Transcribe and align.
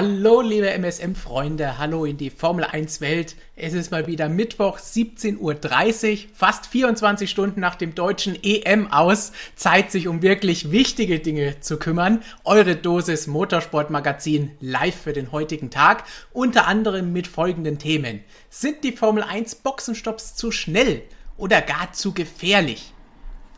Hallo, 0.00 0.42
liebe 0.42 0.70
MSM-Freunde, 0.70 1.76
hallo 1.76 2.04
in 2.04 2.16
die 2.18 2.30
Formel 2.30 2.64
1-Welt. 2.64 3.34
Es 3.56 3.74
ist 3.74 3.90
mal 3.90 4.06
wieder 4.06 4.28
Mittwoch, 4.28 4.78
17.30 4.78 5.38
Uhr, 5.40 6.28
fast 6.34 6.66
24 6.66 7.28
Stunden 7.28 7.58
nach 7.58 7.74
dem 7.74 7.96
deutschen 7.96 8.38
EM 8.40 8.92
aus. 8.92 9.32
Zeit, 9.56 9.90
sich 9.90 10.06
um 10.06 10.22
wirklich 10.22 10.70
wichtige 10.70 11.18
Dinge 11.18 11.58
zu 11.58 11.80
kümmern. 11.80 12.22
Eure 12.44 12.76
Dosis 12.76 13.26
Motorsportmagazin 13.26 14.52
live 14.60 14.94
für 14.94 15.12
den 15.12 15.32
heutigen 15.32 15.68
Tag, 15.68 16.04
unter 16.32 16.68
anderem 16.68 17.12
mit 17.12 17.26
folgenden 17.26 17.80
Themen. 17.80 18.22
Sind 18.50 18.84
die 18.84 18.92
Formel 18.92 19.24
1 19.24 19.56
Boxenstopps 19.56 20.36
zu 20.36 20.52
schnell 20.52 21.02
oder 21.36 21.60
gar 21.60 21.92
zu 21.92 22.14
gefährlich? 22.14 22.92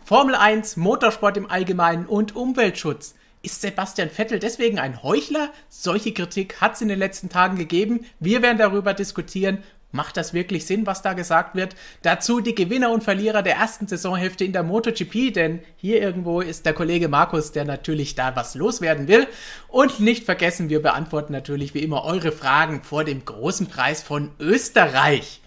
Formel 0.07 0.37
1, 0.37 0.79
Motorsport 0.79 1.37
im 1.37 1.51
Allgemeinen 1.51 2.07
und 2.07 2.35
Umweltschutz. 2.35 3.15
Ist 3.43 3.63
Sebastian 3.63 4.11
Vettel 4.11 4.39
deswegen 4.39 4.79
ein 4.79 5.03
Heuchler? 5.03 5.51
Solche 5.71 6.13
Kritik 6.13 6.61
hat 6.61 6.75
es 6.75 6.83
in 6.83 6.89
den 6.89 6.99
letzten 6.99 7.31
Tagen 7.31 7.57
gegeben. 7.57 8.05
Wir 8.19 8.43
werden 8.43 8.59
darüber 8.59 8.93
diskutieren. 8.93 9.63
Macht 9.93 10.17
das 10.17 10.35
wirklich 10.35 10.67
Sinn, 10.67 10.87
was 10.87 11.03
da 11.03 11.15
gesagt 11.15 11.57
wird? 11.57 11.75
Dazu 12.03 12.41
die 12.41 12.55
Gewinner 12.55 12.91
und 12.91 13.03
Verlierer 13.03 13.43
der 13.43 13.57
ersten 13.57 13.89
Saisonhälfte 13.89 14.45
in 14.45 14.53
der 14.53 14.63
MotoGP, 14.63 15.33
denn 15.33 15.61
hier 15.77 16.01
irgendwo 16.01 16.41
ist 16.43 16.65
der 16.65 16.75
Kollege 16.75 17.09
Markus, 17.09 17.51
der 17.51 17.65
natürlich 17.65 18.15
da 18.15 18.37
was 18.37 18.55
loswerden 18.55 19.09
will. 19.09 19.27
Und 19.69 19.99
nicht 19.99 20.27
vergessen, 20.27 20.69
wir 20.69 20.83
beantworten 20.83 21.33
natürlich 21.33 21.75
wie 21.75 21.83
immer 21.83 22.05
eure 22.05 22.31
Fragen 22.31 22.83
vor 22.83 23.05
dem 23.05 23.25
großen 23.25 23.67
Preis 23.69 24.03
von 24.03 24.31
Österreich. 24.39 25.41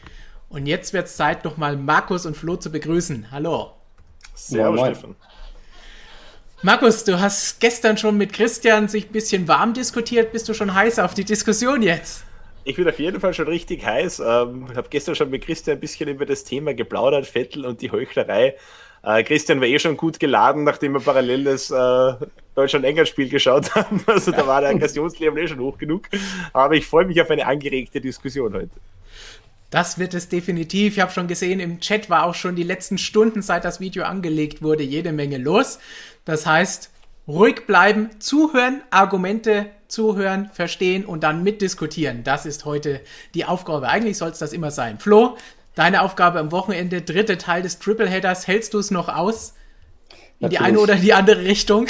Und 0.50 0.66
jetzt 0.66 0.94
wird 0.94 1.08
es 1.08 1.16
Zeit, 1.16 1.46
nochmal 1.46 1.78
Markus 1.78 2.26
und 2.26 2.36
Flo 2.36 2.58
zu 2.58 2.72
begrüßen. 2.72 3.32
Hallo. 3.32 3.72
Servus, 4.34 4.82
Stefan. 4.82 5.16
Markus, 6.66 7.04
du 7.04 7.20
hast 7.20 7.60
gestern 7.60 7.98
schon 7.98 8.18
mit 8.18 8.32
Christian 8.32 8.88
sich 8.88 9.08
ein 9.08 9.12
bisschen 9.12 9.50
warm 9.50 9.74
diskutiert. 9.74 10.32
Bist 10.32 10.48
du 10.48 10.54
schon 10.54 10.74
heiß 10.74 10.98
auf 11.00 11.14
die 11.14 11.26
Diskussion 11.26 11.82
jetzt? 11.82 12.24
Ich 12.64 12.78
bin 12.78 12.88
auf 12.88 12.98
jeden 13.00 13.20
Fall 13.20 13.34
schon 13.34 13.50
richtig 13.50 13.86
heiß. 13.86 14.22
Ähm, 14.22 14.70
habe 14.74 14.88
gestern 14.90 15.14
schon 15.14 15.30
mit 15.30 15.44
Christian 15.44 15.76
ein 15.76 15.82
bisschen 15.82 16.08
über 16.08 16.26
das 16.26 16.46
Thema 16.46 16.74
geplaudert, 16.74 17.26
Vettel 17.26 17.66
und 17.66 17.82
die 17.82 17.92
Heuchlerei. 17.92 18.56
Äh, 19.04 19.24
Christian 19.26 19.60
war 19.60 19.68
eh 19.68 19.78
schon 19.78 19.98
gut 19.98 20.22
geladen, 20.22 20.64
nachdem 20.64 20.94
wir 20.94 21.02
parallel 21.02 21.44
das 21.44 21.70
äh, 21.70 22.26
Deutschland-England-Spiel 22.56 23.28
geschaut 23.28 23.76
haben. 23.76 24.02
Also 24.08 24.32
da 24.32 24.48
war 24.48 24.62
der 24.62 24.70
Aggressionslevel 24.70 25.44
eh 25.44 25.48
schon 25.50 25.60
hoch 25.60 25.78
genug. 25.78 26.08
Aber 26.54 26.76
ich 26.76 26.88
freue 26.88 27.04
mich 27.04 27.22
auf 27.22 27.30
eine 27.30 27.46
angeregte 27.46 28.00
Diskussion 28.00 28.54
heute. 28.54 28.72
Das 29.74 29.98
wird 29.98 30.14
es 30.14 30.30
definitiv. 30.30 30.98
Ich 30.98 31.00
habe 31.00 31.12
schon 31.12 31.28
gesehen, 31.28 31.60
im 31.60 31.80
Chat 31.80 32.08
war 32.08 32.28
auch 32.28 32.36
schon 32.36 32.56
die 32.56 32.62
letzten 32.62 33.00
Stunden, 33.00 33.42
seit 33.42 33.66
das 33.66 33.80
Video 33.80 34.04
angelegt 34.04 34.62
wurde, 34.62 34.84
jede 34.84 35.12
Menge 35.12 35.40
los. 35.40 35.80
Das 36.26 36.46
heißt, 36.46 36.90
ruhig 37.28 37.66
bleiben, 37.66 38.10
zuhören, 38.20 38.82
Argumente 38.92 39.68
zuhören, 39.88 40.50
verstehen 40.52 41.06
und 41.06 41.24
dann 41.24 41.44
mitdiskutieren. 41.44 42.24
Das 42.24 42.46
ist 42.46 42.66
heute 42.66 43.02
die 43.34 43.46
Aufgabe. 43.46 43.88
Eigentlich 43.88 44.18
soll 44.18 44.30
es 44.30 44.40
das 44.40 44.54
immer 44.54 44.72
sein. 44.72 45.00
Flo, 45.00 45.38
deine 45.76 46.02
Aufgabe 46.02 46.40
am 46.40 46.52
Wochenende, 46.52 47.02
dritte 47.02 47.38
Teil 47.38 47.62
des 47.62 47.80
Tripleheaders, 47.80 48.48
hältst 48.48 48.74
du 48.74 48.80
es 48.80 48.92
noch 48.92 49.10
aus? 49.10 49.54
In 50.40 50.48
Natürlich. 50.48 50.58
die 50.58 50.64
eine 50.66 50.80
oder 50.80 50.96
die 50.96 51.14
andere 51.14 51.44
Richtung? 51.44 51.88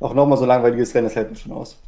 Auch 0.00 0.14
nochmal 0.14 0.38
so 0.38 0.46
langweiliges 0.46 0.94
Rennen, 0.94 1.08
das 1.08 1.16
hält 1.16 1.28
man 1.28 1.36
schon 1.36 1.52
aus. 1.52 1.79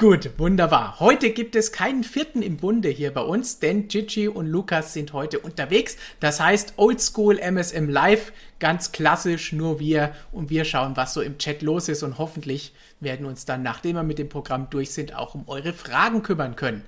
Gut, 0.00 0.30
wunderbar. 0.38 0.98
Heute 0.98 1.28
gibt 1.28 1.54
es 1.54 1.72
keinen 1.72 2.04
vierten 2.04 2.40
im 2.40 2.56
Bunde 2.56 2.88
hier 2.88 3.12
bei 3.12 3.20
uns, 3.20 3.58
denn 3.58 3.86
Gigi 3.86 4.28
und 4.28 4.46
Lukas 4.46 4.94
sind 4.94 5.12
heute 5.12 5.40
unterwegs. 5.40 5.98
Das 6.20 6.40
heißt 6.40 6.72
Oldschool 6.78 7.38
MSM 7.38 7.90
Live, 7.90 8.32
ganz 8.60 8.92
klassisch, 8.92 9.52
nur 9.52 9.78
wir 9.78 10.14
und 10.32 10.48
wir 10.48 10.64
schauen, 10.64 10.96
was 10.96 11.12
so 11.12 11.20
im 11.20 11.36
Chat 11.36 11.60
los 11.60 11.90
ist 11.90 12.02
und 12.02 12.16
hoffentlich 12.16 12.72
werden 13.00 13.26
uns 13.26 13.44
dann, 13.44 13.62
nachdem 13.62 13.96
wir 13.96 14.02
mit 14.02 14.18
dem 14.18 14.30
Programm 14.30 14.68
durch 14.70 14.92
sind, 14.92 15.14
auch 15.14 15.34
um 15.34 15.46
eure 15.48 15.74
Fragen 15.74 16.22
kümmern 16.22 16.56
können. 16.56 16.82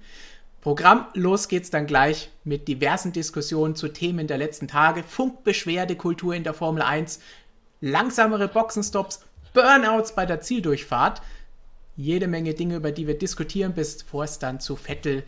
Programm, 0.62 1.04
los 1.12 1.48
geht's 1.48 1.68
dann 1.68 1.86
gleich 1.86 2.30
mit 2.44 2.66
diversen 2.66 3.12
Diskussionen 3.12 3.76
zu 3.76 3.88
Themen 3.88 4.26
der 4.26 4.38
letzten 4.38 4.68
Tage. 4.68 5.02
Funkbeschwerdekultur 5.02 6.34
in 6.34 6.44
der 6.44 6.54
Formel 6.54 6.80
1, 6.80 7.20
langsamere 7.82 8.48
Boxenstops, 8.48 9.20
Burnouts 9.52 10.14
bei 10.14 10.24
der 10.24 10.40
Zieldurchfahrt 10.40 11.20
jede 11.96 12.28
Menge 12.28 12.54
Dinge, 12.54 12.76
über 12.76 12.92
die 12.92 13.06
wir 13.06 13.18
diskutieren, 13.18 13.74
bevor 13.74 14.24
es 14.24 14.38
dann 14.38 14.60
zu 14.60 14.76
Vettel 14.76 15.24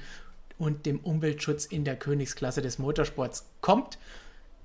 und 0.59 0.87
dem 0.87 1.01
Umweltschutz 1.01 1.65
in 1.65 1.85
der 1.85 1.97
Königsklasse 1.97 2.63
des 2.63 2.79
Motorsports 2.79 3.47
kommt. 3.61 3.99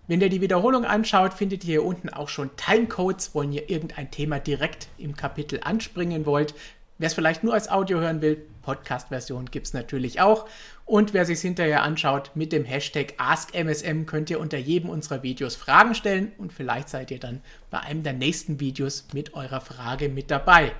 Wenn 0.07 0.21
ihr 0.21 0.29
die 0.29 0.41
Wiederholung 0.41 0.85
anschaut, 0.85 1.33
findet 1.33 1.63
ihr 1.63 1.81
hier 1.81 1.83
unten 1.83 2.09
auch 2.09 2.29
schon 2.29 2.49
Timecodes, 2.55 3.35
wenn 3.35 3.51
ihr 3.51 3.69
irgendein 3.69 4.09
Thema 4.09 4.39
direkt 4.39 4.87
im 4.97 5.15
Kapitel 5.15 5.59
anspringen 5.63 6.25
wollt. 6.25 6.55
Wer 6.97 7.07
es 7.07 7.13
vielleicht 7.13 7.43
nur 7.43 7.53
als 7.53 7.69
Audio 7.69 7.99
hören 7.99 8.21
will, 8.21 8.41
Podcast-Version 8.63 9.45
gibt 9.51 9.67
es 9.67 9.73
natürlich 9.73 10.19
auch. 10.19 10.47
Und 10.85 11.13
wer 11.13 11.25
sich 11.25 11.39
hinterher 11.39 11.83
anschaut, 11.83 12.31
mit 12.33 12.51
dem 12.51 12.65
Hashtag 12.65 13.13
AskMSM 13.17 14.05
könnt 14.05 14.29
ihr 14.29 14.39
unter 14.39 14.57
jedem 14.57 14.89
unserer 14.89 15.23
Videos 15.23 15.55
Fragen 15.55 15.95
stellen 15.95 16.31
und 16.37 16.51
vielleicht 16.51 16.89
seid 16.89 17.11
ihr 17.11 17.19
dann 17.19 17.41
bei 17.69 17.79
einem 17.79 18.03
der 18.03 18.13
nächsten 18.13 18.59
Videos 18.59 19.05
mit 19.13 19.33
eurer 19.33 19.61
Frage 19.61 20.09
mit 20.09 20.29
dabei. 20.31 20.73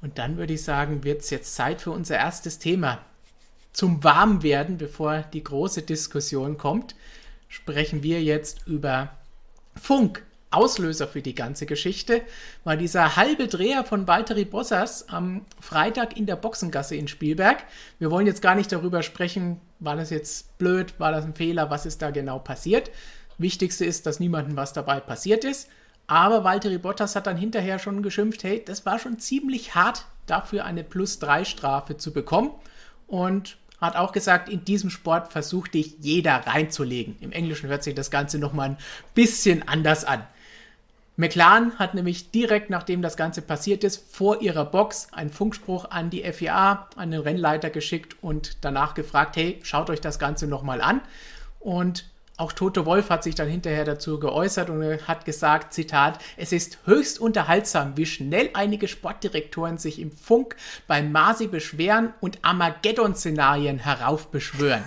Und 0.00 0.18
dann 0.18 0.36
würde 0.36 0.54
ich 0.54 0.62
sagen, 0.62 1.04
wird 1.04 1.22
es 1.22 1.30
jetzt 1.30 1.54
Zeit 1.54 1.80
für 1.80 1.90
unser 1.90 2.16
erstes 2.16 2.58
Thema. 2.58 3.00
Zum 3.72 4.02
Warmwerden, 4.04 4.78
bevor 4.78 5.22
die 5.32 5.44
große 5.44 5.82
Diskussion 5.82 6.58
kommt, 6.58 6.94
sprechen 7.48 8.02
wir 8.02 8.22
jetzt 8.22 8.66
über 8.66 9.10
Funk. 9.74 10.22
Auslöser 10.50 11.08
für 11.08 11.22
die 11.22 11.34
ganze 11.34 11.66
Geschichte 11.66 12.22
war 12.64 12.76
dieser 12.76 13.16
halbe 13.16 13.48
Dreher 13.48 13.84
von 13.84 14.06
Valtteri 14.06 14.44
Bossas 14.44 15.08
am 15.08 15.44
Freitag 15.60 16.16
in 16.16 16.24
der 16.24 16.36
Boxengasse 16.36 16.94
in 16.94 17.08
Spielberg. 17.08 17.64
Wir 17.98 18.10
wollen 18.10 18.26
jetzt 18.26 18.42
gar 18.42 18.54
nicht 18.54 18.70
darüber 18.70 19.02
sprechen, 19.02 19.60
war 19.80 19.96
das 19.96 20.10
jetzt 20.10 20.56
blöd, 20.56 20.98
war 20.98 21.10
das 21.10 21.24
ein 21.24 21.34
Fehler, 21.34 21.68
was 21.68 21.84
ist 21.84 22.00
da 22.00 22.10
genau 22.10 22.38
passiert. 22.38 22.90
Wichtigste 23.38 23.84
ist, 23.84 24.06
dass 24.06 24.20
niemandem 24.20 24.56
was 24.56 24.72
dabei 24.72 25.00
passiert 25.00 25.44
ist. 25.44 25.68
Aber 26.06 26.44
Valtteri 26.44 26.78
Bottas 26.78 27.16
hat 27.16 27.26
dann 27.26 27.36
hinterher 27.36 27.78
schon 27.78 28.02
geschimpft, 28.02 28.44
hey, 28.44 28.62
das 28.64 28.86
war 28.86 28.98
schon 28.98 29.18
ziemlich 29.18 29.74
hart, 29.74 30.04
dafür 30.26 30.64
eine 30.64 30.84
Plus-3-Strafe 30.84 31.96
zu 31.96 32.12
bekommen. 32.12 32.50
Und 33.06 33.56
hat 33.80 33.96
auch 33.96 34.12
gesagt, 34.12 34.48
in 34.48 34.64
diesem 34.64 34.90
Sport 34.90 35.32
versucht 35.32 35.74
dich 35.74 35.96
jeder 36.00 36.46
reinzulegen. 36.46 37.16
Im 37.20 37.32
Englischen 37.32 37.68
hört 37.68 37.82
sich 37.82 37.94
das 37.94 38.10
Ganze 38.10 38.38
nochmal 38.38 38.70
ein 38.70 38.78
bisschen 39.14 39.66
anders 39.68 40.04
an. 40.04 40.22
McLaren 41.18 41.78
hat 41.78 41.94
nämlich 41.94 42.30
direkt 42.30 42.68
nachdem 42.68 43.00
das 43.00 43.16
Ganze 43.16 43.40
passiert 43.40 43.84
ist, 43.84 44.14
vor 44.14 44.42
ihrer 44.42 44.66
Box 44.66 45.08
einen 45.12 45.30
Funkspruch 45.30 45.90
an 45.90 46.10
die 46.10 46.22
FIA, 46.30 46.88
an 46.96 47.10
den 47.10 47.20
Rennleiter 47.20 47.70
geschickt 47.70 48.16
und 48.22 48.58
danach 48.62 48.94
gefragt, 48.94 49.36
hey, 49.36 49.58
schaut 49.62 49.88
euch 49.88 50.00
das 50.00 50.18
Ganze 50.18 50.46
nochmal 50.46 50.82
an. 50.82 51.00
Und 51.58 52.04
auch 52.38 52.52
Toto 52.52 52.84
Wolf 52.84 53.08
hat 53.08 53.24
sich 53.24 53.34
dann 53.34 53.48
hinterher 53.48 53.84
dazu 53.84 54.20
geäußert 54.20 54.68
und 54.68 55.08
hat 55.08 55.24
gesagt, 55.24 55.72
Zitat, 55.72 56.18
es 56.36 56.52
ist 56.52 56.78
höchst 56.84 57.18
unterhaltsam, 57.18 57.96
wie 57.96 58.04
schnell 58.04 58.50
einige 58.52 58.88
Sportdirektoren 58.88 59.78
sich 59.78 59.98
im 59.98 60.12
Funk 60.12 60.54
beim 60.86 61.12
Masi 61.12 61.46
beschweren 61.46 62.12
und 62.20 62.38
Armageddon-Szenarien 62.42 63.78
heraufbeschwören. 63.78 64.84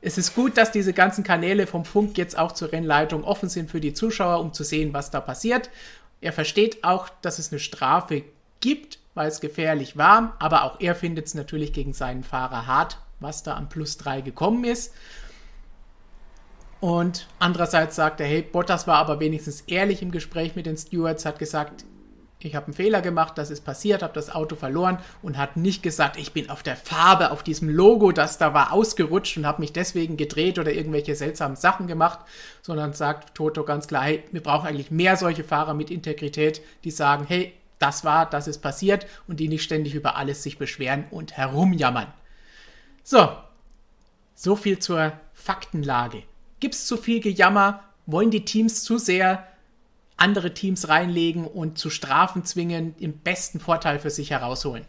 Es 0.00 0.16
ist 0.16 0.34
gut, 0.34 0.56
dass 0.56 0.70
diese 0.70 0.92
ganzen 0.92 1.24
Kanäle 1.24 1.66
vom 1.66 1.84
Funk 1.84 2.16
jetzt 2.16 2.38
auch 2.38 2.52
zur 2.52 2.72
Rennleitung 2.72 3.24
offen 3.24 3.48
sind 3.48 3.70
für 3.70 3.80
die 3.80 3.92
Zuschauer, 3.92 4.40
um 4.40 4.52
zu 4.52 4.62
sehen, 4.62 4.94
was 4.94 5.10
da 5.10 5.20
passiert. 5.20 5.70
Er 6.20 6.32
versteht 6.32 6.84
auch, 6.84 7.08
dass 7.20 7.38
es 7.38 7.50
eine 7.50 7.58
Strafe 7.58 8.22
gibt, 8.60 8.98
weil 9.14 9.28
es 9.28 9.40
gefährlich 9.40 9.96
war, 9.96 10.36
aber 10.38 10.62
auch 10.62 10.80
er 10.80 10.94
findet 10.94 11.26
es 11.26 11.34
natürlich 11.34 11.72
gegen 11.72 11.92
seinen 11.92 12.22
Fahrer 12.22 12.66
hart 12.66 12.98
was 13.20 13.42
da 13.42 13.56
am 13.56 13.68
Plus 13.68 13.96
3 13.98 14.22
gekommen 14.22 14.64
ist. 14.64 14.92
Und 16.80 17.28
andererseits 17.38 17.96
sagt 17.96 18.20
er, 18.20 18.26
hey, 18.26 18.42
Bottas 18.42 18.86
war 18.86 18.96
aber 18.96 19.20
wenigstens 19.20 19.60
ehrlich 19.62 20.00
im 20.00 20.10
Gespräch 20.10 20.56
mit 20.56 20.66
den 20.66 20.78
Stewards, 20.78 21.26
hat 21.26 21.38
gesagt, 21.38 21.84
ich 22.42 22.54
habe 22.54 22.66
einen 22.66 22.74
Fehler 22.74 23.02
gemacht, 23.02 23.36
das 23.36 23.50
ist 23.50 23.66
passiert, 23.66 24.02
habe 24.02 24.14
das 24.14 24.34
Auto 24.34 24.56
verloren 24.56 24.98
und 25.20 25.36
hat 25.36 25.58
nicht 25.58 25.82
gesagt, 25.82 26.16
ich 26.16 26.32
bin 26.32 26.48
auf 26.48 26.62
der 26.62 26.76
Farbe, 26.76 27.32
auf 27.32 27.42
diesem 27.42 27.68
Logo, 27.68 28.12
das 28.12 28.38
da 28.38 28.54
war, 28.54 28.72
ausgerutscht 28.72 29.36
und 29.36 29.46
habe 29.46 29.60
mich 29.60 29.74
deswegen 29.74 30.16
gedreht 30.16 30.58
oder 30.58 30.72
irgendwelche 30.72 31.14
seltsamen 31.14 31.56
Sachen 31.56 31.86
gemacht, 31.86 32.20
sondern 32.62 32.94
sagt 32.94 33.34
Toto 33.34 33.64
ganz 33.64 33.88
klar, 33.88 34.04
hey, 34.04 34.24
wir 34.32 34.42
brauchen 34.42 34.66
eigentlich 34.66 34.90
mehr 34.90 35.16
solche 35.16 35.44
Fahrer 35.44 35.74
mit 35.74 35.90
Integrität, 35.90 36.62
die 36.84 36.90
sagen, 36.90 37.26
hey, 37.28 37.52
das 37.78 38.04
war, 38.04 38.28
das 38.28 38.48
ist 38.48 38.58
passiert 38.58 39.06
und 39.28 39.38
die 39.38 39.48
nicht 39.48 39.62
ständig 39.62 39.94
über 39.94 40.16
alles 40.16 40.42
sich 40.42 40.56
beschweren 40.56 41.04
und 41.10 41.36
herumjammern. 41.36 42.06
So, 43.02 43.28
so 44.34 44.56
viel 44.56 44.78
zur 44.78 45.12
Faktenlage. 45.32 46.22
Gibt 46.60 46.74
es 46.74 46.86
zu 46.86 46.96
viel 46.96 47.20
Gejammer? 47.20 47.82
Wollen 48.06 48.30
die 48.30 48.44
Teams 48.44 48.82
zu 48.84 48.98
sehr 48.98 49.46
andere 50.16 50.52
Teams 50.52 50.88
reinlegen 50.88 51.46
und 51.46 51.78
zu 51.78 51.88
Strafen 51.90 52.44
zwingen, 52.44 52.94
den 52.98 53.18
besten 53.18 53.58
Vorteil 53.58 53.98
für 53.98 54.10
sich 54.10 54.30
herausholen? 54.30 54.84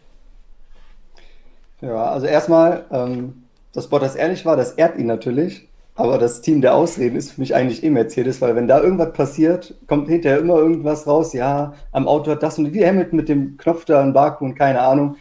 Ja, 1.80 2.04
also 2.04 2.26
erstmal, 2.26 2.84
ähm, 2.90 3.44
dass 3.72 3.88
Bottas 3.88 4.14
ehrlich 4.14 4.44
war, 4.44 4.56
das 4.56 4.72
ehrt 4.72 4.98
ihn 4.98 5.06
natürlich. 5.06 5.68
Aber 5.94 6.16
das 6.16 6.40
Team 6.40 6.62
der 6.62 6.74
Ausreden 6.74 7.16
ist 7.16 7.32
für 7.32 7.40
mich 7.40 7.54
eigentlich 7.54 7.84
eh 7.84 7.90
Mercedes, 7.90 8.40
weil 8.40 8.56
wenn 8.56 8.66
da 8.66 8.80
irgendwas 8.80 9.12
passiert, 9.12 9.74
kommt 9.86 10.08
hinterher 10.08 10.38
immer 10.38 10.56
irgendwas 10.56 11.06
raus. 11.06 11.34
Ja, 11.34 11.74
am 11.92 12.08
Auto 12.08 12.30
hat 12.30 12.42
das 12.42 12.58
und 12.58 12.72
wie 12.72 12.84
Hamilton 12.84 13.16
mit 13.16 13.28
dem 13.28 13.58
Knopf 13.58 13.84
da 13.84 14.02
in 14.02 14.14
Baku 14.14 14.46
und 14.46 14.54
keine 14.54 14.80
Ahnung. 14.80 15.16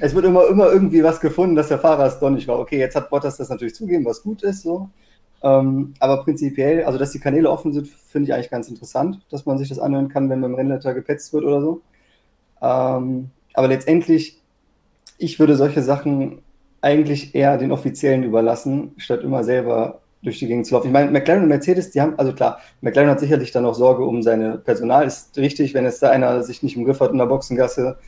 Es 0.00 0.14
wird 0.14 0.24
immer, 0.24 0.48
immer 0.48 0.72
irgendwie 0.72 1.02
was 1.02 1.20
gefunden, 1.20 1.54
dass 1.54 1.68
der 1.68 1.78
Fahrer 1.78 2.06
es 2.06 2.18
doch 2.18 2.30
nicht 2.30 2.48
war. 2.48 2.58
Okay, 2.58 2.78
jetzt 2.78 2.96
hat 2.96 3.10
Bottas 3.10 3.36
das 3.36 3.48
natürlich 3.48 3.74
zugeben, 3.74 4.04
was 4.04 4.22
gut 4.22 4.42
ist, 4.42 4.62
so. 4.62 4.88
Ähm, 5.42 5.94
aber 6.00 6.24
prinzipiell, 6.24 6.84
also 6.84 6.98
dass 6.98 7.12
die 7.12 7.20
Kanäle 7.20 7.50
offen 7.50 7.72
sind, 7.72 7.88
finde 7.88 8.28
ich 8.28 8.34
eigentlich 8.34 8.50
ganz 8.50 8.68
interessant, 8.68 9.20
dass 9.30 9.44
man 9.44 9.58
sich 9.58 9.68
das 9.68 9.78
anhören 9.78 10.08
kann, 10.08 10.30
wenn 10.30 10.40
beim 10.40 10.54
Rennleiter 10.54 10.94
gepetzt 10.94 11.32
wird 11.32 11.44
oder 11.44 11.60
so. 11.60 11.82
Ähm, 12.62 13.30
aber 13.52 13.68
letztendlich, 13.68 14.40
ich 15.18 15.38
würde 15.38 15.56
solche 15.56 15.82
Sachen 15.82 16.40
eigentlich 16.80 17.34
eher 17.34 17.58
den 17.58 17.72
Offiziellen 17.72 18.24
überlassen, 18.24 18.92
statt 18.96 19.22
immer 19.22 19.44
selber 19.44 20.00
durch 20.22 20.38
die 20.38 20.46
Gegend 20.46 20.66
zu 20.66 20.74
laufen. 20.74 20.86
Ich 20.86 20.92
meine, 20.92 21.10
McLaren 21.10 21.42
und 21.42 21.48
Mercedes, 21.48 21.90
die 21.90 22.00
haben, 22.00 22.18
also 22.18 22.32
klar, 22.32 22.58
McLaren 22.80 23.10
hat 23.10 23.20
sicherlich 23.20 23.52
dann 23.52 23.66
auch 23.66 23.74
Sorge 23.74 24.04
um 24.04 24.22
seine 24.22 24.56
Personal, 24.56 25.06
ist 25.06 25.36
richtig, 25.36 25.74
wenn 25.74 25.84
es 25.84 25.98
da 25.98 26.10
einer 26.10 26.42
sich 26.42 26.62
nicht 26.62 26.76
im 26.76 26.84
Griff 26.84 27.00
hat 27.00 27.12
in 27.12 27.18
der 27.18 27.26
Boxengasse. 27.26 27.98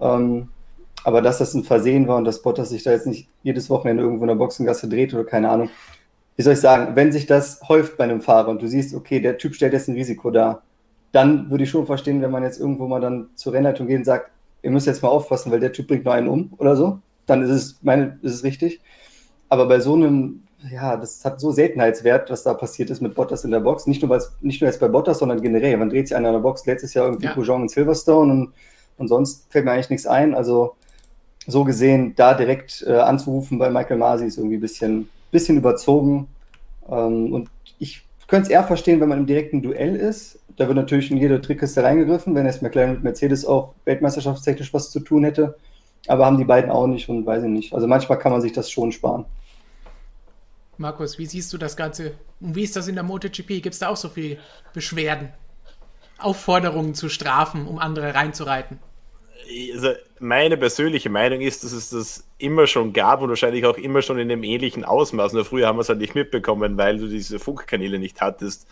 Ähm, 0.00 0.48
aber 1.04 1.22
dass 1.22 1.38
das 1.38 1.54
ein 1.54 1.64
Versehen 1.64 2.08
war 2.08 2.16
und 2.16 2.24
dass 2.24 2.42
Bottas 2.42 2.70
sich 2.70 2.82
da 2.82 2.90
jetzt 2.90 3.06
nicht 3.06 3.28
jedes 3.42 3.70
Wochenende 3.70 4.02
irgendwo 4.02 4.24
in 4.24 4.28
der 4.28 4.34
Boxengasse 4.34 4.88
dreht 4.88 5.14
oder 5.14 5.24
keine 5.24 5.50
Ahnung. 5.50 5.70
Wie 6.36 6.42
soll 6.42 6.54
ich 6.54 6.60
sagen, 6.60 6.96
wenn 6.96 7.12
sich 7.12 7.26
das 7.26 7.60
häuft 7.68 7.96
bei 7.96 8.04
einem 8.04 8.20
Fahrer 8.20 8.48
und 8.48 8.60
du 8.60 8.66
siehst, 8.66 8.94
okay, 8.94 9.20
der 9.20 9.38
Typ 9.38 9.54
stellt 9.54 9.72
jetzt 9.72 9.88
ein 9.88 9.94
Risiko 9.94 10.30
dar, 10.30 10.62
dann 11.12 11.50
würde 11.50 11.64
ich 11.64 11.70
schon 11.70 11.86
verstehen, 11.86 12.22
wenn 12.22 12.30
man 12.30 12.42
jetzt 12.42 12.58
irgendwo 12.58 12.88
mal 12.88 13.00
dann 13.00 13.28
zur 13.36 13.52
Rennleitung 13.52 13.86
geht 13.86 13.98
und 13.98 14.04
sagt, 14.04 14.30
ihr 14.62 14.70
müsst 14.70 14.86
jetzt 14.86 15.02
mal 15.02 15.10
aufpassen, 15.10 15.52
weil 15.52 15.60
der 15.60 15.72
Typ 15.72 15.86
bringt 15.86 16.04
nur 16.04 16.14
einen 16.14 16.26
um 16.26 16.52
oder 16.56 16.74
so, 16.74 16.98
dann 17.26 17.42
ist 17.42 17.50
es, 17.50 17.78
meine, 17.82 18.18
ist 18.22 18.34
es 18.34 18.42
richtig. 18.42 18.80
Aber 19.48 19.68
bei 19.68 19.78
so 19.78 19.94
einem 19.94 20.44
ja, 20.70 20.96
das 20.96 21.24
hat 21.24 21.40
so 21.40 21.50
Seltenheitswert, 21.50 22.30
was 22.30 22.42
da 22.42 22.54
passiert 22.54 22.90
ist 22.90 23.02
mit 23.02 23.14
Bottas 23.14 23.44
in 23.44 23.50
der 23.50 23.60
Box. 23.60 23.86
Nicht 23.86 24.02
nur, 24.02 24.22
nicht 24.40 24.60
nur 24.60 24.70
jetzt 24.70 24.80
bei 24.80 24.88
Bottas, 24.88 25.18
sondern 25.18 25.42
generell. 25.42 25.76
Man 25.76 25.90
dreht 25.90 26.08
sich 26.08 26.16
einer 26.16 26.28
in 26.28 26.34
der 26.34 26.40
Box. 26.40 26.64
Letztes 26.66 26.94
Jahr 26.94 27.06
irgendwie 27.06 27.26
ja. 27.26 27.32
Peugeot 27.32 27.56
und 27.56 27.70
Silverstone 27.70 28.32
und, 28.32 28.54
und 28.96 29.08
sonst 29.08 29.50
fällt 29.50 29.64
mir 29.64 29.72
eigentlich 29.72 29.90
nichts 29.90 30.06
ein. 30.06 30.34
Also 30.34 30.76
so 31.46 31.64
gesehen, 31.64 32.14
da 32.16 32.34
direkt 32.34 32.84
äh, 32.86 32.94
anzurufen 32.94 33.58
bei 33.58 33.70
Michael 33.70 33.98
Masi 33.98 34.26
ist 34.26 34.38
irgendwie 34.38 34.56
ein 34.56 34.60
bisschen, 34.60 35.08
bisschen 35.30 35.56
überzogen. 35.56 36.28
Ähm, 36.88 37.32
und 37.32 37.50
ich 37.78 38.02
könnte 38.26 38.44
es 38.44 38.50
eher 38.50 38.64
verstehen, 38.64 39.00
wenn 39.00 39.08
man 39.08 39.18
im 39.18 39.26
direkten 39.26 39.62
Duell 39.62 39.96
ist. 39.96 40.38
Da 40.56 40.66
wird 40.66 40.76
natürlich 40.76 41.10
in 41.10 41.18
jede 41.18 41.40
Trickkiste 41.40 41.82
reingegriffen, 41.82 42.34
wenn 42.34 42.46
jetzt 42.46 42.62
McLaren 42.62 42.92
mit 42.92 43.04
Mercedes 43.04 43.44
auch 43.44 43.74
weltmeisterschaftstechnisch 43.84 44.72
was 44.72 44.90
zu 44.90 45.00
tun 45.00 45.24
hätte. 45.24 45.56
Aber 46.06 46.26
haben 46.26 46.38
die 46.38 46.44
beiden 46.44 46.70
auch 46.70 46.86
nicht 46.86 47.08
und 47.08 47.26
weiß 47.26 47.42
ich 47.42 47.48
nicht. 47.48 47.74
Also 47.74 47.86
manchmal 47.86 48.18
kann 48.18 48.32
man 48.32 48.40
sich 48.40 48.52
das 48.52 48.70
schon 48.70 48.92
sparen. 48.92 49.24
Markus, 50.76 51.18
wie 51.18 51.26
siehst 51.26 51.52
du 51.52 51.58
das 51.58 51.76
Ganze? 51.76 52.12
Und 52.40 52.54
wie 52.54 52.64
ist 52.64 52.76
das 52.76 52.88
in 52.88 52.94
der 52.94 53.04
MotoGP? 53.04 53.62
Gibt 53.62 53.74
es 53.74 53.78
da 53.78 53.88
auch 53.88 53.96
so 53.96 54.08
viele 54.08 54.38
Beschwerden? 54.72 55.30
Aufforderungen 56.18 56.94
zu 56.94 57.08
strafen, 57.08 57.66
um 57.66 57.78
andere 57.78 58.14
reinzureiten? 58.14 58.78
Also 59.74 59.92
meine 60.20 60.56
persönliche 60.56 61.10
Meinung 61.10 61.40
ist, 61.40 61.64
dass 61.64 61.72
es 61.72 61.90
das 61.90 62.26
immer 62.38 62.66
schon 62.66 62.92
gab 62.92 63.20
und 63.22 63.28
wahrscheinlich 63.28 63.66
auch 63.66 63.76
immer 63.76 64.02
schon 64.02 64.18
in 64.18 64.30
einem 64.30 64.42
ähnlichen 64.42 64.84
Ausmaß. 64.84 65.32
Nur 65.32 65.44
früher 65.44 65.66
haben 65.66 65.76
wir 65.76 65.82
es 65.82 65.88
halt 65.88 65.98
nicht 65.98 66.14
mitbekommen, 66.14 66.76
weil 66.76 66.98
du 66.98 67.08
diese 67.08 67.38
Funkkanäle 67.38 67.98
nicht 67.98 68.20
hattest. 68.20 68.66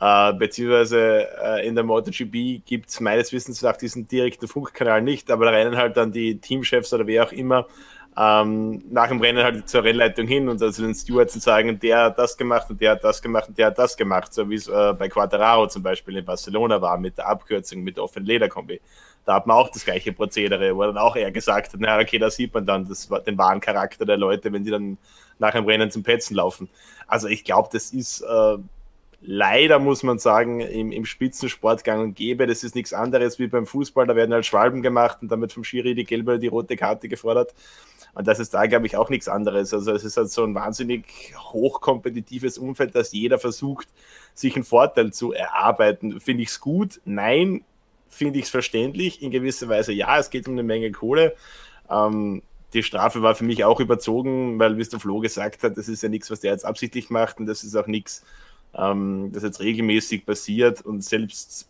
Äh, 0.00 0.32
beziehungsweise 0.34 1.28
äh, 1.42 1.66
in 1.66 1.74
der 1.74 1.84
MotoGP 1.84 2.64
gibt 2.64 2.88
es 2.88 3.00
meines 3.00 3.32
Wissens 3.32 3.62
nach 3.62 3.76
diesen 3.76 4.08
direkten 4.08 4.48
Funkkanal 4.48 5.02
nicht, 5.02 5.30
aber 5.30 5.46
da 5.46 5.50
rennen 5.50 5.76
halt 5.76 5.96
dann 5.96 6.10
die 6.12 6.40
Teamchefs 6.40 6.92
oder 6.94 7.06
wer 7.06 7.24
auch 7.24 7.32
immer 7.32 7.66
ähm, 8.16 8.82
nach 8.90 9.08
dem 9.08 9.20
Rennen 9.20 9.42
halt 9.42 9.68
zur 9.68 9.84
Rennleitung 9.84 10.26
hin 10.26 10.48
und 10.48 10.60
also 10.60 10.82
den 10.82 10.94
Stewards 10.94 11.34
sagen, 11.34 11.78
der 11.78 12.04
hat 12.04 12.18
das 12.18 12.36
gemacht 12.36 12.68
und 12.68 12.80
der 12.80 12.92
hat 12.92 13.04
das 13.04 13.22
gemacht 13.22 13.48
und 13.48 13.58
der 13.58 13.66
hat 13.66 13.78
das 13.78 13.96
gemacht, 13.96 14.34
so 14.34 14.48
wie 14.50 14.56
es 14.56 14.68
äh, 14.68 14.92
bei 14.98 15.08
Quattararo 15.08 15.68
zum 15.68 15.82
Beispiel 15.82 16.16
in 16.16 16.24
Barcelona 16.24 16.82
war 16.82 16.98
mit 16.98 17.18
der 17.18 17.28
Abkürzung, 17.28 17.82
mit 17.82 17.98
offenen 17.98 18.26
Lederkombi. 18.26 18.80
Da 19.24 19.34
hat 19.34 19.46
man 19.46 19.56
auch 19.56 19.68
das 19.68 19.84
gleiche 19.84 20.12
Prozedere, 20.12 20.74
wo 20.74 20.82
dann 20.82 20.98
auch 20.98 21.16
er 21.16 21.30
gesagt 21.30 21.72
hat, 21.72 21.80
na 21.80 21.98
okay, 21.98 22.18
da 22.18 22.30
sieht 22.30 22.54
man 22.54 22.66
dann 22.66 22.88
das, 22.88 23.08
den 23.26 23.38
wahren 23.38 23.60
Charakter 23.60 24.04
der 24.04 24.16
Leute, 24.16 24.52
wenn 24.52 24.64
die 24.64 24.70
dann 24.70 24.98
nach 25.38 25.52
dem 25.52 25.66
Rennen 25.66 25.90
zum 25.90 26.02
Petzen 26.02 26.36
laufen. 26.36 26.68
Also 27.06 27.28
ich 27.28 27.44
glaube, 27.44 27.68
das 27.72 27.92
ist 27.92 28.22
äh, 28.22 28.56
leider, 29.20 29.78
muss 29.78 30.02
man 30.02 30.18
sagen, 30.18 30.60
im, 30.60 30.92
im 30.92 31.04
Spitzensport 31.04 31.86
und 31.88 32.14
gäbe. 32.14 32.46
Das 32.46 32.64
ist 32.64 32.74
nichts 32.74 32.92
anderes 32.92 33.38
wie 33.38 33.46
beim 33.46 33.66
Fußball, 33.66 34.06
da 34.06 34.16
werden 34.16 34.32
halt 34.32 34.46
Schwalben 34.46 34.82
gemacht 34.82 35.18
und 35.22 35.30
damit 35.30 35.52
vom 35.52 35.64
Schiri 35.64 35.94
die 35.94 36.04
gelbe 36.04 36.32
oder 36.32 36.38
die 36.38 36.46
rote 36.46 36.76
Karte 36.76 37.08
gefordert. 37.08 37.54
Und 38.14 38.26
das 38.26 38.40
ist 38.40 38.54
da, 38.54 38.66
glaube 38.66 38.86
ich, 38.86 38.96
auch 38.96 39.08
nichts 39.08 39.28
anderes. 39.28 39.72
Also 39.72 39.92
es 39.92 40.04
ist 40.04 40.16
halt 40.16 40.30
so 40.30 40.42
ein 40.42 40.54
wahnsinnig 40.54 41.34
hochkompetitives 41.36 42.58
Umfeld, 42.58 42.94
dass 42.94 43.12
jeder 43.12 43.38
versucht, 43.38 43.88
sich 44.34 44.56
einen 44.56 44.64
Vorteil 44.64 45.12
zu 45.12 45.32
erarbeiten. 45.32 46.20
Finde 46.20 46.42
ich 46.42 46.48
es 46.48 46.60
gut? 46.60 47.00
Nein. 47.04 47.64
Finde 48.10 48.38
ich 48.38 48.46
es 48.46 48.50
verständlich? 48.50 49.22
In 49.22 49.30
gewisser 49.30 49.68
Weise 49.68 49.92
ja, 49.92 50.18
es 50.18 50.30
geht 50.30 50.46
um 50.46 50.54
eine 50.54 50.62
Menge 50.62 50.90
Kohle. 50.90 51.34
Ähm, 51.88 52.42
die 52.74 52.82
Strafe 52.82 53.22
war 53.22 53.34
für 53.34 53.44
mich 53.44 53.64
auch 53.64 53.80
überzogen, 53.80 54.58
weil, 54.58 54.76
wie 54.76 54.82
es 54.82 54.90
der 54.90 55.00
Flo 55.00 55.20
gesagt 55.20 55.62
hat, 55.62 55.76
das 55.76 55.88
ist 55.88 56.02
ja 56.02 56.08
nichts, 56.08 56.30
was 56.30 56.40
der 56.40 56.52
jetzt 56.52 56.64
absichtlich 56.64 57.10
macht 57.10 57.38
und 57.38 57.46
das 57.46 57.64
ist 57.64 57.74
auch 57.74 57.86
nichts, 57.86 58.24
ähm, 58.76 59.30
das 59.32 59.42
jetzt 59.42 59.60
regelmäßig 59.60 60.26
passiert 60.26 60.82
und 60.82 61.02
selbst 61.02 61.68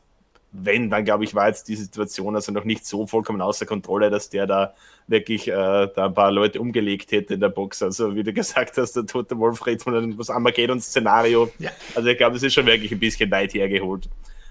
wenn, 0.52 0.90
dann 0.90 1.04
glaube 1.04 1.25
ich, 1.25 1.34
war 1.34 1.46
jetzt 1.46 1.69
die 1.69 1.76
Situation 1.76 2.34
also 2.34 2.50
noch 2.52 2.64
nicht 2.64 2.84
so 2.84 3.06
vollkommen 3.06 3.40
außer 3.40 3.66
Kontrolle, 3.66 4.10
dass 4.10 4.31
der 4.31 4.46
da 4.46 4.75
wirklich 5.06 5.48
äh, 5.48 5.52
da 5.52 6.06
ein 6.06 6.14
paar 6.14 6.32
Leute 6.32 6.60
umgelegt 6.60 7.12
hätte 7.12 7.34
in 7.34 7.40
der 7.40 7.50
Box. 7.50 7.82
Also 7.82 8.14
wie 8.16 8.25
du 8.25 8.32
gesagt 8.34 8.76
hast, 8.76 8.94
der 8.94 9.06
tote 9.06 9.38
Wolf 9.38 9.64
redet 9.64 9.82
von 9.82 9.94
einem 9.94 10.19
Armageddon-Szenario. 10.20 11.50
Ja. 11.58 11.70
Also 11.94 12.08
ich 12.08 12.19
glaube, 12.19 12.37
es 12.37 12.42
ist 12.42 12.54
schon 12.54 12.66
wirklich 12.66 12.90
ein 12.90 12.98
bisschen 12.98 13.31
weit 13.31 13.54
hergeholt. 13.54 14.08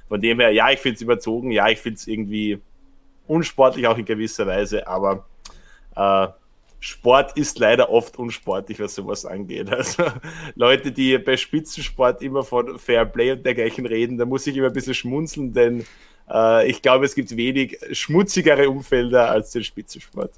Von 0.09 0.19
dem 0.19 0.39
her, 0.39 0.51
ja, 0.51 0.69
ich 0.71 0.79
finde 0.79 0.95
es 0.95 1.01
überzogen, 1.01 1.51
ja, 1.51 1.69
ich 1.69 1.79
finde 1.79 1.97
es 1.97 2.07
irgendwie 2.07 2.59
unsportlich 3.27 3.87
auch 3.87 3.97
in 3.97 4.05
gewisser 4.05 4.45
Weise, 4.47 4.87
aber 4.87 5.25
äh, 5.95 6.27
Sport 6.81 7.37
ist 7.37 7.59
leider 7.59 7.89
oft 7.89 8.17
unsportlich, 8.17 8.79
was 8.79 8.95
sowas 8.95 9.25
angeht. 9.25 9.69
Also 9.71 10.03
Leute, 10.55 10.91
die 10.91 11.17
bei 11.17 11.37
Spitzensport 11.37 12.21
immer 12.21 12.43
von 12.43 12.79
Fairplay 12.79 13.33
und 13.33 13.45
dergleichen 13.45 13.85
reden, 13.85 14.17
da 14.17 14.25
muss 14.25 14.47
ich 14.47 14.57
immer 14.57 14.67
ein 14.67 14.73
bisschen 14.73 14.93
schmunzeln, 14.95 15.53
denn 15.53 15.85
äh, 16.29 16.69
ich 16.69 16.81
glaube, 16.81 17.05
es 17.05 17.15
gibt 17.15 17.35
wenig 17.35 17.77
schmutzigere 17.91 18.69
Umfelder 18.69 19.29
als 19.29 19.51
den 19.51 19.63
Spitzensport 19.63 20.31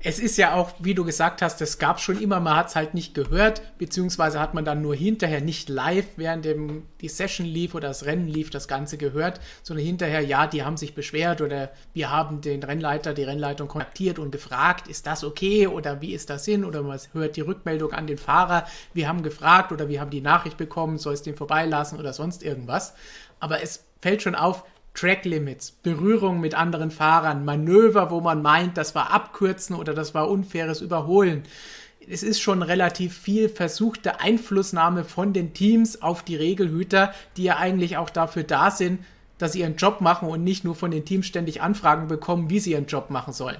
es 0.00 0.20
ist 0.20 0.36
ja 0.36 0.54
auch, 0.54 0.70
wie 0.78 0.94
du 0.94 1.04
gesagt 1.04 1.42
hast, 1.42 1.60
es 1.60 1.78
gab 1.78 1.98
schon 2.00 2.20
immer, 2.20 2.38
man 2.38 2.56
hat 2.56 2.68
es 2.68 2.76
halt 2.76 2.94
nicht 2.94 3.14
gehört, 3.14 3.62
beziehungsweise 3.78 4.38
hat 4.38 4.54
man 4.54 4.64
dann 4.64 4.80
nur 4.80 4.94
hinterher 4.94 5.40
nicht 5.40 5.68
live, 5.68 6.06
während 6.16 6.44
dem, 6.44 6.84
die 7.00 7.08
Session 7.08 7.44
lief 7.44 7.74
oder 7.74 7.88
das 7.88 8.04
Rennen 8.04 8.28
lief, 8.28 8.50
das 8.50 8.68
Ganze 8.68 8.96
gehört, 8.96 9.40
sondern 9.64 9.84
hinterher, 9.84 10.20
ja, 10.20 10.46
die 10.46 10.62
haben 10.62 10.76
sich 10.76 10.94
beschwert 10.94 11.40
oder 11.40 11.72
wir 11.94 12.10
haben 12.12 12.40
den 12.40 12.62
Rennleiter, 12.62 13.12
die 13.12 13.24
Rennleitung 13.24 13.66
kontaktiert 13.66 14.20
und 14.20 14.30
gefragt, 14.30 14.86
ist 14.86 15.06
das 15.08 15.24
okay 15.24 15.66
oder 15.66 16.00
wie 16.00 16.14
ist 16.14 16.30
das 16.30 16.44
hin 16.44 16.64
oder 16.64 16.82
man 16.82 17.00
hört 17.12 17.34
die 17.34 17.40
Rückmeldung 17.40 17.92
an 17.92 18.06
den 18.06 18.18
Fahrer, 18.18 18.66
wir 18.94 19.08
haben 19.08 19.24
gefragt 19.24 19.72
oder 19.72 19.88
wir 19.88 20.00
haben 20.00 20.10
die 20.10 20.20
Nachricht 20.20 20.56
bekommen, 20.56 20.98
soll 20.98 21.14
es 21.14 21.22
den 21.22 21.34
vorbeilassen 21.34 21.98
oder 21.98 22.12
sonst 22.12 22.44
irgendwas. 22.44 22.94
Aber 23.40 23.62
es 23.62 23.84
fällt 24.00 24.22
schon 24.22 24.36
auf, 24.36 24.64
Track 24.98 25.26
Limits, 25.26 25.70
Berührung 25.70 26.40
mit 26.40 26.56
anderen 26.56 26.90
Fahrern, 26.90 27.44
Manöver, 27.44 28.10
wo 28.10 28.20
man 28.20 28.42
meint, 28.42 28.76
das 28.76 28.96
war 28.96 29.12
Abkürzen 29.12 29.76
oder 29.76 29.94
das 29.94 30.12
war 30.12 30.28
unfaires 30.28 30.80
Überholen. 30.80 31.44
Es 32.10 32.24
ist 32.24 32.40
schon 32.40 32.62
relativ 32.62 33.16
viel 33.16 33.48
versuchte 33.48 34.18
Einflussnahme 34.18 35.04
von 35.04 35.32
den 35.32 35.54
Teams 35.54 36.02
auf 36.02 36.24
die 36.24 36.34
Regelhüter, 36.34 37.14
die 37.36 37.44
ja 37.44 37.58
eigentlich 37.58 37.96
auch 37.96 38.10
dafür 38.10 38.42
da 38.42 38.72
sind, 38.72 38.98
dass 39.38 39.52
sie 39.52 39.60
ihren 39.60 39.76
Job 39.76 40.00
machen 40.00 40.28
und 40.28 40.42
nicht 40.42 40.64
nur 40.64 40.74
von 40.74 40.90
den 40.90 41.04
Teams 41.04 41.26
ständig 41.26 41.62
Anfragen 41.62 42.08
bekommen, 42.08 42.50
wie 42.50 42.58
sie 42.58 42.72
ihren 42.72 42.86
Job 42.86 43.08
machen 43.10 43.32
sollen. 43.32 43.58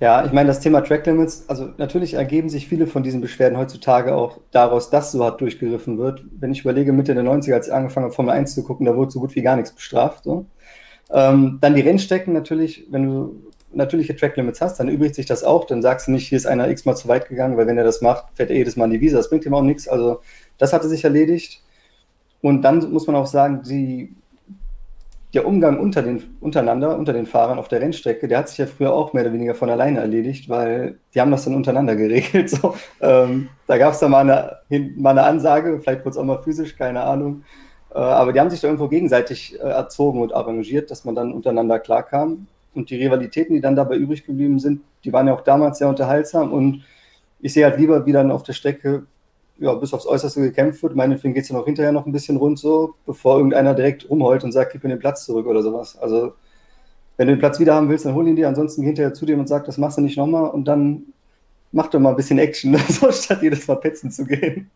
Ja, 0.00 0.24
ich 0.24 0.32
meine, 0.32 0.48
das 0.48 0.60
Thema 0.60 0.80
Track 0.82 1.06
Limits, 1.06 1.44
also 1.48 1.70
natürlich 1.76 2.14
ergeben 2.14 2.48
sich 2.48 2.66
viele 2.66 2.86
von 2.86 3.02
diesen 3.02 3.20
Beschwerden 3.20 3.56
heutzutage 3.56 4.14
auch 4.14 4.38
daraus, 4.50 4.90
dass 4.90 5.12
so 5.12 5.24
hart 5.24 5.40
durchgegriffen 5.40 5.98
wird. 5.98 6.24
Wenn 6.38 6.52
ich 6.52 6.62
überlege, 6.62 6.92
Mitte 6.92 7.14
der 7.14 7.24
90er, 7.24 7.54
als 7.54 7.68
ich 7.68 7.72
angefangen 7.72 8.04
habe, 8.04 8.14
Formel 8.14 8.34
1 8.34 8.54
zu 8.54 8.64
gucken, 8.64 8.86
da 8.86 8.96
wurde 8.96 9.12
so 9.12 9.20
gut 9.20 9.34
wie 9.34 9.42
gar 9.42 9.56
nichts 9.56 9.72
bestraft. 9.72 10.24
So. 10.24 10.46
Ähm, 11.12 11.58
dann 11.60 11.74
die 11.74 11.82
Rennstrecken 11.82 12.32
natürlich, 12.32 12.86
wenn 12.90 13.04
du 13.04 13.52
natürliche 13.72 14.16
Track 14.16 14.36
Limits 14.36 14.60
hast, 14.60 14.78
dann 14.78 14.88
übrigt 14.88 15.14
sich 15.14 15.26
das 15.26 15.44
auch. 15.44 15.64
Dann 15.66 15.82
sagst 15.82 16.08
du 16.08 16.12
nicht, 16.12 16.28
hier 16.28 16.36
ist 16.36 16.46
einer 16.46 16.68
x-mal 16.68 16.96
zu 16.96 17.08
weit 17.08 17.28
gegangen, 17.28 17.56
weil 17.56 17.66
wenn 17.66 17.78
er 17.78 17.84
das 17.84 18.00
macht, 18.00 18.26
fährt 18.34 18.50
er 18.50 18.56
jedes 18.56 18.76
Mal 18.76 18.86
in 18.86 18.92
die 18.92 19.00
Wiese. 19.00 19.16
Das 19.16 19.30
bringt 19.30 19.46
ihm 19.46 19.54
auch 19.54 19.62
nichts. 19.62 19.88
Also 19.88 20.20
das 20.58 20.72
hatte 20.72 20.88
sich 20.88 21.04
erledigt. 21.04 21.62
Und 22.40 22.62
dann 22.62 22.92
muss 22.92 23.06
man 23.06 23.16
auch 23.16 23.26
sagen, 23.26 23.62
die 23.62 24.14
der 25.34 25.46
Umgang 25.46 25.78
unter 25.78 26.02
den, 26.02 26.22
untereinander, 26.40 26.96
unter 26.96 27.12
den 27.12 27.26
Fahrern 27.26 27.58
auf 27.58 27.68
der 27.68 27.80
Rennstrecke, 27.80 28.28
der 28.28 28.38
hat 28.38 28.48
sich 28.48 28.58
ja 28.58 28.66
früher 28.66 28.92
auch 28.92 29.12
mehr 29.12 29.24
oder 29.24 29.32
weniger 29.32 29.54
von 29.54 29.68
alleine 29.68 30.00
erledigt, 30.00 30.48
weil 30.48 30.98
die 31.14 31.20
haben 31.20 31.30
das 31.30 31.44
dann 31.44 31.54
untereinander 31.54 31.96
geregelt. 31.96 32.50
So. 32.50 32.76
Ähm, 33.00 33.48
da 33.66 33.78
gab 33.78 33.92
es 33.92 33.98
dann 33.98 34.12
mal 34.12 34.20
eine, 34.68 34.90
mal 34.96 35.10
eine 35.10 35.24
Ansage, 35.24 35.80
vielleicht 35.80 36.06
es 36.06 36.16
auch 36.16 36.24
mal 36.24 36.42
physisch, 36.42 36.76
keine 36.76 37.02
Ahnung. 37.02 37.42
Äh, 37.94 37.98
aber 37.98 38.32
die 38.32 38.40
haben 38.40 38.50
sich 38.50 38.60
da 38.60 38.68
irgendwo 38.68 38.88
gegenseitig 38.88 39.58
äh, 39.60 39.62
erzogen 39.62 40.20
und 40.20 40.32
arrangiert, 40.32 40.90
dass 40.90 41.04
man 41.04 41.14
dann 41.14 41.32
untereinander 41.32 41.78
klarkam. 41.78 42.46
Und 42.74 42.90
die 42.90 42.96
Rivalitäten, 42.96 43.54
die 43.54 43.60
dann 43.60 43.76
dabei 43.76 43.96
übrig 43.96 44.26
geblieben 44.26 44.58
sind, 44.58 44.82
die 45.04 45.12
waren 45.12 45.28
ja 45.28 45.34
auch 45.34 45.42
damals 45.42 45.78
sehr 45.78 45.88
unterhaltsam. 45.88 46.52
Und 46.52 46.84
ich 47.40 47.52
sehe 47.52 47.64
halt 47.64 47.78
lieber, 47.78 48.06
wie 48.06 48.12
dann 48.12 48.30
auf 48.30 48.42
der 48.42 48.52
Strecke 48.52 49.06
ja, 49.58 49.74
bis 49.74 49.94
aufs 49.94 50.06
Äußerste 50.06 50.40
gekämpft 50.40 50.82
wird. 50.82 50.96
Meinetwegen 50.96 51.34
geht 51.34 51.44
es 51.44 51.48
ja 51.48 51.56
noch 51.56 51.64
hinterher 51.64 51.92
noch 51.92 52.06
ein 52.06 52.12
bisschen 52.12 52.36
rund 52.36 52.58
so, 52.58 52.94
bevor 53.06 53.36
irgendeiner 53.36 53.74
direkt 53.74 54.08
rumheult 54.10 54.44
und 54.44 54.52
sagt, 54.52 54.72
gib 54.72 54.82
mir 54.82 54.90
den 54.90 54.98
Platz 54.98 55.24
zurück 55.24 55.46
oder 55.46 55.62
sowas. 55.62 55.96
Also 55.98 56.34
wenn 57.16 57.28
du 57.28 57.34
den 57.34 57.38
Platz 57.38 57.60
wieder 57.60 57.74
haben 57.74 57.88
willst, 57.88 58.04
dann 58.04 58.14
hol 58.14 58.26
ihn 58.26 58.36
dir, 58.36 58.48
ansonsten 58.48 58.82
geh 58.82 58.88
hinterher 58.88 59.14
zu 59.14 59.26
dir 59.26 59.38
und 59.38 59.48
sag, 59.48 59.64
das 59.64 59.78
machst 59.78 59.98
du 59.98 60.02
nicht 60.02 60.16
nochmal 60.16 60.50
und 60.50 60.64
dann 60.64 61.04
mach 61.70 61.88
doch 61.88 62.00
mal 62.00 62.10
ein 62.10 62.16
bisschen 62.16 62.38
Action, 62.38 62.76
so 62.88 63.10
statt 63.12 63.42
jedes 63.42 63.66
Mal 63.68 63.76
petzen 63.76 64.10
zu 64.10 64.24
gehen. 64.24 64.70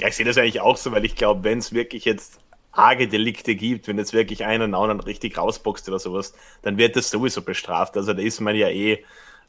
Ja, 0.00 0.08
ich 0.08 0.16
sehe 0.16 0.24
das 0.24 0.38
eigentlich 0.38 0.60
auch 0.60 0.78
so, 0.78 0.92
weil 0.92 1.04
ich 1.04 1.14
glaube, 1.14 1.44
wenn 1.44 1.58
es 1.58 1.72
wirklich 1.72 2.06
jetzt 2.06 2.38
arge 2.72 3.08
Delikte 3.08 3.54
gibt, 3.54 3.88
wenn 3.88 3.98
jetzt 3.98 4.12
wirklich 4.12 4.44
einer 4.44 4.64
einen 4.64 4.74
anderen 4.74 5.00
richtig 5.00 5.36
rausboxt 5.36 5.88
oder 5.88 5.98
sowas, 5.98 6.32
dann 6.62 6.78
wird 6.78 6.96
das 6.96 7.10
sowieso 7.10 7.42
bestraft. 7.42 7.96
Also 7.96 8.12
da 8.14 8.22
ist 8.22 8.40
man 8.40 8.54
ja 8.54 8.68
eh 8.68 9.04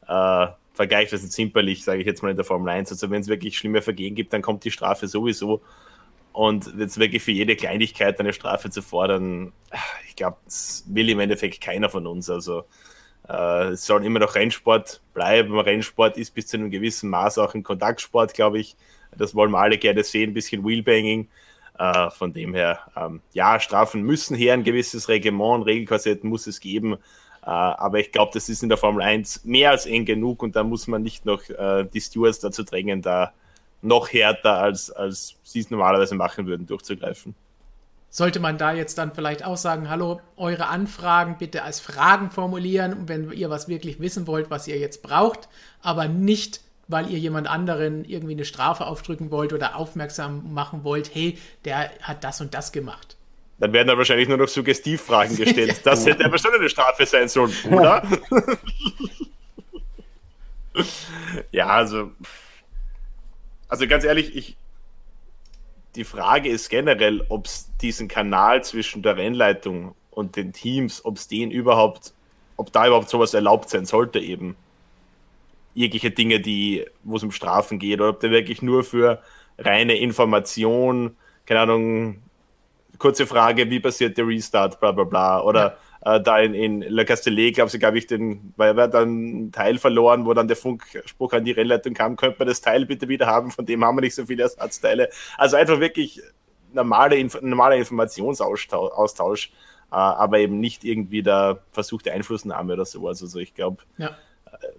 äh, 0.08 0.46
vergleichsweise 0.74 1.28
zimperlich, 1.28 1.84
sage 1.84 2.00
ich 2.00 2.06
jetzt 2.06 2.22
mal 2.22 2.30
in 2.30 2.36
der 2.36 2.44
Formel 2.44 2.68
1. 2.70 2.90
Also 2.90 3.10
wenn 3.10 3.20
es 3.20 3.28
wirklich 3.28 3.58
schlimme 3.58 3.82
Vergehen 3.82 4.14
gibt, 4.14 4.32
dann 4.32 4.42
kommt 4.42 4.64
die 4.64 4.70
Strafe 4.70 5.08
sowieso. 5.08 5.62
Und 6.32 6.72
jetzt 6.78 6.98
wirklich 6.98 7.22
für 7.22 7.32
jede 7.32 7.56
Kleinigkeit 7.56 8.18
eine 8.18 8.32
Strafe 8.32 8.70
zu 8.70 8.80
fordern, 8.80 9.52
ich 10.08 10.16
glaube, 10.16 10.38
das 10.44 10.84
will 10.88 11.10
im 11.10 11.20
Endeffekt 11.20 11.60
keiner 11.60 11.90
von 11.90 12.06
uns. 12.06 12.30
Also 12.30 12.64
äh, 13.28 13.68
es 13.70 13.84
soll 13.84 14.04
immer 14.04 14.18
noch 14.18 14.34
Rennsport 14.34 15.02
bleiben. 15.12 15.58
Rennsport 15.58 16.16
ist 16.16 16.34
bis 16.34 16.46
zu 16.46 16.56
einem 16.56 16.70
gewissen 16.70 17.10
Maß 17.10 17.38
auch 17.38 17.54
ein 17.54 17.62
Kontaktsport, 17.62 18.34
glaube 18.34 18.60
ich. 18.60 18.76
Das 19.16 19.34
wollen 19.34 19.50
wir 19.50 19.58
alle 19.58 19.76
gerne 19.76 20.04
sehen, 20.04 20.30
ein 20.30 20.34
bisschen 20.34 20.64
Wheelbanging. 20.64 21.28
Äh, 21.78 22.10
von 22.10 22.32
dem 22.32 22.54
her, 22.54 22.80
ähm, 22.96 23.22
ja, 23.32 23.58
Strafen 23.58 24.02
müssen 24.02 24.36
her, 24.36 24.54
ein 24.54 24.64
gewisses 24.64 25.08
Reglement, 25.08 25.64
Regelkorsetten 25.66 26.28
muss 26.28 26.46
es 26.46 26.60
geben. 26.60 26.96
Äh, 27.44 27.50
aber 27.50 27.98
ich 27.98 28.12
glaube, 28.12 28.30
das 28.34 28.48
ist 28.48 28.62
in 28.62 28.68
der 28.68 28.78
Formel 28.78 29.02
1 29.02 29.44
mehr 29.44 29.70
als 29.70 29.86
eng 29.86 30.04
genug 30.04 30.42
und 30.42 30.54
da 30.54 30.62
muss 30.62 30.86
man 30.86 31.02
nicht 31.02 31.26
noch 31.26 31.48
äh, 31.48 31.84
die 31.84 32.00
Stewards 32.00 32.38
dazu 32.38 32.62
drängen, 32.62 33.02
da 33.02 33.32
noch 33.82 34.12
härter 34.12 34.58
als, 34.58 34.90
als 34.90 35.36
sie 35.42 35.60
es 35.60 35.70
normalerweise 35.70 36.14
machen 36.14 36.46
würden, 36.46 36.66
durchzugreifen. 36.66 37.34
Sollte 38.10 38.40
man 38.40 38.58
da 38.58 38.72
jetzt 38.72 38.98
dann 38.98 39.12
vielleicht 39.12 39.44
auch 39.44 39.56
sagen, 39.56 39.88
hallo, 39.88 40.20
eure 40.36 40.66
Anfragen 40.66 41.36
bitte 41.38 41.62
als 41.62 41.80
Fragen 41.80 42.30
formulieren, 42.30 43.08
wenn 43.08 43.32
ihr 43.32 43.50
was 43.50 43.68
wirklich 43.68 44.00
wissen 44.00 44.26
wollt, 44.26 44.50
was 44.50 44.68
ihr 44.68 44.78
jetzt 44.78 45.02
braucht, 45.02 45.48
aber 45.80 46.08
nicht, 46.08 46.60
weil 46.88 47.10
ihr 47.10 47.18
jemand 47.18 47.48
anderen 47.48 48.04
irgendwie 48.04 48.34
eine 48.34 48.44
Strafe 48.44 48.86
aufdrücken 48.86 49.30
wollt 49.30 49.52
oder 49.52 49.76
aufmerksam 49.76 50.52
machen 50.52 50.84
wollt, 50.84 51.12
hey, 51.14 51.38
der 51.64 51.90
hat 52.02 52.22
das 52.22 52.40
und 52.40 52.54
das 52.54 52.70
gemacht. 52.70 53.16
Dann 53.62 53.72
werden 53.72 53.86
da 53.86 53.96
wahrscheinlich 53.96 54.26
nur 54.26 54.38
noch 54.38 54.48
Suggestivfragen 54.48 55.36
gestellt. 55.36 55.82
Das 55.84 56.04
hätte 56.04 56.24
aber 56.24 56.36
schon 56.36 56.52
eine 56.52 56.68
Strafe 56.68 57.06
sein 57.06 57.28
sollen, 57.28 57.54
oder? 57.70 58.02
ja, 61.52 61.68
also 61.68 62.10
also 63.72 63.86
ganz 63.86 64.04
ehrlich, 64.04 64.36
ich, 64.36 64.56
die 65.94 66.04
Frage 66.04 66.50
ist 66.50 66.68
generell, 66.68 67.24
ob 67.30 67.46
es 67.46 67.70
diesen 67.80 68.06
Kanal 68.06 68.62
zwischen 68.64 69.02
der 69.02 69.16
Rennleitung 69.16 69.94
und 70.10 70.36
den 70.36 70.52
Teams, 70.52 71.02
ob 71.06 71.16
es 71.16 71.26
den 71.26 71.50
überhaupt, 71.50 72.12
ob 72.56 72.70
da 72.70 72.86
überhaupt 72.86 73.08
sowas 73.08 73.32
erlaubt 73.32 73.70
sein 73.70 73.86
sollte 73.86 74.18
eben. 74.18 74.56
Jegliche 75.72 76.10
Dinge, 76.10 76.40
die, 76.40 76.84
wo 77.04 77.16
es 77.16 77.22
um 77.22 77.30
Strafen 77.30 77.78
geht, 77.78 78.00
oder 78.00 78.10
ob 78.10 78.20
der 78.20 78.30
wirklich 78.30 78.60
nur 78.60 78.84
für 78.84 79.22
reine 79.56 79.96
Information, 79.96 81.16
keine 81.46 81.60
Ahnung, 81.60 82.22
kurze 83.02 83.26
Frage, 83.26 83.68
wie 83.68 83.80
passiert 83.80 84.16
der 84.16 84.26
Restart, 84.26 84.80
bla 84.80 84.92
bla 84.92 85.04
bla, 85.04 85.42
oder 85.42 85.60
ja 85.60 85.76
äh, 86.04 86.20
da 86.20 86.38
in, 86.38 86.54
in 86.54 86.80
Le 86.82 87.04
Castellet, 87.04 87.54
glaube 87.54 87.70
ich, 87.72 87.78
glaube 87.78 87.98
ich, 87.98 88.06
den, 88.06 88.52
weil 88.56 88.76
er 88.76 88.88
dann 88.88 89.08
einen 89.08 89.52
Teil 89.52 89.78
verloren, 89.78 90.26
wo 90.26 90.34
dann 90.34 90.48
der 90.48 90.56
Funkspruch 90.56 91.32
an 91.32 91.44
die 91.44 91.52
Rennleitung 91.52 91.94
kam, 91.94 92.16
könnte 92.16 92.38
man 92.40 92.48
das 92.48 92.60
Teil 92.60 92.86
bitte 92.86 93.08
wieder 93.08 93.26
haben, 93.26 93.50
von 93.50 93.66
dem 93.66 93.84
haben 93.84 93.96
wir 93.96 94.02
nicht 94.02 94.14
so 94.14 94.26
viele 94.26 94.42
Ersatzteile. 94.42 95.10
Also 95.38 95.56
einfach 95.56 95.80
wirklich 95.80 96.20
normale, 96.72 97.24
normaler 97.40 97.76
Informationsaustausch, 97.76 99.50
äh, 99.92 99.94
aber 99.94 100.38
eben 100.38 100.58
nicht 100.58 100.84
irgendwie 100.84 101.22
der 101.22 101.60
versuchte 101.70 102.12
Einflussnahme 102.12 102.72
oder 102.72 102.84
sowas. 102.84 103.22
Also 103.22 103.38
ich 103.38 103.54
glaube, 103.54 103.82
ja. 103.98 104.10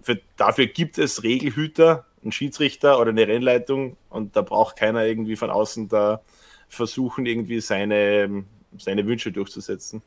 Für, 0.01 0.19
dafür 0.37 0.67
gibt 0.67 0.97
es 0.97 1.23
Regelhüter, 1.23 2.05
einen 2.21 2.31
Schiedsrichter 2.31 2.99
oder 2.99 3.09
eine 3.09 3.27
Rennleitung 3.27 3.97
und 4.09 4.35
da 4.35 4.41
braucht 4.41 4.75
keiner 4.75 5.03
irgendwie 5.05 5.35
von 5.35 5.49
außen 5.49 5.89
da 5.89 6.21
versuchen, 6.69 7.25
irgendwie 7.25 7.61
seine, 7.61 8.43
seine 8.77 9.05
Wünsche 9.05 9.31
durchzusetzen 9.31 10.01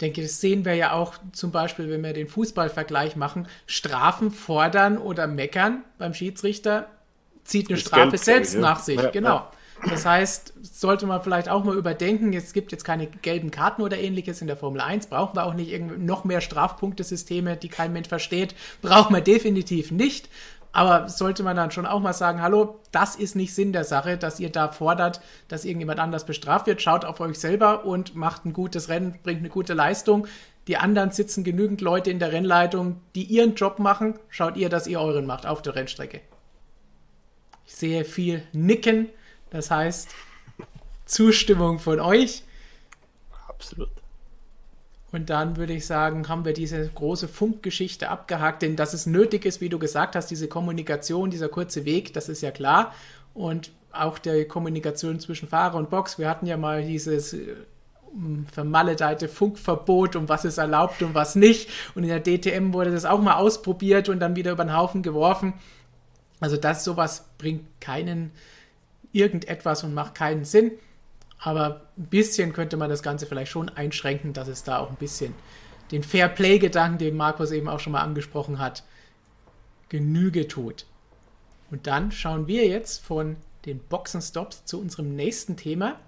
denke, 0.00 0.22
das 0.22 0.40
sehen 0.40 0.64
wir 0.64 0.74
ja 0.74 0.92
auch 0.92 1.14
zum 1.32 1.52
Beispiel, 1.52 1.90
wenn 1.90 2.02
wir 2.02 2.12
den 2.12 2.28
Fußballvergleich 2.28 3.16
machen. 3.16 3.46
Strafen 3.66 4.30
fordern 4.30 4.98
oder 4.98 5.26
meckern 5.26 5.84
beim 5.98 6.14
Schiedsrichter 6.14 6.88
zieht 7.44 7.68
eine 7.68 7.76
das 7.76 7.86
Strafe 7.86 8.10
Geld, 8.10 8.22
selbst 8.22 8.54
ich, 8.54 8.60
nach 8.60 8.80
sich. 8.80 9.00
Ja, 9.00 9.10
genau. 9.10 9.28
Ja. 9.28 9.50
Das 9.88 10.04
heißt, 10.04 10.52
sollte 10.62 11.06
man 11.06 11.22
vielleicht 11.22 11.48
auch 11.48 11.64
mal 11.64 11.74
überdenken, 11.74 12.34
es 12.34 12.52
gibt 12.52 12.70
jetzt 12.70 12.84
keine 12.84 13.06
gelben 13.06 13.50
Karten 13.50 13.80
oder 13.80 13.98
ähnliches 13.98 14.42
in 14.42 14.46
der 14.46 14.58
Formel 14.58 14.82
1, 14.82 15.06
brauchen 15.06 15.36
wir 15.36 15.46
auch 15.46 15.54
nicht 15.54 15.72
noch 15.98 16.24
mehr 16.24 16.42
Strafpunktesysteme, 16.42 17.56
die 17.56 17.70
kein 17.70 17.92
Mensch 17.94 18.08
versteht, 18.08 18.54
brauchen 18.82 19.14
wir 19.14 19.22
definitiv 19.22 19.90
nicht. 19.90 20.28
Aber 20.72 21.08
sollte 21.08 21.42
man 21.42 21.56
dann 21.56 21.72
schon 21.72 21.86
auch 21.86 22.00
mal 22.00 22.12
sagen, 22.12 22.40
hallo, 22.40 22.78
das 22.92 23.16
ist 23.16 23.34
nicht 23.34 23.54
Sinn 23.54 23.72
der 23.72 23.84
Sache, 23.84 24.16
dass 24.16 24.38
ihr 24.38 24.50
da 24.50 24.68
fordert, 24.68 25.20
dass 25.48 25.64
irgendjemand 25.64 25.98
anders 25.98 26.24
bestraft 26.24 26.66
wird. 26.66 26.80
Schaut 26.80 27.04
auf 27.04 27.18
euch 27.20 27.38
selber 27.38 27.84
und 27.84 28.14
macht 28.14 28.44
ein 28.44 28.52
gutes 28.52 28.88
Rennen, 28.88 29.18
bringt 29.22 29.40
eine 29.40 29.48
gute 29.48 29.74
Leistung. 29.74 30.28
Die 30.68 30.76
anderen 30.76 31.10
sitzen 31.10 31.42
genügend 31.42 31.80
Leute 31.80 32.10
in 32.10 32.20
der 32.20 32.30
Rennleitung, 32.30 33.00
die 33.16 33.24
ihren 33.24 33.56
Job 33.56 33.80
machen. 33.80 34.18
Schaut 34.28 34.56
ihr, 34.56 34.68
dass 34.68 34.86
ihr 34.86 35.00
euren 35.00 35.26
macht 35.26 35.44
auf 35.44 35.62
der 35.62 35.74
Rennstrecke. 35.74 36.20
Ich 37.66 37.74
sehe 37.74 38.04
viel 38.04 38.44
Nicken, 38.52 39.08
das 39.50 39.70
heißt 39.70 40.10
Zustimmung 41.04 41.80
von 41.80 41.98
euch. 41.98 42.44
Absolut. 43.48 43.99
Und 45.12 45.28
dann 45.28 45.56
würde 45.56 45.72
ich 45.72 45.86
sagen, 45.86 46.28
haben 46.28 46.44
wir 46.44 46.52
diese 46.52 46.88
große 46.88 47.26
Funkgeschichte 47.26 48.10
abgehakt, 48.10 48.62
denn 48.62 48.76
dass 48.76 48.94
es 48.94 49.06
nötig 49.06 49.44
ist, 49.44 49.60
wie 49.60 49.68
du 49.68 49.78
gesagt 49.78 50.14
hast, 50.14 50.28
diese 50.28 50.46
Kommunikation, 50.46 51.30
dieser 51.30 51.48
kurze 51.48 51.84
Weg, 51.84 52.12
das 52.12 52.28
ist 52.28 52.42
ja 52.42 52.52
klar. 52.52 52.94
Und 53.34 53.72
auch 53.92 54.18
der 54.18 54.46
Kommunikation 54.46 55.18
zwischen 55.18 55.48
Fahrer 55.48 55.76
und 55.76 55.90
Box. 55.90 56.18
Wir 56.18 56.28
hatten 56.28 56.46
ja 56.46 56.56
mal 56.56 56.84
dieses 56.84 57.32
äh, 57.32 57.56
vermaledeite 58.52 59.28
Funkverbot 59.28 60.16
und 60.16 60.28
was 60.28 60.44
ist 60.44 60.58
erlaubt 60.58 61.02
und 61.02 61.14
was 61.14 61.34
nicht. 61.34 61.68
Und 61.94 62.04
in 62.04 62.08
der 62.08 62.22
DTM 62.22 62.72
wurde 62.72 62.92
das 62.92 63.04
auch 63.04 63.20
mal 63.20 63.34
ausprobiert 63.34 64.08
und 64.08 64.20
dann 64.20 64.36
wieder 64.36 64.52
über 64.52 64.64
den 64.64 64.76
Haufen 64.76 65.02
geworfen. 65.02 65.54
Also 66.40 66.56
das 66.56 66.84
sowas 66.84 67.26
bringt 67.38 67.80
keinen 67.80 68.30
irgendetwas 69.12 69.84
und 69.84 69.94
macht 69.94 70.14
keinen 70.14 70.44
Sinn. 70.44 70.72
Aber 71.42 71.82
ein 71.96 72.06
bisschen 72.06 72.52
könnte 72.52 72.76
man 72.76 72.90
das 72.90 73.02
Ganze 73.02 73.26
vielleicht 73.26 73.50
schon 73.50 73.70
einschränken, 73.70 74.32
dass 74.32 74.48
es 74.48 74.62
da 74.62 74.78
auch 74.78 74.90
ein 74.90 74.96
bisschen 74.96 75.34
den 75.90 76.02
Fair 76.02 76.28
Play-Gedanken, 76.28 76.98
den 76.98 77.16
Markus 77.16 77.50
eben 77.50 77.68
auch 77.68 77.80
schon 77.80 77.94
mal 77.94 78.02
angesprochen 78.02 78.58
hat, 78.58 78.84
Genüge 79.88 80.46
tut. 80.46 80.86
Und 81.70 81.86
dann 81.86 82.12
schauen 82.12 82.46
wir 82.46 82.66
jetzt 82.66 83.02
von 83.02 83.36
den 83.64 83.78
Boxenstops 83.78 84.64
zu 84.64 84.80
unserem 84.80 85.16
nächsten 85.16 85.56
Thema. 85.56 85.98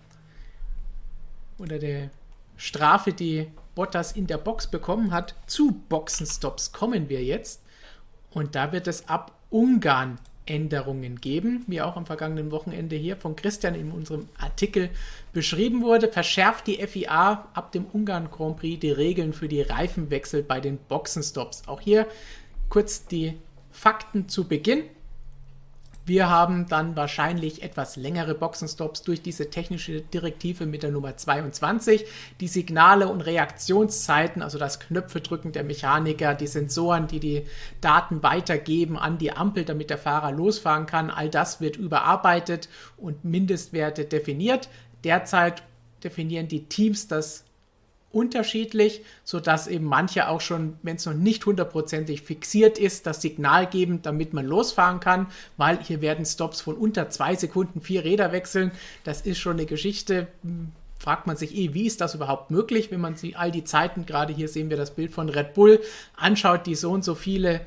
Oder 1.59 1.79
der 1.79 2.11
Strafe, 2.57 3.13
die 3.13 3.51
Bottas 3.75 4.13
in 4.13 4.27
der 4.27 4.39
Box 4.39 4.67
bekommen 4.67 5.13
hat. 5.13 5.35
Zu 5.47 5.83
Boxenstops 5.89 6.73
kommen 6.73 7.09
wir 7.09 7.25
jetzt. 7.25 7.63
Und 8.31 8.55
da 8.55 8.73
wird 8.73 8.87
es 8.87 9.09
ab 9.09 9.33
Ungarn 9.51 10.19
Änderungen 10.53 11.19
geben, 11.19 11.65
wie 11.67 11.81
auch 11.81 11.97
am 11.97 12.05
vergangenen 12.05 12.51
Wochenende 12.51 12.95
hier 12.95 13.17
von 13.17 13.37
Christian 13.37 13.75
in 13.75 13.91
unserem 13.91 14.29
Artikel 14.39 14.91
beschrieben 15.33 15.81
wurde, 15.81 16.09
verschärft 16.09 16.67
die 16.67 16.87
FIA 16.87 17.49
ab 17.55 17.73
dem 17.73 17.87
Ungarn 17.87 18.31
Grand 18.31 18.59
Prix 18.59 18.79
die 18.79 18.91
Regeln 18.91 19.33
für 19.33 19.49
die 19.49 19.63
Reifenwechsel 19.63 20.43
bei 20.43 20.61
den 20.61 20.77
Boxenstops. 20.77 21.67
Auch 21.67 21.81
hier 21.81 22.07
kurz 22.69 23.07
die 23.07 23.39
Fakten 23.71 24.29
zu 24.29 24.47
Beginn. 24.47 24.85
Wir 26.05 26.29
haben 26.29 26.67
dann 26.69 26.97
wahrscheinlich 26.97 27.63
etwas 27.63 27.95
längere 27.95 28.35
Boxenstops 28.35 29.03
durch 29.03 29.23
diese 29.23 29.51
technische 29.51 30.01
Direktive 30.01 30.67
mit 30.67 30.83
der 30.83 30.91
Nummer 30.91 31.17
22. 31.17 32.05
Die 32.41 32.49
Signale 32.49 33.07
und 33.07 33.21
Reaktionszeiten, 33.21 34.43
also 34.43 34.59
das 34.59 34.81
Knöpfedrücken 34.81 35.53
der 35.53 35.63
Mechaniker, 35.63 36.35
die 36.35 36.49
Sensoren, 36.49 37.07
die 37.07 37.21
die 37.21 37.47
Daten 37.81 38.25
weitergeben 38.25 38.99
an 38.99 39.19
die 39.19 39.33
Ampel, 39.33 39.65
damit 39.65 39.91
der 39.91 39.99
Fahrer 39.99 40.33
losfahren 40.33 40.87
kann, 40.87 41.09
all 41.09 41.29
das 41.29 41.61
wird 41.61 41.77
überarbeitet 41.77 42.69
und 42.97 43.25
Mindestwerte 43.25 44.05
definiert. 44.05 44.69
Derzeit 45.05 45.63
definieren 46.03 46.49
die 46.49 46.65
Teams 46.65 47.07
das 47.07 47.45
unterschiedlich, 48.13 49.03
sodass 49.25 49.67
eben 49.67 49.85
manche 49.85 50.29
auch 50.29 50.41
schon, 50.41 50.77
wenn 50.83 50.97
es 50.97 51.07
noch 51.07 51.15
nicht 51.15 51.45
hundertprozentig 51.47 52.23
fixiert 52.23 52.79
ist, 52.79 53.07
das 53.07 53.23
Signal 53.23 53.67
geben, 53.67 54.03
damit 54.03 54.33
man 54.33 54.47
losfahren 54.47 55.01
kann, 55.01 55.27
weil 55.57 55.83
hier 55.83 56.01
werden 56.01 56.25
Stops 56.25 56.61
von 56.61 56.77
unter 56.77 57.11
zwei 57.11 57.35
Sekunden 57.35 57.81
vier 57.81 58.05
Räder 58.05 58.33
wechseln. 58.33 58.73
Das 59.05 59.21
ist 59.23 59.39
schon 59.39 59.57
eine 59.57 59.67
Geschichte. 59.67 60.29
Fragt 60.99 61.27
man 61.27 61.37
sich 61.37 61.57
eh, 61.57 61.75
wie 61.75 61.87
ist 61.87 62.01
das 62.01 62.15
überhaupt 62.15 62.51
möglich, 62.51 62.91
wenn 62.91 63.01
man 63.01 63.17
sich 63.17 63.37
all 63.37 63.51
die 63.51 63.65
Zeiten, 63.65 64.07
gerade 64.07 64.33
hier 64.33 64.49
sehen 64.49 64.71
wir 64.71 64.77
das 64.77 64.93
Bild 64.93 65.13
von 65.13 65.29
Red 65.29 65.55
Bull, 65.55 65.81
anschaut, 66.17 66.67
die 66.67 66.75
so 66.75 66.91
und 66.93 67.05
so 67.05 67.15
viele 67.15 67.63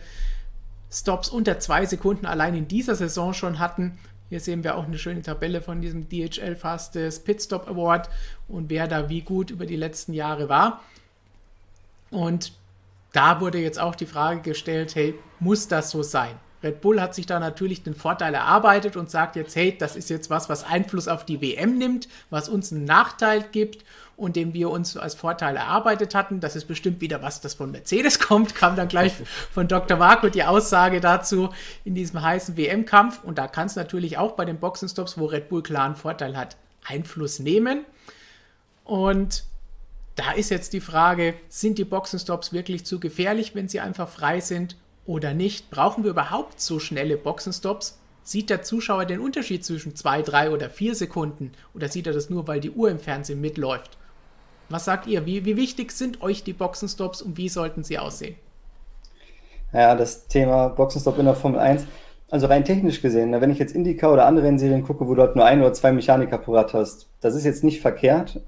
Stops 0.91 1.27
unter 1.27 1.59
zwei 1.59 1.85
Sekunden 1.85 2.25
allein 2.25 2.55
in 2.55 2.67
dieser 2.67 2.95
Saison 2.95 3.33
schon 3.33 3.59
hatten. 3.59 3.97
Hier 4.35 4.41
sehen 4.41 4.65
wir 4.65 4.75
auch 4.75 4.83
eine 4.83 4.97
schöne 4.97 5.21
Tabelle 5.21 5.61
von 5.61 5.79
diesem 5.79 6.09
DHL 6.09 6.57
Fastest 6.57 7.23
Pitstop 7.23 7.69
Award 7.69 8.09
und 8.49 8.69
wer 8.69 8.85
da 8.85 9.07
wie 9.07 9.21
gut 9.21 9.49
über 9.49 9.65
die 9.65 9.77
letzten 9.77 10.11
Jahre 10.11 10.49
war. 10.49 10.83
Und 12.11 12.51
da 13.13 13.39
wurde 13.39 13.59
jetzt 13.59 13.79
auch 13.79 13.95
die 13.95 14.05
Frage 14.05 14.41
gestellt, 14.41 14.93
hey, 14.95 15.15
muss 15.39 15.69
das 15.69 15.89
so 15.89 16.03
sein? 16.03 16.35
Red 16.61 16.81
Bull 16.81 16.99
hat 16.99 17.15
sich 17.15 17.25
da 17.25 17.39
natürlich 17.39 17.83
den 17.83 17.95
Vorteil 17.95 18.33
erarbeitet 18.33 18.97
und 18.97 19.09
sagt 19.09 19.37
jetzt, 19.37 19.55
hey, 19.55 19.73
das 19.77 19.95
ist 19.95 20.09
jetzt 20.09 20.29
was, 20.29 20.49
was 20.49 20.65
Einfluss 20.65 21.07
auf 21.07 21.23
die 21.23 21.39
WM 21.39 21.77
nimmt, 21.77 22.09
was 22.29 22.49
uns 22.49 22.73
einen 22.73 22.83
Nachteil 22.83 23.41
gibt 23.53 23.85
und 24.17 24.35
den 24.35 24.53
wir 24.53 24.69
uns 24.69 24.97
als 24.97 25.15
Vorteil 25.15 25.55
erarbeitet 25.55 26.15
hatten. 26.15 26.39
Das 26.39 26.55
ist 26.55 26.65
bestimmt 26.65 27.01
wieder 27.01 27.21
was, 27.21 27.41
das 27.41 27.53
von 27.53 27.71
Mercedes 27.71 28.19
kommt, 28.19 28.55
kam 28.55 28.75
dann 28.75 28.87
gleich 28.87 29.13
von 29.51 29.67
Dr. 29.67 29.97
Marco 29.97 30.29
die 30.29 30.43
Aussage 30.43 31.01
dazu 31.01 31.49
in 31.83 31.95
diesem 31.95 32.21
heißen 32.21 32.57
WM-Kampf. 32.57 33.23
Und 33.23 33.37
da 33.37 33.47
kann 33.47 33.67
es 33.67 33.75
natürlich 33.75 34.17
auch 34.17 34.33
bei 34.33 34.45
den 34.45 34.57
Boxenstops, 34.57 35.17
wo 35.17 35.25
Red 35.25 35.49
Bull 35.49 35.63
klar 35.63 35.85
einen 35.85 35.95
Vorteil 35.95 36.37
hat, 36.37 36.57
Einfluss 36.85 37.39
nehmen. 37.39 37.85
Und 38.83 39.43
da 40.15 40.31
ist 40.31 40.49
jetzt 40.49 40.73
die 40.73 40.81
Frage, 40.81 41.33
sind 41.49 41.77
die 41.77 41.83
Boxenstops 41.83 42.53
wirklich 42.53 42.85
zu 42.85 42.99
gefährlich, 42.99 43.55
wenn 43.55 43.67
sie 43.67 43.79
einfach 43.79 44.07
frei 44.07 44.39
sind? 44.39 44.77
oder 45.05 45.33
nicht? 45.33 45.69
Brauchen 45.69 46.03
wir 46.03 46.11
überhaupt 46.11 46.59
so 46.59 46.79
schnelle 46.79 47.17
Boxenstops? 47.17 47.99
Sieht 48.23 48.49
der 48.49 48.63
Zuschauer 48.63 49.05
den 49.05 49.19
Unterschied 49.19 49.63
zwischen 49.63 49.95
zwei, 49.95 50.21
drei 50.23 50.49
oder 50.49 50.69
vier 50.69 50.95
Sekunden 50.95 51.51
oder 51.73 51.89
sieht 51.89 52.07
er 52.07 52.13
das 52.13 52.29
nur, 52.29 52.47
weil 52.47 52.59
die 52.59 52.71
Uhr 52.71 52.89
im 52.89 52.99
Fernsehen 52.99 53.39
mitläuft? 53.39 53.97
Was 54.69 54.85
sagt 54.85 55.07
ihr? 55.07 55.25
Wie, 55.25 55.45
wie 55.45 55.57
wichtig 55.57 55.91
sind 55.91 56.21
euch 56.21 56.43
die 56.43 56.53
Boxenstops 56.53 57.21
und 57.21 57.37
wie 57.37 57.49
sollten 57.49 57.83
sie 57.83 57.99
aussehen? 57.99 58.35
Ja, 59.73 59.95
das 59.95 60.27
Thema 60.27 60.69
Boxenstopp 60.69 61.19
in 61.19 61.25
der 61.25 61.35
Formel 61.35 61.59
1. 61.59 61.85
Also 62.31 62.47
rein 62.47 62.65
technisch 62.65 63.01
gesehen, 63.01 63.39
wenn 63.39 63.51
ich 63.51 63.59
jetzt 63.59 63.75
Indica 63.75 64.11
oder 64.11 64.25
andere 64.25 64.47
Rennserien 64.47 64.83
gucke, 64.83 65.07
wo 65.07 65.13
du 65.13 65.21
halt 65.21 65.35
nur 65.35 65.45
ein 65.45 65.61
oder 65.61 65.73
zwei 65.73 65.91
Mechaniker 65.91 66.39
pro 66.39 66.55
Rad 66.55 66.73
hast, 66.73 67.07
das 67.21 67.35
ist 67.35 67.45
jetzt 67.45 67.63
nicht 67.63 67.81
verkehrt, 67.81 68.41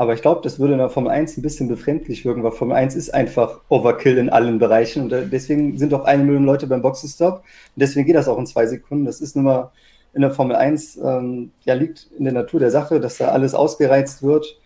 aber 0.00 0.14
ich 0.14 0.22
glaube, 0.22 0.40
das 0.42 0.58
würde 0.58 0.72
in 0.72 0.78
der 0.78 0.88
Formel 0.88 1.10
1 1.10 1.36
ein 1.36 1.42
bisschen 1.42 1.68
befremdlich 1.68 2.24
wirken, 2.24 2.42
weil 2.42 2.52
Formel 2.52 2.74
1 2.74 2.94
ist 2.94 3.12
einfach 3.12 3.60
Overkill 3.68 4.16
in 4.16 4.30
allen 4.30 4.58
Bereichen. 4.58 5.02
Und 5.02 5.12
äh, 5.12 5.26
deswegen 5.26 5.76
sind 5.76 5.92
auch 5.92 6.06
eine 6.06 6.24
Million 6.24 6.46
Leute 6.46 6.66
beim 6.66 6.80
Boxenstopp. 6.80 7.40
Und 7.40 7.44
deswegen 7.76 8.06
geht 8.06 8.16
das 8.16 8.26
auch 8.26 8.38
in 8.38 8.46
zwei 8.46 8.66
Sekunden. 8.66 9.04
Das 9.04 9.20
ist 9.20 9.36
nun 9.36 9.44
mal 9.44 9.72
in 10.14 10.22
der 10.22 10.30
Formel 10.30 10.56
1, 10.56 10.96
ähm, 11.04 11.52
ja, 11.66 11.74
liegt 11.74 12.08
in 12.16 12.24
der 12.24 12.32
Natur 12.32 12.60
der 12.60 12.70
Sache, 12.70 12.98
dass 12.98 13.18
da 13.18 13.28
alles 13.28 13.54
ausgereizt 13.54 14.22
wird. 14.22 14.58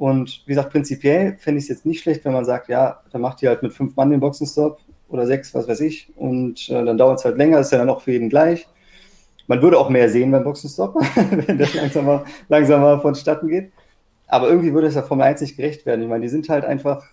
Und 0.00 0.40
wie 0.46 0.52
gesagt, 0.52 0.70
prinzipiell 0.70 1.36
fände 1.36 1.58
ich 1.58 1.64
es 1.64 1.68
jetzt 1.68 1.84
nicht 1.84 2.00
schlecht, 2.00 2.24
wenn 2.24 2.32
man 2.32 2.46
sagt, 2.46 2.70
ja, 2.70 3.02
dann 3.12 3.20
macht 3.20 3.42
ihr 3.42 3.50
halt 3.50 3.62
mit 3.62 3.74
fünf 3.74 3.96
Mann 3.96 4.08
den 4.08 4.18
Boxenstopp 4.18 4.80
oder 5.10 5.26
sechs, 5.26 5.52
was 5.52 5.68
weiß 5.68 5.78
ich. 5.80 6.10
Und 6.16 6.70
äh, 6.70 6.82
dann 6.86 6.96
dauert 6.96 7.18
es 7.18 7.26
halt 7.26 7.36
länger, 7.36 7.58
ist 7.58 7.70
ja 7.70 7.76
dann 7.76 7.90
auch 7.90 8.00
für 8.00 8.12
jeden 8.12 8.30
gleich. 8.30 8.66
Man 9.46 9.60
würde 9.60 9.78
auch 9.78 9.90
mehr 9.90 10.08
sehen 10.08 10.30
beim 10.30 10.42
Boxenstopp, 10.42 10.94
wenn 11.46 11.58
das 11.58 11.74
langsamer, 11.74 12.24
langsamer 12.48 12.98
vonstatten 12.98 13.48
geht. 13.48 13.72
Aber 14.26 14.48
irgendwie 14.48 14.72
würde 14.72 14.86
es 14.86 14.94
ja 14.94 15.02
Formel 15.02 15.26
1 15.26 15.42
nicht 15.42 15.58
gerecht 15.58 15.84
werden. 15.84 16.00
Ich 16.00 16.08
meine, 16.08 16.22
die 16.22 16.30
sind 16.30 16.48
halt 16.48 16.64
einfach 16.64 17.04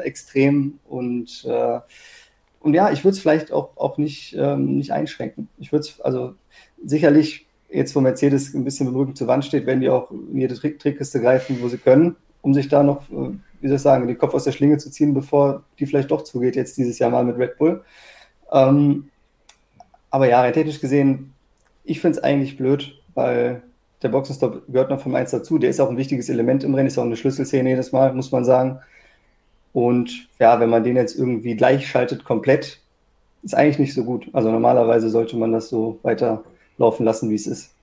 extrem 0.00 0.80
und, 0.88 1.44
äh, 1.44 1.78
und 2.58 2.74
ja, 2.74 2.90
ich 2.90 3.04
würde 3.04 3.14
es 3.14 3.20
vielleicht 3.20 3.52
auch, 3.52 3.76
auch 3.76 3.96
nicht, 3.96 4.34
ähm, 4.36 4.74
nicht 4.74 4.90
einschränken. 4.90 5.48
Ich 5.58 5.70
würde 5.70 5.86
es, 5.86 6.00
also 6.00 6.34
sicherlich, 6.84 7.46
jetzt 7.70 7.94
wo 7.94 8.00
Mercedes 8.00 8.54
ein 8.54 8.64
bisschen 8.64 8.86
mit 8.86 8.94
dem 8.96 8.98
Rücken 8.98 9.14
zur 9.14 9.28
Wand 9.28 9.44
steht, 9.44 9.66
werden 9.66 9.82
die 9.82 9.88
auch 9.88 10.10
in 10.10 10.40
jede 10.40 10.56
Trick 10.56 10.80
Trickkiste 10.80 11.20
greifen, 11.20 11.58
wo 11.60 11.68
sie 11.68 11.78
können, 11.78 12.16
um 12.44 12.54
sich 12.54 12.68
da 12.68 12.82
noch, 12.82 13.10
äh, 13.10 13.30
wie 13.60 13.68
soll 13.68 13.76
ich 13.76 13.82
sagen, 13.82 14.06
den 14.06 14.18
Kopf 14.18 14.34
aus 14.34 14.44
der 14.44 14.52
Schlinge 14.52 14.76
zu 14.78 14.90
ziehen, 14.90 15.14
bevor 15.14 15.64
die 15.78 15.86
vielleicht 15.86 16.10
doch 16.10 16.22
zugeht, 16.22 16.56
jetzt 16.56 16.76
dieses 16.76 16.98
Jahr 16.98 17.10
mal 17.10 17.24
mit 17.24 17.38
Red 17.38 17.56
Bull. 17.58 17.82
Ähm, 18.52 19.08
aber 20.10 20.28
ja, 20.28 20.40
rein 20.40 20.52
technisch 20.52 20.80
gesehen, 20.80 21.32
ich 21.84 22.00
finde 22.00 22.18
es 22.18 22.24
eigentlich 22.24 22.56
blöd, 22.56 23.00
weil 23.14 23.62
der 24.02 24.10
Boxenstopp 24.10 24.66
gehört 24.68 24.90
noch 24.90 25.00
vom 25.00 25.14
1 25.14 25.30
dazu. 25.30 25.58
Der 25.58 25.70
ist 25.70 25.80
auch 25.80 25.88
ein 25.88 25.96
wichtiges 25.96 26.28
Element 26.28 26.62
im 26.64 26.74
Rennen, 26.74 26.88
ist 26.88 26.98
auch 26.98 27.04
eine 27.04 27.16
Schlüsselszene 27.16 27.70
jedes 27.70 27.92
Mal, 27.92 28.12
muss 28.12 28.30
man 28.30 28.44
sagen. 28.44 28.80
Und 29.72 30.28
ja, 30.38 30.60
wenn 30.60 30.68
man 30.70 30.84
den 30.84 30.96
jetzt 30.96 31.18
irgendwie 31.18 31.56
gleichschaltet 31.56 32.24
komplett, 32.24 32.80
ist 33.42 33.54
eigentlich 33.54 33.78
nicht 33.78 33.94
so 33.94 34.04
gut. 34.04 34.28
Also 34.34 34.50
normalerweise 34.52 35.08
sollte 35.08 35.36
man 35.36 35.52
das 35.52 35.70
so 35.70 35.98
weiterlaufen 36.02 37.04
lassen, 37.04 37.30
wie 37.30 37.34
es 37.34 37.46
ist. 37.46 37.73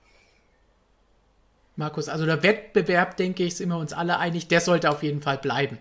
Markus, 1.76 2.08
also 2.08 2.26
der 2.26 2.42
Wettbewerb, 2.42 3.16
denke 3.16 3.44
ich, 3.44 3.56
sind 3.56 3.70
wir 3.70 3.78
uns 3.78 3.92
alle 3.92 4.18
einig, 4.18 4.48
der 4.48 4.60
sollte 4.60 4.90
auf 4.90 5.02
jeden 5.02 5.22
Fall 5.22 5.38
bleiben. 5.38 5.78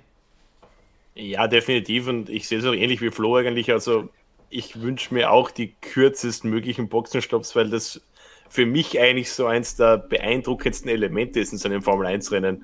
Ja, 1.16 1.48
definitiv. 1.48 2.08
Und 2.08 2.30
ich 2.30 2.48
sehe 2.48 2.60
es 2.60 2.66
auch 2.66 2.74
ähnlich 2.74 3.02
wie 3.02 3.12
Flo 3.12 3.36
eigentlich. 3.36 3.72
Also 3.72 4.10
ich 4.50 4.82
wünsche 4.82 5.14
mir 5.14 5.32
auch 5.32 5.52
die 5.52 5.74
kürzesten 5.82 6.50
möglichen 6.50 6.88
Boxenstopps, 6.88 7.56
weil 7.56 7.70
das 7.70 8.02
für 8.50 8.66
mich 8.66 9.00
eigentlich 9.00 9.32
so 9.32 9.46
eins 9.46 9.76
der 9.76 9.98
beeindruckendsten 9.98 10.90
Elemente 10.90 11.40
ist 11.40 11.52
in 11.54 11.58
so 11.58 11.68
einem 11.70 11.82
Formel-1-Rennen. 11.82 12.64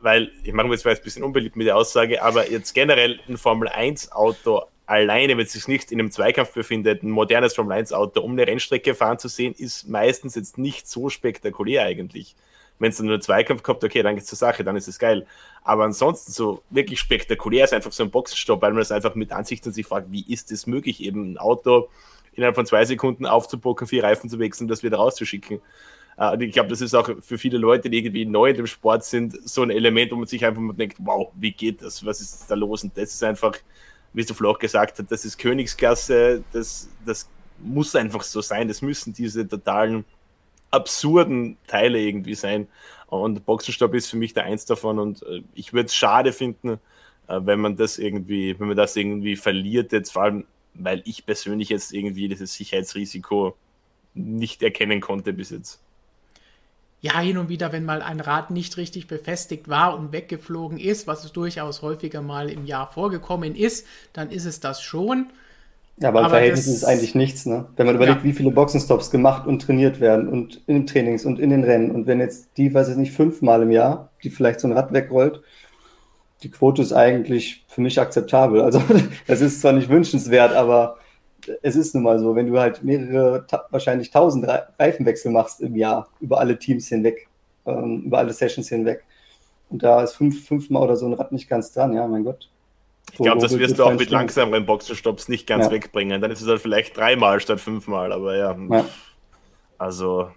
Weil, 0.00 0.30
ich 0.44 0.52
mache 0.52 0.68
mir 0.68 0.74
jetzt 0.74 0.86
ein 0.86 0.96
bisschen 1.02 1.24
unbeliebt 1.24 1.56
mit 1.56 1.66
der 1.66 1.76
Aussage, 1.76 2.22
aber 2.22 2.50
jetzt 2.50 2.72
generell 2.72 3.18
ein 3.28 3.36
Formel-1-Auto 3.36 4.62
alleine, 4.88 5.36
wenn 5.36 5.44
es 5.44 5.52
sich 5.52 5.68
nicht 5.68 5.92
in 5.92 6.00
einem 6.00 6.10
Zweikampf 6.10 6.54
befindet, 6.54 7.02
ein 7.02 7.10
modernes 7.10 7.54
Formel-1-Auto 7.54 8.20
um 8.20 8.32
eine 8.32 8.46
Rennstrecke 8.46 8.94
fahren 8.94 9.18
zu 9.18 9.28
sehen, 9.28 9.54
ist 9.56 9.86
meistens 9.86 10.34
jetzt 10.34 10.56
nicht 10.56 10.88
so 10.88 11.10
spektakulär 11.10 11.82
eigentlich. 11.82 12.34
Wenn 12.78 12.90
es 12.90 12.96
dann 12.96 13.06
nur 13.06 13.20
Zweikampf 13.20 13.62
kommt, 13.62 13.84
okay, 13.84 14.02
dann 14.02 14.14
geht's 14.14 14.28
zur 14.28 14.38
Sache, 14.38 14.64
dann 14.64 14.76
ist 14.76 14.88
es 14.88 14.98
geil. 14.98 15.26
Aber 15.62 15.84
ansonsten 15.84 16.32
so 16.32 16.62
wirklich 16.70 17.00
spektakulär 17.00 17.64
ist 17.64 17.74
einfach 17.74 17.92
so 17.92 18.02
ein 18.02 18.10
Boxenstopp, 18.10 18.62
weil 18.62 18.70
man 18.70 18.78
das 18.78 18.90
einfach 18.90 19.14
mit 19.14 19.30
Ansicht 19.30 19.66
an 19.66 19.74
sich 19.74 19.86
fragt, 19.86 20.10
wie 20.10 20.24
ist 20.32 20.50
das 20.50 20.66
möglich, 20.66 21.02
eben 21.02 21.32
ein 21.32 21.38
Auto 21.38 21.88
innerhalb 22.32 22.54
von 22.54 22.64
zwei 22.64 22.84
Sekunden 22.86 23.26
aufzubocken, 23.26 23.86
vier 23.86 24.04
Reifen 24.04 24.30
zu 24.30 24.38
wechseln, 24.38 24.68
das 24.68 24.82
wieder 24.82 24.96
rauszuschicken. 24.96 25.60
Äh, 26.16 26.32
und 26.32 26.40
ich 26.40 26.52
glaube, 26.52 26.70
das 26.70 26.80
ist 26.80 26.94
auch 26.94 27.10
für 27.20 27.36
viele 27.36 27.58
Leute, 27.58 27.90
die 27.90 27.98
irgendwie 27.98 28.24
neu 28.24 28.50
in 28.50 28.56
dem 28.56 28.66
Sport 28.66 29.04
sind, 29.04 29.36
so 29.46 29.62
ein 29.62 29.70
Element, 29.70 30.12
wo 30.12 30.16
man 30.16 30.26
sich 30.26 30.46
einfach 30.46 30.62
mal 30.62 30.72
denkt, 30.72 30.96
wow, 31.00 31.30
wie 31.34 31.52
geht 31.52 31.82
das? 31.82 32.06
Was 32.06 32.22
ist 32.22 32.50
da 32.50 32.54
los? 32.54 32.84
Und 32.84 32.96
das 32.96 33.12
ist 33.12 33.22
einfach, 33.22 33.52
wie 34.18 34.24
du 34.24 34.34
Floch 34.34 34.58
gesagt 34.58 34.98
hast, 34.98 35.10
das 35.10 35.24
ist 35.24 35.38
Königsklasse, 35.38 36.42
das, 36.52 36.88
das 37.06 37.28
muss 37.58 37.94
einfach 37.94 38.22
so 38.22 38.40
sein. 38.40 38.68
Das 38.68 38.82
müssen 38.82 39.12
diese 39.12 39.46
totalen 39.46 40.04
absurden 40.70 41.56
Teile 41.66 42.00
irgendwie 42.00 42.34
sein. 42.34 42.68
Und 43.06 43.46
Boxenstopp 43.46 43.94
ist 43.94 44.08
für 44.10 44.16
mich 44.16 44.34
der 44.34 44.44
eins 44.44 44.66
davon. 44.66 44.98
Und 44.98 45.22
äh, 45.22 45.42
ich 45.54 45.72
würde 45.72 45.86
es 45.86 45.94
schade 45.94 46.32
finden, 46.32 46.80
äh, 47.28 47.40
wenn 47.40 47.60
man 47.60 47.76
das 47.76 47.98
irgendwie, 47.98 48.58
wenn 48.58 48.68
man 48.68 48.76
das 48.76 48.96
irgendwie 48.96 49.36
verliert, 49.36 49.92
jetzt 49.92 50.12
vor 50.12 50.22
allem 50.22 50.44
weil 50.78 51.02
ich 51.04 51.26
persönlich 51.26 51.68
jetzt 51.68 51.92
irgendwie 51.92 52.28
dieses 52.28 52.54
Sicherheitsrisiko 52.54 53.56
nicht 54.14 54.62
erkennen 54.62 55.00
konnte 55.00 55.32
bis 55.32 55.50
jetzt. 55.50 55.80
Ja, 57.00 57.20
hin 57.20 57.38
und 57.38 57.48
wieder, 57.48 57.72
wenn 57.72 57.84
mal 57.84 58.02
ein 58.02 58.20
Rad 58.20 58.50
nicht 58.50 58.76
richtig 58.76 59.06
befestigt 59.06 59.68
war 59.68 59.96
und 59.96 60.12
weggeflogen 60.12 60.78
ist, 60.78 61.06
was 61.06 61.24
es 61.24 61.32
durchaus 61.32 61.82
häufiger 61.82 62.22
mal 62.22 62.50
im 62.50 62.66
Jahr 62.66 62.88
vorgekommen 62.90 63.54
ist, 63.54 63.86
dann 64.12 64.30
ist 64.30 64.46
es 64.46 64.58
das 64.58 64.82
schon. 64.82 65.26
Ja, 66.00 66.08
aber 66.08 66.20
im 66.20 66.24
aber 66.26 66.34
Verhältnis 66.34 66.66
ist 66.66 66.76
es 66.76 66.84
eigentlich 66.84 67.14
nichts, 67.14 67.46
ne? 67.46 67.66
Wenn 67.76 67.86
man 67.86 67.96
überlegt, 67.96 68.18
ja. 68.18 68.24
wie 68.24 68.32
viele 68.32 68.50
Boxenstops 68.50 69.10
gemacht 69.10 69.46
und 69.46 69.62
trainiert 69.62 70.00
werden 70.00 70.28
und 70.28 70.60
in 70.66 70.74
den 70.74 70.86
Trainings 70.86 71.24
und 71.24 71.38
in 71.38 71.50
den 71.50 71.64
Rennen 71.64 71.90
und 71.90 72.06
wenn 72.06 72.20
jetzt 72.20 72.50
die, 72.56 72.72
weiß 72.72 72.88
ich 72.88 72.96
nicht, 72.96 73.12
fünfmal 73.12 73.62
im 73.62 73.70
Jahr, 73.70 74.10
die 74.22 74.30
vielleicht 74.30 74.60
so 74.60 74.68
ein 74.68 74.72
Rad 74.72 74.92
wegrollt, 74.92 75.40
die 76.42 76.50
Quote 76.50 76.82
ist 76.82 76.92
eigentlich 76.92 77.64
für 77.68 77.80
mich 77.80 78.00
akzeptabel. 78.00 78.60
Also 78.60 78.82
es 79.26 79.40
ist 79.40 79.60
zwar 79.60 79.72
nicht 79.72 79.88
wünschenswert, 79.88 80.52
aber 80.52 80.98
es 81.62 81.76
ist 81.76 81.94
nun 81.94 82.04
mal 82.04 82.18
so, 82.18 82.34
wenn 82.34 82.46
du 82.46 82.58
halt 82.58 82.82
mehrere, 82.82 83.46
wahrscheinlich 83.70 84.10
tausend 84.10 84.46
Reifenwechsel 84.78 85.30
machst 85.30 85.60
im 85.60 85.76
Jahr 85.76 86.08
über 86.20 86.40
alle 86.40 86.58
Teams 86.58 86.88
hinweg, 86.88 87.28
ähm, 87.66 88.02
über 88.06 88.18
alle 88.18 88.32
Sessions 88.32 88.68
hinweg. 88.68 89.04
Und 89.70 89.82
da 89.82 90.02
ist 90.02 90.14
fünf, 90.14 90.46
fünfmal 90.46 90.82
oder 90.82 90.96
so 90.96 91.06
ein 91.06 91.12
Rad 91.12 91.32
nicht 91.32 91.48
ganz 91.48 91.72
dran, 91.72 91.92
ja, 91.92 92.06
mein 92.06 92.24
Gott. 92.24 92.48
Ich 93.12 93.18
glaube, 93.18 93.40
das 93.40 93.58
wirst 93.58 93.78
du 93.78 93.84
auch 93.84 93.94
mit 93.94 94.10
langsameren 94.10 94.66
Boxenstopps 94.66 95.28
nicht 95.28 95.46
ganz 95.46 95.66
ja. 95.66 95.72
wegbringen. 95.72 96.20
Dann 96.20 96.30
ist 96.30 96.42
es 96.42 96.48
halt 96.48 96.60
vielleicht 96.60 96.96
dreimal 96.96 97.40
statt 97.40 97.60
fünfmal, 97.60 98.12
aber 98.12 98.36
ja. 98.36 98.56
ja. 98.70 98.84
Also. 99.78 100.30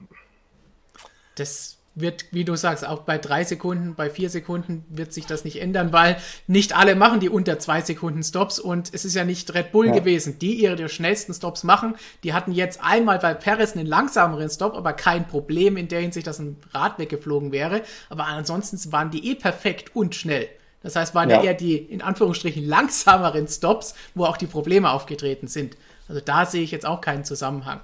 Das 1.36 1.81
wird, 1.94 2.26
wie 2.32 2.46
du 2.46 2.56
sagst, 2.56 2.88
auch 2.88 3.02
bei 3.02 3.18
drei 3.18 3.44
Sekunden, 3.44 3.96
bei 3.96 4.10
vier 4.10 4.30
Sekunden 4.30 4.86
wird 4.90 5.12
sich 5.14 5.26
das 5.26 5.44
nicht 5.44 5.62
ändern, 5.62 5.92
weil 5.92 6.18
nicht 6.48 6.76
alle 6.76 6.96
machen 6.96 7.20
die 7.20 7.30
unter 7.30 7.60
zwei 7.60 7.82
Sekunden 7.82 8.24
Stops 8.24 8.60
und 8.60 8.94
es 8.94 9.04
ist 9.04 9.16
ja 9.16 9.26
nicht 9.26 9.54
Red 9.54 9.72
Bull 9.72 9.88
ja. 9.88 9.94
gewesen, 9.94 10.40
die 10.40 10.54
ihre 10.54 10.88
schnellsten 10.88 11.34
Stops 11.34 11.64
machen. 11.64 11.96
Die 12.24 12.34
hatten 12.34 12.54
jetzt 12.54 12.82
einmal 12.82 13.20
bei 13.20 13.34
Perez 13.34 13.76
einen 13.76 13.86
langsameren 13.86 14.50
Stop, 14.50 14.76
aber 14.76 14.94
kein 14.94 15.28
Problem 15.28 15.76
in 15.76 15.90
der 15.90 16.00
Hinsicht, 16.00 16.28
dass 16.28 16.40
ein 16.40 16.58
Rad 16.74 16.98
weggeflogen 16.98 17.52
wäre. 17.52 17.82
Aber 18.10 18.26
ansonsten 18.26 18.92
waren 18.92 19.12
die 19.12 19.30
eh 19.30 19.36
perfekt 19.36 19.96
und 19.96 20.16
schnell. 20.16 20.48
Das 20.84 20.96
heißt, 20.96 21.14
waren 21.14 21.30
ja, 21.30 21.38
ja 21.38 21.44
eher 21.44 21.54
die 21.54 21.78
in 21.78 22.02
Anführungsstrichen 22.02 22.66
langsameren 22.66 23.48
Stops, 23.48 23.94
wo 24.16 24.26
auch 24.26 24.38
die 24.38 24.48
Probleme 24.48 24.90
aufgetreten 24.90 25.48
sind. 25.48 25.78
Also 26.08 26.22
da 26.22 26.46
sehe 26.46 26.64
ich 26.64 26.72
jetzt 26.72 26.86
auch 26.86 27.02
keinen 27.02 27.24
Zusammenhang. 27.24 27.82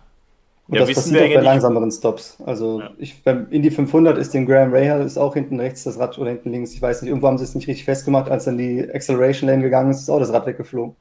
Und 0.68 0.76
ja, 0.76 0.86
das 0.86 0.96
passiert 0.96 1.24
auch 1.24 1.36
bei 1.36 1.42
langsameren 1.42 1.92
Stops. 1.92 2.38
Also 2.46 2.82
ja. 2.82 2.92
ich, 2.98 3.24
beim 3.24 3.48
Indy 3.52 3.72
500 3.72 4.18
ist 4.18 4.34
den 4.34 4.46
Graham 4.46 4.74
Rahal 4.74 5.02
ist 5.02 5.18
auch 5.18 5.34
hinten 5.34 5.60
rechts 5.60 5.86
das 5.86 5.98
Rad 5.98 6.18
oder 6.18 6.30
hinten 6.30 6.52
links. 6.52 6.74
Ich 6.74 6.82
weiß 6.82 7.02
nicht, 7.02 7.10
irgendwo 7.10 7.28
haben 7.28 7.38
sie 7.38 7.46
es 7.46 7.56
nicht 7.56 7.68
richtig 7.68 7.86
festgemacht. 7.86 8.30
Als 8.30 8.46
dann 8.46 8.58
die 8.58 8.90
Acceleration 8.94 9.50
Lane 9.50 9.64
gegangen 9.64 9.92
ist, 9.92 10.02
ist 10.02 10.10
auch 10.10 10.20
das 10.20 10.34
Rad 10.34 10.46
weggeflogen. 10.46 10.96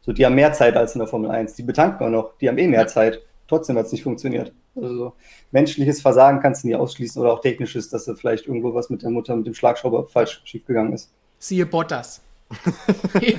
So, 0.00 0.12
die 0.12 0.26
haben 0.26 0.34
mehr 0.34 0.52
Zeit 0.52 0.76
als 0.76 0.94
in 0.94 0.98
der 0.98 1.06
Formel 1.06 1.30
1. 1.30 1.54
Die 1.54 1.62
betanken 1.62 2.06
auch 2.06 2.10
noch. 2.10 2.36
Die 2.38 2.48
haben 2.48 2.58
eh 2.58 2.66
mehr 2.66 2.80
ja. 2.80 2.86
Zeit. 2.86 3.20
trotzdem 3.46 3.78
hat 3.78 3.86
es 3.86 3.92
nicht 3.92 4.02
funktioniert. 4.02 4.52
Also 4.74 5.12
menschliches 5.52 6.02
Versagen 6.02 6.40
kannst 6.40 6.64
du 6.64 6.68
nie 6.68 6.74
ausschließen 6.74 7.22
oder 7.22 7.32
auch 7.32 7.40
technisches, 7.40 7.88
dass 7.90 8.06
da 8.06 8.14
vielleicht 8.14 8.48
irgendwo 8.48 8.74
was 8.74 8.90
mit 8.90 9.02
der 9.02 9.10
Mutter, 9.10 9.36
mit 9.36 9.46
dem 9.46 9.54
Schlagschrauber 9.54 10.06
falsch 10.06 10.42
schiefgegangen 10.44 10.92
ist. 10.92 11.12
Siehe 11.38 11.66
Bottas. 11.66 12.23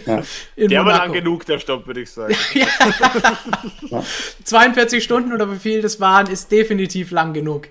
Ja. 0.06 0.24
der 0.68 0.86
war 0.86 0.98
lang 0.98 1.14
genug, 1.14 1.46
der 1.46 1.60
Stopp, 1.60 1.88
würde 1.88 2.02
ich 2.02 2.12
sagen. 2.12 2.36
ja. 2.54 4.04
42 4.44 5.04
Stunden 5.04 5.34
oder 5.34 5.52
wie 5.52 5.60
viel 5.60 5.82
das 5.82 6.00
waren, 6.00 6.28
ist 6.28 6.52
definitiv 6.52 7.12
lang 7.12 7.34
genug. 7.34 7.68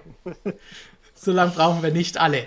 So 1.14 1.32
lange 1.32 1.52
brauchen 1.52 1.82
wir 1.82 1.90
nicht 1.90 2.18
alle. 2.18 2.46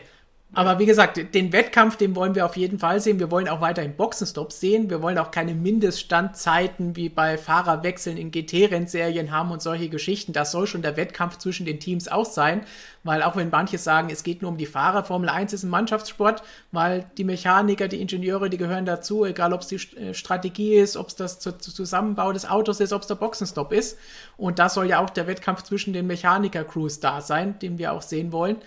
Aber 0.54 0.80
wie 0.80 0.86
gesagt, 0.86 1.20
den 1.36 1.52
Wettkampf, 1.52 1.98
den 1.98 2.16
wollen 2.16 2.34
wir 2.34 2.46
auf 2.46 2.56
jeden 2.56 2.80
Fall 2.80 3.02
sehen. 3.02 3.20
Wir 3.20 3.30
wollen 3.30 3.50
auch 3.50 3.60
weiterhin 3.60 3.96
Boxenstops 3.96 4.62
sehen. 4.62 4.90
Wir 4.90 5.02
wollen 5.02 5.18
auch 5.18 5.30
keine 5.30 5.54
Mindeststandzeiten 5.54 6.96
wie 6.96 7.10
bei 7.10 7.38
Fahrerwechseln 7.38 8.18
in 8.18 8.32
GT-Rennserien 8.32 9.32
haben 9.32 9.52
und 9.52 9.62
solche 9.62 9.90
Geschichten. 9.90 10.32
Das 10.32 10.52
soll 10.52 10.66
schon 10.66 10.82
der 10.82 10.96
Wettkampf 10.96 11.38
zwischen 11.38 11.66
den 11.66 11.82
Teams 11.82 12.08
auch 12.08 12.26
sein. 12.26 12.62
Weil 13.04 13.24
auch 13.24 13.36
wenn 13.36 13.50
manche 13.50 13.78
sagen, 13.78 14.10
es 14.10 14.24
geht 14.24 14.42
nur 14.42 14.50
um 14.50 14.58
die 14.58 14.66
Fahrer, 14.66 15.04
Formel 15.04 15.30
1 15.30 15.54
ist 15.54 15.64
ein 15.64 15.70
Mannschaftssport, 15.70 16.42
weil 16.72 17.06
die 17.18 17.24
Mechaniker, 17.24 17.88
die 17.88 18.02
Ingenieure, 18.02 18.50
die 18.50 18.58
gehören 18.58 18.86
dazu, 18.86 19.26
egal 19.26 19.54
ob 19.54 19.62
es 19.62 19.68
die 19.68 19.98
äh, 19.98 20.14
Strategie 20.14 20.76
ist, 20.76 20.98
ob 20.98 21.10
es 21.10 21.16
das 21.16 21.40
Zusammenbau 21.40 22.34
des 22.34 22.50
Autos 22.50 22.80
ist, 22.80 22.94
ob 22.94 23.02
es 23.02 23.08
der 23.08 23.16
Boxenstopp 23.16 23.74
ist. 23.74 23.98
Und 24.38 24.60
da 24.60 24.70
soll 24.70 24.88
ja 24.88 25.00
auch 25.00 25.10
der 25.10 25.28
Wettkampf 25.28 25.64
zwischen 25.64 25.94
den 25.94 26.08
Mechaniker-Crews 26.08 27.00
da 27.00 27.22
sein, 27.22 27.60
den 27.60 27.78
wir 27.78 27.94
auch 27.94 28.02
sehen 28.02 28.32
wollen 28.32 28.58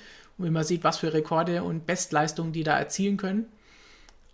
wenn 0.43 0.53
man 0.53 0.65
sieht, 0.65 0.85
was 0.85 0.99
für 0.99 1.13
Rekorde 1.13 1.63
und 1.63 1.87
Bestleistungen 1.87 2.53
die 2.53 2.65
da 2.65 2.79
erzielen 2.79 3.17
können. 3.17 3.47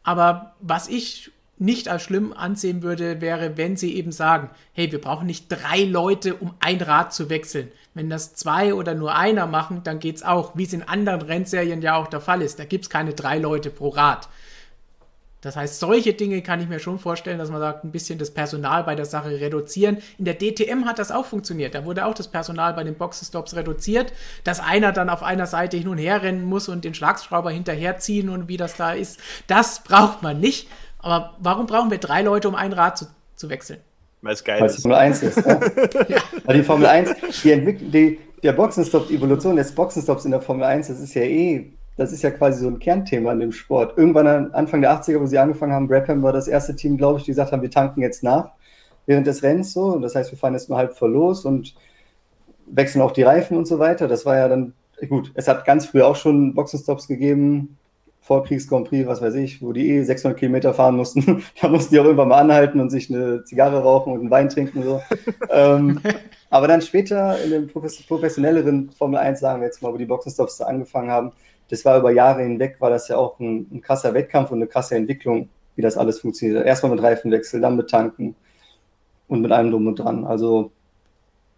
Aber 0.03 0.55
was 0.61 0.89
ich 0.89 1.33
nicht 1.59 1.89
als 1.89 2.03
schlimm 2.03 2.33
ansehen 2.33 2.83
würde, 2.83 3.21
wäre, 3.21 3.57
wenn 3.57 3.77
sie 3.77 3.97
eben 3.97 4.13
sagen, 4.13 4.51
hey, 4.73 4.93
wir 4.93 5.01
brauchen 5.01 5.27
nicht 5.27 5.47
drei 5.49 5.85
Leute, 5.85 6.35
um 6.35 6.55
ein 6.61 6.81
Rad 6.81 7.15
zu 7.15 7.31
wechseln. 7.31 7.73
Wenn 7.95 8.11
das 8.11 8.35
zwei 8.35 8.75
oder 8.75 8.95
nur 8.95 9.15
einer 9.15 9.47
machen, 9.47 9.81
dann 9.83 9.99
geht's 9.99 10.23
auch, 10.23 10.57
wie 10.57 10.65
es 10.65 10.75
in 10.75 10.83
anderen 10.83 11.23
Rennserien 11.23 11.81
ja 11.81 11.97
auch 11.97 12.09
der 12.09 12.21
Fall 12.21 12.43
ist. 12.43 12.59
Da 12.59 12.65
gibt's 12.65 12.91
keine 12.91 13.15
drei 13.15 13.39
Leute 13.39 13.71
pro 13.71 13.89
Rad. 13.89 14.29
Das 15.47 15.55
heißt, 15.55 15.79
solche 15.79 16.13
Dinge 16.13 16.43
kann 16.43 16.61
ich 16.61 16.69
mir 16.69 16.81
schon 16.81 16.99
vorstellen, 16.99 17.39
dass 17.39 17.53
man 17.53 17.61
sagt, 17.61 17.85
ein 17.85 17.93
bisschen 17.93 18.19
das 18.19 18.33
Personal 18.33 18.83
bei 18.83 18.97
der 18.97 19.05
Sache 19.05 19.31
reduzieren. 19.31 19.99
In 20.19 20.25
der 20.25 20.35
DTM 20.35 20.87
hat 20.87 20.99
das 20.99 21.13
auch 21.13 21.25
funktioniert. 21.25 21.77
Da 21.77 21.85
wurde 21.85 22.05
auch 22.05 22.15
das 22.15 22.27
Personal 22.27 22.75
bei 22.75 22.83
den 22.83 22.97
Boxenstops 22.97 23.55
reduziert, 23.55 24.13
dass 24.43 24.59
einer 24.59 24.91
dann 24.91 25.09
auf 25.09 25.23
einer 25.23 25.47
Seite 25.47 25.77
hin 25.77 25.87
und 25.87 25.99
her 25.99 26.21
rennen 26.25 26.45
muss 26.45 26.69
und 26.69 26.85
den 26.85 26.95
Schlagschrauber 26.95 27.53
hinterherziehen 27.53 28.29
und 28.29 28.49
wie 28.49 28.57
das 28.57 28.75
da 28.75 28.91
ist. 28.91 29.21
Das 29.47 29.85
braucht 29.85 30.21
man 30.21 30.41
nicht. 30.41 30.69
Aber 30.99 31.37
warum 31.39 31.67
brauchen 31.67 31.93
wir 31.93 31.99
drei 31.99 32.23
Leute, 32.23 32.49
um 32.49 32.57
ein 32.57 32.73
Rad 32.73 32.99
zu, 32.99 33.07
zu 33.37 33.49
wechseln? 33.49 33.79
Weil 34.23 34.35
es 34.35 34.43
geil 34.43 34.61
Weil 34.61 34.69
ist. 34.69 34.83
Formel 34.83 34.99
1 34.99 35.23
ist. 35.23 35.37
ja. 35.37 35.61
ja. 36.09 36.19
Weil 36.45 36.57
die 36.57 36.65
Formel 36.65 36.87
1, 36.87 37.11
die 37.45 37.53
Entwicklung, 37.53 37.93
die, 37.93 38.19
der 38.43 38.53
Boxenstopp, 38.53 39.07
die 39.07 39.15
Evolution 39.15 39.55
des 39.55 39.73
Boxenstops 39.73 40.25
in 40.25 40.33
der 40.33 40.41
Formel 40.41 40.65
1, 40.65 40.89
das 40.89 40.99
ist 40.99 41.15
ja 41.15 41.23
eh 41.23 41.71
das 41.97 42.13
ist 42.13 42.23
ja 42.23 42.31
quasi 42.31 42.61
so 42.61 42.69
ein 42.69 42.79
Kernthema 42.79 43.33
in 43.33 43.41
dem 43.41 43.53
Sport. 43.53 43.97
Irgendwann 43.97 44.53
Anfang 44.53 44.83
der 44.83 44.93
80er, 44.93 45.21
wo 45.21 45.27
sie 45.27 45.39
angefangen 45.39 45.73
haben, 45.73 45.89
Brabham 45.89 46.23
war 46.23 46.33
das 46.33 46.49
erste 46.49 46.77
Team, 46.77 46.99
glaube 46.99 47.19
ich, 47.19 47.25
die 47.25 47.31
gesagt 47.31 47.53
haben, 47.53 47.63
wir 47.63 47.71
tanken 47.71 48.03
jetzt 48.03 48.23
nach 48.23 48.51
während 49.07 49.27
des 49.27 49.43
Rennens 49.43 49.73
so. 49.73 49.99
Das 49.99 50.15
heißt, 50.15 50.31
wir 50.31 50.39
fahren 50.39 50.53
jetzt 50.53 50.69
mal 50.69 50.77
halb 50.77 50.95
voll 50.97 51.13
los 51.13 51.45
und 51.45 51.75
wechseln 52.67 53.01
auch 53.01 53.13
die 53.13 53.23
Reifen 53.23 53.57
und 53.57 53.67
so 53.67 53.79
weiter. 53.79 54.09
Das 54.09 54.27
war 54.27 54.37
ja 54.37 54.49
dann, 54.49 54.75
gut, 55.09 55.33
es 55.35 55.49
hat 55.49 55.65
ganz 55.65 55.87
früh 55.87 56.03
auch 56.03 56.17
schon 56.17 56.55
Boxenstops 56.55 57.09
gegeben, 57.09 57.79
Vorkriegs-Grand 58.21 58.89
Prix, 58.89 59.07
was 59.07 59.23
weiß 59.23 59.35
ich, 59.37 59.63
wo 59.63 59.73
die 59.73 59.89
eh 59.89 60.03
600 60.03 60.37
Kilometer 60.37 60.75
fahren 60.75 60.97
mussten. 60.97 61.45
da 61.63 61.69
mussten 61.69 61.95
die 61.95 62.01
auch 62.01 62.05
irgendwann 62.05 62.29
mal 62.29 62.41
anhalten 62.41 62.81
und 62.81 62.91
sich 62.91 63.09
eine 63.09 63.45
Zigarre 63.45 63.81
rauchen 63.81 64.13
und 64.13 64.21
einen 64.21 64.31
Wein 64.31 64.49
trinken 64.49 64.79
und 64.79 64.85
so. 64.85 65.03
ähm, 65.51 66.01
aber 66.51 66.67
dann 66.67 66.83
später 66.83 67.41
in 67.43 67.51
den 67.51 67.69
professionelleren 67.69 68.91
Formel 68.91 69.21
1, 69.21 69.39
sagen 69.39 69.61
wir 69.61 69.67
jetzt 69.67 69.81
mal, 69.81 69.93
wo 69.93 69.97
die 69.97 70.07
Boxenstops 70.07 70.59
da 70.59 70.65
angefangen 70.65 71.11
haben, 71.11 71.33
das 71.69 71.85
war 71.85 71.99
über 71.99 72.13
Jahre 72.13 72.43
hinweg, 72.43 72.77
war 72.81 72.91
das 72.91 73.09
ja 73.09 73.17
auch 73.17 73.39
ein, 73.41 73.67
ein 73.73 73.81
krasser 73.81 74.15
Wettkampf 74.15 74.51
und 74.51 74.59
eine 74.59 74.67
krasse 74.67 74.97
Entwicklung, 74.97 75.49
wie 75.75 75.83
das 75.83 75.97
alles 75.97 76.21
funktioniert. 76.21 76.65
Erstmal 76.65 76.93
mit 76.93 77.03
Reifenwechsel, 77.03 77.61
dann 77.61 77.77
mit 77.77 77.91
Tanken 77.91 78.37
und 79.29 79.41
mit 79.41 79.53
allem 79.53 79.71
drum 79.71 79.87
und 79.87 79.97
dran. 79.97 80.25
Also 80.25 80.71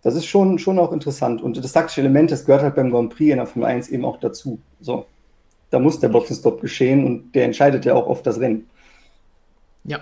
das 0.03 0.15
ist 0.15 0.27
schon, 0.27 0.59
schon 0.59 0.79
auch 0.79 0.93
interessant. 0.93 1.43
Und 1.43 1.63
das 1.63 1.73
taktische 1.73 2.01
Element, 2.01 2.31
das 2.31 2.45
gehört 2.45 2.63
halt 2.63 2.77
beim 2.77 2.91
Grand 2.91 3.15
Prix 3.15 3.31
in 3.31 3.39
der 3.39 3.47
Formel 3.47 3.69
1 3.69 3.89
eben 3.89 4.05
auch 4.05 4.19
dazu. 4.19 4.61
So, 4.81 5.07
da 5.71 5.79
muss 5.79 6.01
der 6.01 6.09
Boxenstopp 6.09 6.61
geschehen 6.61 7.05
und 7.05 7.33
der 7.35 7.45
entscheidet 7.45 7.85
ja 7.85 7.95
auch 7.95 8.07
oft 8.07 8.27
das 8.27 8.41
Rennen. 8.41 8.69
Ja. 9.85 10.01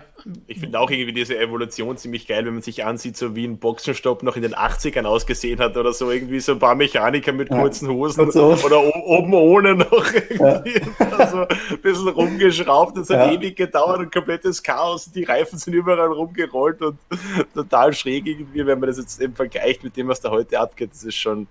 Ich 0.48 0.58
finde 0.58 0.80
auch 0.80 0.90
irgendwie 0.90 1.12
diese 1.12 1.38
Evolution 1.38 1.96
ziemlich 1.96 2.26
geil, 2.26 2.44
wenn 2.46 2.54
man 2.54 2.62
sich 2.62 2.84
ansieht, 2.84 3.16
so 3.16 3.36
wie 3.36 3.46
ein 3.46 3.58
Boxenstopp 3.58 4.24
noch 4.24 4.34
in 4.34 4.42
den 4.42 4.54
80ern 4.54 5.04
ausgesehen 5.04 5.60
hat 5.60 5.76
oder 5.76 5.92
so, 5.92 6.10
irgendwie 6.10 6.40
so 6.40 6.52
ein 6.52 6.58
paar 6.58 6.74
Mechaniker 6.74 7.32
mit 7.32 7.48
ja. 7.48 7.60
kurzen 7.60 7.88
Hosen 7.88 8.32
so. 8.32 8.56
oder 8.64 8.82
oben 9.06 9.34
ohne 9.34 9.76
noch 9.76 10.12
irgendwie 10.30 10.80
ja. 11.00 11.26
so 11.30 11.46
ein 11.46 11.80
bisschen 11.80 12.08
rumgeschraubt. 12.08 12.96
Das 12.96 13.08
hat 13.10 13.30
ja. 13.30 13.32
ewig 13.32 13.56
gedauert, 13.56 14.00
ein 14.00 14.10
komplettes 14.10 14.60
Chaos. 14.62 15.12
Die 15.12 15.22
Reifen 15.22 15.58
sind 15.58 15.74
überall 15.74 16.12
rumgerollt 16.12 16.82
und 16.82 16.98
total 17.54 17.92
schräg 17.94 18.26
irgendwie, 18.26 18.66
wenn 18.66 18.80
man 18.80 18.88
das 18.88 18.98
jetzt 18.98 19.20
eben 19.20 19.34
vergleicht 19.36 19.84
mit 19.84 19.96
dem, 19.96 20.08
was 20.08 20.20
da 20.20 20.30
heute 20.30 20.58
abgeht. 20.58 20.90
Das 20.90 21.04
ist 21.04 21.16
schon, 21.16 21.46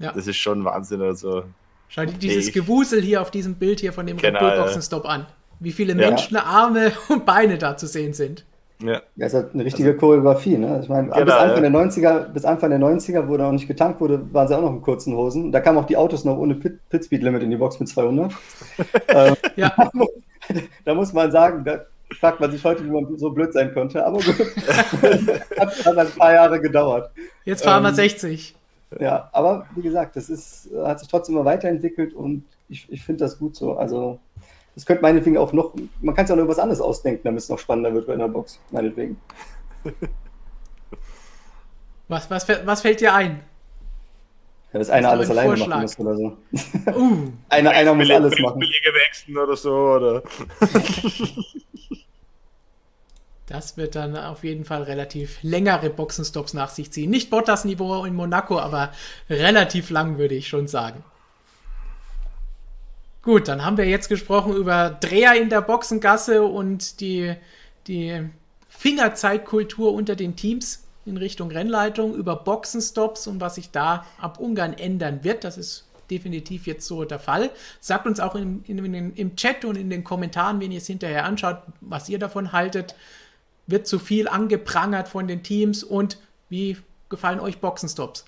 das 0.00 0.26
ist 0.26 0.36
schon 0.36 0.64
Wahnsinn. 0.64 1.00
Also, 1.00 1.44
Schau 1.88 2.04
dir 2.04 2.14
dieses 2.14 2.52
Gewusel 2.52 3.02
hier 3.02 3.22
auf 3.22 3.30
diesem 3.30 3.54
Bild 3.54 3.78
hier 3.78 3.92
von 3.92 4.04
dem 4.04 4.16
genau, 4.16 4.40
Boxenstopp 4.40 5.04
an 5.06 5.26
wie 5.60 5.72
viele 5.72 5.92
ja. 5.92 6.08
Menschen, 6.08 6.36
Arme 6.36 6.92
und 7.08 7.24
Beine 7.26 7.58
da 7.58 7.76
zu 7.76 7.86
sehen 7.86 8.12
sind. 8.12 8.44
Ja. 8.82 9.00
Das 9.16 9.32
ist 9.32 9.34
halt 9.34 9.54
eine 9.54 9.64
richtige 9.64 9.88
also, 9.90 10.00
Choreografie, 10.00 10.58
ne? 10.58 10.80
Ich 10.82 10.88
meine, 10.88 11.08
genau, 11.08 11.24
bis, 11.24 11.34
Anfang 11.34 11.64
ja. 11.64 11.70
der 11.70 11.80
90er, 11.80 12.28
bis 12.28 12.44
Anfang 12.44 12.70
der 12.70 12.78
90er, 12.78 13.26
wo 13.26 13.36
da 13.36 13.44
noch 13.44 13.52
nicht 13.52 13.66
getankt 13.66 14.00
wurde, 14.00 14.22
waren 14.34 14.48
sie 14.48 14.56
auch 14.56 14.60
noch 14.60 14.72
in 14.72 14.82
kurzen 14.82 15.14
Hosen. 15.14 15.50
Da 15.50 15.60
kamen 15.60 15.78
auch 15.78 15.86
die 15.86 15.96
Autos 15.96 16.24
noch 16.24 16.36
ohne 16.36 16.56
Pit, 16.56 16.78
Pit 16.90 17.04
Speed 17.04 17.22
Limit 17.22 17.42
in 17.42 17.50
die 17.50 17.56
Box 17.56 17.80
mit 17.80 17.88
200. 17.88 18.32
ähm, 19.08 19.36
ja. 19.56 19.74
da 20.84 20.94
muss 20.94 21.12
man 21.14 21.32
sagen, 21.32 21.64
da 21.64 21.86
fragt 22.20 22.38
man 22.40 22.50
sich 22.50 22.62
heute, 22.64 22.84
wie 22.84 22.90
man 22.90 23.16
so 23.16 23.30
blöd 23.30 23.52
sein 23.52 23.72
konnte. 23.72 24.04
Aber 24.04 24.18
gut, 24.18 24.36
hat, 25.58 25.86
hat 25.86 25.98
ein 25.98 26.10
paar 26.10 26.34
Jahre 26.34 26.60
gedauert. 26.60 27.10
Jetzt 27.44 27.64
fahren 27.64 27.82
ähm, 27.82 27.90
wir 27.90 27.94
60. 27.94 28.54
Ja, 29.00 29.30
aber 29.32 29.66
wie 29.74 29.82
gesagt, 29.82 30.16
das 30.16 30.28
ist, 30.28 30.68
hat 30.84 31.00
sich 31.00 31.08
trotzdem 31.08 31.34
immer 31.34 31.44
weiterentwickelt 31.44 32.14
und 32.14 32.44
ich, 32.68 32.86
ich 32.90 33.02
finde 33.02 33.24
das 33.24 33.38
gut 33.38 33.56
so. 33.56 33.76
Also 33.76 34.18
das 34.76 34.86
könnte 34.86 35.02
meinetwegen 35.02 35.38
auch 35.38 35.52
noch, 35.52 35.72
man 36.02 36.14
kann 36.14 36.24
es 36.24 36.30
ja 36.30 36.36
noch 36.36 36.46
was 36.46 36.58
anderes 36.58 36.80
ausdenken, 36.80 37.22
damit 37.24 37.40
es 37.40 37.48
noch 37.48 37.58
spannender 37.58 37.92
wird 37.94 38.06
bei 38.06 38.14
der 38.14 38.28
Box, 38.28 38.60
meinetwegen. 38.70 39.20
Was, 42.08 42.30
was, 42.30 42.46
was 42.48 42.82
fällt 42.82 43.00
dir 43.00 43.12
ein? 43.14 43.40
Ja, 44.72 44.78
dass 44.78 44.90
einer 44.90 45.10
alles 45.10 45.28
alleine 45.28 45.56
Vorschlag? 45.56 45.68
machen 45.68 45.82
muss 45.82 45.98
oder 45.98 46.16
so. 46.16 46.36
Uh, 46.96 47.32
einer, 47.48 47.70
einer 47.70 47.94
muss 47.94 48.08
alles 48.08 48.38
machen. 48.38 48.60
wechseln 48.60 49.36
oder 49.36 49.56
so, 49.56 49.74
oder? 49.74 50.22
Das 53.48 53.76
wird 53.76 53.94
dann 53.94 54.16
auf 54.16 54.42
jeden 54.42 54.64
Fall 54.64 54.82
relativ 54.82 55.38
längere 55.42 55.88
Boxenstops 55.88 56.52
nach 56.52 56.70
sich 56.70 56.90
ziehen. 56.90 57.10
Nicht 57.10 57.30
Bottas-Niveau 57.30 58.04
in 58.04 58.16
Monaco, 58.16 58.58
aber 58.58 58.90
relativ 59.30 59.90
lang, 59.90 60.18
würde 60.18 60.34
ich 60.34 60.48
schon 60.48 60.66
sagen. 60.66 61.04
Gut, 63.26 63.48
dann 63.48 63.64
haben 63.64 63.76
wir 63.76 63.86
jetzt 63.86 64.08
gesprochen 64.08 64.54
über 64.54 64.88
Dreher 64.88 65.34
in 65.34 65.48
der 65.48 65.60
Boxengasse 65.60 66.44
und 66.44 67.00
die, 67.00 67.34
die 67.88 68.22
Fingerzeitkultur 68.68 69.92
unter 69.94 70.14
den 70.14 70.36
Teams 70.36 70.84
in 71.04 71.16
Richtung 71.16 71.50
Rennleitung, 71.50 72.14
über 72.14 72.36
Boxenstops 72.36 73.26
und 73.26 73.40
was 73.40 73.56
sich 73.56 73.72
da 73.72 74.06
ab 74.20 74.38
Ungarn 74.38 74.74
ändern 74.74 75.24
wird. 75.24 75.42
Das 75.42 75.58
ist 75.58 75.88
definitiv 76.08 76.68
jetzt 76.68 76.86
so 76.86 77.04
der 77.04 77.18
Fall. 77.18 77.50
Sagt 77.80 78.06
uns 78.06 78.20
auch 78.20 78.36
in, 78.36 78.62
in, 78.62 79.12
im 79.16 79.34
Chat 79.34 79.64
und 79.64 79.74
in 79.74 79.90
den 79.90 80.04
Kommentaren, 80.04 80.60
wenn 80.60 80.70
ihr 80.70 80.78
es 80.78 80.86
hinterher 80.86 81.24
anschaut, 81.24 81.58
was 81.80 82.08
ihr 82.08 82.20
davon 82.20 82.52
haltet. 82.52 82.94
Wird 83.66 83.88
zu 83.88 83.98
viel 83.98 84.28
angeprangert 84.28 85.08
von 85.08 85.26
den 85.26 85.42
Teams 85.42 85.82
und 85.82 86.18
wie 86.48 86.76
gefallen 87.08 87.40
euch 87.40 87.58
Boxenstops? 87.58 88.24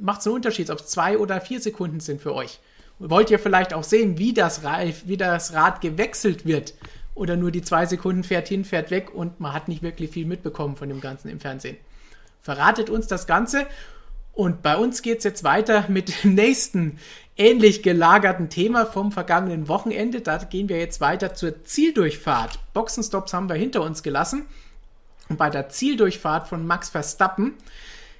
Macht 0.00 0.18
es 0.18 0.26
einen 0.26 0.34
Unterschied, 0.34 0.68
ob 0.70 0.80
es 0.80 0.88
zwei 0.88 1.16
oder 1.16 1.40
vier 1.40 1.60
Sekunden 1.60 2.00
sind 2.00 2.20
für 2.20 2.34
euch? 2.34 2.58
Wollt 2.98 3.30
ihr 3.30 3.38
vielleicht 3.38 3.74
auch 3.74 3.84
sehen, 3.84 4.18
wie 4.18 4.32
das, 4.32 4.62
wie 5.04 5.16
das 5.16 5.52
Rad 5.52 5.80
gewechselt 5.80 6.46
wird? 6.46 6.74
Oder 7.14 7.36
nur 7.36 7.50
die 7.50 7.62
zwei 7.62 7.86
Sekunden 7.86 8.24
fährt 8.24 8.48
hin, 8.48 8.64
fährt 8.64 8.90
weg 8.90 9.14
und 9.14 9.40
man 9.40 9.52
hat 9.52 9.68
nicht 9.68 9.82
wirklich 9.82 10.10
viel 10.10 10.26
mitbekommen 10.26 10.76
von 10.76 10.88
dem 10.88 11.00
Ganzen 11.00 11.28
im 11.28 11.40
Fernsehen. 11.40 11.76
Verratet 12.42 12.90
uns 12.90 13.06
das 13.06 13.26
Ganze. 13.26 13.66
Und 14.32 14.62
bei 14.62 14.76
uns 14.76 15.00
geht 15.00 15.18
es 15.18 15.24
jetzt 15.24 15.44
weiter 15.44 15.86
mit 15.88 16.22
dem 16.22 16.34
nächsten 16.34 16.98
ähnlich 17.38 17.82
gelagerten 17.82 18.50
Thema 18.50 18.84
vom 18.84 19.12
vergangenen 19.12 19.66
Wochenende. 19.66 20.20
Da 20.20 20.36
gehen 20.38 20.68
wir 20.68 20.78
jetzt 20.78 21.00
weiter 21.00 21.34
zur 21.34 21.64
Zieldurchfahrt. 21.64 22.58
Boxenstops 22.74 23.32
haben 23.32 23.48
wir 23.48 23.56
hinter 23.56 23.82
uns 23.82 24.02
gelassen. 24.02 24.46
Und 25.28 25.38
bei 25.38 25.48
der 25.48 25.70
Zieldurchfahrt 25.70 26.48
von 26.48 26.66
Max 26.66 26.90
Verstappen 26.90 27.54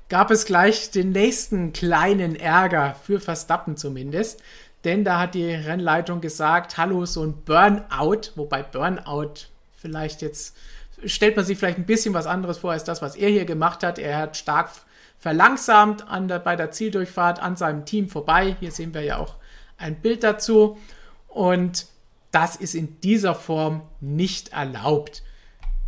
gab 0.09 0.31
es 0.31 0.47
gleich 0.47 0.91
den 0.91 1.13
nächsten 1.13 1.73
kleinen 1.73 2.35
Ärger 2.35 2.97
für 3.05 3.21
Verstappen 3.21 3.77
zumindest 3.77 4.43
denn 4.87 5.05
da 5.05 5.19
hat 5.19 5.35
die 5.35 5.51
Rennleitung 5.51 6.21
gesagt, 6.21 6.79
hallo, 6.79 7.05
so 7.07 7.25
ein 7.25 7.35
Burnout, 7.45 8.31
wobei 8.37 8.63
Burnout 8.63 9.49
vielleicht 9.77 10.23
jetzt, 10.23 10.57
stellt 11.05 11.37
man 11.37 11.45
sich 11.45 11.59
vielleicht 11.59 11.79
ein 11.79 11.87
bisschen 11.87 12.15
was 12.15 12.27
anderes 12.27 12.59
vor 12.59 12.71
als 12.71 12.85
das, 12.85 13.03
was 13.03 13.17
er 13.17 13.29
hier 13.29 13.45
gemacht 13.45 13.83
hat. 13.83 13.99
Er 13.99 14.17
hat 14.17 14.37
stark 14.37 14.71
verlangsamt 15.19 16.09
an 16.09 16.29
der, 16.29 16.39
bei 16.39 16.55
der 16.55 16.71
Zieldurchfahrt 16.71 17.43
an 17.43 17.57
seinem 17.57 17.85
Team 17.85 18.09
vorbei. 18.09 18.57
Hier 18.61 18.71
sehen 18.71 18.95
wir 18.95 19.03
ja 19.03 19.19
auch 19.19 19.35
ein 19.77 19.97
Bild 19.97 20.23
dazu. 20.23 20.79
Und 21.27 21.87
das 22.31 22.55
ist 22.55 22.77
in 22.77 23.01
dieser 23.01 23.35
Form 23.35 23.83
nicht 24.01 24.53
erlaubt. 24.53 25.25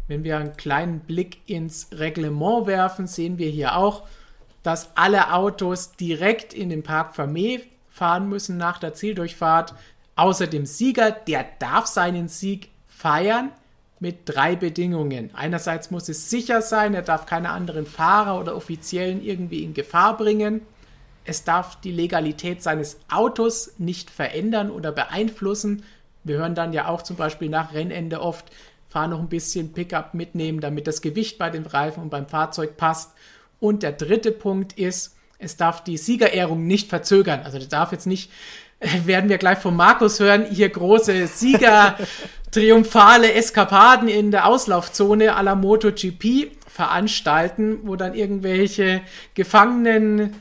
Wenn 0.08 0.24
wir 0.24 0.38
einen 0.38 0.56
kleinen 0.56 1.00
Blick 1.00 1.48
ins 1.48 1.88
Reglement 1.92 2.66
werfen, 2.66 3.06
sehen 3.06 3.38
wir 3.38 3.48
hier 3.48 3.76
auch, 3.76 4.08
dass 4.64 4.96
alle 4.96 5.32
Autos 5.32 5.92
direkt 5.92 6.52
in 6.52 6.68
den 6.68 6.82
Park 6.82 7.14
Fermé 7.14 7.60
fahren 7.98 8.28
müssen 8.28 8.56
nach 8.56 8.78
der 8.78 8.94
Zieldurchfahrt. 8.94 9.74
Außer 10.16 10.46
dem 10.46 10.66
Sieger, 10.66 11.10
der 11.10 11.44
darf 11.58 11.86
seinen 11.86 12.28
Sieg 12.28 12.70
feiern 12.86 13.50
mit 14.00 14.20
drei 14.24 14.56
Bedingungen. 14.56 15.30
Einerseits 15.34 15.90
muss 15.90 16.08
es 16.08 16.30
sicher 16.30 16.62
sein, 16.62 16.94
er 16.94 17.02
darf 17.02 17.26
keine 17.26 17.50
anderen 17.50 17.86
Fahrer 17.86 18.40
oder 18.40 18.56
Offiziellen 18.56 19.22
irgendwie 19.22 19.64
in 19.64 19.74
Gefahr 19.74 20.16
bringen. 20.16 20.62
Es 21.24 21.44
darf 21.44 21.80
die 21.80 21.92
Legalität 21.92 22.62
seines 22.62 22.98
Autos 23.10 23.74
nicht 23.78 24.10
verändern 24.10 24.70
oder 24.70 24.92
beeinflussen. 24.92 25.84
Wir 26.24 26.38
hören 26.38 26.54
dann 26.54 26.72
ja 26.72 26.88
auch 26.88 27.02
zum 27.02 27.16
Beispiel 27.16 27.48
nach 27.48 27.74
Rennende 27.74 28.20
oft, 28.20 28.46
fahr 28.88 29.08
noch 29.08 29.18
ein 29.18 29.28
bisschen 29.28 29.72
Pickup 29.72 30.14
mitnehmen, 30.14 30.60
damit 30.60 30.86
das 30.86 31.02
Gewicht 31.02 31.36
bei 31.38 31.50
den 31.50 31.66
Reifen 31.66 32.04
und 32.04 32.10
beim 32.10 32.28
Fahrzeug 32.28 32.76
passt. 32.76 33.12
Und 33.60 33.82
der 33.82 33.92
dritte 33.92 34.32
Punkt 34.32 34.78
ist, 34.78 35.17
es 35.38 35.56
darf 35.56 35.84
die 35.84 35.96
Siegerehrung 35.96 36.66
nicht 36.66 36.88
verzögern. 36.88 37.40
Also 37.44 37.58
das 37.58 37.68
darf 37.68 37.92
jetzt 37.92 38.06
nicht, 38.06 38.30
werden 39.04 39.30
wir 39.30 39.38
gleich 39.38 39.58
von 39.58 39.76
Markus 39.76 40.20
hören, 40.20 40.46
hier 40.50 40.68
große 40.68 41.26
Sieger, 41.26 41.96
triumphale 42.50 43.32
Eskapaden 43.32 44.08
in 44.08 44.30
der 44.30 44.46
Auslaufzone 44.46 45.36
à 45.36 45.42
la 45.42 45.54
MotoGP 45.54 46.52
veranstalten, 46.66 47.80
wo 47.82 47.96
dann 47.96 48.14
irgendwelche 48.14 49.02
Gefangenen 49.34 50.36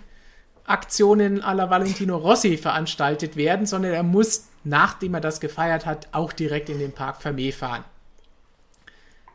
Aktionen 0.65 1.41
à 1.41 1.53
la 1.53 1.69
Valentino 1.69 2.17
Rossi 2.17 2.57
veranstaltet 2.57 3.37
werden, 3.37 3.65
sondern 3.65 3.93
er 3.93 4.03
muss, 4.03 4.49
nachdem 4.63 5.13
er 5.13 5.21
das 5.21 5.39
gefeiert 5.39 5.85
hat, 5.85 6.09
auch 6.11 6.33
direkt 6.33 6.69
in 6.69 6.79
den 6.79 6.91
Park 6.91 7.21
Vermee 7.21 7.53
fahren. 7.53 7.85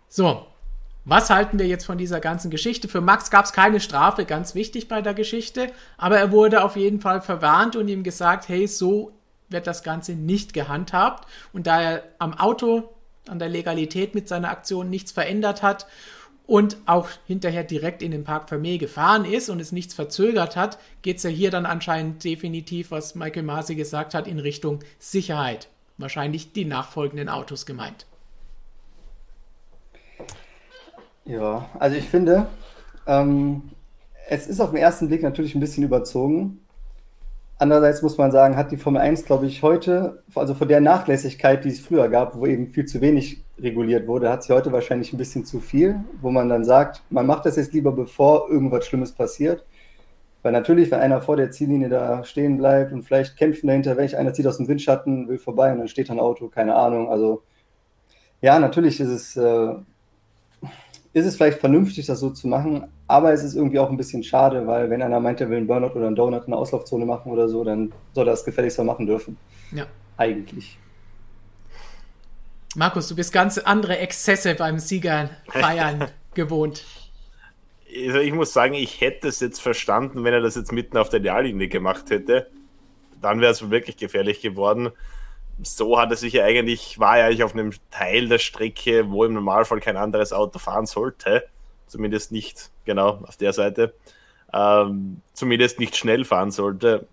So, 0.09 0.47
was 1.05 1.31
halten 1.31 1.59
wir 1.59 1.67
jetzt 1.67 1.85
von 1.85 1.99
dieser 1.99 2.21
ganzen 2.21 2.51
Geschichte? 2.51 2.87
Für 2.87 3.01
Max 3.01 3.31
gab 3.31 3.45
es 3.45 3.53
keine 3.53 3.81
Strafe, 3.81 4.25
ganz 4.25 4.55
wichtig 4.55 4.89
bei 4.89 5.03
der 5.03 5.15
Geschichte, 5.15 5.73
aber 5.97 6.19
er 6.19 6.31
wurde 6.31 6.63
auf 6.63 6.77
jeden 6.77 7.01
Fall 7.01 7.21
verwarnt 7.21 7.75
und 7.75 7.89
ihm 7.89 8.05
gesagt, 8.05 8.49
hey, 8.49 8.69
so 8.69 9.13
wird 9.49 9.67
das 9.67 9.83
Ganze 9.83 10.13
nicht 10.13 10.53
gehandhabt. 10.53 11.29
Und 11.53 11.67
da 11.67 11.81
er 11.81 12.03
am 12.19 12.35
Auto, 12.35 12.95
an 13.29 13.39
der 13.39 13.49
Legalität 13.49 14.15
mit 14.15 14.29
seiner 14.29 14.51
Aktion 14.51 14.91
nichts 14.91 15.13
verändert 15.13 15.63
hat 15.63 15.87
und 16.47 16.77
auch 16.87 17.09
hinterher 17.27 17.65
direkt 17.65 18.03
in 18.03 18.11
den 18.11 18.25
Park 18.25 18.49
Vermeer 18.49 18.79
gefahren 18.79 19.25
ist 19.25 19.49
und 19.49 19.61
es 19.61 19.73
nichts 19.73 19.95
verzögert 19.95 20.57
hat, 20.57 20.79
geht 21.03 21.19
es 21.19 21.23
ja 21.23 21.31
hier 21.31 21.51
dann 21.51 21.67
anscheinend 21.67 22.25
definitiv, 22.25 22.91
was 22.91 23.15
Michael 23.15 23.45
Masi 23.45 23.75
gesagt 23.75 24.15
hat, 24.15 24.27
in 24.27 24.39
Richtung 24.39 24.81
Sicherheit. 24.99 25.69
Wahrscheinlich 25.99 26.53
die 26.53 26.65
nachfolgenden 26.65 27.29
Autos 27.29 27.67
gemeint. 27.67 28.07
Ja, 31.25 31.69
also 31.79 31.97
ich 31.97 32.09
finde, 32.09 32.47
ähm, 33.07 33.71
es 34.29 34.49
ist 34.49 34.61
auf 34.61 34.71
den 34.71 34.79
ersten 34.79 35.09
Blick 35.09 35.23
natürlich 35.23 35.55
ein 35.55 35.61
bisschen 35.61 35.85
überzogen. 35.85 36.61
Andererseits 37.59 38.03
muss 38.03 38.19
man 38.19 38.33
sagen, 38.33 38.57
hat 38.57 38.73
die 38.73 38.77
Formel 38.77 39.01
1, 39.01 39.25
glaube 39.25 39.47
ich, 39.47 39.63
heute, 39.63 40.25
also 40.35 40.55
von 40.55 40.67
der 40.67 40.81
Nachlässigkeit, 40.81 41.65
die 41.65 41.69
es 41.69 41.79
früher 41.81 42.09
gab, 42.09 42.37
wo 42.37 42.47
eben 42.47 42.67
viel 42.69 42.87
zu 42.87 43.01
wenig 43.01 43.45
reguliert 43.57 44.09
wurde, 44.09 44.31
hat 44.31 44.43
sie 44.43 44.53
heute 44.53 44.73
wahrscheinlich 44.73 45.13
ein 45.13 45.19
bisschen 45.19 45.45
zu 45.45 45.61
viel, 45.61 46.01
wo 46.21 46.33
man 46.33 46.49
dann 46.49 46.65
sagt, 46.65 47.03
man 47.11 47.27
macht 47.27 47.47
das 47.47 47.55
jetzt 47.55 47.73
lieber, 47.73 47.93
bevor 47.93 48.51
irgendwas 48.51 48.87
Schlimmes 48.87 49.13
passiert. 49.13 49.65
Weil 50.43 50.51
natürlich, 50.51 50.91
wenn 50.91 50.99
einer 50.99 51.21
vor 51.21 51.37
der 51.37 51.53
Ziellinie 51.53 51.89
da 51.89 52.25
stehen 52.25 52.57
bleibt 52.57 52.93
und 52.93 53.05
vielleicht 53.05 53.37
kämpfen 53.37 53.69
dahinter 53.69 53.97
welch, 53.97 54.17
einer 54.17 54.35
zieht 54.35 54.49
aus 54.49 54.57
dem 54.57 54.67
Windschatten, 54.67 55.29
will 55.29 55.39
vorbei 55.39 55.71
und 55.71 55.79
dann 55.79 55.89
steht 55.89 56.11
ein 56.11 56.19
Auto, 56.19 56.49
keine 56.49 56.75
Ahnung. 56.75 57.11
Also 57.11 57.43
ja, 58.41 58.59
natürlich 58.59 58.99
ist 58.99 59.09
es 59.09 59.37
äh, 59.37 59.75
ist 61.13 61.27
es 61.27 61.37
vielleicht 61.37 61.61
vernünftig, 61.61 62.07
das 62.07 62.21
so 62.21 62.31
zu 62.31 62.49
machen, 62.49 62.85
aber 63.07 63.33
es 63.33 63.43
ist 63.43 63.55
irgendwie 63.55 63.79
auch 63.79 63.91
ein 63.91 63.97
bisschen 63.97 64.23
schade, 64.23 64.67
weil 64.67 64.89
wenn 64.89 65.03
einer 65.03 65.21
meint, 65.21 65.41
er 65.41 65.51
will 65.51 65.59
einen 65.59 65.67
Burnout 65.67 65.95
oder 65.95 66.07
einen 66.07 66.17
Donut 66.17 66.45
in 66.45 66.53
der 66.53 66.59
Auslaufzone 66.59 67.05
machen 67.05 67.31
oder 67.31 67.49
so, 67.49 67.65
dann 67.65 67.93
soll 68.15 68.27
er 68.27 68.33
das 68.33 68.45
gefälligst 68.45 68.79
mal 68.79 68.85
machen 68.85 69.07
dürfen. 69.07 69.37
Ja. 69.73 69.87
Eigentlich. 70.17 70.79
Markus, 72.75 73.09
du 73.09 73.17
bist 73.17 73.33
ganz 73.33 73.59
andere 73.59 73.99
Exzesse 73.99 74.55
beim 74.55 74.79
Sieger 74.79 75.31
feiern 75.49 76.09
gewohnt. 76.35 76.85
Also 78.07 78.21
ich 78.21 78.33
muss 78.33 78.55
sagen, 78.55 78.73
ich 78.73 79.03
hätte 79.03 79.29
es 79.29 79.41
jetzt 79.41 79.61
verstanden, 79.61 80.25
wenn 80.25 80.33
er 80.33 80.41
das 80.41 80.55
jetzt 80.55 80.73
mitten 80.73 80.97
auf 80.97 81.11
der 81.11 81.21
Ideallinie 81.21 81.69
gemacht 81.69 82.09
hätte. 82.09 82.47
Dann 83.21 83.41
wäre 83.41 83.53
es 83.53 83.71
wirklich 83.71 83.99
gefährlich 83.99 84.41
geworden 84.41 84.91
so 85.63 85.99
hat 85.99 86.11
er 86.11 86.17
sich 86.17 86.35
ja 86.35 86.45
eigentlich, 86.45 86.99
war 86.99 87.19
er 87.19 87.27
eigentlich 87.27 87.45
auf 87.45 87.55
einem 87.55 87.73
Teil 87.91 88.29
der 88.29 88.39
Strecke, 88.39 89.11
wo 89.11 89.25
im 89.25 89.35
Normalfall 89.35 89.81
kein 89.81 89.97
anderes 89.97 90.33
Auto 90.33 90.59
fahren 90.59 90.87
sollte. 90.87 91.45
Zumindest 91.87 92.33
nicht 92.33 92.71
genau 92.85 93.21
auf 93.27 93.37
der 93.37 93.53
Seite. 93.53 93.95
Ähm, 94.53 95.21
zumindest 95.33 95.79
nicht 95.79 95.97
schnell 95.97 96.25
fahren 96.25 96.51
sollte. 96.51 97.07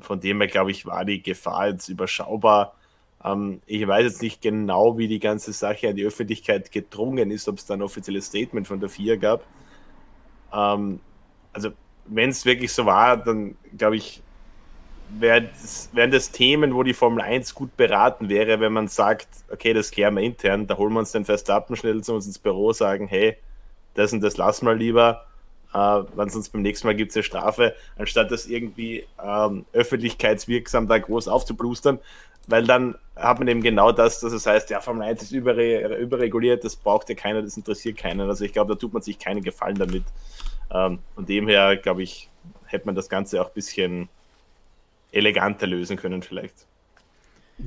Von 0.00 0.20
dem 0.20 0.40
her, 0.40 0.48
glaube 0.48 0.70
ich, 0.70 0.86
war 0.86 1.04
die 1.04 1.22
Gefahr 1.22 1.68
jetzt 1.68 1.88
überschaubar. 1.88 2.74
Ähm, 3.24 3.60
ich 3.66 3.86
weiß 3.86 4.04
jetzt 4.04 4.22
nicht 4.22 4.42
genau, 4.42 4.98
wie 4.98 5.08
die 5.08 5.20
ganze 5.20 5.52
Sache 5.52 5.88
an 5.88 5.96
die 5.96 6.04
Öffentlichkeit 6.04 6.72
gedrungen 6.72 7.30
ist, 7.30 7.48
ob 7.48 7.58
es 7.58 7.66
da 7.66 7.74
ein 7.74 7.82
offizielles 7.82 8.26
Statement 8.26 8.66
von 8.66 8.80
der 8.80 8.88
FIA 8.88 9.16
gab. 9.16 9.44
Ähm, 10.52 11.00
also, 11.52 11.70
wenn 12.06 12.30
es 12.30 12.44
wirklich 12.44 12.72
so 12.72 12.86
war, 12.86 13.16
dann 13.16 13.56
glaube 13.76 13.96
ich, 13.96 14.21
wären 15.18 16.10
das, 16.10 16.30
Themen, 16.30 16.74
wo 16.74 16.82
die 16.82 16.94
Formel 16.94 17.22
1 17.22 17.54
gut 17.54 17.76
beraten 17.76 18.28
wäre, 18.28 18.60
wenn 18.60 18.72
man 18.72 18.88
sagt, 18.88 19.28
okay, 19.50 19.72
das 19.72 19.90
klären 19.90 20.14
wir 20.14 20.22
intern, 20.22 20.66
da 20.66 20.76
holen 20.76 20.92
wir 20.92 21.00
uns 21.00 21.12
den 21.12 21.24
Verstappen 21.24 21.76
schnell 21.76 22.02
zu 22.02 22.14
uns 22.14 22.26
ins 22.26 22.38
Büro, 22.38 22.72
sagen, 22.72 23.06
hey, 23.06 23.36
das 23.94 24.12
und 24.12 24.22
das 24.22 24.36
lassen 24.36 24.66
wir 24.66 24.74
lieber, 24.74 25.26
äh, 25.74 25.78
wenn 25.78 26.28
sonst 26.28 26.50
beim 26.50 26.62
nächsten 26.62 26.86
Mal 26.86 26.94
gibt 26.94 27.10
es 27.10 27.16
eine 27.16 27.22
Strafe, 27.24 27.74
anstatt 27.98 28.30
das 28.30 28.46
irgendwie 28.46 29.06
ähm, 29.22 29.64
öffentlichkeitswirksam 29.72 30.88
da 30.88 30.98
groß 30.98 31.28
aufzublustern, 31.28 31.98
weil 32.46 32.64
dann 32.64 32.96
hat 33.16 33.38
man 33.38 33.48
eben 33.48 33.62
genau 33.62 33.92
das, 33.92 34.20
dass 34.20 34.32
es 34.32 34.46
heißt, 34.46 34.70
ja, 34.70 34.80
Formel 34.80 35.06
1 35.06 35.22
ist 35.22 35.32
überre 35.32 35.96
überreguliert, 35.98 36.64
das 36.64 36.76
braucht 36.76 37.08
ja 37.08 37.14
keiner, 37.14 37.42
das 37.42 37.56
interessiert 37.56 37.98
keinen. 37.98 38.28
Also 38.28 38.44
ich 38.44 38.52
glaube, 38.52 38.74
da 38.74 38.78
tut 38.78 38.92
man 38.92 39.02
sich 39.02 39.18
keinen 39.18 39.42
Gefallen 39.42 39.76
damit. 39.76 40.04
Ähm, 40.72 40.98
von 41.14 41.26
dem 41.26 41.46
her, 41.48 41.76
glaube 41.76 42.02
ich, 42.02 42.30
hätte 42.64 42.86
man 42.86 42.94
das 42.94 43.08
Ganze 43.08 43.40
auch 43.40 43.48
ein 43.48 43.54
bisschen 43.54 44.08
eleganter 45.12 45.66
lösen 45.66 45.96
können 45.96 46.22
vielleicht. 46.22 46.66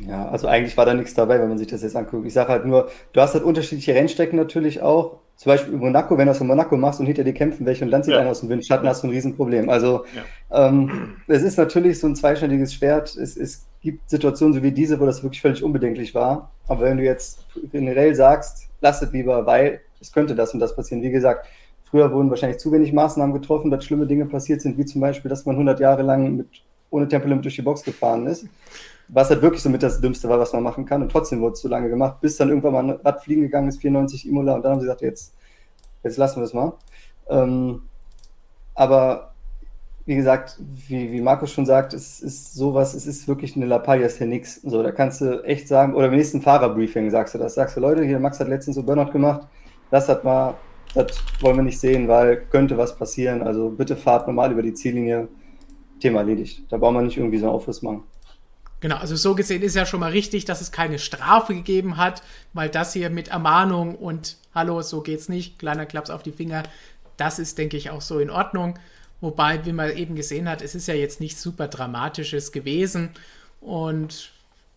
Ja, 0.08 0.27
also 0.27 0.47
eigentlich 0.47 0.75
war 0.77 0.86
da 0.86 0.93
nichts 0.93 1.13
dabei, 1.13 1.39
wenn 1.39 1.47
man 1.47 1.58
sich 1.58 1.67
das 1.67 1.81
jetzt 1.81 1.95
anguckt. 1.95 2.25
Ich 2.25 2.34
sage 2.34 2.49
halt 2.49 2.65
nur, 2.65 2.89
du 3.13 3.21
hast 3.21 3.34
halt 3.34 3.43
unterschiedliche 3.43 3.93
Rennstrecken 3.93 4.38
natürlich 4.38 4.81
auch. 4.81 5.19
Zum 5.38 5.51
Beispiel 5.51 5.73
in 5.73 5.79
Monaco, 5.79 6.17
wenn 6.17 6.27
du 6.27 6.31
das 6.31 6.41
in 6.41 6.47
Monaco 6.47 6.77
machst 6.77 6.99
und 6.99 7.05
hinter 7.05 7.23
dir 7.23 7.34
kämpfen 7.34 7.65
welche 7.65 7.84
und 7.84 7.91
dann 7.91 8.03
zieht 8.03 8.13
ja. 8.13 8.21
einer 8.21 8.31
aus 8.31 8.39
dem 8.39 8.49
Windschatten, 8.49 8.88
hast 8.88 9.03
du 9.03 9.08
ein 9.08 9.12
Riesenproblem. 9.12 9.69
Also 9.69 10.05
ja. 10.51 10.67
ähm, 10.67 11.17
es 11.27 11.43
ist 11.43 11.58
natürlich 11.58 11.99
so 11.99 12.08
ein 12.08 12.15
zweischneidiges 12.15 12.73
Schwert. 12.73 13.15
Es, 13.15 13.36
es 13.36 13.67
gibt 13.81 14.10
Situationen 14.10 14.53
so 14.53 14.63
wie 14.63 14.71
diese, 14.71 14.99
wo 14.99 15.05
das 15.05 15.23
wirklich 15.23 15.41
völlig 15.41 15.62
unbedenklich 15.63 16.15
war. 16.15 16.51
Aber 16.67 16.86
wenn 16.86 16.97
du 16.97 17.03
jetzt 17.03 17.45
generell 17.71 18.15
sagst, 18.15 18.69
lass 18.81 19.01
es 19.01 19.12
lieber, 19.12 19.45
weil 19.45 19.81
es 19.99 20.12
könnte 20.12 20.36
das 20.36 20.53
und 20.53 20.60
das 20.62 20.75
passieren. 20.75 21.03
Wie 21.03 21.12
gesagt, 21.12 21.47
früher 21.84 22.12
wurden 22.12 22.29
wahrscheinlich 22.29 22.60
zu 22.60 22.71
wenig 22.71 22.93
Maßnahmen 22.93 23.34
getroffen, 23.34 23.71
dass 23.71 23.86
schlimme 23.86 24.08
Dinge 24.08 24.25
passiert 24.25 24.62
sind, 24.62 24.77
wie 24.77 24.86
zum 24.86 25.01
Beispiel, 25.01 25.29
dass 25.29 25.45
man 25.45 25.55
100 25.55 25.79
Jahre 25.79 26.01
lang 26.01 26.38
mit 26.38 26.47
ohne 26.95 27.08
Tempolimit 27.08 27.43
durch 27.43 27.55
die 27.55 27.62
Box 27.62 27.84
gefahren 27.84 28.25
ist. 28.27 28.47
Was 29.08 29.29
halt 29.29 29.41
wirklich 29.41 29.62
so 29.62 29.69
mit 29.69 29.84
das 29.84 30.01
Dümmste 30.01 30.27
war, 30.29 30.39
was 30.39 30.53
man 30.53 30.63
machen 30.63 30.86
kann. 30.86 31.01
Und 31.01 31.12
trotzdem 31.12 31.41
wurde 31.41 31.53
es 31.53 31.62
zu 31.62 31.67
lange 31.67 31.89
gemacht, 31.89 32.21
bis 32.21 32.38
dann 32.38 32.49
irgendwann 32.49 32.73
mal 32.73 32.84
ein 32.84 32.99
Rad 33.03 33.23
fliegen 33.23 33.41
gegangen 33.41 33.67
ist, 33.67 33.79
94 33.81 34.27
Imola. 34.27 34.55
Und 34.55 34.63
dann 34.63 34.73
haben 34.73 34.79
sie 34.79 34.86
gesagt, 34.86 35.01
jetzt, 35.01 35.34
jetzt 36.03 36.17
lassen 36.17 36.38
wir 36.38 36.45
es 36.45 36.53
mal. 36.53 36.73
Ähm, 37.29 37.84
aber 38.73 39.36
wie 40.05 40.15
gesagt, 40.15 40.58
wie, 40.88 41.12
wie 41.12 41.21
Markus 41.21 41.51
schon 41.51 41.65
sagt, 41.65 41.93
es 41.93 42.19
ist 42.19 42.53
sowas, 42.53 42.93
es 42.93 43.08
ist 43.08 43.27
wirklich 43.27 43.55
eine 43.55 43.65
Lappalia, 43.65 44.05
ist 44.05 44.19
hier 44.19 44.27
nichts. 44.27 44.62
So, 44.62 44.84
da 44.84 44.91
kannst 44.91 45.21
du 45.21 45.43
echt 45.43 45.67
sagen, 45.67 45.95
oder 45.95 46.08
im 46.08 46.15
nächsten 46.15 46.41
Fahrerbriefing 46.41 47.10
sagst 47.10 47.34
du 47.34 47.39
das. 47.39 47.55
Sagst 47.55 47.75
du, 47.75 47.81
Leute, 47.81 48.03
hier 48.03 48.19
Max 48.19 48.39
hat 48.39 48.47
letztens 48.47 48.75
so 48.75 48.84
Burnout 48.84 49.12
gemacht, 49.12 49.47
das 49.89 50.08
hat 50.08 50.23
mal, 50.23 50.55
das 50.93 51.08
wollen 51.41 51.58
wir 51.58 51.63
nicht 51.63 51.79
sehen, 51.79 52.08
weil 52.08 52.38
könnte 52.38 52.77
was 52.77 52.95
passieren. 52.95 53.41
Also 53.41 53.69
bitte 53.69 53.95
fahrt 53.95 54.27
normal 54.27 54.51
über 54.51 54.62
die 54.62 54.73
Ziellinie. 54.73 55.27
Thema 55.99 56.19
erledigt. 56.19 56.63
Da 56.69 56.77
braucht 56.77 56.93
man 56.93 57.05
nicht 57.05 57.17
irgendwie 57.17 57.38
so 57.38 57.45
einen 57.45 57.55
Aufriss 57.55 57.81
machen. 57.81 58.03
Genau, 58.81 58.97
also 58.97 59.15
so 59.15 59.36
gesehen 59.36 59.62
ist 59.62 59.75
ja 59.75 59.86
schon 59.86 60.01
mal 60.01 60.12
richtig, 60.12 60.45
dass 60.45 60.62
es 60.62 60.71
keine 60.71 60.99
Strafe 60.99 61.55
gegeben 61.55 61.97
hat, 61.97 62.21
weil 62.53 62.69
das 62.69 62.93
hier 62.93 63.10
mit 63.10 63.29
Ermahnung 63.29 63.95
und 63.95 64.38
Hallo, 64.53 64.81
so 64.81 65.01
geht's 65.01 65.27
nicht, 65.27 65.58
kleiner 65.60 65.86
Klaps 65.86 66.10
auf 66.10 66.23
die 66.23 66.31
Finger, 66.31 66.63
das 67.17 67.39
ist, 67.39 67.58
denke 67.58 67.77
ich, 67.77 67.89
auch 67.89 68.01
so 68.01 68.19
in 68.19 68.29
Ordnung. 68.29 68.77
Wobei, 69.21 69.65
wie 69.65 69.73
man 69.73 69.95
eben 69.95 70.15
gesehen 70.15 70.49
hat, 70.49 70.62
es 70.62 70.75
ist 70.75 70.88
ja 70.88 70.93
jetzt 70.93 71.19
nichts 71.19 71.41
super 71.41 71.67
Dramatisches 71.67 72.51
gewesen. 72.51 73.10
Und 73.62 74.31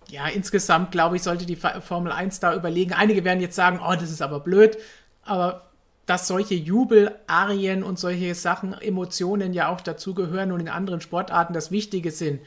ja, 0.09 0.26
insgesamt, 0.28 0.92
glaube 0.92 1.16
ich, 1.16 1.22
sollte 1.22 1.44
die 1.44 1.57
Formel 1.57 2.12
1 2.12 2.40
da 2.40 2.54
überlegen. 2.54 2.94
Einige 2.94 3.24
werden 3.24 3.40
jetzt 3.40 3.57
sagen, 3.57 3.81
oh, 3.85 3.94
das 3.94 4.11
ist 4.11 4.22
aber 4.22 4.40
blöd. 4.40 4.78
Aber 5.22 5.67
dass 6.08 6.26
solche 6.26 6.54
Jubelarien 6.54 7.82
und 7.82 7.98
solche 7.98 8.34
Sachen, 8.34 8.72
Emotionen 8.72 9.52
ja 9.52 9.68
auch 9.68 9.82
dazugehören 9.82 10.52
und 10.52 10.60
in 10.60 10.68
anderen 10.68 11.02
Sportarten 11.02 11.52
das 11.52 11.70
Wichtige 11.70 12.10
sind. 12.10 12.40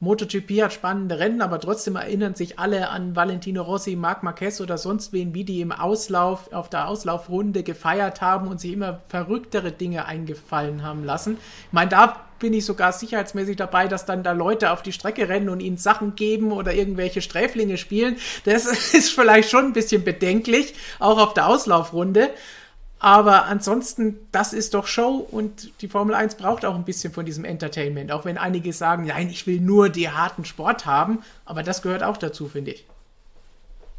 MotoGP 0.00 0.62
hat 0.62 0.72
spannende 0.72 1.18
Rennen, 1.18 1.42
aber 1.42 1.58
trotzdem 1.60 1.96
erinnern 1.96 2.34
sich 2.34 2.58
alle 2.58 2.88
an 2.88 3.14
Valentino 3.14 3.62
Rossi, 3.62 3.96
Marc 3.96 4.22
Marquez 4.22 4.60
oder 4.60 4.78
sonst 4.78 5.12
wen, 5.12 5.34
wie 5.34 5.44
die 5.44 5.60
im 5.60 5.72
Auslauf, 5.72 6.52
auf 6.52 6.70
der 6.70 6.88
Auslaufrunde 6.88 7.62
gefeiert 7.62 8.20
haben 8.22 8.48
und 8.48 8.60
sich 8.60 8.72
immer 8.72 9.00
verrücktere 9.08 9.72
Dinge 9.72 10.06
eingefallen 10.06 10.82
haben 10.82 11.04
lassen. 11.04 11.38
Ich 11.66 11.72
meine, 11.72 11.90
da 11.90 12.20
bin 12.38 12.54
ich 12.54 12.64
sogar 12.64 12.92
sicherheitsmäßig 12.92 13.56
dabei, 13.56 13.88
dass 13.88 14.06
dann 14.06 14.22
da 14.22 14.32
Leute 14.32 14.70
auf 14.70 14.82
die 14.82 14.92
Strecke 14.92 15.28
rennen 15.28 15.50
und 15.50 15.60
ihnen 15.60 15.78
Sachen 15.78 16.14
geben 16.14 16.52
oder 16.52 16.72
irgendwelche 16.72 17.20
Sträflinge 17.20 17.76
spielen. 17.76 18.16
Das 18.44 18.66
ist 18.94 19.10
vielleicht 19.10 19.50
schon 19.50 19.66
ein 19.66 19.72
bisschen 19.74 20.02
bedenklich, 20.02 20.74
auch 20.98 21.18
auf 21.18 21.34
der 21.34 21.46
Auslaufrunde. 21.46 22.30
Aber 22.98 23.44
ansonsten, 23.44 24.18
das 24.32 24.52
ist 24.52 24.72
doch 24.72 24.86
Show 24.86 25.26
und 25.30 25.82
die 25.82 25.88
Formel 25.88 26.14
1 26.14 26.36
braucht 26.36 26.64
auch 26.64 26.74
ein 26.74 26.84
bisschen 26.84 27.12
von 27.12 27.26
diesem 27.26 27.44
Entertainment. 27.44 28.10
Auch 28.10 28.24
wenn 28.24 28.38
einige 28.38 28.72
sagen, 28.72 29.06
nein, 29.06 29.28
ich 29.28 29.46
will 29.46 29.60
nur 29.60 29.90
die 29.90 30.08
harten 30.08 30.44
Sport 30.44 30.86
haben. 30.86 31.18
Aber 31.44 31.62
das 31.62 31.82
gehört 31.82 32.02
auch 32.02 32.16
dazu, 32.16 32.48
finde 32.48 32.70
ich. 32.70 32.86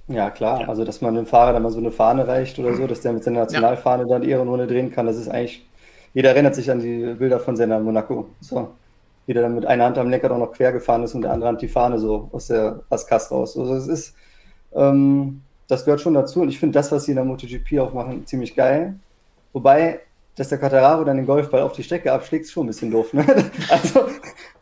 Ja, 0.08 0.32
klar. 0.32 0.68
Also, 0.68 0.84
dass 0.84 1.02
man 1.02 1.16
dem 1.16 1.28
Fahrer 1.28 1.54
dann 1.54 1.64
mal 1.64 1.72
so 1.72 1.80
eine 1.80 1.92
Fahne 1.92 2.28
reicht 2.28 2.58
oder 2.58 2.74
so, 2.74 2.88
dass 2.88 3.02
der 3.02 3.14
mit 3.14 3.24
seiner 3.24 3.42
Nationalfahne 3.42 4.04
ja. 4.04 4.10
dann 4.10 4.22
die 4.22 4.30
Ehrenrunde 4.30 4.66
drehen 4.66 4.92
kann, 4.92 5.06
das 5.06 5.18
ist 5.18 5.28
eigentlich. 5.28 5.66
Jeder 6.14 6.30
erinnert 6.30 6.56
sich 6.56 6.72
an 6.72 6.80
die 6.80 7.14
Bilder 7.14 7.40
von 7.40 7.56
Senna 7.56 7.78
Monaco. 7.80 8.30
So. 8.40 8.70
Jeder 9.28 9.42
dann 9.42 9.54
mit 9.54 9.66
einer 9.66 9.84
Hand 9.84 9.98
am 9.98 10.10
Lenker 10.10 10.32
auch 10.32 10.40
noch 10.40 10.54
quer 10.54 10.72
gefahren 10.72 11.04
ist 11.04 11.14
und 11.14 11.22
der 11.22 11.34
andere 11.34 11.50
Hand 11.50 11.62
die 11.62 11.68
Fahne 11.68 12.00
so 12.00 12.30
aus 12.32 12.48
der 12.48 12.80
Askast 12.90 13.32
raus. 13.32 13.58
Also, 13.58 13.76
es 13.76 13.88
ist. 13.88 14.16
Ähm, 14.74 15.44
das 15.68 15.86
gehört 15.86 16.02
schon 16.02 16.14
dazu. 16.14 16.42
Und 16.42 16.50
ich 16.50 16.60
finde 16.60 16.74
das, 16.74 16.92
was 16.92 17.06
sie 17.06 17.12
in 17.12 17.18
der 17.18 17.26
MotoGP 17.26 17.80
auch 17.80 17.94
machen, 17.94 18.26
ziemlich 18.26 18.56
geil. 18.56 18.96
Wobei, 19.54 20.02
dass 20.36 20.50
der 20.50 20.58
Quattararo 20.58 21.04
dann 21.04 21.18
den 21.18 21.26
Golfball 21.26 21.62
auf 21.62 21.74
die 21.74 21.84
Strecke 21.84 22.12
abschlägt, 22.12 22.46
ist 22.46 22.52
schon 22.52 22.66
ein 22.66 22.68
bisschen 22.68 22.92
doof. 22.92 23.14
Ne? 23.14 23.26
Also, 23.70 24.08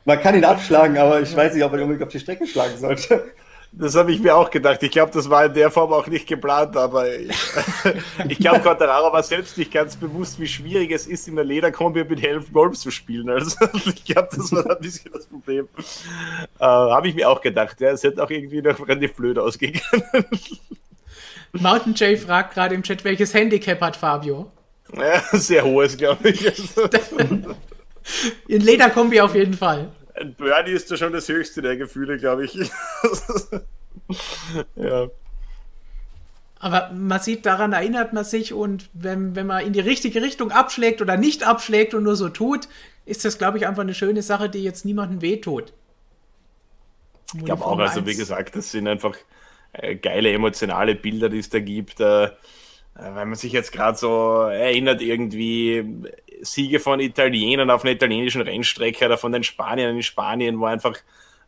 man 0.06 0.20
kann 0.20 0.36
ihn 0.36 0.46
abschlagen, 0.46 0.98
aber 0.98 1.22
ich 1.22 1.36
weiß 1.36 1.54
nicht, 1.54 1.64
ob 1.64 1.74
er 1.74 1.82
unbedingt 1.82 2.04
auf 2.04 2.10
die 2.10 2.20
Strecke 2.20 2.46
schlagen 2.48 2.78
sollte. 2.78 3.24
Das 3.78 3.96
habe 3.96 4.12
ich 4.14 4.22
mir 4.22 4.36
auch 4.38 4.52
gedacht. 4.52 4.82
Ich 4.84 4.92
glaube, 4.92 5.12
das 5.12 5.30
war 5.30 5.46
in 5.46 5.54
der 5.54 5.70
Form 5.70 5.92
auch 5.92 6.08
nicht 6.08 6.28
geplant, 6.28 6.78
aber 6.78 7.14
ich, 7.14 7.36
ich 8.30 8.38
glaube, 8.38 8.62
Quattararo 8.62 9.12
war 9.12 9.22
selbst 9.22 9.58
nicht 9.58 9.72
ganz 9.72 9.98
bewusst, 9.98 10.40
wie 10.40 10.48
schwierig 10.48 10.92
es 10.92 11.08
ist, 11.08 11.28
in 11.28 11.36
der 11.36 11.44
Lederkombi 11.44 12.06
mit 12.06 12.22
Helm 12.22 12.46
Golf 12.54 12.78
zu 12.78 12.90
spielen. 12.90 13.30
Also 13.30 13.58
ich 13.74 14.06
glaube, 14.06 14.30
das 14.34 14.52
war 14.54 14.70
ein 14.70 14.80
bisschen 14.80 15.12
das 15.12 15.26
Problem. 15.26 15.68
Äh, 16.58 16.64
habe 16.64 17.10
ich 17.10 17.16
mir 17.16 17.30
auch 17.30 17.42
gedacht. 17.42 17.82
Ja, 17.82 17.90
es 17.90 18.04
hätte 18.04 18.24
auch 18.24 18.30
irgendwie 18.30 18.62
noch 18.62 18.80
relativ 18.88 19.14
blöd 19.16 19.38
ausgegangen. 19.38 19.84
Mountain 21.54 21.94
Jay 21.96 22.18
fragt 22.18 22.54
gerade 22.54 22.76
im 22.76 22.84
Chat, 22.84 23.04
welches 23.04 23.34
Handicap 23.34 23.82
hat 23.82 23.96
Fabio? 23.96 24.52
Ja, 24.94 25.22
sehr 25.32 25.64
hohes, 25.64 25.98
glaube 25.98 26.30
ich. 26.30 26.46
In 28.48 28.62
Lederkombi 28.62 29.22
auf 29.22 29.36
jeden 29.36 29.54
Fall. 29.54 29.92
Ein 30.14 30.34
Birdie 30.34 30.72
ist 30.72 30.92
da 30.92 30.98
schon 30.98 31.12
das 31.12 31.28
höchste 31.28 31.62
der 31.62 31.76
Gefühle, 31.76 32.18
glaube 32.18 32.46
ich. 32.46 32.54
ja. 34.76 35.08
Aber 36.60 36.92
man 36.94 37.20
sieht, 37.20 37.46
daran 37.46 37.74
erinnert 37.74 38.14
man 38.14 38.24
sich 38.24 38.54
und 38.54 38.90
wenn, 38.94 39.36
wenn 39.36 39.46
man 39.46 39.66
in 39.66 39.74
die 39.74 39.82
richtige 39.82 40.22
Richtung 40.22 40.52
abschlägt 40.52 41.02
oder 41.02 41.18
nicht 41.18 41.46
abschlägt 41.46 41.94
und 41.94 42.04
nur 42.04 42.16
so 42.16 42.30
tut, 42.30 42.70
ist 43.06 43.26
das, 43.26 43.38
glaube 43.38 43.58
ich, 43.58 43.68
einfach 43.68 43.84
eine 43.84 43.94
schöne 43.94 44.22
Sache, 44.22 44.50
die 44.50 44.64
jetzt 44.64 44.86
niemandem 44.86 45.22
wehtut. 45.22 45.74
Ich 47.36 47.44
glaube 47.44 47.66
auch, 47.66 47.78
also 47.78 48.06
wie 48.06 48.16
gesagt, 48.16 48.56
das 48.56 48.72
sind 48.72 48.88
einfach 48.88 49.16
äh, 49.78 49.96
geile 49.96 50.32
emotionale 50.32 50.96
Bilder, 50.96 51.30
die 51.30 51.40
es 51.40 51.50
da 51.50 51.60
gibt. 51.60 52.00
Äh, 52.00 52.30
weil 52.96 53.26
man 53.26 53.36
sich 53.36 53.52
jetzt 53.52 53.72
gerade 53.74 53.98
so 53.98 54.44
erinnert, 54.44 55.02
irgendwie 55.02 55.84
Siege 56.42 56.80
von 56.80 57.00
Italienern 57.02 57.70
auf 57.70 57.84
einer 57.84 57.92
italienischen 57.92 58.42
Rennstrecke 58.42 59.06
oder 59.06 59.18
von 59.18 59.34
den 59.34 59.44
Spaniern 59.44 59.98
in 59.98 60.04
Spanien, 60.04 60.60
wo 60.60 60.66
einfach, 60.66 60.98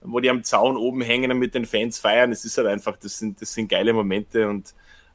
wo 0.02 0.20
die 0.20 0.30
am 0.30 0.44
Zaun 0.44 0.76
oben 0.76 1.02
hängen 1.02 1.32
und 1.32 1.40
mit 1.40 1.56
den 1.56 1.66
Fans 1.66 2.00
feiern. 2.00 2.32
Es 2.34 2.44
ist 2.44 2.58
halt 2.58 2.68
einfach, 2.68 2.98
das 2.98 3.20
sind, 3.20 3.42
das 3.42 3.54
sind 3.54 3.70
geile 3.70 3.94
Momente 3.94 4.50
und 4.50 4.74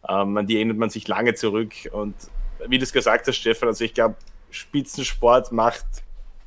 ähm, 0.09 0.37
an 0.37 0.47
die 0.47 0.57
erinnert 0.57 0.79
man 0.79 0.89
sich 0.89 1.07
lange 1.07 1.35
zurück. 1.35 1.73
Und 1.93 2.15
wie 2.67 2.79
du 2.79 2.85
es 2.85 2.93
gesagt 2.93 3.27
hast, 3.27 3.37
Stefan, 3.37 3.69
also 3.69 3.85
ich 3.85 3.93
glaube, 3.93 4.17
Spitzensport 4.51 5.53
macht, 5.53 5.85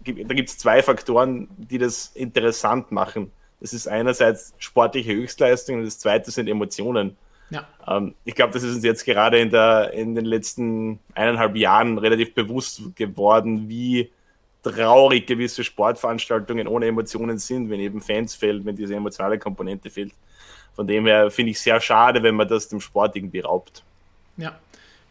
da 0.04 0.34
gibt 0.34 0.50
es 0.50 0.58
zwei 0.58 0.82
Faktoren, 0.82 1.48
die 1.58 1.78
das 1.78 2.08
interessant 2.16 2.92
machen. 2.92 3.32
Das 3.66 3.74
ist 3.74 3.88
einerseits 3.88 4.54
sportliche 4.60 5.16
Höchstleistung 5.16 5.78
und 5.78 5.86
das 5.86 5.98
zweite 5.98 6.30
sind 6.30 6.48
Emotionen. 6.48 7.18
Ja. 7.50 7.68
Ähm, 7.88 8.14
ich 8.24 8.36
glaube, 8.36 8.54
das 8.54 8.62
ist 8.62 8.76
uns 8.76 8.84
jetzt 8.84 9.06
gerade 9.06 9.40
in, 9.40 9.50
der, 9.50 9.92
in 9.92 10.14
den 10.14 10.26
letzten 10.26 11.00
eineinhalb 11.16 11.56
Jahren 11.56 11.98
relativ 11.98 12.36
bewusst 12.36 12.96
geworden, 12.96 13.68
wie 13.68 14.12
traurig 14.62 15.26
gewisse 15.26 15.64
Sportveranstaltungen 15.64 16.68
ohne 16.68 16.86
Emotionen 16.86 17.40
sind, 17.40 17.72
wenn 17.72 17.80
eben 17.80 18.02
Fans 18.02 18.36
fehlt, 18.36 18.64
wenn 18.66 18.76
diese 18.76 18.94
emotionale 18.94 19.40
Komponente 19.40 19.90
fehlt. 19.90 20.14
Von 20.76 20.86
dem 20.86 21.08
her 21.08 21.32
finde 21.32 21.50
ich 21.50 21.60
sehr 21.60 21.82
schade, 21.82 22.22
wenn 22.22 22.36
man 22.36 22.48
das 22.48 22.68
dem 22.68 22.80
Sport 22.80 23.16
irgendwie 23.16 23.40
raubt. 23.40 23.84
Ja, 24.38 24.60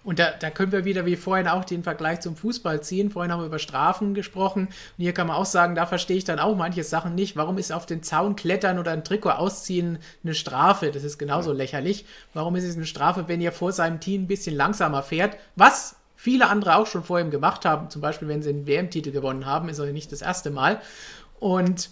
und 0.05 0.19
da, 0.19 0.31
da 0.33 0.51
können 0.51 0.71
wir 0.71 0.85
wieder 0.85 1.07
wie 1.07 1.17
vorhin 1.17 1.49
auch 1.49 1.65
den 1.65 1.83
Vergleich 1.83 2.21
zum 2.21 2.37
Fußball 2.37 2.83
ziehen. 2.83 3.11
Vorhin 3.11 3.33
haben 3.33 3.41
wir 3.41 3.47
über 3.47 3.59
Strafen 3.59 4.13
gesprochen. 4.13 4.67
Und 4.67 4.75
hier 4.99 5.15
kann 5.15 5.27
man 5.27 5.37
auch 5.37 5.47
sagen, 5.47 5.75
da 5.75 5.87
verstehe 5.87 6.19
ich 6.19 6.25
dann 6.25 6.39
auch 6.39 6.55
manche 6.57 6.85
Sachen 6.85 7.15
nicht. 7.15 7.37
Warum 7.37 7.57
ist 7.57 7.73
auf 7.73 7.87
den 7.87 8.03
Zaun 8.03 8.37
klettern 8.37 8.79
oder 8.79 8.93
ein 8.93 9.03
Trikot 9.03 9.31
ausziehen 9.31 9.99
eine 10.23 10.35
Strafe? 10.35 10.91
Das 10.91 11.05
ist 11.05 11.17
genauso 11.17 11.53
ja. 11.53 11.57
lächerlich. 11.57 12.05
Warum 12.35 12.55
ist 12.57 12.65
es 12.65 12.77
eine 12.77 12.85
Strafe, 12.85 13.29
wenn 13.29 13.41
ihr 13.41 13.51
vor 13.51 13.73
seinem 13.73 13.99
Team 13.99 14.25
ein 14.25 14.27
bisschen 14.27 14.55
langsamer 14.55 15.03
fährt? 15.03 15.39
Was 15.57 15.97
viele 16.17 16.49
andere 16.49 16.77
auch 16.77 16.87
schon 16.87 17.03
vor 17.03 17.19
ihm 17.19 17.31
gemacht 17.31 17.65
haben. 17.65 17.91
Zum 17.91 18.01
Beispiel, 18.01 18.29
wenn 18.29 18.43
sie 18.43 18.51
einen 18.51 18.67
WM-Titel 18.67 19.11
gewonnen 19.11 19.47
haben, 19.47 19.69
ist 19.69 19.79
er 19.79 19.93
nicht 19.93 20.13
das 20.13 20.23
erste 20.23 20.51
Mal. 20.51 20.81
Und 21.41 21.91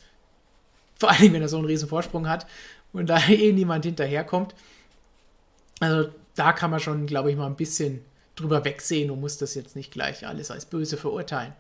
vor 0.99 1.11
allem, 1.11 1.33
wenn 1.33 1.43
er 1.43 1.49
so 1.49 1.57
einen 1.57 1.67
riesen 1.67 1.89
Vorsprung 1.89 2.29
hat 2.29 2.47
und 2.93 3.09
da 3.09 3.19
eh 3.29 3.53
niemand 3.53 3.85
hinterherkommt. 3.85 4.55
Also 5.81 6.11
da 6.35 6.53
kann 6.53 6.71
man 6.71 6.81
schon, 6.81 7.07
glaube 7.07 7.31
ich, 7.31 7.37
mal 7.37 7.47
ein 7.47 7.57
bisschen 7.57 8.05
drüber 8.37 8.65
wegsehen 8.65 9.11
und 9.11 9.21
muss 9.21 9.39
das 9.39 9.55
jetzt 9.55 9.77
nicht 9.77 9.93
gleich 9.93 10.27
alles 10.27 10.51
als 10.51 10.67
böse 10.67 10.97
verurteilen. 10.97 11.53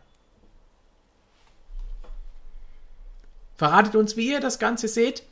Verratet 3.57 3.95
uns, 3.95 4.17
wie 4.17 4.31
ihr 4.31 4.41
das 4.41 4.59
Ganze 4.59 4.89
seht. 4.89 5.23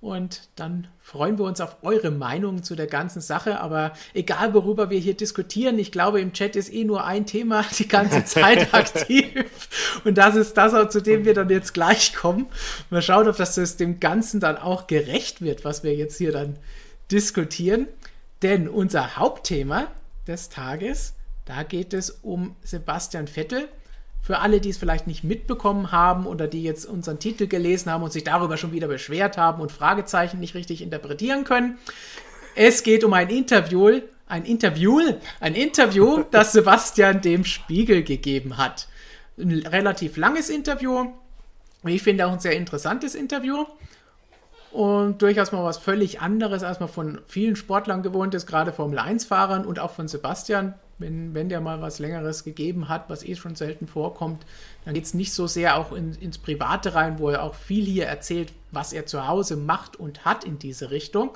Und 0.00 0.48
dann 0.54 0.86
freuen 1.00 1.38
wir 1.38 1.44
uns 1.44 1.60
auf 1.60 1.78
eure 1.82 2.12
Meinung 2.12 2.62
zu 2.62 2.76
der 2.76 2.86
ganzen 2.86 3.20
Sache. 3.20 3.60
Aber 3.60 3.92
egal, 4.14 4.54
worüber 4.54 4.90
wir 4.90 4.98
hier 5.00 5.14
diskutieren, 5.14 5.76
ich 5.80 5.90
glaube, 5.90 6.20
im 6.20 6.32
Chat 6.32 6.54
ist 6.54 6.72
eh 6.72 6.84
nur 6.84 7.04
ein 7.04 7.26
Thema 7.26 7.64
die 7.78 7.88
ganze 7.88 8.24
Zeit 8.24 8.72
aktiv. 8.74 9.28
Und 10.04 10.16
das 10.16 10.36
ist 10.36 10.56
das, 10.56 10.92
zu 10.92 11.02
dem 11.02 11.24
wir 11.24 11.34
dann 11.34 11.50
jetzt 11.50 11.74
gleich 11.74 12.14
kommen. 12.14 12.46
Mal 12.90 13.02
schauen, 13.02 13.28
ob 13.28 13.36
das 13.36 13.76
dem 13.76 13.98
Ganzen 13.98 14.38
dann 14.38 14.56
auch 14.56 14.86
gerecht 14.86 15.40
wird, 15.40 15.64
was 15.64 15.82
wir 15.82 15.96
jetzt 15.96 16.16
hier 16.16 16.30
dann 16.30 16.56
diskutieren. 17.10 17.88
Denn 18.42 18.68
unser 18.68 19.16
Hauptthema 19.16 19.88
des 20.26 20.48
Tages, 20.48 21.14
da 21.44 21.62
geht 21.62 21.92
es 21.92 22.10
um 22.10 22.54
Sebastian 22.62 23.26
Vettel. 23.26 23.68
Für 24.20 24.40
alle, 24.40 24.60
die 24.60 24.70
es 24.70 24.78
vielleicht 24.78 25.06
nicht 25.06 25.24
mitbekommen 25.24 25.90
haben 25.90 26.26
oder 26.26 26.46
die 26.46 26.62
jetzt 26.62 26.84
unseren 26.84 27.18
Titel 27.18 27.46
gelesen 27.46 27.90
haben 27.90 28.02
und 28.02 28.12
sich 28.12 28.24
darüber 28.24 28.56
schon 28.56 28.72
wieder 28.72 28.88
beschwert 28.88 29.38
haben 29.38 29.62
und 29.62 29.72
Fragezeichen 29.72 30.38
nicht 30.38 30.54
richtig 30.54 30.82
interpretieren 30.82 31.44
können. 31.44 31.78
Es 32.54 32.82
geht 32.82 33.04
um 33.04 33.12
ein 33.12 33.30
Interview, 33.30 34.00
ein 34.26 34.44
Interview, 34.44 35.00
ein 35.40 35.54
Interview, 35.54 36.24
das 36.30 36.52
Sebastian 36.52 37.22
dem 37.22 37.44
Spiegel 37.44 38.02
gegeben 38.02 38.58
hat. 38.58 38.88
Ein 39.38 39.66
relativ 39.66 40.16
langes 40.16 40.50
Interview. 40.50 41.12
Ich 41.84 42.02
finde 42.02 42.26
auch 42.26 42.32
ein 42.32 42.40
sehr 42.40 42.56
interessantes 42.56 43.14
Interview 43.14 43.64
und 44.70 45.22
durchaus 45.22 45.52
mal 45.52 45.64
was 45.64 45.78
völlig 45.78 46.20
anderes, 46.20 46.62
als 46.62 46.80
man 46.80 46.88
von 46.88 47.20
vielen 47.26 47.56
Sportlern 47.56 48.02
gewohnt 48.02 48.34
ist, 48.34 48.46
gerade 48.46 48.72
Formel 48.72 48.98
1-Fahrern 48.98 49.64
und 49.64 49.78
auch 49.78 49.90
von 49.90 50.08
Sebastian. 50.08 50.74
Wenn, 50.98 51.32
wenn 51.32 51.48
der 51.48 51.60
mal 51.60 51.80
was 51.80 52.00
Längeres 52.00 52.42
gegeben 52.42 52.88
hat, 52.88 53.08
was 53.08 53.22
eh 53.22 53.36
schon 53.36 53.54
selten 53.54 53.86
vorkommt, 53.86 54.44
dann 54.84 54.94
geht 54.94 55.04
es 55.04 55.14
nicht 55.14 55.32
so 55.32 55.46
sehr 55.46 55.78
auch 55.78 55.92
in, 55.92 56.14
ins 56.14 56.38
Private 56.38 56.94
rein, 56.94 57.20
wo 57.20 57.30
er 57.30 57.44
auch 57.44 57.54
viel 57.54 57.84
hier 57.84 58.06
erzählt, 58.06 58.52
was 58.72 58.92
er 58.92 59.06
zu 59.06 59.28
Hause 59.28 59.56
macht 59.56 59.94
und 59.94 60.24
hat 60.24 60.42
in 60.42 60.58
diese 60.58 60.90
Richtung. 60.90 61.30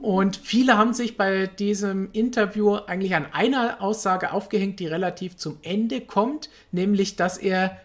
Und 0.00 0.36
viele 0.36 0.76
haben 0.76 0.92
sich 0.92 1.16
bei 1.16 1.46
diesem 1.46 2.10
Interview 2.12 2.74
eigentlich 2.74 3.14
an 3.14 3.26
einer 3.32 3.80
Aussage 3.80 4.32
aufgehängt, 4.32 4.78
die 4.78 4.86
relativ 4.86 5.36
zum 5.36 5.58
Ende 5.62 6.00
kommt, 6.00 6.50
nämlich 6.70 7.16
dass 7.16 7.38
er 7.38 7.80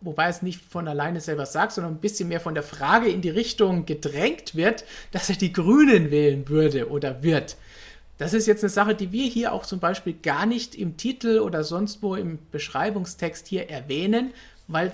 wobei 0.00 0.28
es 0.28 0.42
nicht 0.42 0.60
von 0.62 0.88
alleine 0.88 1.20
selber 1.20 1.46
sagt, 1.46 1.72
sondern 1.72 1.94
ein 1.94 2.00
bisschen 2.00 2.28
mehr 2.28 2.40
von 2.40 2.54
der 2.54 2.62
Frage 2.62 3.08
in 3.08 3.20
die 3.20 3.30
Richtung 3.30 3.86
gedrängt 3.86 4.54
wird, 4.54 4.84
dass 5.12 5.28
er 5.28 5.36
die 5.36 5.52
Grünen 5.52 6.10
wählen 6.10 6.48
würde 6.48 6.88
oder 6.88 7.22
wird. 7.22 7.56
Das 8.18 8.34
ist 8.34 8.46
jetzt 8.46 8.62
eine 8.62 8.70
Sache, 8.70 8.94
die 8.94 9.12
wir 9.12 9.24
hier 9.24 9.52
auch 9.52 9.64
zum 9.64 9.80
Beispiel 9.80 10.12
gar 10.12 10.44
nicht 10.44 10.74
im 10.74 10.96
Titel 10.98 11.38
oder 11.38 11.64
sonst 11.64 12.02
wo 12.02 12.16
im 12.16 12.38
Beschreibungstext 12.50 13.46
hier 13.46 13.70
erwähnen, 13.70 14.32
weil 14.68 14.90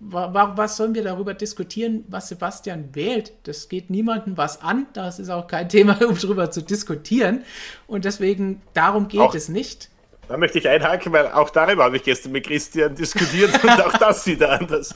was 0.00 0.76
sollen 0.76 0.94
wir 0.94 1.02
darüber 1.02 1.34
diskutieren, 1.34 2.04
was 2.08 2.28
Sebastian 2.28 2.94
wählt? 2.94 3.32
Das 3.44 3.68
geht 3.68 3.90
niemandem 3.90 4.36
was 4.36 4.62
an. 4.62 4.86
Das 4.92 5.18
ist 5.18 5.30
auch 5.30 5.46
kein 5.46 5.68
Thema, 5.68 6.00
um 6.06 6.18
darüber 6.18 6.50
zu 6.50 6.62
diskutieren. 6.62 7.42
Und 7.86 8.04
deswegen, 8.04 8.62
darum 8.74 9.08
geht 9.08 9.20
auch, 9.20 9.34
es 9.34 9.48
nicht. 9.48 9.90
Da 10.28 10.36
möchte 10.36 10.58
ich 10.58 10.68
einhaken, 10.68 11.10
weil 11.12 11.28
auch 11.28 11.48
darüber 11.48 11.84
habe 11.84 11.96
ich 11.96 12.02
gestern 12.02 12.32
mit 12.32 12.46
Christian 12.46 12.94
diskutiert 12.94 13.50
und 13.64 13.70
auch 13.70 13.96
das 13.96 14.24
sieht 14.24 14.42
er 14.42 14.60
anders. 14.60 14.94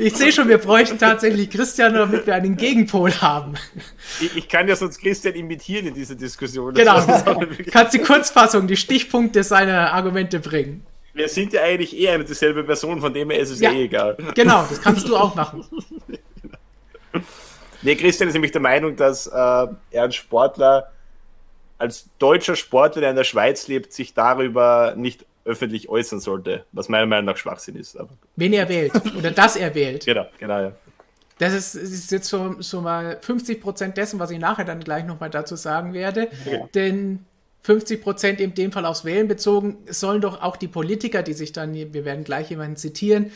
Ich 0.00 0.16
sehe 0.16 0.32
schon, 0.32 0.48
wir 0.48 0.58
bräuchten 0.58 0.98
tatsächlich 0.98 1.50
Christian, 1.50 1.94
damit 1.94 2.26
wir 2.26 2.34
einen 2.34 2.56
Gegenpol 2.56 3.12
haben. 3.20 3.54
Ich, 4.20 4.36
ich 4.36 4.48
kann 4.48 4.66
ja 4.66 4.74
sonst 4.74 4.98
Christian 5.00 5.34
imitieren 5.34 5.86
in 5.86 5.94
dieser 5.94 6.16
Diskussion. 6.16 6.74
Das 6.74 7.06
genau. 7.06 7.46
Kannst 7.70 7.94
die 7.94 8.00
Kurzfassung, 8.00 8.66
die 8.66 8.76
Stichpunkte 8.76 9.44
seiner 9.44 9.92
Argumente 9.92 10.40
bringen. 10.40 10.84
Wir 11.14 11.28
sind 11.28 11.52
ja 11.52 11.62
eigentlich 11.62 11.96
eher 11.96 12.14
eine 12.14 12.24
dieselbe 12.24 12.64
Person, 12.64 13.00
von 13.00 13.14
dem 13.14 13.30
her 13.30 13.38
ist 13.40 13.50
es 13.50 13.60
ja, 13.60 13.70
eh 13.70 13.84
egal. 13.84 14.16
Genau, 14.34 14.64
das 14.68 14.80
kannst 14.80 15.08
du 15.08 15.16
auch 15.16 15.34
machen. 15.34 15.64
Nee, 17.82 17.94
Christian 17.94 18.28
ist 18.28 18.34
nämlich 18.34 18.52
der 18.52 18.60
Meinung, 18.60 18.96
dass 18.96 19.28
äh, 19.28 19.30
er 19.30 20.02
ein 20.02 20.12
Sportler 20.12 20.90
als 21.78 22.08
deutscher 22.18 22.56
Sportler, 22.56 23.00
der 23.00 23.10
in 23.10 23.16
der 23.16 23.24
Schweiz 23.24 23.68
lebt, 23.68 23.92
sich 23.92 24.14
darüber 24.14 24.94
nicht 24.96 25.24
öffentlich 25.44 25.88
äußern 25.88 26.20
sollte, 26.20 26.64
was 26.72 26.88
meiner 26.88 27.06
Meinung 27.06 27.24
nach 27.24 27.36
Schwachsinn 27.36 27.76
ist. 27.76 27.98
Aber 27.98 28.10
Wen 28.36 28.52
er 28.52 28.68
wählt 28.68 28.92
oder 29.16 29.30
dass 29.30 29.56
er 29.56 29.74
wählt. 29.74 30.04
Genau, 30.04 30.26
genau, 30.38 30.60
ja. 30.60 30.72
Das 31.38 31.54
ist, 31.54 31.74
ist 31.76 32.10
jetzt 32.10 32.28
so, 32.28 32.56
so 32.58 32.80
mal 32.80 33.18
50 33.20 33.60
Prozent 33.60 33.96
dessen, 33.96 34.18
was 34.18 34.30
ich 34.30 34.38
nachher 34.38 34.64
dann 34.64 34.80
gleich 34.80 35.04
nochmal 35.04 35.30
dazu 35.30 35.54
sagen 35.56 35.94
werde. 35.94 36.28
Ja. 36.44 36.66
Denn 36.74 37.24
50 37.62 38.02
Prozent 38.02 38.40
in 38.40 38.54
dem 38.54 38.72
Fall 38.72 38.84
aufs 38.84 39.04
Wählen 39.04 39.28
bezogen, 39.28 39.78
sollen 39.88 40.20
doch 40.20 40.42
auch 40.42 40.56
die 40.56 40.68
Politiker, 40.68 41.22
die 41.22 41.34
sich 41.34 41.52
dann, 41.52 41.74
wir 41.74 42.04
werden 42.04 42.24
gleich 42.24 42.50
jemanden 42.50 42.76
zitieren, 42.76 43.30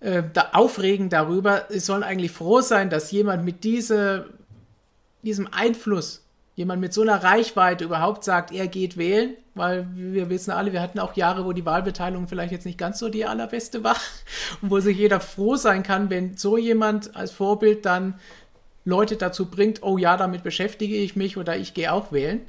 äh, 0.00 0.22
da 0.32 0.50
aufregen 0.52 1.08
darüber, 1.08 1.64
sollen 1.70 2.02
eigentlich 2.02 2.32
froh 2.32 2.60
sein, 2.60 2.90
dass 2.90 3.10
jemand 3.10 3.44
mit 3.44 3.64
diese, 3.64 4.26
diesem 5.22 5.48
Einfluss 5.50 6.22
jemand 6.58 6.80
mit 6.80 6.92
so 6.92 7.02
einer 7.02 7.22
Reichweite 7.22 7.84
überhaupt 7.84 8.24
sagt, 8.24 8.50
er 8.50 8.66
geht 8.66 8.96
wählen, 8.96 9.36
weil 9.54 9.86
wir 9.94 10.28
wissen 10.28 10.50
alle, 10.50 10.72
wir 10.72 10.82
hatten 10.82 10.98
auch 10.98 11.14
Jahre, 11.14 11.44
wo 11.44 11.52
die 11.52 11.64
Wahlbeteiligung 11.64 12.26
vielleicht 12.26 12.50
jetzt 12.50 12.66
nicht 12.66 12.78
ganz 12.78 12.98
so 12.98 13.08
die 13.08 13.24
allerbeste 13.24 13.84
war 13.84 13.96
und 14.60 14.70
wo 14.72 14.80
sich 14.80 14.98
jeder 14.98 15.20
froh 15.20 15.54
sein 15.54 15.84
kann, 15.84 16.10
wenn 16.10 16.36
so 16.36 16.58
jemand 16.58 17.14
als 17.14 17.30
Vorbild 17.30 17.86
dann 17.86 18.18
Leute 18.84 19.16
dazu 19.16 19.46
bringt, 19.46 19.84
oh 19.84 19.98
ja, 19.98 20.16
damit 20.16 20.42
beschäftige 20.42 20.96
ich 20.96 21.14
mich 21.14 21.36
oder 21.36 21.56
ich 21.56 21.74
gehe 21.74 21.92
auch 21.92 22.10
wählen. 22.10 22.40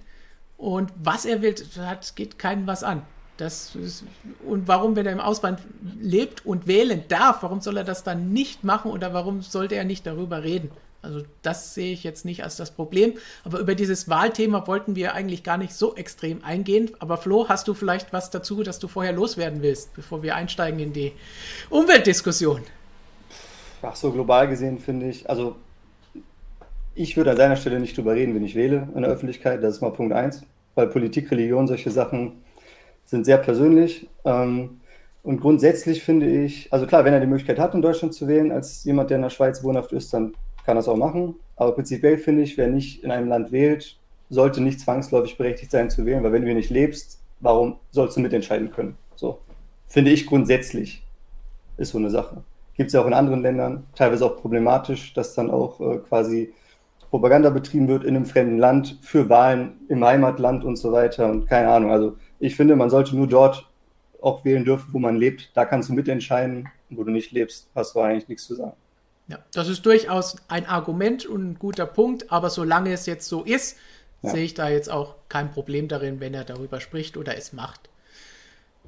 Und 0.58 0.92
was 0.96 1.26
er 1.26 1.44
will, 1.44 1.54
das 1.76 2.16
geht 2.16 2.40
keinen 2.40 2.66
was 2.66 2.84
an. 2.84 3.04
Das 3.38 3.76
ist, 3.76 4.06
und 4.44 4.68
warum, 4.68 4.96
wenn 4.96 5.06
er 5.06 5.12
im 5.12 5.20
Ausland 5.20 5.60
lebt 6.02 6.48
und 6.48 6.66
wählen 6.66 7.04
darf, 7.10 7.44
warum 7.44 7.62
soll 7.62 7.78
er 7.78 7.84
das 7.84 8.04
dann 8.04 8.34
nicht 8.34 8.64
machen 8.64 8.90
oder 8.90 9.14
warum 9.14 9.44
sollte 9.44 9.76
er 9.76 9.86
nicht 9.86 10.08
darüber 10.08 10.44
reden? 10.44 10.72
Also 11.02 11.24
das 11.42 11.74
sehe 11.74 11.94
ich 11.94 12.04
jetzt 12.04 12.26
nicht 12.26 12.44
als 12.44 12.58
das 12.58 12.72
Problem. 12.72 13.14
Aber 13.44 13.60
über 13.60 13.76
dieses 13.76 14.10
Wahlthema 14.10 14.68
wollten 14.68 14.96
wir 14.96 15.14
eigentlich 15.14 15.44
gar 15.44 15.58
nicht 15.58 15.74
so 15.74 15.96
extrem 15.96 16.44
eingehen. 16.44 16.92
Aber 17.00 17.18
Flo, 17.18 17.48
hast 17.48 17.68
du 17.68 17.74
vielleicht 17.74 18.12
was 18.12 18.30
dazu, 18.32 18.64
dass 18.64 18.80
du 18.80 18.88
vorher 18.88 19.14
loswerden 19.14 19.62
willst, 19.62 19.94
bevor 19.96 20.24
wir 20.24 20.36
einsteigen 20.36 20.80
in 20.80 20.94
die 20.94 21.14
Umweltdiskussion? 21.70 22.62
Ach 23.82 23.96
so, 23.96 24.12
global 24.12 24.50
gesehen 24.50 24.78
finde 24.78 25.08
ich, 25.08 25.30
also 25.30 25.56
ich 26.96 27.16
würde 27.16 27.32
an 27.32 27.38
seiner 27.38 27.56
Stelle 27.56 27.80
nicht 27.80 27.96
drüber 27.98 28.14
reden, 28.14 28.36
wenn 28.36 28.44
ich 28.44 28.56
wähle 28.56 28.90
in 28.94 29.04
der 29.04 29.12
Öffentlichkeit. 29.12 29.64
Das 29.64 29.76
ist 29.76 29.82
mal 29.82 29.92
Punkt 29.92 30.14
eins, 30.14 30.44
weil 30.76 30.88
Politik, 30.88 31.32
Religion, 31.32 31.66
solche 31.66 31.92
Sachen 31.92 32.44
sind 33.06 33.26
sehr 33.26 33.38
persönlich. 33.38 34.10
Ähm, 34.26 34.82
und 35.24 35.40
grundsätzlich 35.40 36.04
finde 36.04 36.28
ich, 36.28 36.72
also 36.74 36.86
klar, 36.88 37.06
wenn 37.06 37.14
er 37.14 37.22
die 37.22 37.28
Möglichkeit 37.28 37.60
hat, 37.60 37.74
in 37.74 37.82
Deutschland 37.82 38.14
zu 38.14 38.28
wählen, 38.28 38.52
als 38.52 38.84
jemand, 38.84 39.10
der 39.10 39.16
in 39.18 39.22
der 39.24 39.30
Schweiz 39.30 39.64
wohnhaft 39.64 39.94
ist, 39.94 40.14
dann 40.14 40.34
kann 40.66 40.76
das 40.76 40.88
auch 40.88 40.96
machen. 40.96 41.36
Aber 41.56 41.74
prinzipiell 41.74 42.18
finde 42.18 42.44
ich, 42.44 42.58
wer 42.58 42.68
nicht 42.68 43.04
in 43.04 43.12
einem 43.12 43.28
Land 43.28 43.52
wählt, 43.52 43.98
sollte 44.30 44.62
nicht 44.62 44.80
zwangsläufig 44.80 45.38
berechtigt 45.38 45.72
sein 45.72 45.90
zu 45.90 46.06
wählen, 46.06 46.24
weil 46.24 46.32
wenn 46.32 46.42
du 46.42 46.48
hier 46.48 46.56
nicht 46.56 46.70
lebst, 46.70 47.20
warum 47.40 47.78
sollst 47.92 48.18
du 48.18 48.22
mitentscheiden 48.22 48.72
können? 48.72 48.98
So. 49.16 49.40
Finde 49.88 50.12
ich 50.12 50.28
grundsätzlich 50.28 51.04
ist 51.78 51.92
so 51.92 51.98
eine 51.98 52.10
Sache. 52.10 52.44
Gibt 52.76 52.88
es 52.88 52.94
ja 52.94 53.02
auch 53.02 53.08
in 53.08 53.14
anderen 53.14 53.42
Ländern, 53.42 53.88
teilweise 53.96 54.26
auch 54.26 54.38
problematisch, 54.38 55.14
dass 55.14 55.34
dann 55.34 55.50
auch 55.50 55.80
äh, 55.80 55.98
quasi 55.98 56.54
Propaganda 57.10 57.50
betrieben 57.50 57.88
wird 57.88 58.04
in 58.04 58.16
einem 58.16 58.26
fremden 58.26 58.58
Land 58.58 59.00
für 59.02 59.30
Wahlen 59.30 59.80
im 59.90 60.04
Heimatland 60.06 60.64
und 60.64 60.76
so 60.76 60.92
weiter 60.92 61.30
und 61.30 61.48
keine 61.48 61.70
Ahnung. 61.70 61.92
Also 61.92 62.18
ich 62.40 62.56
finde, 62.56 62.76
man 62.76 62.90
sollte 62.90 63.16
nur 63.16 63.28
dort 63.28 63.68
auch 64.22 64.46
wählen 64.46 64.64
dürfen, 64.64 64.94
wo 64.94 65.00
man 65.00 65.16
lebt. 65.16 65.52
Da 65.56 65.66
kannst 65.66 65.90
du 65.90 65.94
mitentscheiden. 65.94 66.70
Wo 66.92 67.04
du 67.04 67.12
nicht 67.12 67.32
lebst, 67.32 67.70
hast 67.76 67.94
du 67.94 68.00
eigentlich 68.00 68.28
nichts 68.28 68.46
zu 68.46 68.56
sagen. 68.56 68.74
Ja, 69.30 69.38
das 69.54 69.70
ist 69.70 69.86
durchaus 69.86 70.38
ein 70.48 70.66
Argument 70.66 71.26
und 71.26 71.52
ein 71.52 71.60
guter 71.60 71.86
Punkt, 71.86 72.32
aber 72.32 72.50
solange 72.50 72.92
es 72.92 73.06
jetzt 73.06 73.28
so 73.28 73.44
ist, 73.44 73.78
ja. 74.24 74.32
sehe 74.32 74.44
ich 74.44 74.56
da 74.56 74.70
jetzt 74.70 74.90
auch 74.90 75.16
kein 75.30 75.52
Problem 75.52 75.88
darin, 75.88 76.20
wenn 76.20 76.34
er 76.34 76.44
darüber 76.44 76.82
spricht 76.82 77.16
oder 77.16 77.38
es 77.38 77.54
macht. 77.54 77.90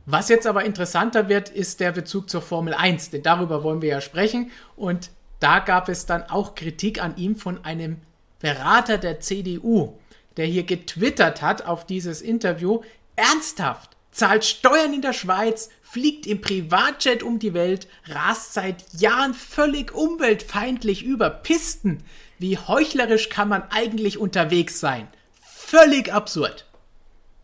Was 0.07 0.29
jetzt 0.29 0.47
aber 0.47 0.65
interessanter 0.65 1.29
wird, 1.29 1.49
ist 1.49 1.79
der 1.79 1.91
Bezug 1.91 2.27
zur 2.27 2.41
Formel 2.41 2.73
1, 2.73 3.11
denn 3.11 3.21
darüber 3.21 3.63
wollen 3.63 3.83
wir 3.83 3.89
ja 3.89 4.01
sprechen 4.01 4.49
und 4.75 5.11
da 5.39 5.59
gab 5.59 5.89
es 5.89 6.07
dann 6.07 6.23
auch 6.23 6.55
Kritik 6.55 7.03
an 7.03 7.17
ihm 7.17 7.35
von 7.35 7.63
einem 7.63 7.97
Berater 8.39 8.97
der 8.97 9.19
CDU, 9.19 9.93
der 10.37 10.47
hier 10.47 10.63
getwittert 10.63 11.43
hat 11.43 11.67
auf 11.67 11.85
dieses 11.85 12.23
Interview, 12.23 12.81
ernsthaft, 13.15 13.91
zahlt 14.11 14.43
Steuern 14.43 14.93
in 14.93 15.03
der 15.03 15.13
Schweiz, 15.13 15.69
fliegt 15.91 16.25
im 16.25 16.39
Privatjet 16.39 17.21
um 17.21 17.37
die 17.37 17.53
Welt, 17.53 17.85
rast 18.05 18.53
seit 18.53 18.85
Jahren 18.93 19.33
völlig 19.33 19.93
umweltfeindlich 19.93 21.03
über 21.03 21.29
Pisten. 21.29 22.01
Wie 22.39 22.57
heuchlerisch 22.57 23.27
kann 23.27 23.49
man 23.49 23.63
eigentlich 23.71 24.17
unterwegs 24.17 24.79
sein? 24.79 25.09
Völlig 25.43 26.13
absurd. 26.13 26.65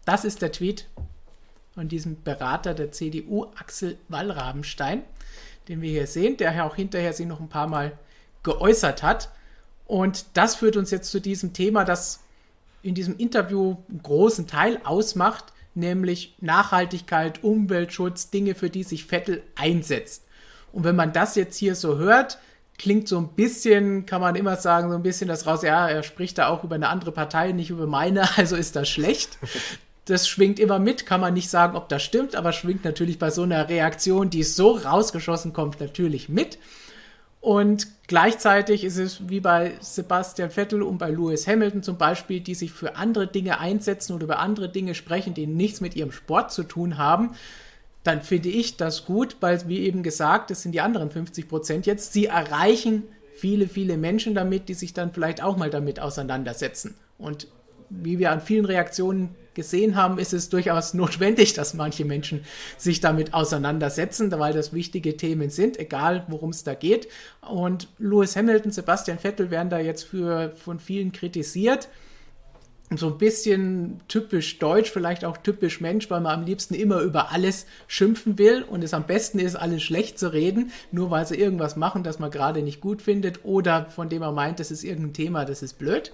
Das 0.05 0.23
ist 0.23 0.41
der 0.41 0.53
Tweet 0.53 0.87
von 1.73 1.89
diesem 1.89 2.23
Berater 2.23 2.73
der 2.73 2.93
CDU, 2.93 3.47
Axel 3.57 3.97
Wallrabenstein, 4.07 5.03
den 5.67 5.81
wir 5.81 5.89
hier 5.89 6.07
sehen, 6.07 6.37
der 6.37 6.65
auch 6.65 6.75
hinterher 6.77 7.11
sich 7.11 7.25
noch 7.25 7.41
ein 7.41 7.49
paar 7.49 7.67
Mal 7.67 7.99
geäußert 8.43 9.03
hat. 9.03 9.29
Und 9.87 10.25
das 10.35 10.55
führt 10.55 10.77
uns 10.77 10.89
jetzt 10.89 11.11
zu 11.11 11.19
diesem 11.19 11.51
Thema, 11.51 11.83
das 11.83 12.21
in 12.81 12.95
diesem 12.95 13.17
Interview 13.17 13.75
einen 13.89 14.01
großen 14.03 14.47
Teil 14.47 14.79
ausmacht, 14.85 15.51
nämlich 15.77 16.35
Nachhaltigkeit, 16.41 17.43
Umweltschutz, 17.43 18.29
Dinge, 18.29 18.55
für 18.55 18.69
die 18.69 18.83
sich 18.83 19.05
Vettel 19.05 19.43
einsetzt. 19.55 20.25
Und 20.73 20.83
wenn 20.83 20.95
man 20.95 21.13
das 21.13 21.35
jetzt 21.35 21.55
hier 21.55 21.75
so 21.75 21.97
hört, 21.97 22.39
klingt 22.77 23.07
so 23.07 23.17
ein 23.17 23.29
bisschen, 23.29 24.05
kann 24.05 24.21
man 24.21 24.35
immer 24.35 24.55
sagen, 24.55 24.89
so 24.89 24.95
ein 24.95 25.03
bisschen 25.03 25.27
das 25.27 25.47
raus, 25.47 25.63
ja, 25.63 25.87
er 25.87 26.03
spricht 26.03 26.37
da 26.37 26.49
auch 26.49 26.63
über 26.63 26.75
eine 26.75 26.89
andere 26.89 27.11
Partei, 27.11 27.51
nicht 27.51 27.69
über 27.69 27.87
meine, 27.87 28.27
also 28.37 28.55
ist 28.55 28.75
das 28.75 28.89
schlecht. 28.89 29.37
Das 30.05 30.27
schwingt 30.27 30.59
immer 30.59 30.79
mit, 30.79 31.05
kann 31.05 31.19
man 31.21 31.33
nicht 31.33 31.49
sagen, 31.49 31.75
ob 31.75 31.89
das 31.89 32.03
stimmt, 32.03 32.35
aber 32.35 32.53
schwingt 32.53 32.85
natürlich 32.85 33.19
bei 33.19 33.29
so 33.29 33.43
einer 33.43 33.67
Reaktion, 33.67 34.29
die 34.29 34.43
so 34.43 34.71
rausgeschossen 34.71 35.53
kommt, 35.53 35.79
natürlich 35.81 36.29
mit. 36.29 36.57
Und 37.47 37.87
gleichzeitig 38.07 38.83
ist 38.83 38.97
es 38.97 39.29
wie 39.29 39.39
bei 39.39 39.71
Sebastian 39.79 40.49
Vettel 40.49 40.83
und 40.83 40.97
bei 40.97 41.11
Lewis 41.11 41.47
Hamilton 41.47 41.81
zum 41.81 41.97
Beispiel, 41.97 42.41
die 42.41 42.55
sich 42.55 42.73
für 42.73 42.97
andere 42.97 43.25
Dinge 43.25 43.61
einsetzen 43.61 44.11
oder 44.11 44.25
über 44.25 44.39
andere 44.39 44.67
Dinge 44.67 44.93
sprechen, 44.95 45.33
die 45.33 45.47
nichts 45.47 45.79
mit 45.79 45.95
ihrem 45.95 46.11
Sport 46.11 46.51
zu 46.51 46.63
tun 46.63 46.97
haben, 46.97 47.35
dann 48.03 48.21
finde 48.21 48.49
ich 48.49 48.75
das 48.75 49.05
gut, 49.05 49.37
weil, 49.39 49.65
wie 49.69 49.79
eben 49.79 50.03
gesagt, 50.03 50.51
das 50.51 50.61
sind 50.61 50.73
die 50.73 50.81
anderen 50.81 51.09
50 51.09 51.47
Prozent 51.47 51.85
jetzt, 51.85 52.11
sie 52.11 52.25
erreichen 52.25 53.03
viele, 53.33 53.69
viele 53.69 53.95
Menschen 53.95 54.35
damit, 54.35 54.67
die 54.67 54.73
sich 54.73 54.93
dann 54.93 55.13
vielleicht 55.13 55.41
auch 55.41 55.55
mal 55.55 55.69
damit 55.69 56.01
auseinandersetzen. 56.01 56.95
Und 57.17 57.47
wie 57.89 58.19
wir 58.19 58.33
an 58.33 58.41
vielen 58.41 58.65
Reaktionen 58.65 59.35
gesehen 59.57 59.97
haben, 59.97 60.19
ist 60.19 60.31
es 60.31 60.47
durchaus 60.47 60.93
notwendig, 60.93 61.53
dass 61.53 61.73
manche 61.73 62.05
Menschen 62.05 62.45
sich 62.77 63.01
damit 63.01 63.33
auseinandersetzen, 63.33 64.31
weil 64.31 64.53
das 64.53 64.71
wichtige 64.71 65.17
Themen 65.17 65.49
sind, 65.49 65.77
egal 65.77 66.23
worum 66.29 66.51
es 66.51 66.63
da 66.63 66.75
geht. 66.75 67.09
Und 67.41 67.89
Lewis 67.97 68.37
Hamilton, 68.37 68.71
Sebastian 68.71 69.19
Vettel 69.19 69.51
werden 69.51 69.69
da 69.69 69.79
jetzt 69.79 70.03
für, 70.03 70.51
von 70.51 70.79
vielen 70.79 71.11
kritisiert 71.11 71.89
so 72.95 73.07
ein 73.07 73.17
bisschen 73.17 73.99
typisch 74.07 74.59
deutsch, 74.59 74.91
vielleicht 74.91 75.25
auch 75.25 75.35
typisch 75.35 75.81
Mensch, 75.81 76.09
weil 76.09 76.21
man 76.21 76.39
am 76.39 76.45
liebsten 76.45 76.73
immer 76.73 77.01
über 77.01 77.31
alles 77.33 77.65
schimpfen 77.87 78.37
will 78.37 78.63
und 78.63 78.81
es 78.81 78.93
am 78.93 79.05
besten 79.05 79.39
ist, 79.39 79.55
alles 79.55 79.83
schlecht 79.83 80.17
zu 80.17 80.31
reden, 80.31 80.71
nur 80.91 81.11
weil 81.11 81.27
sie 81.27 81.35
irgendwas 81.35 81.75
machen, 81.75 82.03
das 82.03 82.19
man 82.19 82.31
gerade 82.31 82.61
nicht 82.61 82.79
gut 82.79 83.01
findet 83.01 83.43
oder 83.43 83.87
von 83.87 84.07
dem 84.07 84.21
man 84.21 84.33
meint, 84.33 84.61
das 84.61 84.71
ist 84.71 84.85
irgendein 84.85 85.13
Thema, 85.13 85.43
das 85.43 85.63
ist 85.63 85.77
blöd. 85.77 86.13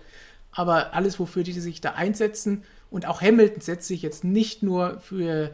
Aber 0.51 0.93
alles, 0.93 1.19
wofür 1.19 1.43
die 1.43 1.53
sich 1.53 1.81
da 1.81 1.91
einsetzen, 1.91 2.63
und 2.93 3.07
auch 3.07 3.21
Hamilton 3.21 3.59
setzt 3.59 3.87
sich 3.87 4.03
jetzt 4.03 4.23
nicht 4.23 4.61
nur 4.61 4.99
für 4.99 5.51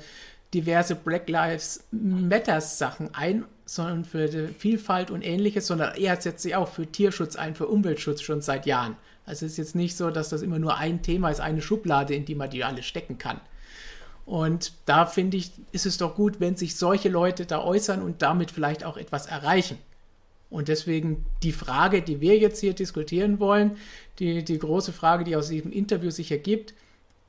diverse 0.53 0.93
Black 0.93 1.29
Lives 1.29 1.85
Matters 1.89 2.77
Sachen 2.77 3.15
ein, 3.15 3.45
sondern 3.65 4.03
für 4.03 4.27
Vielfalt 4.49 5.09
und 5.09 5.21
ähnliches, 5.21 5.65
sondern 5.65 5.95
er 5.95 6.19
setzt 6.19 6.43
sich 6.43 6.57
auch 6.57 6.67
für 6.67 6.85
Tierschutz 6.85 7.37
ein, 7.37 7.55
für 7.55 7.67
Umweltschutz 7.67 8.23
schon 8.23 8.41
seit 8.41 8.65
Jahren. 8.65 8.97
Also 9.25 9.45
es 9.45 9.53
ist 9.53 9.57
jetzt 9.57 9.75
nicht 9.75 9.95
so, 9.95 10.09
dass 10.09 10.27
das 10.27 10.41
immer 10.41 10.59
nur 10.59 10.75
ein 10.75 11.01
Thema 11.01 11.29
ist, 11.29 11.39
eine 11.39 11.61
Schublade, 11.61 12.13
in 12.13 12.25
die 12.25 12.35
man 12.35 12.49
die 12.49 12.65
alle 12.65 12.83
stecken 12.83 13.17
kann. 13.17 13.39
Und 14.25 14.73
da 14.85 15.05
finde 15.05 15.37
ich, 15.37 15.53
ist 15.71 15.85
es 15.85 15.97
doch 15.97 16.15
gut, 16.15 16.41
wenn 16.41 16.57
sich 16.57 16.75
solche 16.75 17.07
Leute 17.07 17.45
da 17.45 17.63
äußern 17.63 18.01
und 18.01 18.21
damit 18.21 18.51
vielleicht 18.51 18.83
auch 18.83 18.97
etwas 18.97 19.27
erreichen. 19.27 19.77
Und 20.49 20.67
deswegen 20.67 21.23
die 21.41 21.53
Frage, 21.53 22.01
die 22.01 22.19
wir 22.19 22.37
jetzt 22.37 22.59
hier 22.59 22.73
diskutieren 22.73 23.39
wollen, 23.39 23.77
die, 24.19 24.43
die 24.43 24.59
große 24.59 24.91
Frage, 24.91 25.23
die 25.23 25.37
aus 25.37 25.47
diesem 25.47 25.71
Interview 25.71 26.09
sich 26.09 26.31
ergibt, 26.31 26.73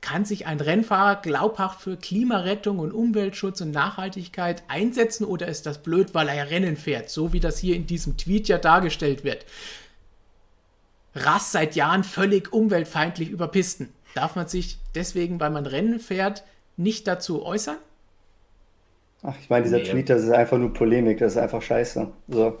kann 0.01 0.25
sich 0.25 0.47
ein 0.47 0.59
Rennfahrer 0.59 1.21
glaubhaft 1.21 1.81
für 1.81 1.95
Klimarettung 1.95 2.79
und 2.79 2.91
Umweltschutz 2.91 3.61
und 3.61 3.71
Nachhaltigkeit 3.71 4.63
einsetzen 4.67 5.25
oder 5.25 5.47
ist 5.47 5.67
das 5.67 5.77
blöd, 5.77 6.13
weil 6.13 6.27
er 6.27 6.49
Rennen 6.49 6.75
fährt, 6.75 7.09
so 7.09 7.33
wie 7.33 7.39
das 7.39 7.59
hier 7.59 7.75
in 7.75 7.85
diesem 7.85 8.17
Tweet 8.17 8.47
ja 8.47 8.57
dargestellt 8.57 9.23
wird? 9.23 9.45
Rass 11.13 11.51
seit 11.51 11.75
Jahren 11.75 12.03
völlig 12.03 12.51
umweltfeindlich 12.51 13.29
über 13.29 13.47
Pisten. 13.47 13.89
Darf 14.15 14.35
man 14.35 14.47
sich 14.47 14.79
deswegen, 14.95 15.39
weil 15.39 15.51
man 15.51 15.65
Rennen 15.65 15.99
fährt, 15.99 16.43
nicht 16.77 17.07
dazu 17.07 17.45
äußern? 17.45 17.77
Ach, 19.23 19.35
ich 19.39 19.49
meine, 19.49 19.63
dieser 19.63 19.77
nee. 19.77 19.83
Tweet, 19.83 20.09
das 20.09 20.23
ist 20.23 20.31
einfach 20.31 20.57
nur 20.57 20.73
Polemik, 20.73 21.19
das 21.19 21.33
ist 21.33 21.37
einfach 21.37 21.61
scheiße. 21.61 22.11
So. 22.27 22.57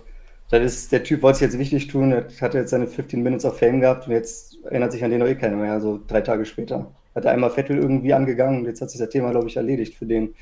Das 0.51 0.61
ist, 0.61 0.91
der 0.91 1.03
Typ 1.03 1.21
wollte 1.23 1.39
sich 1.39 1.47
jetzt 1.47 1.57
wichtig 1.57 1.87
tun, 1.87 2.11
er 2.11 2.27
hatte 2.41 2.57
jetzt 2.57 2.71
seine 2.71 2.85
15 2.85 3.23
Minutes 3.23 3.45
of 3.45 3.57
Fame 3.57 3.79
gehabt 3.79 4.07
und 4.07 4.13
jetzt 4.13 4.57
erinnert 4.65 4.91
sich 4.91 5.03
an 5.03 5.09
den 5.09 5.21
noch 5.21 5.27
eh 5.27 5.35
keiner 5.35 5.55
mehr, 5.55 5.79
so 5.79 5.99
drei 6.07 6.21
Tage 6.21 6.45
später. 6.45 6.91
Hat 7.15 7.25
er 7.25 7.31
einmal 7.31 7.49
Vettel 7.49 7.77
irgendwie 7.77 8.13
angegangen 8.13 8.59
und 8.59 8.65
jetzt 8.65 8.81
hat 8.81 8.89
sich 8.89 8.99
das 8.99 9.09
Thema, 9.09 9.31
glaube 9.31 9.47
ich, 9.47 9.57
erledigt 9.57 9.95
für 9.95 10.05
den. 10.05 10.33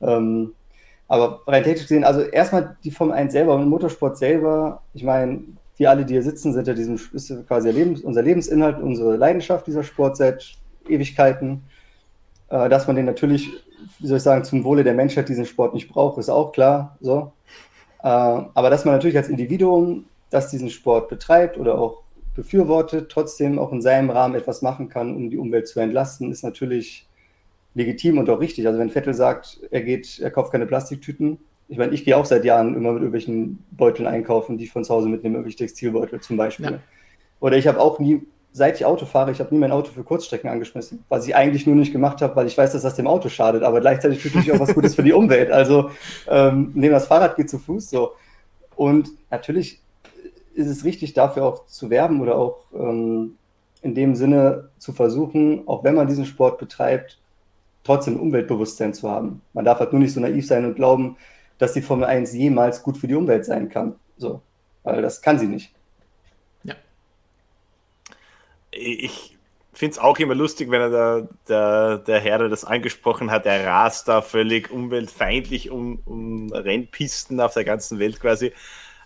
Ähm, 0.00 0.54
aber 1.08 1.42
rein 1.46 1.62
technisch 1.62 1.82
gesehen, 1.82 2.04
also 2.04 2.20
erstmal 2.22 2.76
die 2.84 2.90
Formel 2.90 3.14
1 3.14 3.32
selber 3.32 3.54
und 3.54 3.68
Motorsport 3.68 4.16
selber, 4.16 4.82
ich 4.94 5.04
meine, 5.04 5.42
wir 5.76 5.90
alle, 5.90 6.04
die 6.04 6.14
hier 6.14 6.22
sitzen, 6.22 6.52
sind 6.52 6.66
ja 6.66 6.74
diesem, 6.74 6.98
ist 7.12 7.46
quasi 7.46 7.70
Lebens, 7.70 8.02
unser 8.02 8.22
Lebensinhalt, 8.22 8.80
unsere 8.80 9.16
Leidenschaft, 9.16 9.66
dieser 9.66 9.82
Sport 9.82 10.16
seit 10.16 10.54
Ewigkeiten. 10.88 11.64
Äh, 12.48 12.68
dass 12.68 12.86
man 12.86 12.96
den 12.96 13.06
natürlich, 13.06 13.50
wie 13.98 14.06
soll 14.06 14.18
ich 14.18 14.22
sagen, 14.22 14.44
zum 14.44 14.64
Wohle 14.64 14.84
der 14.84 14.94
Menschheit 14.94 15.28
diesen 15.28 15.46
Sport 15.46 15.74
nicht 15.74 15.88
braucht, 15.88 16.18
ist 16.18 16.28
auch 16.28 16.52
klar. 16.52 16.96
So. 17.00 17.32
Äh, 18.02 18.06
aber 18.06 18.70
dass 18.70 18.84
man 18.84 18.94
natürlich 18.94 19.16
als 19.16 19.28
Individuum, 19.28 20.04
das 20.30 20.50
diesen 20.50 20.70
Sport 20.70 21.08
betreibt 21.08 21.58
oder 21.58 21.78
auch 21.78 22.01
befürwortet, 22.34 23.10
trotzdem 23.10 23.58
auch 23.58 23.72
in 23.72 23.82
seinem 23.82 24.10
Rahmen 24.10 24.34
etwas 24.34 24.62
machen 24.62 24.88
kann, 24.88 25.14
um 25.14 25.30
die 25.30 25.38
Umwelt 25.38 25.68
zu 25.68 25.80
entlasten, 25.80 26.30
ist 26.30 26.42
natürlich 26.42 27.08
legitim 27.74 28.18
und 28.18 28.28
auch 28.30 28.40
richtig. 28.40 28.66
Also 28.66 28.78
wenn 28.78 28.90
Vettel 28.90 29.14
sagt, 29.14 29.60
er 29.70 29.82
geht, 29.82 30.18
er 30.18 30.30
kauft 30.30 30.52
keine 30.52 30.66
Plastiktüten, 30.66 31.38
ich 31.68 31.78
meine, 31.78 31.94
ich 31.94 32.04
gehe 32.04 32.16
auch 32.18 32.26
seit 32.26 32.44
Jahren 32.44 32.74
immer 32.74 32.92
mit 32.92 33.00
irgendwelchen 33.00 33.64
Beuteln 33.70 34.06
einkaufen, 34.06 34.58
die 34.58 34.64
ich 34.64 34.70
von 34.70 34.84
zu 34.84 34.92
Hause 34.92 35.08
mitnehme, 35.08 35.36
irgendwelche 35.36 35.56
Textilbeutel 35.56 36.20
zum 36.20 36.36
Beispiel. 36.36 36.66
Ja. 36.66 36.78
Oder 37.40 37.56
ich 37.56 37.66
habe 37.66 37.80
auch 37.80 37.98
nie, 37.98 38.20
seit 38.52 38.76
ich 38.76 38.84
Auto 38.84 39.06
fahre, 39.06 39.30
ich 39.30 39.40
habe 39.40 39.54
nie 39.54 39.60
mein 39.60 39.72
Auto 39.72 39.90
für 39.90 40.04
Kurzstrecken 40.04 40.50
angeschmissen, 40.50 41.02
was 41.08 41.26
ich 41.26 41.34
eigentlich 41.34 41.66
nur 41.66 41.74
nicht 41.74 41.90
gemacht 41.90 42.20
habe, 42.20 42.36
weil 42.36 42.46
ich 42.46 42.58
weiß, 42.58 42.72
dass 42.72 42.82
das 42.82 42.96
dem 42.96 43.06
Auto 43.06 43.30
schadet, 43.30 43.62
aber 43.62 43.80
gleichzeitig 43.80 44.22
tut 44.22 44.34
natürlich 44.34 44.52
auch 44.54 44.60
was 44.60 44.74
Gutes 44.74 44.94
für 44.94 45.02
die 45.02 45.14
Umwelt. 45.14 45.50
Also 45.50 45.90
ähm, 46.28 46.72
nehme 46.74 46.92
das 46.92 47.06
Fahrrad, 47.06 47.36
geht 47.36 47.48
zu 47.48 47.58
Fuß 47.58 47.88
so. 47.88 48.12
Und 48.76 49.10
natürlich 49.30 49.81
ist 50.54 50.68
es 50.68 50.84
richtig, 50.84 51.12
dafür 51.14 51.44
auch 51.44 51.66
zu 51.66 51.90
werben 51.90 52.20
oder 52.20 52.36
auch 52.36 52.66
ähm, 52.74 53.36
in 53.82 53.94
dem 53.94 54.14
Sinne 54.14 54.70
zu 54.78 54.92
versuchen, 54.92 55.66
auch 55.66 55.84
wenn 55.84 55.94
man 55.94 56.06
diesen 56.06 56.26
Sport 56.26 56.58
betreibt, 56.58 57.18
trotzdem 57.84 58.18
Umweltbewusstsein 58.18 58.94
zu 58.94 59.10
haben. 59.10 59.42
Man 59.52 59.64
darf 59.64 59.80
halt 59.80 59.92
nur 59.92 60.00
nicht 60.00 60.12
so 60.12 60.20
naiv 60.20 60.46
sein 60.46 60.64
und 60.64 60.76
glauben, 60.76 61.16
dass 61.58 61.72
die 61.72 61.82
Formel 61.82 62.04
1 62.04 62.32
jemals 62.32 62.82
gut 62.82 62.96
für 62.96 63.08
die 63.08 63.14
Umwelt 63.14 63.44
sein 63.44 63.68
kann. 63.68 63.96
So, 64.16 64.40
weil 64.84 65.02
das 65.02 65.20
kann 65.20 65.38
sie 65.38 65.46
nicht. 65.46 65.72
Ja. 66.62 66.74
Ich 68.70 69.36
finde 69.72 69.92
es 69.92 69.98
auch 69.98 70.18
immer 70.18 70.34
lustig, 70.34 70.70
wenn 70.70 70.80
er 70.80 70.90
der, 70.90 71.28
der, 71.48 71.98
der 71.98 72.20
Herr, 72.20 72.38
der 72.38 72.48
das 72.48 72.64
angesprochen 72.64 73.30
hat, 73.30 73.46
er 73.46 73.66
rast 73.66 74.06
da 74.06 74.22
völlig 74.22 74.70
umweltfeindlich 74.70 75.70
um, 75.70 76.00
um 76.04 76.52
Rennpisten 76.52 77.40
auf 77.40 77.54
der 77.54 77.64
ganzen 77.64 77.98
Welt 77.98 78.20
quasi. 78.20 78.52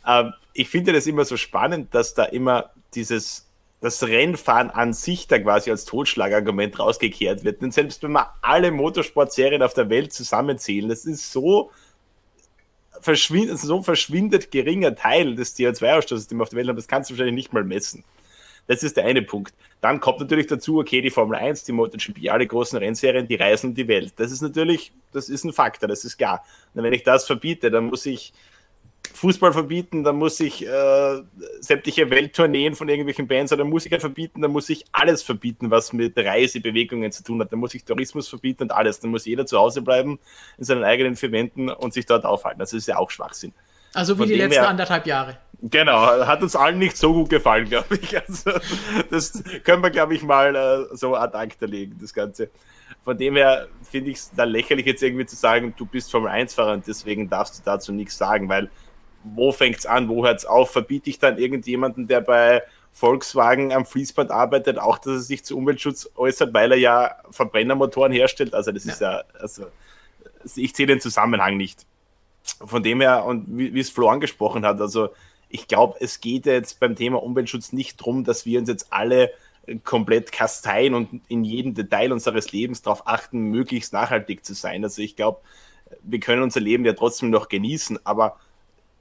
Ähm, 0.07 0.33
ich 0.53 0.69
finde 0.69 0.93
das 0.93 1.07
immer 1.07 1.25
so 1.25 1.37
spannend, 1.37 1.95
dass 1.95 2.15
da 2.15 2.25
immer 2.25 2.71
dieses 2.95 3.47
das 3.81 4.03
Rennfahren 4.03 4.71
an 4.71 4.95
sich 4.95 5.27
da 5.27 5.39
quasi 5.39 5.71
als 5.71 5.85
Totschlagargument 5.85 6.79
rausgekehrt 6.79 7.45
wird. 7.45 7.61
Denn 7.61 7.71
selbst 7.71 8.03
wenn 8.03 8.13
wir 8.13 8.35
alle 8.41 8.71
Motorsportserien 8.71 9.63
auf 9.63 9.75
der 9.75 9.91
Welt 9.91 10.13
zusammenzählen, 10.13 10.89
das 10.89 11.05
ist 11.05 11.31
so 11.31 11.71
verschwindet, 13.01 13.59
so 13.59 13.83
verschwindet 13.83 14.51
geringer 14.51 14.95
Teil 14.95 15.35
des 15.35 15.57
CO2-Ausstoßes, 15.57 16.29
den 16.29 16.39
wir 16.39 16.45
auf 16.45 16.49
der 16.49 16.59
Welt 16.59 16.69
haben, 16.69 16.77
das 16.77 16.89
kannst 16.89 17.11
du 17.11 17.15
wahrscheinlich 17.15 17.35
nicht 17.35 17.53
mal 17.53 17.65
messen. 17.65 18.03
Das 18.67 18.83
ist 18.83 18.97
der 18.97 19.05
eine 19.05 19.23
Punkt. 19.23 19.55
Dann 19.81 20.01
kommt 20.01 20.21
natürlich 20.21 20.47
dazu, 20.47 20.81
okay, 20.81 21.01
die 21.01 21.11
Formel 21.11 21.37
1, 21.37 21.65
die 21.65 21.73
MotoGP, 21.73 22.31
alle 22.31 22.47
großen 22.47 22.79
Rennserien, 22.79 23.29
die 23.29 23.37
reisen 23.37 23.75
die 23.75 23.87
Welt. 23.87 24.15
Das 24.17 24.33
ist 24.33 24.41
natürlich, 24.41 24.93
das 25.13 25.29
ist 25.29 25.45
ein 25.45 25.53
Faktor, 25.53 25.89
das 25.89 26.05
ist 26.05 26.17
klar. 26.17 26.45
Und 26.75 26.83
wenn 26.83 26.93
ich 26.93 27.05
das 27.05 27.27
verbiete, 27.27 27.71
dann 27.71 27.85
muss 27.85 28.07
ich 28.07 28.33
Fußball 29.17 29.53
verbieten, 29.53 30.05
dann 30.05 30.17
muss 30.17 30.39
ich 30.41 30.67
äh, 30.67 31.23
sämtliche 31.61 32.11
Welttourneen 32.11 32.75
von 32.75 32.89
irgendwelchen 32.89 33.27
Bands 33.27 33.53
oder 33.53 33.65
Musikern 33.65 34.01
verbieten, 34.01 34.43
dann 34.43 34.53
muss 34.53 34.69
ich 34.69 34.85
alles 34.93 35.23
verbieten, 35.23 35.71
was 35.71 35.93
mit 35.93 36.17
Reisebewegungen 36.17 37.11
zu 37.13 37.25
tun 37.25 37.41
hat. 37.41 37.53
Dann 37.53 37.59
muss 37.59 37.75
ich 37.75 37.85
Tourismus 37.85 38.29
verbieten 38.29 38.65
und 38.65 38.73
alles. 38.73 39.01
Dann 39.01 39.11
muss 39.11 39.25
jeder 39.25 39.47
zu 39.47 39.59
Hause 39.59 39.83
bleiben 39.83 40.19
in 40.59 40.65
seinen 40.65 40.85
eigenen 40.85 41.17
vier 41.17 41.33
Wänden 41.33 41.71
und 41.71 41.95
sich 41.95 42.07
dort 42.07 42.25
aufhalten. 42.25 42.61
Das 42.61 42.73
ist 42.73 42.87
ja 42.87 42.99
auch 42.99 43.11
Schwachsinn. 43.11 43.53
Also 43.95 44.15
wie 44.15 44.19
Von 44.19 44.29
die 44.29 44.35
letzten 44.35 44.61
her, 44.61 44.69
anderthalb 44.69 45.07
Jahre. 45.07 45.39
Genau, 45.63 46.27
hat 46.27 46.43
uns 46.43 46.55
allen 46.55 46.79
nicht 46.79 46.97
so 46.99 47.15
gut 47.15 47.31
gefallen, 47.31 47.69
glaube 47.69 47.97
ich. 47.97 48.15
Also, 48.17 48.51
das 49.11 49.43
können 49.65 49.83
wir, 49.83 49.91
glaube 49.91 50.15
ich, 50.15 50.23
mal 50.23 50.55
äh, 50.55 50.95
so 50.95 51.15
ad 51.17 51.37
acta 51.37 51.67
legen, 51.67 51.97
das 52.01 52.13
Ganze. 52.13 52.51
Von 53.03 53.17
dem 53.17 53.37
her 53.37 53.69
finde 53.83 54.11
ich 54.11 54.19
es 54.19 54.31
da 54.37 54.45
lächerlich, 54.45 54.85
jetzt 54.85 55.03
irgendwie 55.03 55.27
zu 55.27 55.37
sagen, 55.37 55.75
du 55.77 55.87
bist 55.87 56.11
Formel 56.11 56.31
1-Fahrer 56.31 56.75
und 56.75 56.87
deswegen 56.87 57.31
darfst 57.31 57.59
du 57.59 57.63
dazu 57.65 57.93
nichts 57.93 58.19
sagen, 58.19 58.49
weil 58.49 58.71
wo 59.35 59.53
fängt 59.53 59.79
es 59.79 59.87
an, 59.87 60.09
wo 60.09 60.25
hört 60.25 60.39
es 60.39 60.47
auf? 60.47 60.71
Verbiete 60.71 61.11
ich 61.11 61.19
dann 61.19 61.39
irgendjemanden, 61.39 62.07
der 62.07 62.21
bei 62.21 62.63
Volkswagen 62.93 63.73
am 63.73 63.85
Fließband 63.85 64.31
arbeitet, 64.31 64.79
auch 64.79 64.99
dass 64.99 65.13
er 65.13 65.21
sich 65.21 65.45
zu 65.45 65.57
Umweltschutz 65.57 66.11
äußert, 66.17 66.55
weil 66.55 66.73
er 66.73 66.79
ja 66.79 67.17
Verbrennermotoren 67.31 68.13
herstellt? 68.13 68.55
Also 68.55 68.73
das 68.73 68.85
ja. 68.85 68.93
ist 68.93 69.01
ja, 69.01 69.23
also 69.39 69.67
ich 70.55 70.75
sehe 70.75 70.87
den 70.87 71.01
Zusammenhang 71.01 71.57
nicht. 71.57 71.85
Von 72.65 72.83
dem 72.83 73.01
her, 73.01 73.25
und 73.25 73.45
wie, 73.49 73.75
wie 73.75 73.81
es 73.81 73.91
Flo 73.91 74.09
angesprochen 74.09 74.65
hat, 74.65 74.81
also 74.81 75.11
ich 75.49 75.69
glaube, 75.69 75.97
es 76.01 76.21
geht 76.21 76.47
jetzt 76.47 76.81
beim 76.81 76.97
Thema 76.97 77.23
Umweltschutz 77.23 77.73
nicht 77.73 78.01
darum, 78.01 78.25
dass 78.25 78.47
wir 78.47 78.61
uns 78.61 78.69
jetzt 78.69 78.93
alle 78.93 79.31
komplett 79.85 80.33
kasteien 80.33 80.95
und 80.95 81.21
in 81.29 81.45
jedem 81.45 81.75
Detail 81.75 82.13
unseres 82.13 82.53
Lebens 82.53 82.83
darauf 82.83 83.07
achten, 83.07 83.41
möglichst 83.51 83.93
nachhaltig 83.93 84.45
zu 84.45 84.55
sein. 84.55 84.85
Also 84.85 85.03
ich 85.03 85.17
glaube, 85.17 85.41
wir 86.03 86.21
können 86.21 86.43
unser 86.43 86.61
Leben 86.61 86.85
ja 86.85 86.93
trotzdem 86.93 87.31
noch 87.31 87.49
genießen, 87.49 87.99
aber 88.05 88.39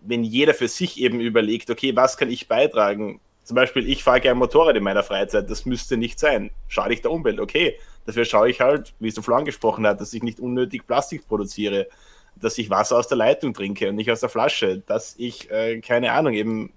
wenn 0.08 0.24
jeder 0.24 0.53
für 0.53 0.68
sich 0.68 0.99
eben 0.99 1.20
überlegt, 1.20 1.70
okay, 1.70 1.95
was 1.95 2.18
kann 2.18 2.30
ich 2.30 2.47
beitragen? 2.47 3.20
Zum 3.43 3.56
Beispiel, 3.56 3.88
ich 3.88 4.03
fahre 4.03 4.22
gerne 4.22 4.39
Motorrad 4.39 4.76
in 4.76 4.84
meiner 4.84 5.03
Freizeit, 5.03 5.49
das 5.49 5.66
müsste 5.66 5.97
nicht 5.97 6.20
sein. 6.20 6.51
Schade 6.68 6.93
ich 6.93 7.01
der 7.01 7.12
Umwelt, 7.12 7.39
okay. 7.39 7.78
Dafür 8.06 8.26
schaue 8.26 8.49
ich 8.49 8.62
halt, 8.62 8.93
wie 8.99 9.08
es 9.08 9.16
der 9.16 9.24
Flo 9.24 9.36
angesprochen 9.36 9.86
hat, 9.86 10.01
dass 10.01 10.14
ich 10.14 10.24
nicht 10.24 10.39
unnötig 10.39 10.86
Plastik 10.88 11.28
produziere, 11.28 11.88
dass 12.36 12.58
ich 12.58 12.70
Wasser 12.70 12.97
aus 12.97 13.08
der 13.08 13.18
Leitung 13.18 13.53
trinke 13.53 13.89
und 13.89 13.95
nicht 13.95 14.12
aus 14.12 14.20
der 14.20 14.30
Flasche, 14.30 14.80
dass 14.80 15.16
ich, 15.18 15.49
äh, 15.51 15.80
keine 15.82 16.12
Ahnung, 16.12 16.34
eben 16.34 16.74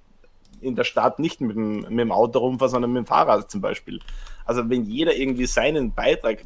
in 0.60 0.74
der 0.74 0.84
Stadt 0.84 1.18
nicht 1.18 1.40
mit 1.40 1.56
dem, 1.56 1.80
mit 1.80 1.98
dem 1.98 2.12
Auto 2.12 2.38
rumfahre, 2.40 2.70
sondern 2.70 2.92
mit 2.92 3.04
dem 3.04 3.06
Fahrrad 3.06 3.50
zum 3.50 3.60
Beispiel. 3.60 4.00
Also 4.44 4.68
wenn 4.68 4.84
jeder 4.84 5.14
irgendwie 5.14 5.46
seinen 5.46 5.94
Beitrag 5.94 6.42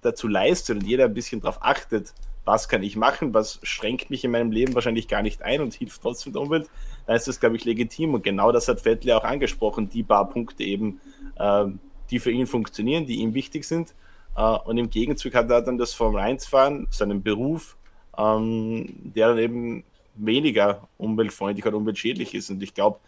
dazu 0.00 0.28
leistet 0.28 0.78
und 0.78 0.86
jeder 0.86 1.04
ein 1.04 1.14
bisschen 1.14 1.40
darauf 1.40 1.62
achtet, 1.62 2.12
was 2.44 2.68
kann 2.68 2.82
ich 2.82 2.96
machen, 2.96 3.34
was 3.34 3.60
schränkt 3.62 4.10
mich 4.10 4.24
in 4.24 4.32
meinem 4.32 4.50
Leben 4.50 4.74
wahrscheinlich 4.74 5.08
gar 5.08 5.22
nicht 5.22 5.42
ein 5.42 5.60
und 5.60 5.74
hilft 5.74 6.02
trotzdem 6.02 6.32
der 6.32 6.42
Umwelt, 6.42 6.68
dann 7.06 7.16
ist 7.16 7.28
das, 7.28 7.40
glaube 7.40 7.56
ich, 7.56 7.64
legitim. 7.64 8.14
Und 8.14 8.24
genau 8.24 8.52
das 8.52 8.68
hat 8.68 8.80
Vettel 8.80 9.12
auch 9.12 9.24
angesprochen, 9.24 9.88
die 9.88 10.02
paar 10.02 10.28
Punkte 10.28 10.64
eben, 10.64 11.00
äh, 11.36 11.66
die 12.10 12.18
für 12.18 12.30
ihn 12.30 12.46
funktionieren, 12.46 13.06
die 13.06 13.16
ihm 13.16 13.34
wichtig 13.34 13.64
sind. 13.64 13.94
Äh, 14.36 14.42
und 14.42 14.76
im 14.78 14.90
Gegenzug 14.90 15.34
hat 15.34 15.50
er 15.50 15.62
dann 15.62 15.78
das 15.78 15.94
Formel 15.94 16.20
1-Fahren, 16.20 16.88
seinen 16.90 17.22
Beruf, 17.22 17.76
ähm, 18.18 18.86
der 19.14 19.28
dann 19.28 19.38
eben 19.38 19.84
weniger 20.14 20.88
umweltfreundlich 20.98 21.64
oder 21.66 21.76
umweltschädlich 21.76 22.34
ist. 22.34 22.50
Und 22.50 22.62
ich 22.62 22.74
glaube, 22.74 22.98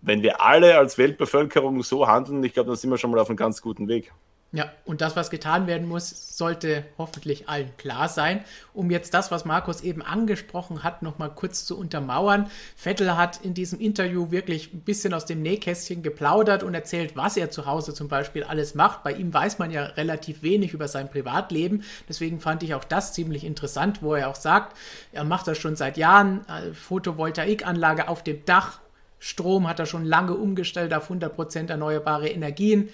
wenn 0.00 0.22
wir 0.22 0.42
alle 0.42 0.76
als 0.76 0.98
Weltbevölkerung 0.98 1.82
so 1.82 2.06
handeln, 2.06 2.42
ich 2.44 2.52
glaube, 2.52 2.68
dann 2.68 2.76
sind 2.76 2.90
wir 2.90 2.98
schon 2.98 3.10
mal 3.10 3.20
auf 3.20 3.28
einem 3.28 3.36
ganz 3.36 3.62
guten 3.62 3.88
Weg. 3.88 4.12
Ja, 4.54 4.70
und 4.84 5.00
das, 5.00 5.16
was 5.16 5.30
getan 5.30 5.66
werden 5.66 5.88
muss, 5.88 6.38
sollte 6.38 6.84
hoffentlich 6.96 7.48
allen 7.48 7.76
klar 7.76 8.08
sein. 8.08 8.44
Um 8.72 8.88
jetzt 8.88 9.12
das, 9.12 9.32
was 9.32 9.44
Markus 9.44 9.80
eben 9.80 10.00
angesprochen 10.00 10.84
hat, 10.84 11.02
nochmal 11.02 11.30
kurz 11.34 11.64
zu 11.64 11.76
untermauern. 11.76 12.48
Vettel 12.76 13.16
hat 13.16 13.40
in 13.44 13.54
diesem 13.54 13.80
Interview 13.80 14.30
wirklich 14.30 14.72
ein 14.72 14.82
bisschen 14.82 15.12
aus 15.12 15.24
dem 15.24 15.42
Nähkästchen 15.42 16.04
geplaudert 16.04 16.62
und 16.62 16.72
erzählt, 16.72 17.16
was 17.16 17.36
er 17.36 17.50
zu 17.50 17.66
Hause 17.66 17.94
zum 17.94 18.06
Beispiel 18.06 18.44
alles 18.44 18.76
macht. 18.76 19.02
Bei 19.02 19.10
ihm 19.10 19.34
weiß 19.34 19.58
man 19.58 19.72
ja 19.72 19.86
relativ 19.86 20.44
wenig 20.44 20.72
über 20.72 20.86
sein 20.86 21.10
Privatleben. 21.10 21.82
Deswegen 22.08 22.38
fand 22.38 22.62
ich 22.62 22.74
auch 22.74 22.84
das 22.84 23.12
ziemlich 23.12 23.42
interessant, 23.42 24.02
wo 24.02 24.14
er 24.14 24.28
auch 24.28 24.36
sagt, 24.36 24.78
er 25.10 25.24
macht 25.24 25.48
das 25.48 25.58
schon 25.58 25.74
seit 25.74 25.96
Jahren. 25.96 26.46
Äh, 26.46 26.72
Photovoltaikanlage 26.74 28.06
auf 28.06 28.22
dem 28.22 28.44
Dach. 28.44 28.78
Strom 29.18 29.66
hat 29.66 29.80
er 29.80 29.86
schon 29.86 30.04
lange 30.04 30.34
umgestellt 30.34 30.94
auf 30.94 31.10
100% 31.10 31.70
erneuerbare 31.70 32.28
Energien. 32.28 32.90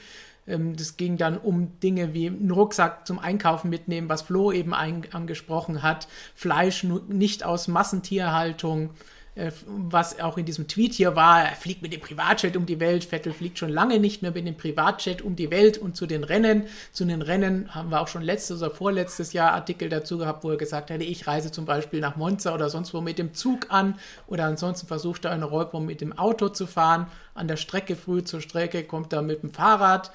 Ähm, 0.50 0.76
das 0.76 0.96
ging 0.96 1.16
dann 1.16 1.38
um 1.38 1.78
Dinge 1.80 2.12
wie 2.12 2.26
einen 2.26 2.50
Rucksack 2.50 3.06
zum 3.06 3.18
Einkaufen 3.18 3.70
mitnehmen, 3.70 4.08
was 4.08 4.22
Flo 4.22 4.52
eben 4.52 4.74
angesprochen 4.74 5.82
hat, 5.82 6.08
Fleisch 6.34 6.84
nicht 7.08 7.44
aus 7.44 7.68
Massentierhaltung, 7.68 8.90
äh, 9.36 9.52
was 9.66 10.18
auch 10.20 10.38
in 10.38 10.44
diesem 10.44 10.66
Tweet 10.66 10.92
hier 10.92 11.14
war, 11.14 11.44
er 11.44 11.54
fliegt 11.54 11.82
mit 11.82 11.92
dem 11.92 12.00
Privatjet 12.00 12.56
um 12.56 12.66
die 12.66 12.80
Welt. 12.80 13.04
Vettel 13.04 13.32
fliegt 13.32 13.58
schon 13.58 13.70
lange 13.70 14.00
nicht 14.00 14.22
mehr 14.22 14.32
mit 14.32 14.46
dem 14.46 14.56
Privatjet 14.56 15.22
um 15.22 15.36
die 15.36 15.50
Welt 15.50 15.78
und 15.78 15.96
zu 15.96 16.06
den 16.06 16.24
Rennen. 16.24 16.64
Zu 16.92 17.04
den 17.04 17.22
Rennen 17.22 17.74
haben 17.74 17.90
wir 17.90 18.00
auch 18.00 18.08
schon 18.08 18.22
letztes 18.22 18.60
oder 18.60 18.70
vorletztes 18.70 19.32
Jahr 19.32 19.52
Artikel 19.52 19.88
dazu 19.88 20.18
gehabt, 20.18 20.42
wo 20.42 20.50
er 20.50 20.56
gesagt 20.56 20.90
hätte, 20.90 21.04
ich 21.04 21.26
reise 21.26 21.52
zum 21.52 21.64
Beispiel 21.64 22.00
nach 22.00 22.16
Monza 22.16 22.54
oder 22.54 22.70
sonst 22.70 22.92
wo 22.92 23.00
mit 23.00 23.18
dem 23.18 23.32
Zug 23.32 23.66
an 23.70 23.98
oder 24.26 24.44
ansonsten 24.44 24.88
versucht 24.88 25.24
er 25.24 25.34
in 25.34 25.44
Europa 25.44 25.78
mit 25.78 26.00
dem 26.00 26.16
Auto 26.18 26.48
zu 26.48 26.66
fahren. 26.66 27.06
An 27.34 27.46
der 27.46 27.56
Strecke 27.56 27.94
früh 27.94 28.24
zur 28.24 28.40
Strecke 28.40 28.82
kommt 28.82 29.12
er 29.12 29.22
mit 29.22 29.42
dem 29.42 29.52
Fahrrad. 29.52 30.10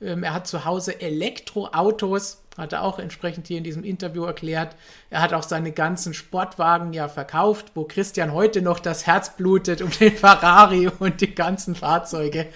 Ähm, 0.00 0.22
er 0.22 0.34
hat 0.34 0.46
zu 0.46 0.64
Hause 0.64 1.00
Elektroautos 1.00 2.42
hat 2.58 2.72
er 2.72 2.82
auch 2.82 2.98
entsprechend 2.98 3.46
hier 3.46 3.58
in 3.58 3.64
diesem 3.64 3.84
Interview 3.84 4.24
erklärt. 4.24 4.74
Er 5.10 5.22
hat 5.22 5.32
auch 5.32 5.44
seine 5.44 5.70
ganzen 5.70 6.12
Sportwagen 6.12 6.92
ja 6.92 7.08
verkauft, 7.08 7.70
wo 7.74 7.84
Christian 7.84 8.34
heute 8.34 8.60
noch 8.60 8.80
das 8.80 9.06
Herz 9.06 9.36
blutet 9.36 9.80
um 9.80 9.90
den 9.90 10.16
Ferrari 10.16 10.88
und 10.98 11.20
die 11.20 11.34
ganzen 11.34 11.76
Fahrzeuge. 11.76 12.48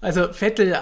Also 0.00 0.32
Vettel 0.32 0.76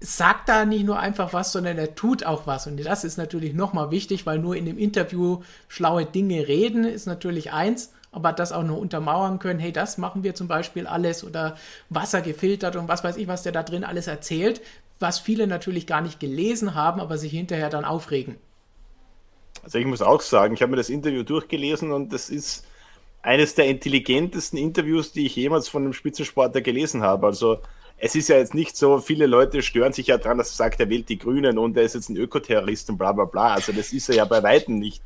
sagt 0.00 0.50
da 0.50 0.66
nicht 0.66 0.84
nur 0.84 0.98
einfach 0.98 1.32
was, 1.32 1.52
sondern 1.52 1.78
er 1.78 1.94
tut 1.94 2.24
auch 2.24 2.46
was. 2.46 2.66
Und 2.66 2.84
das 2.84 3.02
ist 3.02 3.16
natürlich 3.16 3.54
nochmal 3.54 3.90
wichtig, 3.90 4.26
weil 4.26 4.38
nur 4.38 4.54
in 4.54 4.66
dem 4.66 4.76
Interview 4.76 5.42
schlaue 5.68 6.04
Dinge 6.04 6.46
reden 6.46 6.84
ist 6.84 7.06
natürlich 7.06 7.52
eins, 7.52 7.92
aber 8.16 8.32
das 8.32 8.50
auch 8.50 8.62
nur 8.62 8.78
untermauern 8.78 9.38
können, 9.38 9.60
hey, 9.60 9.72
das 9.72 9.98
machen 9.98 10.24
wir 10.24 10.34
zum 10.34 10.48
Beispiel 10.48 10.86
alles 10.86 11.22
oder 11.22 11.56
Wasser 11.90 12.22
gefiltert 12.22 12.74
und 12.74 12.88
was 12.88 13.04
weiß 13.04 13.18
ich, 13.18 13.28
was 13.28 13.42
der 13.42 13.52
da 13.52 13.62
drin 13.62 13.84
alles 13.84 14.06
erzählt, 14.06 14.62
was 14.98 15.18
viele 15.18 15.46
natürlich 15.46 15.86
gar 15.86 16.00
nicht 16.00 16.18
gelesen 16.18 16.74
haben, 16.74 16.98
aber 17.00 17.18
sich 17.18 17.30
hinterher 17.30 17.68
dann 17.68 17.84
aufregen. 17.84 18.36
Also 19.62 19.76
ich 19.76 19.84
muss 19.84 20.00
auch 20.00 20.22
sagen, 20.22 20.54
ich 20.54 20.62
habe 20.62 20.70
mir 20.70 20.76
das 20.76 20.88
Interview 20.88 21.24
durchgelesen 21.24 21.92
und 21.92 22.10
das 22.10 22.30
ist 22.30 22.64
eines 23.20 23.54
der 23.54 23.66
intelligentesten 23.66 24.56
Interviews, 24.56 25.12
die 25.12 25.26
ich 25.26 25.36
jemals 25.36 25.68
von 25.68 25.82
einem 25.82 25.92
Spitzensportler 25.92 26.62
gelesen 26.62 27.02
habe. 27.02 27.26
Also 27.26 27.58
es 27.98 28.14
ist 28.14 28.28
ja 28.28 28.36
jetzt 28.36 28.54
nicht 28.54 28.76
so, 28.76 28.98
viele 28.98 29.26
Leute 29.26 29.62
stören 29.62 29.92
sich 29.92 30.08
ja 30.08 30.18
dran, 30.18 30.36
dass 30.36 30.50
er 30.50 30.56
sagt, 30.56 30.80
er 30.80 30.90
wählt 30.90 31.08
die 31.08 31.18
Grünen 31.18 31.56
und 31.56 31.76
er 31.78 31.82
ist 31.82 31.94
jetzt 31.94 32.10
ein 32.10 32.16
Ökoterrorist 32.16 32.90
und 32.90 32.98
bla 32.98 33.12
bla 33.12 33.24
bla. 33.24 33.54
Also 33.54 33.72
das 33.72 33.92
ist 33.92 34.10
er 34.10 34.16
ja 34.16 34.24
bei 34.26 34.42
Weitem 34.42 34.78
nicht. 34.78 35.02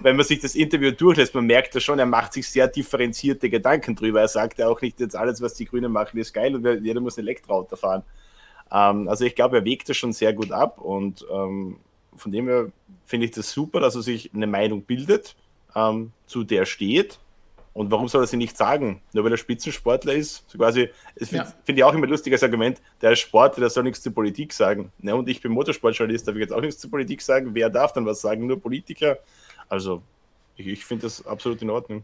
Wenn 0.00 0.16
man 0.16 0.26
sich 0.26 0.40
das 0.40 0.56
Interview 0.56 0.90
durchlässt, 0.90 1.34
man 1.34 1.46
merkt 1.46 1.74
ja 1.74 1.80
schon, 1.80 2.00
er 2.00 2.06
macht 2.06 2.32
sich 2.32 2.48
sehr 2.48 2.66
differenzierte 2.66 3.48
Gedanken 3.48 3.94
drüber. 3.94 4.20
Er 4.20 4.28
sagt 4.28 4.58
ja 4.58 4.68
auch 4.68 4.80
nicht 4.80 4.98
jetzt 4.98 5.14
alles, 5.14 5.40
was 5.40 5.54
die 5.54 5.66
Grünen 5.66 5.92
machen, 5.92 6.18
ist 6.18 6.32
geil 6.32 6.56
und 6.56 6.84
jeder 6.84 7.00
muss 7.00 7.16
ein 7.16 7.20
Elektroauto 7.20 7.76
fahren. 7.76 8.02
Ähm, 8.72 9.08
also 9.08 9.24
ich 9.24 9.36
glaube, 9.36 9.58
er 9.58 9.64
wägt 9.64 9.88
das 9.88 9.96
schon 9.96 10.12
sehr 10.12 10.32
gut 10.32 10.50
ab 10.50 10.80
und 10.80 11.24
ähm, 11.32 11.78
von 12.16 12.32
dem 12.32 12.48
her 12.48 12.72
finde 13.04 13.26
ich 13.26 13.32
das 13.32 13.52
super, 13.52 13.78
dass 13.78 13.94
er 13.94 14.02
sich 14.02 14.34
eine 14.34 14.48
Meinung 14.48 14.82
bildet, 14.82 15.36
ähm, 15.76 16.10
zu 16.26 16.42
der 16.42 16.66
steht. 16.66 17.20
Und 17.76 17.90
warum 17.90 18.08
soll 18.08 18.24
er 18.24 18.26
sie 18.26 18.38
nicht 18.38 18.56
sagen? 18.56 19.02
Nur 19.12 19.22
weil 19.24 19.32
er 19.32 19.36
Spitzensportler 19.36 20.14
ist? 20.14 20.48
So 20.48 20.56
quasi, 20.56 20.88
das 21.14 21.28
finde 21.28 21.44
ja. 21.44 21.52
find 21.62 21.76
ich 21.76 21.84
auch 21.84 21.92
immer 21.92 22.06
ein 22.06 22.10
lustiges 22.10 22.42
Argument. 22.42 22.80
Der 23.02 23.12
ist 23.12 23.18
Sportler, 23.18 23.60
der 23.60 23.68
soll 23.68 23.82
nichts 23.82 24.00
zur 24.00 24.14
Politik 24.14 24.54
sagen. 24.54 24.92
Ne, 24.98 25.14
und 25.14 25.28
ich 25.28 25.42
bin 25.42 25.52
Motorsportjournalist, 25.52 26.26
darf 26.26 26.36
ich 26.36 26.40
jetzt 26.40 26.54
auch 26.54 26.62
nichts 26.62 26.80
zur 26.80 26.90
Politik 26.90 27.20
sagen. 27.20 27.54
Wer 27.54 27.68
darf 27.68 27.92
dann 27.92 28.06
was 28.06 28.22
sagen? 28.22 28.46
Nur 28.46 28.58
Politiker? 28.58 29.18
Also, 29.68 30.00
ich, 30.56 30.66
ich 30.68 30.86
finde 30.86 31.02
das 31.02 31.26
absolut 31.26 31.60
in 31.60 31.68
Ordnung. 31.68 32.02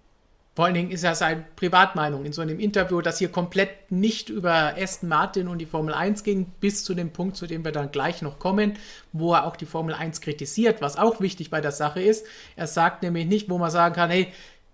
Vor 0.55 0.67
allen 0.67 0.75
Dingen 0.75 0.91
ist 0.91 1.03
ja 1.03 1.15
seine 1.15 1.47
Privatmeinung 1.57 2.27
in 2.27 2.35
so 2.35 2.43
einem 2.43 2.61
Interview, 2.61 3.01
das 3.01 3.19
hier 3.19 3.31
komplett 3.31 3.91
nicht 3.91 4.29
über 4.29 4.75
Aston 4.79 5.09
Martin 5.09 5.49
und 5.49 5.57
die 5.57 5.67
Formel 5.67 5.95
1 5.95 6.25
ging, 6.25 6.53
bis 6.61 6.85
zu 6.85 6.93
dem 6.93 7.11
Punkt, 7.11 7.39
zu 7.39 7.47
dem 7.47 7.65
wir 7.65 7.73
dann 7.73 7.91
gleich 7.91 8.21
noch 8.21 8.39
kommen, 8.39 8.75
wo 9.15 9.33
er 9.33 9.47
auch 9.47 9.57
die 9.57 9.65
Formel 9.65 9.95
1 9.95 10.21
kritisiert, 10.21 10.83
was 10.83 10.99
auch 10.99 11.23
wichtig 11.23 11.49
bei 11.49 11.63
der 11.63 11.73
Sache 11.73 12.03
ist. 12.03 12.27
Er 12.55 12.67
sagt 12.67 13.03
nämlich 13.03 13.25
nicht, 13.25 13.49
wo 13.49 13.57
man 13.57 13.71
sagen 13.71 13.95
kann, 13.95 14.11
hey, 14.11 14.31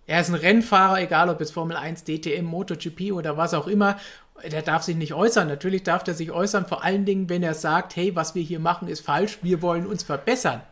er 0.08 0.22
ist 0.22 0.30
ein 0.30 0.34
Rennfahrer, 0.34 1.02
egal 1.02 1.28
ob 1.28 1.38
es 1.42 1.50
Formel 1.50 1.76
1, 1.76 2.04
DTM, 2.04 2.44
MotoGP 2.44 3.12
oder 3.12 3.36
was 3.36 3.52
auch 3.52 3.66
immer, 3.66 3.98
der 4.50 4.62
darf 4.62 4.82
sich 4.82 4.96
nicht 4.96 5.12
äußern. 5.12 5.46
Natürlich 5.46 5.82
darf 5.82 6.08
er 6.08 6.14
sich 6.14 6.32
äußern, 6.32 6.64
vor 6.64 6.82
allen 6.82 7.04
Dingen, 7.04 7.28
wenn 7.28 7.42
er 7.42 7.52
sagt, 7.52 7.94
hey, 7.94 8.16
was 8.16 8.34
wir 8.34 8.42
hier 8.42 8.58
machen, 8.58 8.88
ist 8.88 9.00
falsch, 9.00 9.38
wir 9.42 9.60
wollen 9.60 9.86
uns 9.86 10.02
verbessern. 10.02 10.62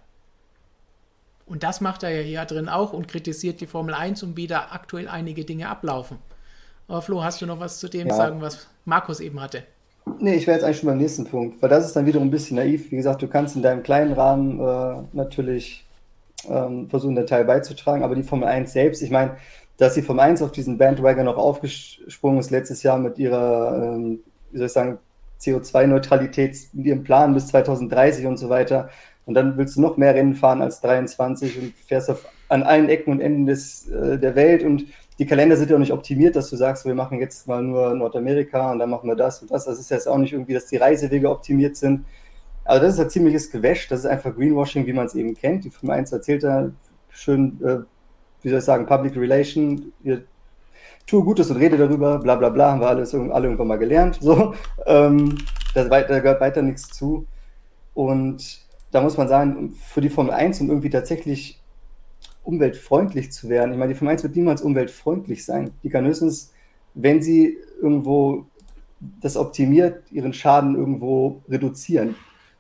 Und 1.45 1.65
das 1.65 1.83
macht 1.83 2.03
er 2.03 2.11
ja 2.11 2.23
hier 2.23 2.45
drin 2.47 2.71
auch 2.71 2.95
und 2.95 3.09
kritisiert 3.09 3.61
die 3.61 3.67
Formel 3.67 3.93
1 3.95 4.23
und 4.23 4.39
wie 4.39 4.47
da 4.47 4.69
aktuell 4.71 5.07
einige 5.07 5.45
Dinge 5.45 5.69
ablaufen. 5.69 6.17
Aber 6.89 7.03
Flo, 7.03 7.23
hast 7.23 7.43
du 7.43 7.47
noch 7.47 7.61
was 7.61 7.79
zu 7.79 7.89
dem 7.89 8.09
ja. 8.09 8.15
sagen, 8.15 8.41
was 8.41 8.67
Markus 8.87 9.21
eben 9.21 9.41
hatte? 9.43 9.65
Nee, 10.19 10.37
ich 10.37 10.47
wäre 10.47 10.57
jetzt 10.57 10.65
eigentlich 10.65 10.79
schon 10.79 10.89
beim 10.89 10.99
nächsten 10.99 11.27
Punkt, 11.27 11.61
weil 11.61 11.69
das 11.69 11.85
ist 11.85 11.95
dann 11.95 12.07
wiederum 12.07 12.29
ein 12.29 12.31
bisschen 12.31 12.57
naiv. 12.57 12.91
Wie 12.91 12.97
gesagt, 12.97 13.21
du 13.21 13.29
kannst 13.29 13.55
in 13.55 13.63
deinem 13.63 13.83
kleinen 13.83 14.15
Rahmen 14.15 14.61
äh, 14.61 15.03
natürlich 15.13 15.86
ähm, 16.51 16.89
versuchen, 16.89 17.15
den 17.15 17.27
Teil 17.27 17.45
beizutragen, 17.45 18.03
aber 18.03 18.15
die 18.15 18.23
Formel 18.23 18.49
1 18.49 18.73
selbst, 18.73 19.03
ich 19.03 19.11
meine, 19.11 19.37
dass 19.77 19.95
die 19.95 20.03
Formel 20.03 20.25
1 20.25 20.43
auf 20.43 20.53
diesen 20.53 20.79
Bandwagon 20.79 21.25
noch 21.27 21.37
aufgesprungen 21.37 22.39
ist 22.39 22.51
letztes 22.51 22.83
Jahr 22.83 22.99
mit 22.99 23.19
ihrer, 23.19 23.95
ähm, 23.95 24.21
wie 24.51 24.59
soll 24.59 24.67
ich 24.67 24.73
sagen, 24.73 24.99
CO2-Neutralität, 25.41 26.57
mit 26.73 26.87
ihrem 26.87 27.05
Plan 27.05 27.35
bis 27.35 27.49
2030 27.49 28.27
und 28.27 28.39
so 28.39 28.49
weiter, 28.49 28.89
und 29.27 29.35
dann 29.35 29.57
willst 29.59 29.77
du 29.77 29.81
noch 29.81 29.97
mehr 29.97 30.15
Rennen 30.15 30.35
fahren 30.35 30.63
als 30.63 30.81
23 30.81 31.61
und 31.61 31.75
fährst 31.75 32.11
auf, 32.11 32.27
an 32.49 32.63
allen 32.63 32.89
Ecken 32.89 33.13
und 33.13 33.21
Enden 33.21 33.47
des, 33.47 33.89
äh, 33.89 34.19
der 34.19 34.37
Welt 34.37 34.63
und 34.63 34.87
die 35.19 35.27
Kalender 35.27 35.57
sind 35.57 35.71
ja 35.71 35.77
auch 35.77 35.81
nicht 35.81 35.93
optimiert, 35.93 36.37
dass 36.37 36.51
du 36.51 36.57
sagst, 36.57 36.85
wir 36.85 36.95
machen 36.95 37.21
jetzt 37.21 37.49
mal 37.49 37.63
nur 37.63 37.95
Nordamerika 37.95 38.71
und 38.73 38.79
dann 38.79 38.91
machen 38.91 39.09
wir 39.09 39.17
das 39.17 39.41
und 39.41 39.51
das. 39.51 39.65
Das 39.65 39.79
ist 39.79 39.91
jetzt 39.91 40.07
auch 40.07 40.19
nicht 40.19 40.35
irgendwie, 40.35 40.53
dass 40.53 40.67
die 40.67 40.77
Reisewege 40.77 41.31
optimiert 41.31 41.77
sind. 41.77 42.05
Also 42.67 42.85
das 42.85 42.95
ist 42.95 43.01
ein 43.01 43.11
ziemliches 43.11 43.51
Gewäsch, 43.51 43.89
das 43.89 44.01
ist 44.01 44.07
einfach 44.07 44.35
Greenwashing, 44.35 44.87
wie 44.87 44.93
man 44.93 45.07
es 45.07 45.15
eben 45.15 45.35
kennt. 45.35 45.65
Die 45.65 45.71
Firma 45.71 45.95
1 45.95 46.13
erzählt 46.13 46.43
da 46.43 46.71
schön, 47.11 47.61
äh, 47.63 47.79
wie 48.43 48.49
soll 48.49 48.59
ich 48.59 48.65
sagen, 48.65 48.87
Public 48.87 49.17
Relation, 49.17 49.93
ihr 50.03 50.25
tue 51.07 51.23
Gutes 51.23 51.51
und 51.51 51.59
rede 51.59 51.77
darüber, 51.77 52.19
bla 52.19 52.35
bla 52.35 52.49
bla, 52.49 52.73
haben 52.73 52.81
wir 52.81 52.89
alles 52.89 53.15
alle 53.15 53.47
irgendwann 53.47 53.69
mal 53.69 53.79
gelernt. 53.79 54.19
So, 54.21 54.55
ähm, 54.87 55.39
da, 55.75 55.85
da 55.85 56.19
gehört 56.19 56.41
weiter 56.41 56.63
nichts 56.63 56.89
zu. 56.89 57.27
Und 57.95 58.61
da 58.91 59.01
muss 59.01 59.17
man 59.17 59.29
sagen, 59.29 59.75
für 59.75 60.01
die 60.01 60.11
Formel 60.11 60.33
1, 60.33 60.61
um 60.61 60.69
irgendwie 60.69 60.91
tatsächlich 60.91 61.61
umweltfreundlich 62.45 63.33
zu 63.33 63.49
werden, 63.49 63.73
ich 63.73 63.79
meine, 63.79 63.93
die 63.93 63.99
Formel 63.99 64.13
1 64.13 64.23
wird 64.23 64.37
niemals 64.37 64.63
umweltfreundlich 64.63 65.45
sein. 65.45 65.71
Die 65.83 65.89
kann 65.89 66.05
höchstens, 66.05 66.53
wenn 66.95 67.23
sie 67.23 67.59
irgendwo 67.81 68.47
das 69.21 69.37
optimiert, 69.37 70.11
ihren 70.11 70.33
Schaden 70.33 70.75
irgendwo 70.75 71.43
reduzieren. 71.49 72.17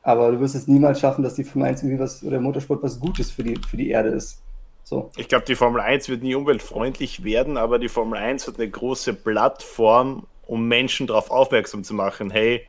Aber 0.06 0.30
du 0.30 0.38
wirst 0.38 0.54
es 0.54 0.68
niemals 0.68 1.00
schaffen, 1.00 1.24
dass 1.24 1.34
die 1.34 1.42
Formel 1.42 1.66
1 1.66 1.82
irgendwie 1.82 1.98
was 1.98 2.22
oder 2.22 2.38
Motorsport 2.38 2.80
was 2.80 3.00
Gutes 3.00 3.32
für 3.32 3.42
die, 3.42 3.56
für 3.68 3.76
die 3.76 3.90
Erde 3.90 4.10
ist. 4.10 4.40
So. 4.84 5.10
Ich 5.16 5.26
glaube, 5.26 5.44
die 5.46 5.56
Formel 5.56 5.80
1 5.80 6.08
wird 6.08 6.22
nie 6.22 6.36
umweltfreundlich 6.36 7.24
werden, 7.24 7.56
aber 7.56 7.80
die 7.80 7.88
Formel 7.88 8.16
1 8.16 8.46
hat 8.46 8.54
eine 8.54 8.70
große 8.70 9.14
Plattform, 9.14 10.28
um 10.46 10.68
Menschen 10.68 11.08
darauf 11.08 11.32
aufmerksam 11.32 11.82
zu 11.82 11.92
machen, 11.92 12.30
hey, 12.30 12.68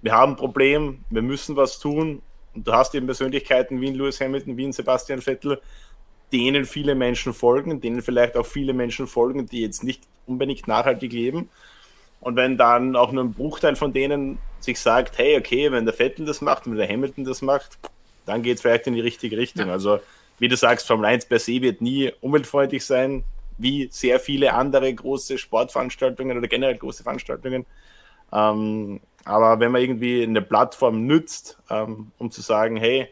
wir 0.00 0.12
haben 0.12 0.32
ein 0.32 0.36
Problem, 0.36 1.04
wir 1.10 1.20
müssen 1.20 1.54
was 1.54 1.78
tun 1.80 2.22
und 2.54 2.66
du 2.66 2.72
hast 2.72 2.94
eben 2.94 3.04
Persönlichkeiten 3.04 3.82
wie 3.82 3.90
Lewis 3.90 4.22
Hamilton, 4.22 4.56
wie 4.56 4.72
Sebastian 4.72 5.20
Vettel, 5.20 5.60
denen 6.32 6.64
viele 6.64 6.94
Menschen 6.94 7.34
folgen, 7.34 7.82
denen 7.82 8.00
vielleicht 8.00 8.38
auch 8.38 8.46
viele 8.46 8.72
Menschen 8.72 9.06
folgen, 9.06 9.44
die 9.44 9.60
jetzt 9.60 9.84
nicht 9.84 10.04
unbedingt 10.26 10.66
nachhaltig 10.66 11.12
leben. 11.12 11.50
Und 12.24 12.36
wenn 12.36 12.56
dann 12.56 12.96
auch 12.96 13.12
nur 13.12 13.22
ein 13.22 13.32
Bruchteil 13.32 13.76
von 13.76 13.92
denen 13.92 14.38
sich 14.58 14.80
sagt, 14.80 15.18
hey, 15.18 15.36
okay, 15.36 15.70
wenn 15.70 15.84
der 15.84 15.92
Vettel 15.92 16.24
das 16.24 16.40
macht, 16.40 16.66
wenn 16.66 16.74
der 16.74 16.88
Hamilton 16.88 17.24
das 17.24 17.42
macht, 17.42 17.78
dann 18.24 18.42
geht 18.42 18.56
es 18.56 18.62
vielleicht 18.62 18.86
in 18.86 18.94
die 18.94 19.00
richtige 19.00 19.36
Richtung. 19.36 19.66
Ja. 19.66 19.72
Also, 19.74 20.00
wie 20.38 20.48
du 20.48 20.56
sagst, 20.56 20.86
Formel 20.86 21.04
1 21.04 21.26
per 21.26 21.38
se 21.38 21.60
wird 21.60 21.82
nie 21.82 22.10
umweltfreundlich 22.22 22.84
sein, 22.84 23.24
wie 23.58 23.88
sehr 23.92 24.18
viele 24.20 24.54
andere 24.54 24.92
große 24.92 25.36
Sportveranstaltungen 25.36 26.38
oder 26.38 26.48
generell 26.48 26.78
große 26.78 27.02
Veranstaltungen. 27.02 27.66
Ähm, 28.32 29.00
aber 29.26 29.60
wenn 29.60 29.70
man 29.70 29.82
irgendwie 29.82 30.22
eine 30.22 30.40
Plattform 30.40 31.06
nützt, 31.06 31.58
ähm, 31.68 32.10
um 32.16 32.30
zu 32.30 32.40
sagen, 32.40 32.76
hey, 32.76 33.08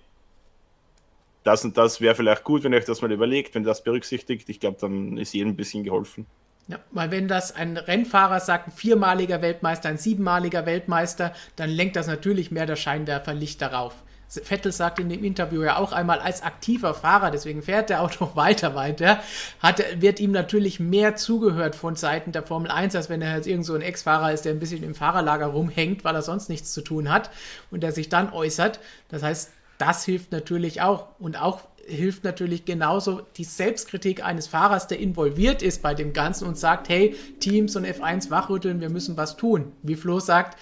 das 1.44 1.64
und 1.66 1.76
das 1.76 2.00
wäre 2.00 2.14
vielleicht 2.14 2.44
gut, 2.44 2.64
wenn 2.64 2.72
ihr 2.72 2.78
euch 2.78 2.86
das 2.86 3.02
mal 3.02 3.12
überlegt, 3.12 3.54
wenn 3.54 3.62
ihr 3.62 3.66
das 3.66 3.84
berücksichtigt, 3.84 4.48
ich 4.48 4.58
glaube, 4.58 4.78
dann 4.80 5.18
ist 5.18 5.34
jedem 5.34 5.50
ein 5.50 5.56
bisschen 5.56 5.84
geholfen. 5.84 6.26
Ja, 6.68 6.78
weil 6.92 7.10
wenn 7.10 7.26
das 7.26 7.54
ein 7.54 7.76
Rennfahrer 7.76 8.38
sagt, 8.40 8.68
ein 8.68 8.72
viermaliger 8.72 9.42
Weltmeister, 9.42 9.88
ein 9.88 9.98
siebenmaliger 9.98 10.64
Weltmeister, 10.64 11.32
dann 11.56 11.70
lenkt 11.70 11.96
das 11.96 12.06
natürlich 12.06 12.50
mehr 12.50 12.66
das 12.66 12.78
Scheinwerferlicht 12.78 13.60
darauf. 13.60 13.94
Vettel 14.28 14.72
sagt 14.72 14.98
in 14.98 15.10
dem 15.10 15.24
Interview 15.24 15.62
ja 15.62 15.76
auch 15.76 15.92
einmal, 15.92 16.20
als 16.20 16.42
aktiver 16.42 16.94
Fahrer, 16.94 17.30
deswegen 17.30 17.62
fährt 17.62 17.90
er 17.90 18.00
auch 18.00 18.18
noch 18.20 18.36
weiter, 18.36 18.74
weiter, 18.74 19.20
hat, 19.60 19.82
wird 20.00 20.20
ihm 20.20 20.30
natürlich 20.30 20.80
mehr 20.80 21.16
zugehört 21.16 21.74
von 21.74 21.96
Seiten 21.96 22.32
der 22.32 22.42
Formel 22.42 22.70
1, 22.70 22.94
als 22.96 23.10
wenn 23.10 23.22
er 23.22 23.36
jetzt 23.36 23.46
irgend 23.46 23.66
so 23.66 23.74
ein 23.74 23.82
Ex-Fahrer 23.82 24.32
ist, 24.32 24.44
der 24.44 24.52
ein 24.52 24.60
bisschen 24.60 24.82
im 24.82 24.94
Fahrerlager 24.94 25.46
rumhängt, 25.46 26.04
weil 26.04 26.14
er 26.14 26.22
sonst 26.22 26.48
nichts 26.48 26.72
zu 26.72 26.80
tun 26.80 27.10
hat 27.10 27.30
und 27.70 27.82
der 27.82 27.92
sich 27.92 28.08
dann 28.08 28.32
äußert. 28.32 28.80
Das 29.08 29.22
heißt, 29.22 29.50
das 29.78 30.04
hilft 30.04 30.32
natürlich 30.32 30.80
auch 30.80 31.08
und 31.18 31.40
auch 31.40 31.62
hilft 31.87 32.24
natürlich 32.24 32.64
genauso 32.64 33.22
die 33.37 33.45
Selbstkritik 33.45 34.24
eines 34.24 34.47
Fahrers, 34.47 34.87
der 34.87 34.99
involviert 34.99 35.62
ist 35.62 35.83
bei 35.83 35.95
dem 35.95 36.12
Ganzen 36.12 36.47
und 36.47 36.59
sagt, 36.59 36.89
hey, 36.89 37.16
Teams 37.41 37.76
und 37.76 37.87
F1 37.87 38.30
wachrütteln, 38.30 38.80
wir 38.80 38.91
müssen 38.91 39.16
was 39.16 39.37
tun. 39.37 39.72
Wie 39.83 39.97
Flo 39.97 40.20
sagt, 40.20 40.59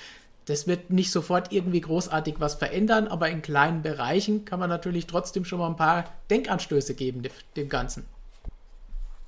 das 0.46 0.66
wird 0.66 0.90
nicht 0.90 1.12
sofort 1.12 1.52
irgendwie 1.52 1.80
großartig 1.80 2.36
was 2.38 2.54
verändern, 2.54 3.06
aber 3.06 3.28
in 3.28 3.42
kleinen 3.42 3.82
Bereichen 3.82 4.44
kann 4.44 4.58
man 4.58 4.68
natürlich 4.68 5.06
trotzdem 5.06 5.44
schon 5.44 5.58
mal 5.58 5.68
ein 5.68 5.76
paar 5.76 6.04
Denkanstöße 6.30 6.94
geben 6.94 7.22
dem 7.56 7.68
Ganzen. 7.68 8.04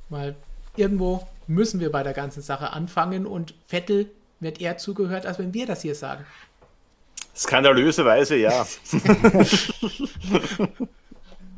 Weil 0.08 0.34
irgendwo 0.76 1.26
müssen 1.46 1.80
wir 1.80 1.92
bei 1.92 2.02
der 2.02 2.14
ganzen 2.14 2.42
Sache 2.42 2.72
anfangen 2.72 3.26
und 3.26 3.54
Vettel 3.66 4.10
wird 4.40 4.60
eher 4.60 4.78
zugehört, 4.78 5.26
als 5.26 5.38
wenn 5.38 5.54
wir 5.54 5.66
das 5.66 5.82
hier 5.82 5.94
sagen. 5.94 6.24
Skandalöserweise 7.34 8.36
ja. 8.36 8.66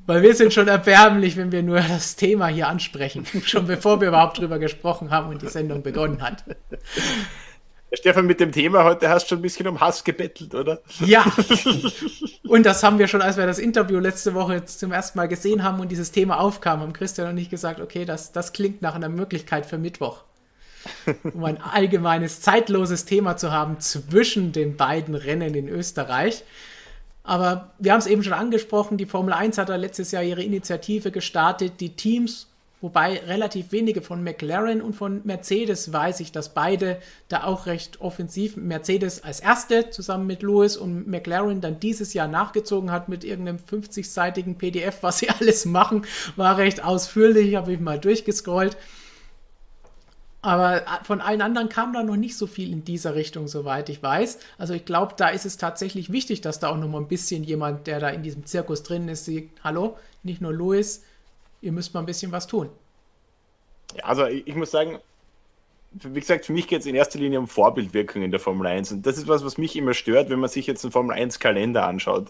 Weil 0.07 0.23
wir 0.23 0.35
sind 0.35 0.53
schon 0.53 0.69
erbärmlich, 0.69 1.37
wenn 1.37 1.51
wir 1.51 1.63
nur 1.63 1.81
das 1.81 2.17
Thema 2.17 2.49
hier 2.49 2.69
ansprechen, 2.69 3.27
schon 3.45 3.67
bevor 3.67 4.01
wir 4.01 4.09
überhaupt 4.09 4.39
drüber 4.39 4.59
gesprochen 4.59 5.11
haben 5.11 5.31
und 5.31 5.43
die 5.43 5.49
Sendung 5.49 5.83
begonnen 5.83 6.21
hat. 6.21 6.45
Stefan, 7.93 8.27
mit 8.27 8.41
dem 8.41 8.53
Thema 8.53 8.85
heute 8.85 9.09
hast 9.09 9.25
du 9.25 9.29
schon 9.31 9.39
ein 9.39 9.43
bisschen 9.43 9.69
um 9.69 9.81
Hass 9.81 10.05
gebettelt, 10.05 10.55
oder? 10.55 10.81
Ja. 11.01 11.25
Und 12.49 12.67
das 12.67 12.83
haben 12.83 12.99
wir 12.99 13.07
schon, 13.07 13.23
als 13.23 13.37
wir 13.37 13.47
das 13.47 13.59
Interview 13.59 13.99
letzte 13.99 14.35
Woche 14.35 14.65
zum 14.65 14.93
ersten 14.93 15.17
Mal 15.19 15.29
gesehen 15.29 15.63
haben 15.63 15.81
und 15.81 15.91
dieses 15.91 16.13
Thema 16.13 16.39
aufkam, 16.41 16.81
haben 16.81 16.93
Christian 16.93 17.29
und 17.29 17.39
ich 17.39 17.51
gesagt, 17.51 17.81
okay, 17.81 18.05
das, 18.05 18.33
das 18.33 18.53
klingt 18.53 18.83
nach 18.83 18.95
einer 18.95 19.09
Möglichkeit 19.09 19.65
für 19.65 19.79
Mittwoch. 19.79 20.25
Um 21.33 21.43
ein 21.45 21.61
allgemeines, 21.61 22.43
zeitloses 22.43 23.07
Thema 23.07 23.37
zu 23.37 23.51
haben 23.51 23.81
zwischen 23.81 24.53
den 24.53 24.77
beiden 24.77 25.15
Rennen 25.15 25.55
in 25.55 25.69
Österreich. 25.69 26.45
Aber 27.25 27.73
wir 27.79 27.93
haben 27.93 28.01
es 28.01 28.07
eben 28.07 28.23
schon 28.23 28.35
angesprochen, 28.35 28.99
die 28.99 29.07
Formel 29.07 29.33
1 29.33 29.59
hat 29.59 29.69
da 29.69 29.77
letztes 29.77 30.13
Jahr 30.13 30.23
ihre 30.23 30.43
Initiative 30.43 31.11
gestartet, 31.11 31.81
die 31.81 31.97
Teams 31.97 32.47
Wobei 32.85 33.19
relativ 33.21 33.73
wenige 33.73 34.03
von 34.03 34.23
McLaren 34.23 34.83
und 34.83 34.93
von 34.93 35.23
Mercedes 35.25 35.91
weiß 35.91 36.21
ich, 36.21 36.33
dass 36.33 36.53
beide 36.53 36.99
da 37.29 37.45
auch 37.45 37.65
recht 37.65 38.03
offensiv, 38.03 38.59
Mercedes 38.59 39.25
als 39.25 39.41
erste 39.41 39.89
zusammen 39.89 40.27
mit 40.27 40.43
Lewis 40.43 40.77
und 40.77 41.09
McLaren 41.09 41.63
dann 41.63 41.81
dieses 41.81 42.13
Jahr 42.13 42.29
nachgezogen 42.29 42.93
hat 42.93 43.09
mit 43.09 43.25
irgendeinem 43.25 43.57
50-seitigen 43.57 44.57
PDF, 44.59 44.99
was 45.01 45.21
sie 45.21 45.31
alles 45.41 45.65
machen, 45.65 46.05
war 46.37 46.59
recht 46.59 46.85
ausführlich, 46.85 47.55
habe 47.55 47.73
ich 47.73 47.81
mal 47.81 47.99
durchgescrollt. 47.99 48.77
Aber 50.45 50.83
von 51.05 51.23
allen 51.23 51.41
anderen 51.41 51.71
kam 51.71 51.95
da 51.95 52.03
noch 52.03 52.17
nicht 52.17 52.37
so 52.37 52.47
viel 52.47 52.71
in 52.71 52.85
dieser 52.85 53.15
Richtung, 53.15 53.49
soweit 53.49 53.89
ich 53.89 54.03
weiß. 54.03 54.39
Also 54.59 54.75
ich 54.75 54.85
glaube, 54.85 55.15
da 55.17 55.29
ist 55.29 55.47
es 55.47 55.57
tatsächlich 55.57 56.13
wichtig, 56.13 56.43
dass 56.43 56.61
da 56.61 56.69
auch 56.69 56.77
noch 56.77 56.87
mal 56.87 56.99
ein 56.99 57.09
bisschen 57.09 57.45
jemand, 57.45 57.87
der 57.87 57.99
da 57.99 58.11
in 58.11 58.23
diesem 58.23 58.45
Zirkus 58.45 58.83
drin 58.83 59.09
ist, 59.09 59.25
sieht, 59.25 59.49
hallo, 59.65 59.97
nicht 60.23 60.43
nur 60.43 60.53
Louis, 60.53 61.03
ihr 61.63 61.73
müsst 61.73 61.95
mal 61.95 62.01
ein 62.01 62.07
bisschen 62.07 62.31
was 62.31 62.47
tun. 62.47 62.69
Ja, 63.97 64.05
also 64.05 64.27
ich, 64.27 64.47
ich 64.47 64.55
muss 64.55 64.71
sagen, 64.71 64.99
wie 65.93 66.21
gesagt, 66.21 66.45
für 66.45 66.53
mich 66.53 66.69
geht 66.69 66.81
es 66.81 66.87
in 66.87 66.95
erster 66.95 67.19
Linie 67.19 67.39
um 67.39 67.49
Vorbildwirkung 67.49 68.21
in 68.21 68.31
der 68.31 68.41
Formel 68.41 68.67
1. 68.67 68.93
Und 68.93 69.07
das 69.07 69.17
ist 69.17 69.27
was, 69.27 69.47
was 69.47 69.57
mich 69.57 69.75
immer 69.77 69.95
stört, 69.95 70.29
wenn 70.29 70.41
man 70.41 70.51
sich 70.51 70.67
jetzt 70.67 70.85
einen 70.85 70.93
Formel 70.93 71.17
1-Kalender 71.17 71.87
anschaut. 71.87 72.27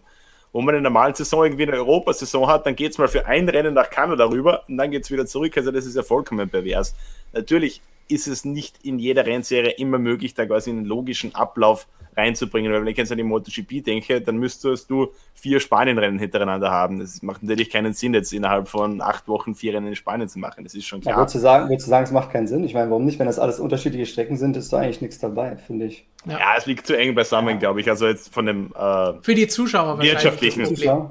Wo 0.53 0.61
man 0.61 0.77
in 0.77 0.83
einer 0.83 0.91
normalen 0.91 1.17
Saison 1.17 1.43
irgendwie 1.43 1.65
eine 1.65 1.73
Europasaison 1.73 2.47
hat, 2.47 2.65
dann 2.65 2.77
geht 2.77 2.93
es 2.93 2.99
mal 2.99 3.09
für 3.09 3.27
ein 3.27 3.49
Rennen 3.49 3.75
nach 3.75 3.91
Kanada 3.91 4.27
rüber 4.27 4.62
und 4.69 4.77
dann 4.77 4.93
geht 4.93 5.03
es 5.03 5.11
wieder 5.11 5.27
zurück. 5.27 5.57
Also 5.57 5.73
das 5.73 5.85
ist 5.85 5.97
ja 5.97 6.05
vollkommen 6.05 6.49
pervers. 6.49 6.95
Natürlich 7.33 7.83
ist 8.09 8.27
es 8.27 8.45
nicht 8.45 8.79
in 8.83 8.99
jeder 8.99 9.27
Rennserie 9.27 9.73
immer 9.73 9.99
möglich, 9.99 10.35
da 10.35 10.47
quasi 10.47 10.71
einen 10.71 10.85
logischen 10.85 11.35
Ablauf 11.35 11.87
reinzubringen. 12.17 12.73
Weil 12.73 12.81
wenn 12.81 12.89
ich 12.89 12.97
jetzt 12.97 13.11
an 13.11 13.19
die 13.19 13.25
MotoGP 13.25 13.85
denke, 13.85 14.21
dann 14.21 14.37
müsstest 14.37 14.91
du 14.91 15.09
vier 15.35 15.61
Spanien-Rennen 15.61 16.19
hintereinander 16.19 16.71
haben. 16.71 17.01
Das 17.01 17.23
macht 17.23 17.43
natürlich 17.43 17.71
keinen 17.71 17.93
Sinn, 17.93 18.15
jetzt 18.15 18.33
innerhalb 18.33 18.69
von 18.69 19.01
acht 19.01 19.29
Wochen 19.29 19.55
vier 19.55 19.75
Rennen 19.75 19.89
in 19.89 19.97
Spanien 19.97 20.29
zu 20.29 20.39
machen. 20.39 20.65
Das 20.65 20.75
ist 20.75 20.87
schon 20.87 21.01
klar. 21.01 21.15
Ja, 21.15 21.19
würdest, 21.19 21.35
du 21.35 21.39
sagen, 21.41 21.69
würdest 21.69 21.87
du 21.87 21.91
sagen, 21.91 22.05
es 22.05 22.13
macht 22.13 22.31
keinen 22.31 22.47
Sinn? 22.47 22.65
Ich 22.65 22.75
meine, 22.75 22.91
warum 22.91 23.05
nicht? 23.05 23.19
Wenn 23.19 23.27
das 23.27 23.39
alles 23.39 23.61
unterschiedliche 23.61 24.07
Strecken 24.07 24.37
sind, 24.37 24.57
ist 24.57 24.73
da 24.73 24.79
eigentlich 24.79 25.01
nichts 25.01 25.19
dabei, 25.19 25.57
finde 25.57 25.87
ich. 25.87 26.07
Ja. 26.27 26.39
ja. 26.39 26.55
es 26.57 26.67
liegt 26.67 26.87
zu 26.87 26.97
eng 26.97 27.15
beisammen, 27.15 27.55
ja. 27.55 27.57
glaube 27.57 27.81
ich. 27.81 27.91
Also 27.91 28.07
jetzt 28.07 28.33
von 28.33 28.47
dem 28.47 28.73
äh, 28.77 29.13
für 29.23 29.35
die 29.35 29.49
Zuschauer 29.49 30.01
wirtschaftlichen, 30.01 30.65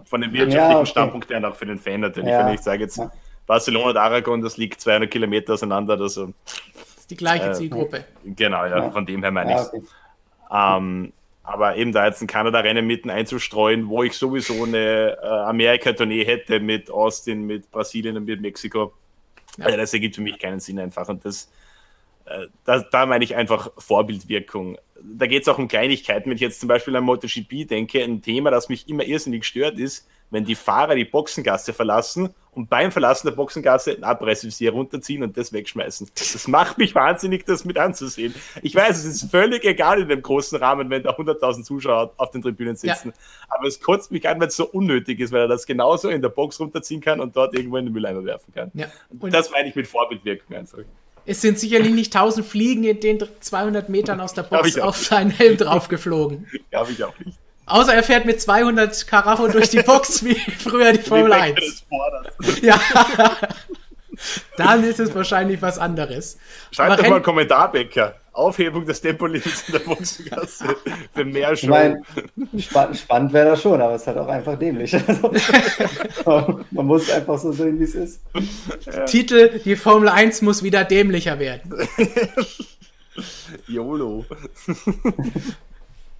von 0.05 0.21
dem 0.21 0.33
wirtschaftlichen 0.33 0.51
ja, 0.51 0.77
okay. 0.77 0.85
Standpunkt 0.85 1.29
her 1.29 1.37
und 1.37 1.45
auch 1.45 1.55
für 1.55 1.65
den 1.65 1.79
Fan 1.79 2.01
natürlich. 2.01 2.31
Wenn 2.31 2.53
ich 2.53 2.61
sage 2.61 2.83
jetzt 2.83 3.01
Barcelona 3.45 3.89
und 3.89 3.97
Aragon, 3.97 4.41
das 4.41 4.57
liegt 4.57 4.79
200 4.79 5.11
Kilometer 5.11 5.53
auseinander. 5.53 5.99
Also, 5.99 6.27
das 6.27 6.53
ist 6.72 6.72
die 7.13 7.17
gleiche 7.17 7.51
äh, 7.51 7.53
Zielgruppe. 7.53 8.05
Genau, 8.23 8.65
ja, 8.65 8.89
von 8.89 9.05
dem 9.05 9.21
her 9.21 9.31
meine 9.31 9.53
ich. 9.53 9.67
Okay. 9.67 9.83
Ähm, 10.51 11.13
aber 11.43 11.75
eben 11.75 11.91
da 11.91 12.05
jetzt 12.05 12.21
ein 12.21 12.27
Kanada-Rennen 12.27 12.87
mitten 12.87 13.09
einzustreuen, 13.09 13.89
wo 13.89 14.03
ich 14.03 14.13
sowieso 14.13 14.63
eine 14.63 15.17
äh, 15.21 15.25
Amerika-Tournee 15.25 16.25
hätte 16.25 16.59
mit 16.59 16.89
Austin, 16.89 17.45
mit 17.45 17.69
Brasilien 17.69 18.17
und 18.17 18.25
mit 18.25 18.41
Mexiko, 18.41 18.93
ja. 19.57 19.65
also 19.65 19.77
das 19.77 19.93
ergibt 19.93 20.15
für 20.15 20.21
mich 20.21 20.39
keinen 20.39 20.59
Sinn 20.59 20.79
einfach. 20.79 21.07
Und 21.09 21.25
das, 21.25 21.51
äh, 22.25 22.47
da, 22.63 22.79
da 22.79 23.05
meine 23.05 23.23
ich 23.23 23.35
einfach 23.35 23.71
Vorbildwirkung. 23.77 24.77
Da 25.01 25.27
geht 25.27 25.41
es 25.43 25.49
auch 25.49 25.57
um 25.57 25.67
Kleinigkeiten. 25.67 26.29
Wenn 26.29 26.35
ich 26.35 26.41
jetzt 26.41 26.61
zum 26.61 26.69
Beispiel 26.69 26.95
an 26.95 27.03
MotoGP 27.03 27.67
denke, 27.67 28.01
ein 28.01 28.21
Thema, 28.21 28.49
das 28.49 28.69
mich 28.69 28.87
immer 28.87 29.03
irrsinnig 29.03 29.43
stört, 29.43 29.77
ist, 29.77 30.07
wenn 30.33 30.45
die 30.45 30.55
Fahrer 30.55 30.95
die 30.95 31.05
Boxengasse 31.05 31.73
verlassen 31.73 32.33
und 32.51 32.67
beim 32.69 32.91
Verlassen 32.91 33.27
der 33.27 33.35
Boxengasse 33.35 33.91
ein 33.91 34.03
Abrissvisier 34.03 34.71
runterziehen 34.71 35.21
und 35.23 35.37
das 35.37 35.53
wegschmeißen. 35.53 36.09
Das 36.15 36.47
macht 36.47 36.79
mich 36.79 36.95
wahnsinnig, 36.95 37.45
das 37.45 37.65
mit 37.65 37.77
anzusehen. 37.77 38.33
Ich 38.63 38.73
weiß, 38.73 38.97
es 38.97 39.05
ist 39.05 39.31
völlig 39.31 39.63
egal 39.63 40.01
in 40.01 40.07
dem 40.07 40.23
großen 40.23 40.57
Rahmen, 40.57 40.89
wenn 40.89 41.03
da 41.03 41.11
100.000 41.11 41.63
Zuschauer 41.63 42.13
auf 42.17 42.31
den 42.31 42.41
Tribünen 42.41 42.75
sitzen. 42.75 43.09
Ja. 43.09 43.55
Aber 43.55 43.67
es 43.67 43.79
kotzt 43.79 44.11
mich 44.11 44.27
an, 44.27 44.39
weil 44.39 44.47
es 44.47 44.55
so 44.55 44.65
unnötig 44.65 45.19
ist, 45.19 45.31
weil 45.31 45.41
er 45.41 45.47
das 45.47 45.67
genauso 45.67 46.09
in 46.09 46.23
der 46.23 46.29
Box 46.29 46.59
runterziehen 46.59 46.99
kann 46.99 47.19
und 47.19 47.35
dort 47.35 47.55
irgendwo 47.55 47.77
in 47.77 47.85
den 47.85 47.93
Mülleimer 47.93 48.25
werfen 48.25 48.53
kann. 48.53 48.71
Ja. 48.73 48.87
Und 49.19 49.33
das 49.33 49.51
meine 49.51 49.69
ich 49.69 49.75
mit 49.75 49.87
Vorbildwirkung 49.87 50.55
einfach. 50.55 50.79
Es 51.25 51.41
sind 51.41 51.59
sicherlich 51.59 51.93
nicht 51.93 52.13
1000 52.13 52.45
Fliegen 52.45 52.83
in 52.83 52.99
den 52.99 53.23
200 53.39 53.87
Metern 53.87 54.19
aus 54.19 54.33
der 54.33 54.43
Box 54.43 54.77
auf 54.79 54.97
seinen 54.97 55.29
Helm 55.29 55.57
draufgeflogen. 55.57 56.47
Glaube 56.71 56.91
ich 56.91 57.03
auch 57.03 57.17
nicht. 57.19 57.37
Außer 57.65 57.93
er 57.93 58.03
fährt 58.03 58.25
mit 58.25 58.41
200 58.41 59.07
Karacho 59.07 59.47
durch 59.47 59.69
die 59.69 59.81
Box 59.81 60.23
wie 60.23 60.35
früher 60.35 60.93
die 60.93 60.99
Formel 60.99 61.31
1. 61.31 61.85
Ja. 62.61 62.79
Dann 64.57 64.83
ist 64.83 64.99
es 64.99 65.13
wahrscheinlich 65.15 65.61
was 65.61 65.79
anderes. 65.79 66.37
Schreibt 66.71 66.99
doch 66.99 67.07
mal 67.07 67.15
einen 67.15 67.23
Kommentar, 67.23 67.71
Becker. 67.71 68.15
Aufhebung 68.33 68.85
des 68.85 68.99
Tempolimits 68.99 69.65
in 69.67 69.73
der 69.73 69.79
Boxengasse 69.79 70.75
für 71.13 71.23
mehr 71.23 71.55
Show. 71.55 71.65
Ich 71.65 71.69
meine, 71.69 72.01
spann 72.57 72.95
spannend 72.95 73.31
wäre 73.31 73.51
das 73.51 73.61
schon, 73.61 73.79
aber 73.79 73.93
es 73.93 74.01
ist 74.01 74.07
halt 74.07 74.17
auch 74.17 74.27
einfach 74.27 74.57
dämlich. 74.57 74.95
Also, 76.25 76.61
man 76.71 76.85
muss 76.85 77.09
einfach 77.11 77.37
so 77.37 77.51
sehen, 77.51 77.79
wie 77.79 77.83
es 77.83 77.95
ist. 77.95 78.21
Ja. 78.85 79.05
Titel: 79.05 79.59
Die 79.63 79.75
Formel 79.75 80.09
1 80.09 80.41
muss 80.41 80.63
wieder 80.63 80.83
dämlicher 80.83 81.37
werden. 81.37 81.87
YOLO. 83.67 84.25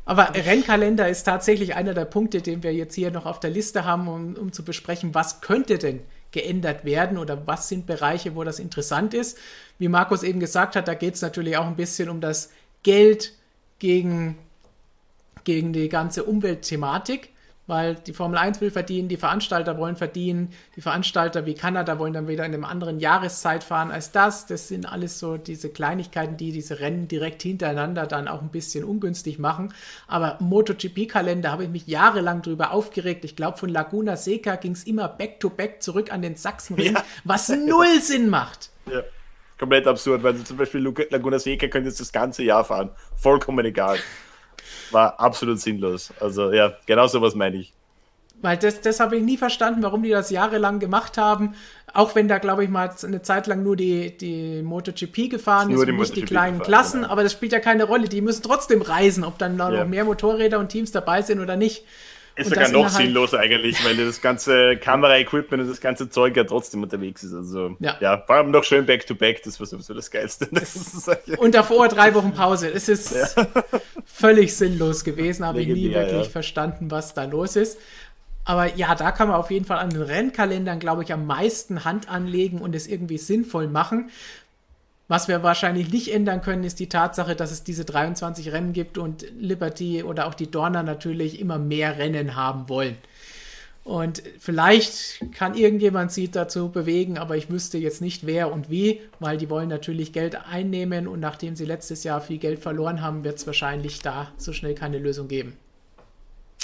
Aber 0.05 0.33
Rennkalender 0.35 1.07
ist 1.07 1.23
tatsächlich 1.23 1.75
einer 1.75 1.93
der 1.93 2.05
Punkte, 2.05 2.41
den 2.41 2.61
wir 2.61 2.73
jetzt 2.73 2.95
hier 2.95 3.11
noch 3.11 3.25
auf 3.25 3.39
der 3.39 3.49
Liste 3.49 3.85
haben, 3.85 4.07
um, 4.07 4.35
um 4.35 4.51
zu 4.51 4.63
besprechen, 4.63 5.13
was 5.13 5.41
könnte 5.41 5.77
denn 5.77 6.01
geändert 6.31 6.83
werden 6.83 7.17
oder 7.17 7.47
was 7.47 7.69
sind 7.69 7.85
Bereiche, 7.85 8.35
wo 8.35 8.43
das 8.43 8.59
interessant 8.59 9.13
ist. 9.13 9.37
Wie 9.77 9.87
Markus 9.87 10.23
eben 10.23 10.39
gesagt 10.39 10.75
hat, 10.75 10.87
da 10.87 10.93
geht 10.93 11.15
es 11.15 11.21
natürlich 11.21 11.55
auch 11.57 11.67
ein 11.67 11.75
bisschen 11.75 12.09
um 12.09 12.19
das 12.19 12.51
Geld 12.81 13.33
gegen, 13.79 14.37
gegen 15.43 15.71
die 15.71 15.89
ganze 15.89 16.23
Umweltthematik 16.23 17.29
weil 17.65 17.95
die 17.95 18.13
Formel 18.13 18.37
1 18.37 18.59
will 18.61 18.71
verdienen, 18.71 19.07
die 19.07 19.17
Veranstalter 19.17 19.77
wollen 19.77 19.95
verdienen, 19.95 20.49
die 20.75 20.81
Veranstalter 20.81 21.45
wie 21.45 21.53
Kanada 21.53 21.97
wollen 21.97 22.13
dann 22.13 22.27
wieder 22.27 22.45
in 22.45 22.53
einem 22.53 22.65
anderen 22.65 22.99
Jahreszeit 22.99 23.63
fahren 23.63 23.91
als 23.91 24.11
das. 24.11 24.45
Das 24.45 24.67
sind 24.67 24.85
alles 24.85 25.19
so 25.19 25.37
diese 25.37 25.69
Kleinigkeiten, 25.69 26.35
die 26.35 26.51
diese 26.51 26.79
Rennen 26.79 27.07
direkt 27.07 27.41
hintereinander 27.41 28.05
dann 28.05 28.27
auch 28.27 28.41
ein 28.41 28.49
bisschen 28.49 28.83
ungünstig 28.83 29.39
machen. 29.39 29.73
Aber 30.07 30.37
MotoGP-Kalender 30.41 31.51
habe 31.51 31.63
ich 31.63 31.69
mich 31.69 31.87
jahrelang 31.87 32.41
drüber 32.41 32.71
aufgeregt. 32.71 33.23
Ich 33.23 33.35
glaube, 33.35 33.57
von 33.57 33.69
Laguna 33.69 34.17
Seca 34.17 34.55
ging 34.55 34.73
es 34.73 34.83
immer 34.83 35.07
back-to-back 35.07 35.77
-back 35.77 35.79
zurück 35.79 36.11
an 36.11 36.21
den 36.21 36.35
Sachsenring, 36.35 36.95
ja. 36.95 37.03
was 37.23 37.49
null 37.67 38.01
Sinn 38.01 38.29
macht. 38.29 38.71
Ja. 38.91 39.03
Komplett 39.57 39.87
absurd, 39.87 40.23
weil 40.23 40.35
zum 40.43 40.57
Beispiel 40.57 40.81
Laguna 41.09 41.39
Seca 41.39 41.67
könnte 41.67 41.87
jetzt 41.87 42.01
das 42.01 42.11
ganze 42.11 42.43
Jahr 42.43 42.65
fahren. 42.65 42.89
Vollkommen 43.15 43.65
egal 43.65 43.97
war 44.91 45.19
absolut 45.19 45.59
sinnlos. 45.59 46.11
Also 46.19 46.51
ja, 46.51 46.73
genau 46.85 47.07
sowas 47.07 47.35
meine 47.35 47.57
ich. 47.57 47.73
Weil 48.41 48.57
das, 48.57 48.81
das 48.81 48.99
habe 48.99 49.15
ich 49.15 49.23
nie 49.23 49.37
verstanden, 49.37 49.83
warum 49.83 50.03
die 50.03 50.09
das 50.09 50.29
jahrelang 50.29 50.79
gemacht 50.79 51.17
haben. 51.17 51.55
Auch 51.93 52.13
wenn 52.13 52.27
da, 52.27 52.39
glaube 52.39 52.65
ich, 52.65 52.69
mal 52.69 52.93
eine 53.03 53.21
Zeit 53.21 53.47
lang 53.47 53.63
nur 53.63 53.77
die, 53.77 54.17
die 54.17 54.61
MotoGP 54.63 55.29
gefahren 55.29 55.69
ist, 55.69 55.81
ist 55.81 55.87
und 55.87 55.95
nicht 55.95 56.15
die 56.15 56.23
kleinen 56.23 56.59
gefahren, 56.59 56.67
Klassen. 56.67 57.01
Genau. 57.01 57.11
Aber 57.13 57.23
das 57.23 57.31
spielt 57.31 57.53
ja 57.53 57.59
keine 57.59 57.85
Rolle. 57.85 58.09
Die 58.09 58.19
müssen 58.19 58.43
trotzdem 58.43 58.81
reisen, 58.81 59.23
ob 59.23 59.37
dann 59.37 59.57
da 59.57 59.71
ja. 59.71 59.79
noch 59.79 59.89
mehr 59.89 60.03
Motorräder 60.03 60.59
und 60.59 60.69
Teams 60.69 60.91
dabei 60.91 61.21
sind 61.21 61.39
oder 61.39 61.55
nicht. 61.55 61.85
Ist 62.35 62.49
sogar 62.49 62.69
noch 62.69 62.89
sinnloser 62.89 63.39
eigentlich, 63.39 63.83
weil 63.85 63.95
das 63.95 64.19
ganze 64.19 64.75
Kamera-Equipment 64.77 65.63
und 65.63 65.69
das 65.69 65.79
ganze 65.79 66.09
Zeug 66.09 66.35
ja 66.35 66.43
trotzdem 66.43 66.81
unterwegs 66.81 67.23
ist. 67.23 67.33
Also 67.33 67.77
ja, 67.79 67.95
ja 67.99 68.17
vor 68.17 68.37
allem 68.37 68.49
noch 68.49 68.63
schön 68.63 68.85
Back-to-Back, 68.85 69.37
-back, 69.37 69.45
das 69.45 69.59
war 69.59 69.67
sowieso 69.67 69.93
das 69.93 70.09
Geilste. 70.09 70.47
Das 70.63 71.09
und 71.37 71.53
davor 71.53 71.89
drei 71.89 72.13
Wochen 72.15 72.33
Pause. 72.33 72.71
Es 72.71 72.89
ist 72.89 73.13
ja. 73.15 73.45
völlig 74.05 74.55
sinnlos 74.55 75.03
gewesen, 75.03 75.45
habe 75.45 75.61
ich 75.61 75.67
nie 75.67 75.93
wirklich 75.93 76.23
ja. 76.23 76.29
verstanden, 76.29 76.89
was 76.89 77.13
da 77.13 77.25
los 77.25 77.55
ist. 77.55 77.77
Aber 78.45 78.75
ja, 78.75 78.95
da 78.95 79.11
kann 79.11 79.29
man 79.29 79.37
auf 79.37 79.51
jeden 79.51 79.65
Fall 79.65 79.77
an 79.77 79.89
den 79.89 80.01
Rennkalendern, 80.01 80.79
glaube 80.79 81.03
ich, 81.03 81.13
am 81.13 81.25
meisten 81.25 81.85
Hand 81.85 82.09
anlegen 82.09 82.59
und 82.59 82.75
es 82.75 82.87
irgendwie 82.87 83.17
sinnvoll 83.17 83.67
machen. 83.67 84.09
Was 85.13 85.27
wir 85.27 85.43
wahrscheinlich 85.43 85.91
nicht 85.91 86.11
ändern 86.11 86.41
können, 86.41 86.63
ist 86.63 86.79
die 86.79 86.89
Tatsache, 86.89 87.35
dass 87.35 87.51
es 87.51 87.63
diese 87.63 87.85
23 87.85 88.51
Rennen 88.51 88.73
gibt 88.73 88.97
und 88.97 89.23
Liberty 89.39 90.01
oder 90.01 90.25
auch 90.25 90.33
die 90.33 90.49
Dorner 90.49 90.81
natürlich 90.81 91.39
immer 91.39 91.59
mehr 91.59 91.99
Rennen 91.99 92.35
haben 92.35 92.67
wollen. 92.67 92.97
Und 93.83 94.23
vielleicht 94.39 95.23
kann 95.31 95.53
irgendjemand 95.53 96.11
sie 96.11 96.31
dazu 96.31 96.69
bewegen, 96.69 97.19
aber 97.19 97.37
ich 97.37 97.51
wüsste 97.51 97.77
jetzt 97.77 98.01
nicht 98.01 98.25
wer 98.25 98.51
und 98.51 98.71
wie, 98.71 99.01
weil 99.19 99.37
die 99.37 99.51
wollen 99.51 99.69
natürlich 99.69 100.13
Geld 100.13 100.35
einnehmen 100.51 101.07
und 101.07 101.19
nachdem 101.19 101.55
sie 101.55 101.65
letztes 101.65 102.03
Jahr 102.03 102.19
viel 102.19 102.39
Geld 102.39 102.57
verloren 102.57 103.03
haben, 103.03 103.23
wird 103.23 103.37
es 103.37 103.45
wahrscheinlich 103.45 104.01
da 104.01 104.31
so 104.37 104.51
schnell 104.51 104.73
keine 104.73 104.97
Lösung 104.97 105.27
geben. 105.27 105.53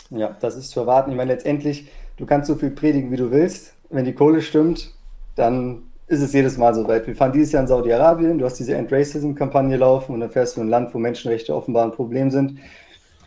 Ja, 0.10 0.36
das 0.40 0.56
ist 0.56 0.72
zu 0.72 0.80
erwarten. 0.80 1.12
Ich 1.12 1.18
meine, 1.18 1.34
letztendlich, 1.34 1.88
du 2.18 2.26
kannst 2.26 2.48
so 2.48 2.56
viel 2.56 2.72
predigen, 2.72 3.12
wie 3.12 3.18
du 3.18 3.30
willst. 3.30 3.76
Wenn 3.92 4.06
die 4.06 4.14
Kohle 4.14 4.42
stimmt, 4.42 4.90
dann 5.36 5.84
ist 6.10 6.22
es 6.22 6.34
jedes 6.34 6.58
Mal 6.58 6.74
so 6.74 6.88
weit. 6.88 7.08
Wir 7.08 7.16
fahren 7.16 7.32
dieses 7.32 7.52
Jahr 7.52 7.62
in 7.62 7.68
Saudi-Arabien, 7.68 8.38
du 8.38 8.46
hast 8.46 8.60
diese 8.60 8.76
End-Racism-Kampagne 8.76 9.78
laufen 9.78 10.14
und 10.14 10.20
dann 10.20 10.30
fährst 10.30 10.58
du 10.58 10.62
in 10.62 10.68
ein 10.68 10.70
Land, 10.70 10.94
wo 10.94 11.00
Menschenrechte 11.00 11.56
offenbar 11.56 11.86
ein 11.86 11.92
Problem 11.92 12.32
sind. 12.32 12.60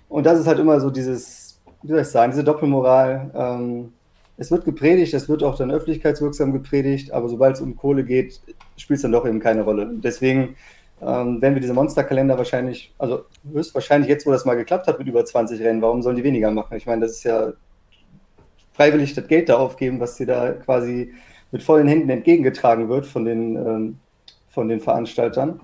Und 0.09 0.26
das 0.26 0.39
ist 0.39 0.47
halt 0.47 0.59
immer 0.59 0.78
so 0.80 0.91
dieses 0.91 1.43
wie 1.83 1.89
soll 1.89 2.01
ich 2.01 2.09
sagen, 2.09 2.33
diese 2.33 2.45
Doppelmoral. 2.45 3.30
Ähm, 3.35 3.93
es 4.37 4.51
wird 4.51 4.64
gepredigt, 4.64 5.12
es 5.14 5.28
wird 5.28 5.43
auch 5.43 5.57
dann 5.57 5.70
öffentlichkeitswirksam 5.70 6.53
gepredigt, 6.53 7.12
aber 7.12 7.28
sobald 7.28 7.57
es 7.57 7.61
um 7.61 7.76
Kohle 7.76 8.05
geht, 8.05 8.41
spielt 8.76 8.97
es 8.97 9.03
dann 9.03 9.12
doch 9.12 9.26
eben 9.26 9.41
keine 9.41 9.62
Rolle. 9.62 9.91
Deswegen 9.93 10.57
ähm, 11.01 11.43
werden 11.43 11.55
wir 11.55 11.61
diese 11.61 11.74
Monsterkalender 11.74 12.39
wahrscheinlich, 12.39 12.95
also 12.99 13.24
höchstwahrscheinlich 13.53 14.09
jetzt, 14.09 14.26
wo 14.26 14.30
das 14.30 14.45
mal 14.45 14.55
geklappt 14.55 14.87
hat 14.87 14.99
mit 14.99 15.09
über 15.09 15.24
20 15.24 15.61
Rennen, 15.61 15.83
warum 15.83 16.03
sollen 16.03 16.16
die 16.16 16.24
weniger 16.24 16.51
machen? 16.51 16.76
Ich 16.76 16.87
meine, 16.87 17.03
das 17.03 17.12
ist 17.12 17.24
ja 17.24 17.53
freiwillig 18.72 19.14
das 19.14 19.26
Geld 19.26 19.49
da 19.49 19.57
aufgeben, 19.57 20.01
was 20.01 20.16
dir 20.16 20.26
da 20.26 20.53
quasi 20.53 21.12
mit 21.53 21.62
vollen 21.62 21.86
Händen 21.86 22.11
entgegengetragen 22.11 22.88
wird 22.88 23.07
von 23.07 23.24
den, 23.24 23.57
ähm, 23.57 23.98
von 24.48 24.68
den 24.68 24.80
Veranstaltern. 24.80 25.61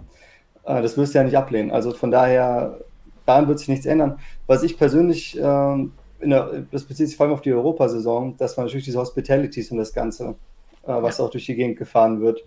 Äh, 0.64 0.82
das 0.82 0.96
wirst 0.96 1.14
du 1.14 1.18
ja 1.18 1.24
nicht 1.24 1.36
ablehnen. 1.36 1.72
Also 1.72 1.90
von 1.92 2.10
daher, 2.10 2.78
daran 3.26 3.48
wird 3.48 3.58
sich 3.58 3.68
nichts 3.68 3.86
ändern. 3.86 4.18
Was 4.46 4.62
ich 4.62 4.78
persönlich 4.78 5.36
ähm, 5.42 5.92
der, 6.20 6.64
das 6.70 6.84
bezieht 6.84 7.08
sich 7.08 7.16
vor 7.16 7.26
allem 7.26 7.34
auf 7.34 7.42
die 7.42 7.52
Europasaison, 7.52 8.36
dass 8.36 8.56
man 8.56 8.66
natürlich 8.66 8.84
diese 8.84 8.98
Hospitalities 8.98 9.70
und 9.70 9.78
das 9.78 9.92
Ganze, 9.92 10.34
äh, 10.82 11.02
was 11.02 11.20
auch 11.20 11.30
durch 11.30 11.46
die 11.46 11.54
Gegend 11.54 11.78
gefahren 11.78 12.20
wird. 12.20 12.44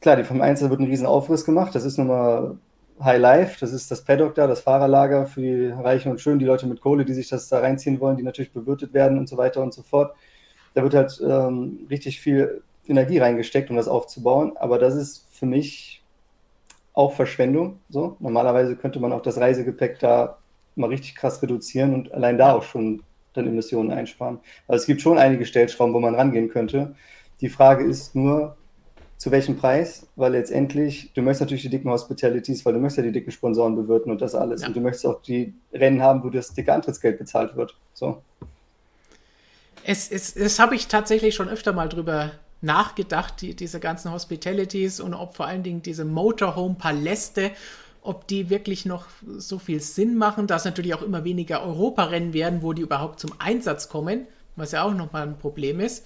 Klar, 0.00 0.16
die 0.16 0.24
vom 0.24 0.40
Einzel 0.40 0.70
wird 0.70 0.80
ein 0.80 0.86
riesen 0.86 1.06
Aufriss 1.06 1.44
gemacht. 1.44 1.74
Das 1.74 1.84
ist 1.84 1.98
nun 1.98 2.08
mal 2.08 2.58
High 3.02 3.20
Life, 3.20 3.56
das 3.60 3.72
ist 3.72 3.90
das 3.90 4.04
Paddock 4.04 4.34
da, 4.34 4.46
das 4.46 4.60
Fahrerlager 4.60 5.26
für 5.26 5.40
die 5.40 5.66
Reichen 5.66 6.10
und 6.12 6.20
Schönen, 6.20 6.38
die 6.38 6.44
Leute 6.44 6.66
mit 6.66 6.80
Kohle, 6.80 7.04
die 7.04 7.14
sich 7.14 7.28
das 7.28 7.48
da 7.48 7.58
reinziehen 7.58 8.00
wollen, 8.00 8.16
die 8.16 8.22
natürlich 8.22 8.52
bewirtet 8.52 8.94
werden 8.94 9.18
und 9.18 9.28
so 9.28 9.36
weiter 9.36 9.62
und 9.62 9.74
so 9.74 9.82
fort. 9.82 10.14
Da 10.74 10.82
wird 10.82 10.94
halt 10.94 11.20
ähm, 11.26 11.86
richtig 11.90 12.20
viel 12.20 12.62
Energie 12.86 13.18
reingesteckt, 13.18 13.70
um 13.70 13.76
das 13.76 13.88
aufzubauen. 13.88 14.56
Aber 14.56 14.78
das 14.78 14.94
ist 14.94 15.26
für 15.30 15.46
mich 15.46 16.02
auch 16.94 17.12
Verschwendung. 17.12 17.78
So. 17.88 18.16
Normalerweise 18.20 18.76
könnte 18.76 19.00
man 19.00 19.12
auch 19.12 19.22
das 19.22 19.38
Reisegepäck 19.38 19.98
da 19.98 20.38
mal 20.74 20.88
richtig 20.88 21.14
krass 21.14 21.42
reduzieren 21.42 21.94
und 21.94 22.12
allein 22.12 22.38
da 22.38 22.54
auch 22.54 22.62
schon 22.62 23.02
dann 23.34 23.46
Emissionen 23.46 23.90
einsparen. 23.90 24.40
Also 24.68 24.82
es 24.82 24.86
gibt 24.86 25.00
schon 25.00 25.18
einige 25.18 25.46
Stellschrauben, 25.46 25.94
wo 25.94 26.00
man 26.00 26.14
rangehen 26.14 26.48
könnte. 26.48 26.94
Die 27.40 27.48
Frage 27.48 27.84
ist 27.84 28.14
nur, 28.14 28.56
zu 29.16 29.30
welchem 29.30 29.56
Preis? 29.56 30.06
Weil 30.16 30.32
letztendlich, 30.32 31.12
du 31.14 31.22
möchtest 31.22 31.42
natürlich 31.42 31.62
die 31.62 31.70
dicken 31.70 31.90
Hospitalities, 31.90 32.64
weil 32.66 32.74
du 32.74 32.80
möchtest 32.80 32.98
ja 32.98 33.04
die 33.04 33.12
dicken 33.12 33.30
Sponsoren 33.30 33.76
bewirten 33.76 34.10
und 34.10 34.20
das 34.20 34.34
alles. 34.34 34.62
Ja. 34.62 34.68
Und 34.68 34.76
du 34.76 34.80
möchtest 34.80 35.06
auch 35.06 35.22
die 35.22 35.54
Rennen 35.72 36.02
haben, 36.02 36.24
wo 36.24 36.28
das 36.28 36.52
dicke 36.52 36.72
Antrittsgeld 36.72 37.18
bezahlt 37.18 37.56
wird. 37.56 37.76
So. 37.94 38.20
Es, 39.84 40.10
es, 40.10 40.36
es 40.36 40.58
habe 40.58 40.74
ich 40.74 40.88
tatsächlich 40.88 41.34
schon 41.34 41.48
öfter 41.48 41.72
mal 41.72 41.88
drüber 41.88 42.32
nachgedacht, 42.60 43.40
die, 43.40 43.56
diese 43.56 43.80
ganzen 43.80 44.12
Hospitalities 44.12 45.00
und 45.00 45.14
ob 45.14 45.36
vor 45.36 45.46
allen 45.46 45.62
Dingen 45.62 45.82
diese 45.82 46.04
Motorhome-Paläste 46.04 47.50
ob 48.02 48.26
die 48.26 48.50
wirklich 48.50 48.84
noch 48.84 49.06
so 49.22 49.58
viel 49.58 49.80
Sinn 49.80 50.16
machen, 50.16 50.46
dass 50.46 50.64
natürlich 50.64 50.94
auch 50.94 51.02
immer 51.02 51.24
weniger 51.24 51.62
Europarennen 51.62 52.32
werden, 52.32 52.62
wo 52.62 52.72
die 52.72 52.82
überhaupt 52.82 53.20
zum 53.20 53.30
Einsatz 53.38 53.88
kommen, 53.88 54.26
was 54.56 54.72
ja 54.72 54.82
auch 54.82 54.92
nochmal 54.92 55.22
ein 55.22 55.38
Problem 55.38 55.78
ist. 55.78 56.04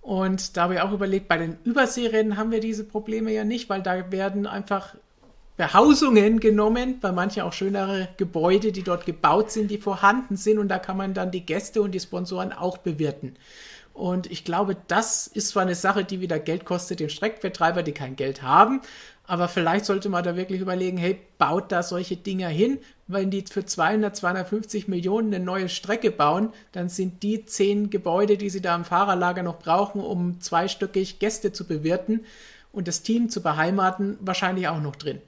Und 0.00 0.56
da 0.56 0.62
habe 0.62 0.74
ich 0.74 0.80
auch 0.80 0.92
überlegt, 0.92 1.28
bei 1.28 1.38
den 1.38 1.56
Überseerennen 1.64 2.36
haben 2.36 2.50
wir 2.50 2.60
diese 2.60 2.84
Probleme 2.84 3.32
ja 3.32 3.44
nicht, 3.44 3.68
weil 3.68 3.82
da 3.82 4.10
werden 4.10 4.46
einfach 4.46 4.96
Behausungen 5.58 6.38
genommen, 6.38 7.00
bei 7.00 7.10
manchen 7.10 7.42
auch 7.42 7.52
schönere 7.52 8.08
Gebäude, 8.16 8.70
die 8.70 8.84
dort 8.84 9.04
gebaut 9.06 9.50
sind, 9.50 9.72
die 9.72 9.78
vorhanden 9.78 10.36
sind 10.36 10.58
und 10.58 10.68
da 10.68 10.78
kann 10.78 10.96
man 10.96 11.14
dann 11.14 11.32
die 11.32 11.44
Gäste 11.44 11.82
und 11.82 11.90
die 11.90 12.00
Sponsoren 12.00 12.52
auch 12.52 12.78
bewirten. 12.78 13.34
Und 13.92 14.30
ich 14.30 14.44
glaube, 14.44 14.76
das 14.86 15.26
ist 15.26 15.48
zwar 15.48 15.64
eine 15.64 15.74
Sache, 15.74 16.04
die 16.04 16.20
wieder 16.20 16.38
Geld 16.38 16.64
kostet, 16.64 17.00
den 17.00 17.10
Streckbetreiber, 17.10 17.82
die 17.82 17.90
kein 17.90 18.14
Geld 18.14 18.42
haben, 18.42 18.82
aber 19.26 19.48
vielleicht 19.48 19.84
sollte 19.84 20.08
man 20.08 20.22
da 20.22 20.36
wirklich 20.36 20.60
überlegen, 20.60 20.96
hey, 20.96 21.18
baut 21.38 21.72
da 21.72 21.82
solche 21.82 22.16
Dinger 22.16 22.48
hin. 22.48 22.78
Wenn 23.08 23.32
die 23.32 23.42
für 23.42 23.64
200, 23.64 24.14
250 24.14 24.86
Millionen 24.86 25.34
eine 25.34 25.44
neue 25.44 25.68
Strecke 25.68 26.12
bauen, 26.12 26.52
dann 26.70 26.88
sind 26.88 27.24
die 27.24 27.44
zehn 27.44 27.90
Gebäude, 27.90 28.38
die 28.38 28.48
sie 28.48 28.62
da 28.62 28.76
im 28.76 28.84
Fahrerlager 28.84 29.42
noch 29.42 29.58
brauchen, 29.58 30.00
um 30.00 30.40
zweistöckig 30.40 31.18
Gäste 31.18 31.52
zu 31.52 31.66
bewirten 31.66 32.24
und 32.70 32.86
das 32.86 33.02
Team 33.02 33.28
zu 33.28 33.42
beheimaten, 33.42 34.16
wahrscheinlich 34.20 34.68
auch 34.68 34.80
noch 34.80 34.94
drin. 34.94 35.20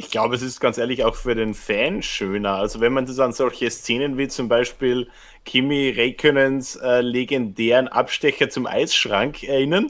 Ich 0.00 0.12
glaube, 0.12 0.36
es 0.36 0.42
ist 0.42 0.60
ganz 0.60 0.78
ehrlich 0.78 1.04
auch 1.04 1.16
für 1.16 1.34
den 1.34 1.54
Fan 1.54 2.02
schöner. 2.02 2.54
Also 2.54 2.80
wenn 2.80 2.92
man 2.92 3.04
das 3.04 3.18
an 3.18 3.32
solche 3.32 3.68
Szenen 3.68 4.16
wie 4.16 4.28
zum 4.28 4.48
Beispiel 4.48 5.08
Kimi 5.44 5.90
Räikkönens 5.90 6.76
äh, 6.76 7.00
legendären 7.00 7.88
Abstecher 7.88 8.48
zum 8.48 8.68
Eisschrank 8.68 9.42
erinnern, 9.42 9.86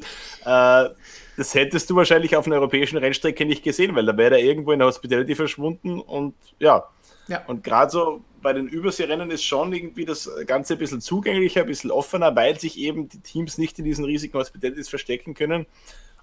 äh, 0.46 0.88
das 1.36 1.54
hättest 1.54 1.90
du 1.90 1.96
wahrscheinlich 1.96 2.36
auf 2.36 2.46
einer 2.46 2.56
europäischen 2.56 2.96
Rennstrecke 2.96 3.44
nicht 3.44 3.62
gesehen, 3.62 3.94
weil 3.94 4.06
da 4.06 4.16
wäre 4.16 4.38
er 4.38 4.42
irgendwo 4.42 4.72
in 4.72 4.78
der 4.78 4.88
Hospitality 4.88 5.34
verschwunden 5.34 6.00
und 6.00 6.34
ja. 6.58 6.88
ja. 7.28 7.44
Und 7.46 7.62
gerade 7.62 7.90
so 7.90 8.24
bei 8.40 8.54
den 8.54 8.66
Überseerennen 8.66 9.30
ist 9.30 9.44
schon 9.44 9.74
irgendwie 9.74 10.06
das 10.06 10.30
Ganze 10.46 10.72
ein 10.72 10.78
bisschen 10.78 11.02
zugänglicher, 11.02 11.60
ein 11.60 11.66
bisschen 11.66 11.90
offener, 11.90 12.34
weil 12.34 12.58
sich 12.58 12.78
eben 12.78 13.10
die 13.10 13.20
Teams 13.20 13.58
nicht 13.58 13.78
in 13.78 13.84
diesen 13.84 14.06
riesigen 14.06 14.38
Hospitalities 14.38 14.88
verstecken 14.88 15.34
können. 15.34 15.66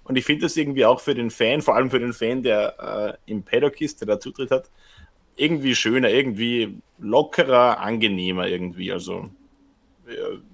Und 0.06 0.16
ich 0.16 0.24
finde 0.24 0.42
das 0.42 0.56
irgendwie 0.56 0.84
auch 0.84 1.00
für 1.00 1.14
den 1.14 1.30
Fan, 1.30 1.62
vor 1.62 1.74
allem 1.74 1.90
für 1.90 1.98
den 1.98 2.12
Fan, 2.12 2.42
der 2.42 3.18
äh, 3.26 3.30
im 3.30 3.42
Paddock 3.42 3.80
ist, 3.80 4.00
der 4.00 4.06
da 4.06 4.20
Zutritt 4.20 4.50
hat, 4.50 4.70
irgendwie 5.36 5.74
schöner, 5.74 6.08
irgendwie 6.10 6.78
lockerer, 6.98 7.80
angenehmer 7.80 8.46
irgendwie. 8.46 8.92
Also 8.92 9.30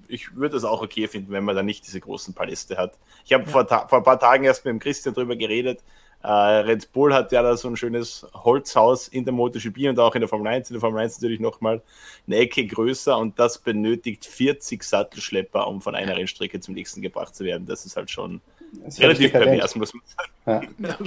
ich 0.07 0.35
würde 0.35 0.57
es 0.57 0.63
auch 0.63 0.81
okay 0.81 1.07
finden, 1.07 1.31
wenn 1.31 1.43
man 1.43 1.55
da 1.55 1.63
nicht 1.63 1.85
diese 1.85 1.99
großen 1.99 2.33
Paläste 2.33 2.77
hat. 2.77 2.97
Ich 3.25 3.33
habe 3.33 3.43
ja. 3.43 3.49
vor, 3.49 3.67
vor, 3.67 3.99
ein 3.99 4.03
paar 4.03 4.19
Tagen 4.19 4.43
erst 4.43 4.65
mit 4.65 4.71
dem 4.71 4.79
Christian 4.79 5.13
darüber 5.13 5.35
geredet. 5.35 5.83
Äh, 6.23 6.27
Red 6.27 6.91
Bull 6.93 7.13
hat 7.13 7.31
ja 7.31 7.43
da 7.43 7.55
so 7.57 7.67
ein 7.67 7.75
schönes 7.75 8.25
Holzhaus 8.33 9.07
in 9.09 9.25
der 9.25 9.33
MotoGP 9.33 9.89
und 9.89 9.99
auch 9.99 10.15
in 10.15 10.21
der 10.21 10.29
Formel 10.29 10.47
1. 10.47 10.69
In 10.69 10.75
der 10.75 10.81
Formel 10.81 11.01
1 11.01 11.19
natürlich 11.19 11.41
nochmal 11.41 11.81
eine 12.25 12.37
Ecke 12.37 12.65
größer 12.65 13.17
und 13.17 13.37
das 13.37 13.59
benötigt 13.59 14.25
40 14.25 14.83
Sattelschlepper, 14.83 15.67
um 15.67 15.81
von 15.81 15.95
einer 15.95 16.15
Rennstrecke 16.15 16.59
zum 16.59 16.75
nächsten 16.75 17.01
gebracht 17.01 17.35
zu 17.35 17.43
werden. 17.43 17.67
Das 17.67 17.85
ist 17.85 17.97
halt 17.97 18.09
schon 18.09 18.41
relativ 18.99 19.31
pervers, 19.31 19.75
muss 19.75 19.93
man 19.93 20.03
sagen. 20.45 20.75
Ja. 20.79 20.97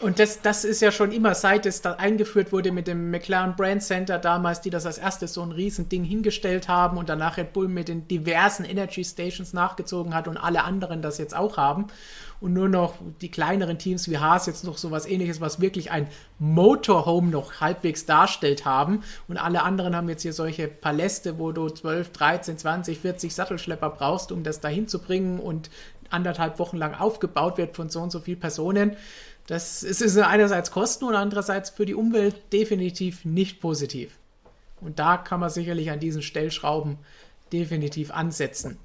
Und 0.00 0.18
das, 0.18 0.40
das 0.40 0.64
ist 0.64 0.80
ja 0.80 0.92
schon 0.92 1.12
immer, 1.12 1.34
seit 1.34 1.66
es 1.66 1.82
da 1.82 1.92
eingeführt 1.92 2.52
wurde 2.52 2.72
mit 2.72 2.86
dem 2.86 3.10
McLaren 3.10 3.54
Brand 3.54 3.82
Center 3.82 4.18
damals, 4.18 4.62
die 4.62 4.70
das 4.70 4.86
als 4.86 4.96
erstes 4.96 5.34
so 5.34 5.42
ein 5.42 5.52
Riesending 5.52 6.04
hingestellt 6.04 6.68
haben 6.68 6.96
und 6.96 7.10
danach 7.10 7.36
Red 7.36 7.52
Bull 7.52 7.68
mit 7.68 7.88
den 7.88 8.08
diversen 8.08 8.64
Energy 8.64 9.04
Stations 9.04 9.52
nachgezogen 9.52 10.14
hat 10.14 10.26
und 10.26 10.38
alle 10.38 10.64
anderen 10.64 11.02
das 11.02 11.18
jetzt 11.18 11.36
auch 11.36 11.58
haben. 11.58 11.88
Und 12.40 12.54
nur 12.54 12.70
noch 12.70 12.94
die 13.20 13.30
kleineren 13.30 13.76
Teams 13.76 14.08
wie 14.08 14.16
Haas 14.16 14.46
jetzt 14.46 14.64
noch 14.64 14.78
so 14.78 14.90
was 14.90 15.04
ähnliches, 15.04 15.42
was 15.42 15.60
wirklich 15.60 15.90
ein 15.90 16.08
Motorhome 16.38 17.28
noch 17.28 17.60
halbwegs 17.60 18.06
darstellt 18.06 18.64
haben. 18.64 19.02
Und 19.28 19.36
alle 19.36 19.62
anderen 19.62 19.94
haben 19.94 20.08
jetzt 20.08 20.22
hier 20.22 20.32
solche 20.32 20.66
Paläste, 20.66 21.38
wo 21.38 21.52
du 21.52 21.68
12, 21.68 22.10
13, 22.12 22.56
20, 22.56 22.98
40 22.98 23.34
Sattelschlepper 23.34 23.90
brauchst, 23.90 24.32
um 24.32 24.42
das 24.42 24.60
dahin 24.60 24.88
zu 24.88 25.00
bringen 25.00 25.38
und 25.38 25.68
anderthalb 26.10 26.58
Wochen 26.58 26.76
lang 26.76 26.94
aufgebaut 26.94 27.58
wird 27.58 27.76
von 27.76 27.88
so 27.88 28.00
und 28.00 28.10
so 28.10 28.20
vielen 28.20 28.40
Personen. 28.40 28.96
Das 29.46 29.82
ist 29.82 30.16
einerseits 30.18 30.70
Kosten 30.70 31.04
und 31.04 31.14
andererseits 31.14 31.70
für 31.70 31.86
die 31.86 31.94
Umwelt 31.94 32.52
definitiv 32.52 33.24
nicht 33.24 33.60
positiv. 33.60 34.12
Und 34.80 34.98
da 34.98 35.16
kann 35.16 35.40
man 35.40 35.50
sicherlich 35.50 35.90
an 35.90 36.00
diesen 36.00 36.22
Stellschrauben 36.22 36.98
definitiv 37.52 38.12
ansetzen. 38.12 38.78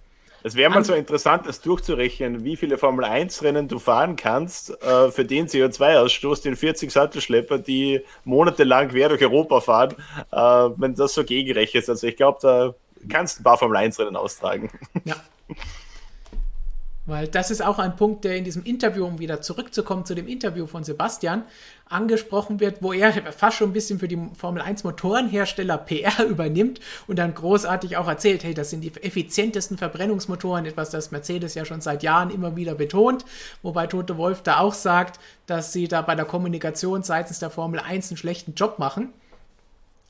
Es 0.46 0.56
wäre 0.56 0.70
mal 0.70 0.86
so 0.86 0.94
interessant, 0.94 1.48
das 1.48 1.62
durchzurechnen, 1.62 2.44
wie 2.44 2.56
viele 2.56 2.78
Formel 2.78 3.04
1-Rennen 3.04 3.68
du 3.68 3.80
fahren 3.80 4.16
kannst 4.16 4.80
äh, 4.84 5.10
für 5.10 5.26
den 5.26 5.48
CO2-Ausstoß, 5.48 6.44
den 6.44 6.56
40 6.56 6.92
Sattelschlepper, 6.92 7.58
die 7.58 8.02
monatelang 8.26 8.90
quer 8.90 9.10
durch 9.10 9.24
Europa 9.24 9.62
fahren, 9.62 9.96
äh, 10.32 10.38
wenn 10.38 10.94
das 10.94 11.16
so 11.16 11.24
gegenrechnest. 11.24 11.90
Also 11.90 12.06
ich 12.06 12.16
glaube, 12.16 12.38
da 12.44 12.76
kannst 13.10 13.38
du 13.38 13.42
ein 13.42 13.44
paar 13.44 13.58
Formel 13.58 13.78
1-Rennen 13.78 14.16
austragen. 14.16 14.70
Ja. 15.04 15.16
Weil 17.06 17.28
das 17.28 17.52
ist 17.52 17.64
auch 17.64 17.78
ein 17.78 17.96
Punkt, 17.96 18.24
der 18.24 18.36
in 18.36 18.44
diesem 18.44 18.64
Interview, 18.64 19.06
um 19.06 19.20
wieder 19.20 19.42
zurückzukommen 19.42 20.06
zu 20.06 20.16
dem 20.16 20.28
Interview 20.28 20.66
von 20.66 20.84
Sebastian, 20.84 21.44
angesprochen 21.88 22.60
wird, 22.60 22.82
wo 22.82 22.94
er 22.94 23.14
fast 23.32 23.58
schon 23.58 23.70
ein 23.70 23.74
bisschen 23.74 24.00
für 24.00 24.08
die 24.08 24.20
Formel 24.36 24.62
1 24.62 24.84
Motorenhersteller 24.84 25.78
PR 25.78 26.26
übernimmt 26.28 26.80
und 27.06 27.20
dann 27.20 27.36
großartig 27.36 27.98
auch 27.98 28.08
erzählt, 28.08 28.44
hey, 28.44 28.56
das 28.56 28.72
sind 28.72 28.82
die 28.82 28.92
effizientesten 29.04 29.78
Verbrennungsmotoren, 29.78 30.66
etwas, 30.66 30.90
das 30.90 31.12
Mercedes 31.12 31.54
ja 31.54 31.64
schon 31.64 31.82
seit 31.82 32.02
Jahren 32.02 32.32
immer 32.32 32.56
wieder 32.56 32.74
betont, 32.74 33.24
wobei 33.62 33.86
Tote 33.86 34.18
Wolf 34.18 34.42
da 34.42 34.60
auch 34.60 34.74
sagt, 34.74 35.20
dass 35.46 35.74
sie 35.74 35.88
da 35.88 36.02
bei 36.02 36.16
der 36.16 36.26
Kommunikation 36.26 37.04
seitens 37.04 37.38
der 37.38 37.52
Formel 37.52 37.80
1 37.80 38.10
einen 38.10 38.18
schlechten 38.18 38.56
Job 38.56 38.80
machen. 38.80 39.14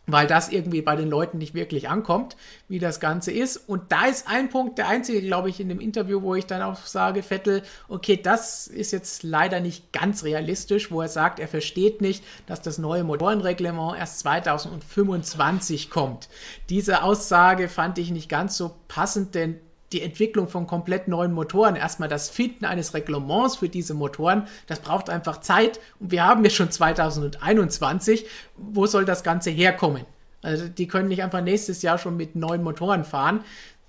Weil 0.07 0.27
das 0.27 0.49
irgendwie 0.49 0.81
bei 0.81 0.95
den 0.95 1.09
Leuten 1.09 1.37
nicht 1.37 1.53
wirklich 1.53 1.89
ankommt, 1.89 2.35
wie 2.67 2.79
das 2.79 2.99
Ganze 2.99 3.31
ist. 3.31 3.57
Und 3.57 3.91
da 3.91 4.05
ist 4.05 4.27
ein 4.27 4.49
Punkt, 4.49 4.77
der 4.77 4.87
einzige, 4.87 5.21
glaube 5.21 5.49
ich, 5.49 5.59
in 5.59 5.69
dem 5.69 5.79
Interview, 5.79 6.21
wo 6.21 6.35
ich 6.35 6.45
dann 6.45 6.61
auch 6.61 6.77
sage, 6.85 7.23
Vettel, 7.23 7.63
okay, 7.87 8.19
das 8.21 8.67
ist 8.67 8.91
jetzt 8.91 9.23
leider 9.23 9.59
nicht 9.59 9.91
ganz 9.91 10.23
realistisch, 10.23 10.91
wo 10.91 11.01
er 11.01 11.09
sagt, 11.09 11.39
er 11.39 11.47
versteht 11.47 12.01
nicht, 12.01 12.23
dass 12.45 12.61
das 12.61 12.77
neue 12.77 13.03
Motorenreglement 13.03 13.97
erst 13.97 14.19
2025 14.19 15.89
kommt. 15.89 16.29
Diese 16.69 17.03
Aussage 17.03 17.69
fand 17.69 17.97
ich 17.97 18.11
nicht 18.11 18.29
ganz 18.29 18.57
so 18.57 18.75
passend, 18.87 19.35
denn 19.35 19.59
die 19.95 20.01
Entwicklung 20.01 20.49
von 20.49 20.67
komplett 20.67 21.07
neuen 21.07 21.31
Motoren, 21.31 21.77
erstmal 21.77 22.09
das 22.09 22.29
Finden 22.29 22.65
eines 22.65 22.93
Reglements 22.93 23.55
für 23.55 23.69
diese 23.69 23.93
Motoren, 23.93 24.45
das 24.67 24.81
braucht 24.81 25.09
einfach 25.09 25.39
Zeit. 25.39 25.79
Und 26.01 26.11
wir 26.11 26.25
haben 26.25 26.43
ja 26.43 26.49
schon 26.49 26.69
2021. 26.69 28.25
Wo 28.57 28.87
soll 28.87 29.05
das 29.05 29.23
Ganze 29.23 29.51
herkommen? 29.51 30.05
Also 30.41 30.67
die 30.67 30.87
können 30.87 31.07
nicht 31.07 31.23
einfach 31.23 31.41
nächstes 31.41 31.81
Jahr 31.81 31.97
schon 31.97 32.17
mit 32.17 32.35
neuen 32.35 32.61
Motoren 32.61 33.05
fahren. 33.05 33.39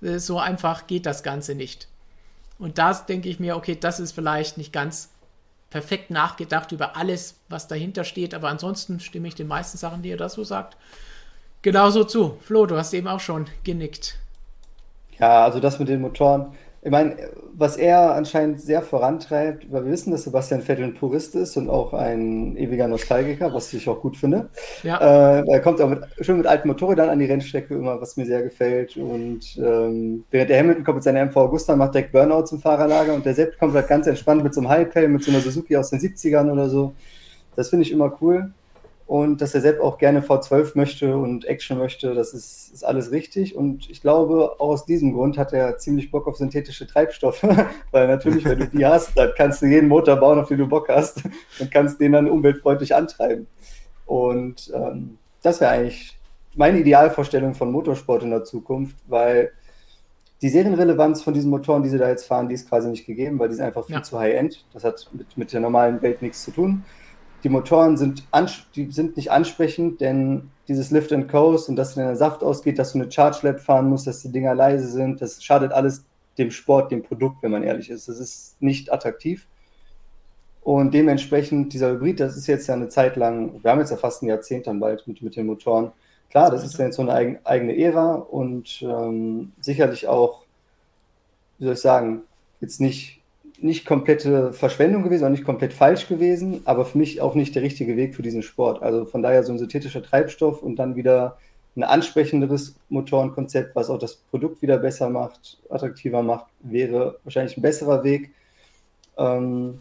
Äh, 0.01 0.19
so 0.19 0.39
einfach 0.39 0.87
geht 0.87 1.05
das 1.05 1.23
Ganze 1.23 1.55
nicht. 1.55 1.89
Und 2.57 2.77
da 2.77 2.93
denke 2.93 3.27
ich 3.27 3.41
mir, 3.41 3.57
okay, 3.57 3.77
das 3.79 3.99
ist 3.99 4.13
vielleicht 4.13 4.57
nicht 4.57 4.71
ganz 4.71 5.09
perfekt 5.69 6.09
nachgedacht 6.09 6.71
über 6.71 6.95
alles, 6.95 7.35
was 7.49 7.67
dahinter 7.67 8.05
steht. 8.05 8.33
Aber 8.33 8.47
ansonsten 8.47 9.01
stimme 9.01 9.27
ich 9.27 9.35
den 9.35 9.47
meisten 9.47 9.77
Sachen, 9.77 10.03
die 10.03 10.09
ihr 10.09 10.17
da 10.17 10.29
so 10.29 10.45
sagt, 10.45 10.77
genauso 11.63 12.05
zu. 12.05 12.39
Flo, 12.41 12.65
du 12.65 12.77
hast 12.77 12.93
eben 12.93 13.09
auch 13.09 13.19
schon 13.19 13.47
genickt. 13.65 14.17
Ja, 15.19 15.43
also 15.43 15.59
das 15.59 15.79
mit 15.79 15.89
den 15.89 16.01
Motoren. 16.01 16.47
Ich 16.83 16.91
meine, 16.91 17.15
was 17.53 17.75
er 17.75 18.13
anscheinend 18.13 18.61
sehr 18.61 18.83
vorantreibt, 18.83 19.71
weil 19.71 19.83
wir 19.83 19.91
wissen, 19.91 20.11
dass 20.11 20.23
Sebastian 20.23 20.61
Vettel 20.61 20.85
ein 20.85 20.93
Purist 20.93 21.35
ist 21.35 21.57
und 21.57 21.69
auch 21.69 21.91
ein 21.91 22.55
ewiger 22.55 22.87
Nostalgiker, 22.87 23.51
was 23.51 23.73
ich 23.73 23.89
auch 23.89 23.99
gut 23.99 24.15
finde. 24.15 24.49
Ja. 24.83 25.39
Äh, 25.39 25.43
er 25.49 25.59
kommt 25.59 25.81
auch 25.81 25.89
mit, 25.89 26.01
schön 26.21 26.37
mit 26.37 26.45
alten 26.45 26.67
Motorrädern 26.67 27.09
an 27.09 27.17
die 27.17 27.25
Rennstrecke 27.25 27.73
immer, 27.73 27.99
was 27.99 28.15
mir 28.15 28.25
sehr 28.25 28.43
gefällt. 28.43 28.95
Und 28.95 29.57
ähm, 29.57 30.23
während 30.29 30.49
der 30.51 30.59
Hamilton 30.59 30.83
kommt 30.83 30.97
mit 30.97 31.03
seiner 31.03 31.25
MV 31.25 31.35
Augusta, 31.35 31.75
macht 31.75 31.95
direkt 31.95 32.11
Burnout 32.11 32.45
zum 32.45 32.59
Fahrerlager 32.59 33.15
und 33.15 33.25
der 33.25 33.33
Sepp 33.33 33.57
kommt 33.57 33.73
halt 33.73 33.87
ganz 33.87 34.05
entspannt 34.05 34.43
mit 34.43 34.53
so 34.53 34.61
einem 34.61 34.69
Highpay, 34.69 35.07
mit 35.07 35.23
so 35.23 35.31
einer 35.31 35.41
Suzuki 35.41 35.75
aus 35.75 35.89
den 35.89 35.99
70ern 35.99 36.51
oder 36.51 36.69
so. 36.69 36.93
Das 37.55 37.69
finde 37.69 37.85
ich 37.85 37.91
immer 37.91 38.15
cool 38.21 38.51
und 39.07 39.39
dass 39.39 39.55
er 39.55 39.61
selbst 39.61 39.81
auch 39.81 39.97
gerne 39.97 40.19
V12 40.19 40.71
möchte 40.75 41.17
und 41.17 41.45
Action 41.45 41.77
möchte, 41.77 42.13
das 42.13 42.33
ist, 42.33 42.73
ist 42.73 42.83
alles 42.83 43.11
richtig. 43.11 43.55
Und 43.55 43.89
ich 43.89 44.01
glaube, 44.01 44.59
auch 44.59 44.67
aus 44.67 44.85
diesem 44.85 45.13
Grund 45.13 45.37
hat 45.37 45.53
er 45.53 45.77
ziemlich 45.77 46.11
Bock 46.11 46.27
auf 46.27 46.35
synthetische 46.35 46.85
Treibstoffe, 46.85 47.43
weil 47.91 48.07
natürlich, 48.07 48.43
wenn 48.43 48.59
du 48.59 48.67
die 48.67 48.85
hast, 48.85 49.17
dann 49.17 49.31
kannst 49.37 49.61
du 49.61 49.65
jeden 49.65 49.87
Motor 49.87 50.17
bauen, 50.17 50.37
auf 50.39 50.49
den 50.49 50.57
du 50.57 50.67
Bock 50.67 50.89
hast 50.89 51.23
und 51.57 51.71
kannst 51.71 52.01
den 52.01 52.11
dann 52.11 52.29
umweltfreundlich 52.29 52.93
antreiben. 52.93 53.47
Und 54.05 54.73
ähm, 54.75 55.17
das 55.41 55.61
wäre 55.61 55.71
eigentlich 55.71 56.17
meine 56.57 56.79
Idealvorstellung 56.79 57.55
von 57.55 57.71
Motorsport 57.71 58.23
in 58.23 58.31
der 58.31 58.43
Zukunft, 58.43 58.97
weil 59.07 59.53
die 60.41 60.49
Serienrelevanz 60.49 61.21
von 61.21 61.33
diesen 61.33 61.49
Motoren, 61.49 61.81
die 61.81 61.89
sie 61.89 61.97
da 61.97 62.09
jetzt 62.09 62.25
fahren, 62.25 62.49
die 62.49 62.55
ist 62.55 62.67
quasi 62.67 62.89
nicht 62.89 63.05
gegeben, 63.05 63.39
weil 63.39 63.47
die 63.47 63.55
sind 63.55 63.63
einfach 63.63 63.85
viel 63.85 63.95
ja. 63.95 64.03
zu 64.03 64.19
high-end. 64.19 64.65
Das 64.73 64.83
hat 64.83 65.09
mit, 65.13 65.37
mit 65.37 65.53
der 65.53 65.61
normalen 65.61 66.01
Welt 66.01 66.21
nichts 66.21 66.43
zu 66.43 66.51
tun 66.51 66.83
die 67.43 67.49
Motoren 67.49 67.97
sind, 67.97 68.23
die 68.75 68.91
sind 68.91 69.15
nicht 69.15 69.31
ansprechend, 69.31 70.01
denn 70.01 70.49
dieses 70.67 70.91
Lift 70.91 71.13
and 71.13 71.29
Coast 71.29 71.69
und 71.69 71.75
dass 71.75 71.95
der 71.95 72.15
Saft 72.15 72.43
ausgeht, 72.43 72.79
dass 72.79 72.93
du 72.93 72.99
eine 72.99 73.11
Charge 73.11 73.39
Lab 73.43 73.59
fahren 73.59 73.89
musst, 73.89 74.07
dass 74.07 74.21
die 74.21 74.31
Dinger 74.31 74.55
leise 74.55 74.87
sind, 74.87 75.21
das 75.21 75.43
schadet 75.43 75.71
alles 75.71 76.03
dem 76.37 76.51
Sport, 76.51 76.91
dem 76.91 77.03
Produkt, 77.03 77.41
wenn 77.41 77.51
man 77.51 77.63
ehrlich 77.63 77.89
ist. 77.89 78.07
Das 78.07 78.19
ist 78.19 78.61
nicht 78.61 78.91
attraktiv. 78.91 79.47
Und 80.61 80.93
dementsprechend, 80.93 81.73
dieser 81.73 81.91
Hybrid, 81.91 82.19
das 82.19 82.35
ist 82.35 82.47
jetzt 82.47 82.67
ja 82.67 82.73
eine 82.73 82.89
Zeit 82.89 83.15
lang, 83.15 83.63
wir 83.63 83.71
haben 83.71 83.79
jetzt 83.79 83.91
ja 83.91 83.97
fast 83.97 84.21
ein 84.21 84.27
Jahrzehnt 84.27 84.67
dann 84.67 84.79
bald 84.79 85.07
mit, 85.07 85.21
mit 85.21 85.35
den 85.35 85.45
Motoren. 85.45 85.91
Klar, 86.29 86.51
das 86.51 86.65
ist 86.65 86.77
ja 86.77 86.85
jetzt 86.85 86.97
so 86.97 87.03
eine 87.03 87.13
eigen, 87.13 87.39
eigene 87.45 87.77
Ära 87.77 88.15
und 88.15 88.81
ähm, 88.81 89.53
sicherlich 89.61 90.07
auch, 90.07 90.43
wie 91.57 91.65
soll 91.65 91.73
ich 91.73 91.79
sagen, 91.79 92.23
jetzt 92.59 92.81
nicht 92.81 93.21
nicht 93.59 93.85
komplette 93.85 94.53
Verschwendung 94.53 95.03
gewesen, 95.03 95.25
auch 95.25 95.29
nicht 95.29 95.45
komplett 95.45 95.73
falsch 95.73 96.07
gewesen, 96.07 96.61
aber 96.65 96.85
für 96.85 96.97
mich 96.97 97.21
auch 97.21 97.35
nicht 97.35 97.55
der 97.55 97.63
richtige 97.63 97.97
Weg 97.97 98.15
für 98.15 98.21
diesen 98.21 98.43
Sport. 98.43 98.81
Also 98.81 99.05
von 99.05 99.23
daher 99.23 99.43
so 99.43 99.51
ein 99.51 99.57
synthetischer 99.57 100.03
Treibstoff 100.03 100.61
und 100.61 100.77
dann 100.77 100.95
wieder 100.95 101.37
ein 101.75 101.83
ansprechenderes 101.83 102.75
Motorenkonzept, 102.89 103.75
was 103.75 103.89
auch 103.89 103.99
das 103.99 104.15
Produkt 104.15 104.61
wieder 104.61 104.77
besser 104.77 105.09
macht, 105.09 105.59
attraktiver 105.69 106.23
macht, 106.23 106.45
wäre 106.61 107.19
wahrscheinlich 107.23 107.55
ein 107.55 107.61
besserer 107.61 108.03
Weg, 108.03 108.31
ähm, 109.17 109.79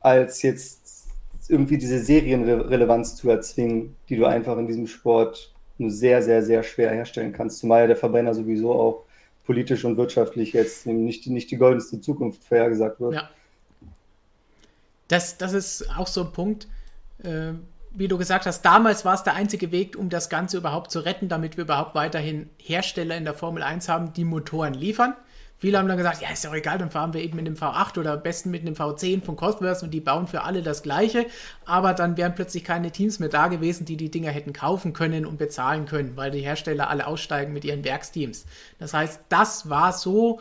als 0.00 0.42
jetzt 0.42 1.08
irgendwie 1.48 1.78
diese 1.78 1.98
Serienrelevanz 1.98 3.16
zu 3.16 3.30
erzwingen, 3.30 3.96
die 4.08 4.16
du 4.16 4.26
einfach 4.26 4.56
in 4.58 4.66
diesem 4.66 4.86
Sport 4.86 5.54
nur 5.78 5.90
sehr, 5.90 6.22
sehr, 6.22 6.42
sehr 6.42 6.62
schwer 6.62 6.90
herstellen 6.90 7.32
kannst. 7.32 7.58
Zumal 7.58 7.82
ja 7.82 7.86
der 7.88 7.96
Verbrenner 7.96 8.34
sowieso 8.34 8.72
auch 8.72 9.03
politisch 9.44 9.84
und 9.84 9.96
wirtschaftlich 9.96 10.52
jetzt 10.52 10.86
nicht, 10.86 11.26
nicht 11.26 11.50
die 11.50 11.56
goldenste 11.56 12.00
Zukunft 12.00 12.44
vorhergesagt 12.44 13.00
wird. 13.00 13.14
Ja. 13.14 13.30
Das, 15.08 15.36
das 15.36 15.52
ist 15.52 15.90
auch 15.96 16.06
so 16.06 16.22
ein 16.22 16.32
Punkt, 16.32 16.66
äh, 17.22 17.52
wie 17.94 18.08
du 18.08 18.18
gesagt 18.18 18.46
hast, 18.46 18.62
damals 18.62 19.04
war 19.04 19.14
es 19.14 19.22
der 19.22 19.34
einzige 19.34 19.70
Weg, 19.70 19.96
um 19.96 20.08
das 20.08 20.28
Ganze 20.28 20.56
überhaupt 20.56 20.90
zu 20.90 21.00
retten, 21.00 21.28
damit 21.28 21.56
wir 21.56 21.64
überhaupt 21.64 21.94
weiterhin 21.94 22.50
Hersteller 22.58 23.16
in 23.16 23.24
der 23.24 23.34
Formel 23.34 23.62
1 23.62 23.88
haben, 23.88 24.12
die 24.12 24.24
Motoren 24.24 24.74
liefern. 24.74 25.14
Viele 25.56 25.78
haben 25.78 25.88
dann 25.88 25.96
gesagt, 25.96 26.20
ja, 26.20 26.30
ist 26.30 26.44
ja 26.44 26.52
egal, 26.52 26.78
dann 26.78 26.90
fahren 26.90 27.14
wir 27.14 27.22
eben 27.22 27.36
mit 27.36 27.46
dem 27.46 27.54
V8 27.54 27.98
oder 27.98 28.12
am 28.12 28.22
besten 28.22 28.50
mit 28.50 28.66
dem 28.66 28.74
V10 28.74 29.22
von 29.22 29.36
Cosworth 29.36 29.82
und 29.82 29.92
die 29.92 30.00
bauen 30.00 30.26
für 30.26 30.42
alle 30.42 30.62
das 30.62 30.82
Gleiche. 30.82 31.26
Aber 31.64 31.94
dann 31.94 32.16
wären 32.16 32.34
plötzlich 32.34 32.64
keine 32.64 32.90
Teams 32.90 33.18
mehr 33.18 33.28
da 33.28 33.48
gewesen, 33.48 33.84
die 33.86 33.96
die 33.96 34.10
Dinger 34.10 34.30
hätten 34.30 34.52
kaufen 34.52 34.92
können 34.92 35.24
und 35.24 35.38
bezahlen 35.38 35.86
können, 35.86 36.16
weil 36.16 36.30
die 36.30 36.40
Hersteller 36.40 36.90
alle 36.90 37.06
aussteigen 37.06 37.52
mit 37.52 37.64
ihren 37.64 37.84
Werksteams. 37.84 38.46
Das 38.78 38.92
heißt, 38.92 39.20
das 39.28 39.70
war 39.70 39.92
so 39.92 40.40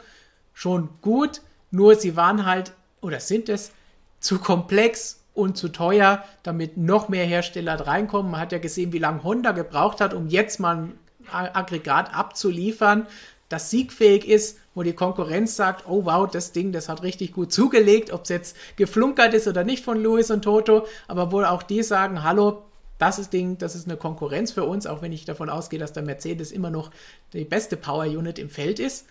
schon 0.53 0.89
gut, 1.01 1.41
nur 1.71 1.95
sie 1.95 2.15
waren 2.15 2.45
halt, 2.45 2.73
oder 3.01 3.19
sind 3.19 3.49
es, 3.49 3.71
zu 4.19 4.39
komplex 4.39 5.23
und 5.33 5.57
zu 5.57 5.69
teuer, 5.69 6.23
damit 6.43 6.77
noch 6.77 7.09
mehr 7.09 7.25
Hersteller 7.25 7.75
reinkommen. 7.87 8.31
Man 8.31 8.41
hat 8.41 8.51
ja 8.51 8.59
gesehen, 8.59 8.93
wie 8.93 8.99
lange 8.99 9.23
Honda 9.23 9.51
gebraucht 9.51 10.01
hat, 10.01 10.13
um 10.13 10.27
jetzt 10.27 10.59
mal 10.59 10.77
ein 10.77 10.93
Aggregat 11.31 12.13
abzuliefern, 12.13 13.07
das 13.53 13.69
siegfähig 13.69 14.27
ist, 14.27 14.57
wo 14.73 14.81
die 14.81 14.93
Konkurrenz 14.93 15.55
sagt, 15.55 15.87
oh 15.87 16.05
wow, 16.05 16.27
das 16.29 16.53
Ding, 16.53 16.71
das 16.71 16.89
hat 16.89 17.03
richtig 17.03 17.33
gut 17.33 17.53
zugelegt, 17.53 18.11
ob 18.11 18.23
es 18.23 18.29
jetzt 18.29 18.57
geflunkert 18.77 19.35
ist 19.35 19.47
oder 19.47 19.63
nicht 19.63 19.85
von 19.85 20.01
Louis 20.01 20.31
und 20.31 20.41
Toto, 20.41 20.87
aber 21.07 21.31
wo 21.31 21.43
auch 21.43 21.61
die 21.61 21.83
sagen, 21.83 22.23
hallo, 22.23 22.63
das 22.97 23.19
ist 23.19 23.31
Ding, 23.31 23.59
das 23.59 23.75
ist 23.75 23.87
eine 23.87 23.95
Konkurrenz 23.95 24.51
für 24.51 24.63
uns, 24.63 24.87
auch 24.87 25.03
wenn 25.03 25.11
ich 25.11 25.25
davon 25.25 25.51
ausgehe, 25.51 25.77
dass 25.77 25.93
der 25.93 26.01
Mercedes 26.01 26.51
immer 26.51 26.71
noch 26.71 26.89
die 27.33 27.45
beste 27.45 27.77
Power 27.77 28.05
Unit 28.05 28.39
im 28.39 28.49
Feld 28.49 28.79
ist. 28.79 29.05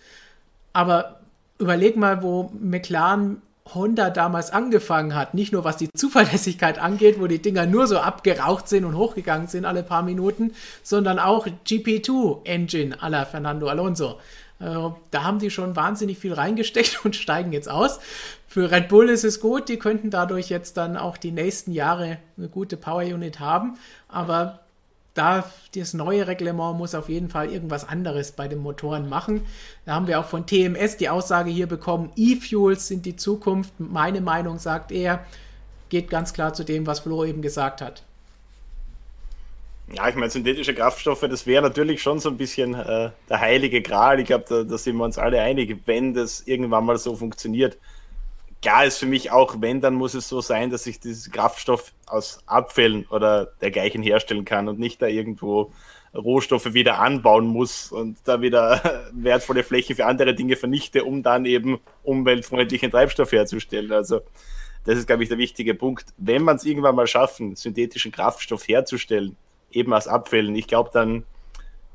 Aber 0.73 1.21
überleg 1.57 1.95
mal, 1.95 2.21
wo 2.21 2.51
McLaren 2.59 3.41
Honda 3.73 4.09
damals 4.09 4.51
angefangen 4.51 5.15
hat. 5.15 5.33
Nicht 5.33 5.53
nur 5.53 5.63
was 5.63 5.77
die 5.77 5.89
Zuverlässigkeit 5.95 6.79
angeht, 6.79 7.19
wo 7.19 7.27
die 7.27 7.41
Dinger 7.41 7.65
nur 7.65 7.87
so 7.87 7.97
abgeraucht 7.97 8.67
sind 8.67 8.85
und 8.85 8.97
hochgegangen 8.97 9.47
sind 9.47 9.65
alle 9.65 9.83
paar 9.83 10.03
Minuten, 10.03 10.53
sondern 10.83 11.19
auch 11.19 11.47
GP2 11.67 12.45
Engine 12.45 12.95
à 13.01 13.09
la 13.09 13.25
Fernando 13.25 13.67
Alonso. 13.67 14.19
Äh, 14.59 14.89
da 15.11 15.23
haben 15.23 15.39
die 15.39 15.49
schon 15.49 15.75
wahnsinnig 15.75 16.17
viel 16.17 16.33
reingesteckt 16.33 17.01
und 17.05 17.15
steigen 17.15 17.53
jetzt 17.53 17.69
aus. 17.69 17.99
Für 18.47 18.71
Red 18.71 18.89
Bull 18.89 19.09
ist 19.09 19.23
es 19.23 19.39
gut, 19.39 19.69
die 19.69 19.77
könnten 19.77 20.09
dadurch 20.09 20.49
jetzt 20.49 20.77
dann 20.77 20.95
auch 20.95 21.17
die 21.17 21.31
nächsten 21.31 21.71
Jahre 21.71 22.19
eine 22.37 22.49
gute 22.49 22.77
Power 22.77 23.01
Unit 23.01 23.39
haben. 23.39 23.77
Aber 24.07 24.59
da 25.13 25.49
das 25.75 25.93
neue 25.93 26.27
Reglement 26.27 26.77
muss 26.77 26.95
auf 26.95 27.09
jeden 27.09 27.29
Fall 27.29 27.51
irgendwas 27.51 27.87
anderes 27.87 28.31
bei 28.31 28.47
den 28.47 28.59
Motoren 28.59 29.09
machen. 29.09 29.45
Da 29.85 29.93
haben 29.93 30.07
wir 30.07 30.19
auch 30.19 30.25
von 30.25 30.45
TMS 30.45 30.97
die 30.97 31.09
Aussage 31.09 31.51
hier 31.51 31.67
bekommen, 31.67 32.11
E-Fuels 32.15 32.87
sind 32.87 33.05
die 33.05 33.15
Zukunft. 33.15 33.73
Meine 33.79 34.21
Meinung 34.21 34.57
sagt 34.57 34.91
er, 34.91 35.25
geht 35.89 36.09
ganz 36.09 36.33
klar 36.33 36.53
zu 36.53 36.63
dem, 36.63 36.87
was 36.87 37.01
Flo 37.01 37.23
eben 37.25 37.41
gesagt 37.41 37.81
hat. 37.81 38.03
Ja, 39.91 40.07
ich 40.07 40.15
meine, 40.15 40.29
synthetische 40.29 40.73
Kraftstoffe, 40.73 41.21
das 41.21 41.45
wäre 41.45 41.61
natürlich 41.61 42.01
schon 42.01 42.19
so 42.19 42.29
ein 42.29 42.37
bisschen 42.37 42.73
äh, 42.73 43.11
der 43.29 43.39
heilige 43.39 43.81
Gral. 43.81 44.19
Ich 44.19 44.25
glaube, 44.25 44.45
da, 44.47 44.63
da 44.63 44.77
sind 44.77 44.95
wir 44.95 45.03
uns 45.03 45.17
alle 45.17 45.41
einig, 45.41 45.77
wenn 45.85 46.13
das 46.13 46.41
irgendwann 46.41 46.85
mal 46.85 46.97
so 46.97 47.15
funktioniert 47.15 47.77
klar 48.63 48.85
ist 48.85 48.97
für 48.97 49.05
mich 49.05 49.29
auch, 49.29 49.57
wenn, 49.59 49.81
dann 49.81 49.93
muss 49.93 50.13
es 50.13 50.29
so 50.29 50.41
sein, 50.41 50.69
dass 50.69 50.87
ich 50.87 50.99
diesen 50.99 51.31
Kraftstoff 51.33 51.91
aus 52.07 52.39
Abfällen 52.45 53.05
oder 53.09 53.45
dergleichen 53.61 54.01
herstellen 54.01 54.45
kann 54.45 54.69
und 54.69 54.79
nicht 54.79 55.01
da 55.01 55.07
irgendwo 55.07 55.71
Rohstoffe 56.15 56.73
wieder 56.73 56.99
anbauen 56.99 57.45
muss 57.45 57.91
und 57.91 58.17
da 58.23 58.41
wieder 58.41 59.09
wertvolle 59.13 59.63
Fläche 59.63 59.95
für 59.95 60.05
andere 60.05 60.33
Dinge 60.33 60.55
vernichte, 60.55 61.03
um 61.03 61.23
dann 61.23 61.45
eben 61.45 61.79
umweltfreundlichen 62.03 62.89
Treibstoff 62.89 63.33
herzustellen. 63.33 63.91
Also 63.91 64.21
das 64.85 64.97
ist, 64.97 65.07
glaube 65.07 65.23
ich, 65.23 65.29
der 65.29 65.37
wichtige 65.37 65.75
Punkt. 65.75 66.05
Wenn 66.17 66.43
man 66.43 66.55
es 66.55 66.65
irgendwann 66.65 66.95
mal 66.95 67.07
schaffen, 67.07 67.55
synthetischen 67.55 68.11
Kraftstoff 68.11 68.67
herzustellen, 68.67 69.35
eben 69.71 69.93
aus 69.93 70.07
Abfällen, 70.07 70.55
ich 70.55 70.67
glaube, 70.67 70.89
dann 70.93 71.25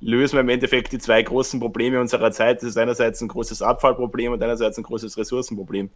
lösen 0.01 0.35
wir 0.35 0.41
im 0.41 0.49
Endeffekt 0.51 0.93
die 0.93 0.99
zwei 0.99 1.23
großen 1.23 1.61
Probleme 1.61 1.99
unserer 2.01 2.31
Zeit. 2.31 2.59
Das 2.59 2.71
ist 2.71 2.77
einerseits 2.77 3.23
ein 3.23 3.29
großes 3.29 3.63
Abfallproblem 3.63 4.33
und 4.33 4.43
einerseits 4.43 4.77
ein 4.77 4.85
großes 4.85 5.17
Ressourcenproblem. 5.17 5.91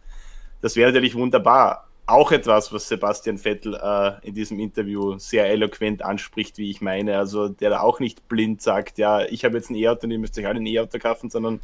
Das 0.63 0.77
wäre 0.77 0.89
natürlich 0.89 1.15
wunderbar. 1.15 1.89
auch 2.05 2.31
etwas, 2.31 2.71
was 2.71 2.87
Sebastian 2.87 3.37
Vettel 3.37 3.75
äh, 3.75 4.25
in 4.25 4.33
diesem 4.33 4.59
Interview 4.59 5.17
sehr 5.17 5.49
eloquent 5.49 6.01
anspricht, 6.01 6.57
wie 6.57 6.69
ich 6.69 6.79
meine. 6.79 7.17
Also 7.17 7.49
der 7.49 7.69
da 7.69 7.79
auch 7.81 7.99
nicht 7.99 8.29
blind 8.29 8.61
sagt, 8.61 8.97
ja, 8.97 9.25
ich 9.25 9.43
habe 9.43 9.57
jetzt 9.57 9.69
ein 9.69 9.75
E-Auto 9.75 10.05
und 10.05 10.11
ihr 10.11 10.19
müsst 10.19 10.37
euch 10.37 10.47
alle 10.47 10.61
ein 10.61 10.65
E-Auto 10.65 10.99
kaufen, 10.99 11.29
sondern 11.29 11.59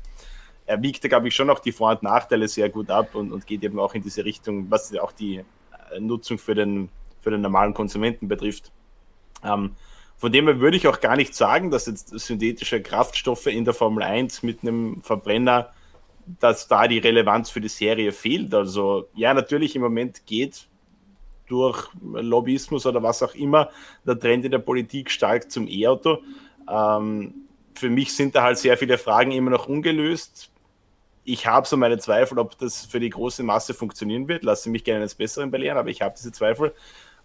er 0.65 0.81
wiegt 0.81 1.01
da, 1.01 1.07
glaube 1.07 1.29
ich, 1.29 1.35
schon 1.35 1.49
auch 1.49 1.59
die 1.59 1.71
Vor- 1.71 1.91
und 1.91 2.03
Nachteile 2.03 2.49
sehr 2.49 2.69
gut 2.69 2.89
ab 2.89 3.15
und, 3.15 3.31
und 3.31 3.47
geht 3.47 3.63
eben 3.63 3.79
auch 3.79 3.93
in 3.95 4.01
diese 4.01 4.25
Richtung, 4.25 4.69
was 4.69 4.93
auch 4.97 5.13
die 5.13 5.37
äh, 5.91 5.99
Nutzung 6.01 6.37
für 6.37 6.55
den, 6.55 6.89
für 7.21 7.31
den 7.31 7.39
normalen 7.39 7.73
Konsumenten 7.73 8.27
betrifft. 8.27 8.69
Ähm, 9.45 9.75
von 10.17 10.31
dem 10.33 10.45
her 10.45 10.59
würde 10.59 10.75
ich 10.75 10.87
auch 10.89 10.99
gar 10.99 11.15
nicht 11.15 11.35
sagen, 11.35 11.71
dass 11.71 11.85
jetzt 11.85 12.09
synthetische 12.19 12.81
Kraftstoffe 12.81 13.47
in 13.47 13.63
der 13.63 13.73
Formel 13.73 14.03
1 14.03 14.43
mit 14.43 14.61
einem 14.61 15.01
Verbrenner 15.01 15.71
dass 16.39 16.67
da 16.67 16.87
die 16.87 16.99
Relevanz 16.99 17.49
für 17.49 17.61
die 17.61 17.69
Serie 17.69 18.11
fehlt. 18.11 18.53
Also 18.53 19.07
ja, 19.15 19.33
natürlich 19.33 19.75
im 19.75 19.81
Moment 19.81 20.25
geht 20.25 20.67
durch 21.47 21.89
Lobbyismus 22.01 22.85
oder 22.85 23.01
was 23.01 23.23
auch 23.23 23.33
immer 23.33 23.69
der 24.05 24.19
Trend 24.19 24.45
in 24.45 24.51
der 24.51 24.59
Politik 24.59 25.09
stark 25.09 25.49
zum 25.49 25.67
E-Auto. 25.67 26.19
Ähm, 26.69 27.33
für 27.73 27.89
mich 27.89 28.15
sind 28.15 28.35
da 28.35 28.43
halt 28.43 28.57
sehr 28.57 28.77
viele 28.77 28.97
Fragen 28.97 29.31
immer 29.31 29.49
noch 29.49 29.67
ungelöst. 29.67 30.51
Ich 31.23 31.47
habe 31.47 31.67
so 31.67 31.77
meine 31.77 31.97
Zweifel, 31.97 32.37
ob 32.37 32.57
das 32.59 32.85
für 32.85 32.99
die 32.99 33.09
große 33.09 33.41
Masse 33.41 33.73
funktionieren 33.73 34.27
wird. 34.27 34.43
Lasse 34.43 34.69
mich 34.69 34.83
gerne 34.83 35.01
eines 35.01 35.15
Besseren 35.15 35.49
belehren, 35.49 35.77
aber 35.77 35.89
ich 35.89 36.01
habe 36.01 36.15
diese 36.15 36.31
Zweifel. 36.31 36.73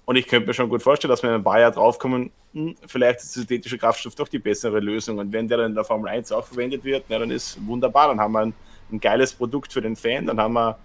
Und 0.06 0.16
ich 0.16 0.26
könnte 0.26 0.46
mir 0.46 0.54
schon 0.54 0.68
gut 0.68 0.82
vorstellen, 0.82 1.10
dass 1.10 1.22
wir 1.22 1.30
in 1.30 1.36
ein 1.36 1.44
paar 1.44 1.60
Jahren 1.60 1.72
draufkommen, 1.72 2.30
hm, 2.52 2.76
vielleicht 2.86 3.20
ist 3.20 3.32
synthetische 3.32 3.78
Kraftstoff 3.78 4.14
doch 4.14 4.28
die 4.28 4.38
bessere 4.38 4.80
Lösung. 4.80 5.18
Und 5.18 5.32
wenn 5.32 5.48
der 5.48 5.58
dann 5.58 5.70
in 5.70 5.74
der 5.74 5.84
Formel 5.84 6.08
1 6.08 6.30
auch 6.32 6.46
verwendet 6.46 6.84
wird, 6.84 7.04
na, 7.08 7.18
dann 7.18 7.30
ist 7.30 7.58
wunderbar. 7.66 8.08
Dann 8.08 8.20
haben 8.20 8.32
wir 8.32 8.40
ein 8.40 8.54
ein 8.94 9.00
geiles 9.00 9.34
Produkt 9.34 9.72
für 9.72 9.82
den 9.82 9.96
Fan. 9.96 10.26
Dann 10.26 10.40
haben 10.40 10.54
wir 10.54 10.78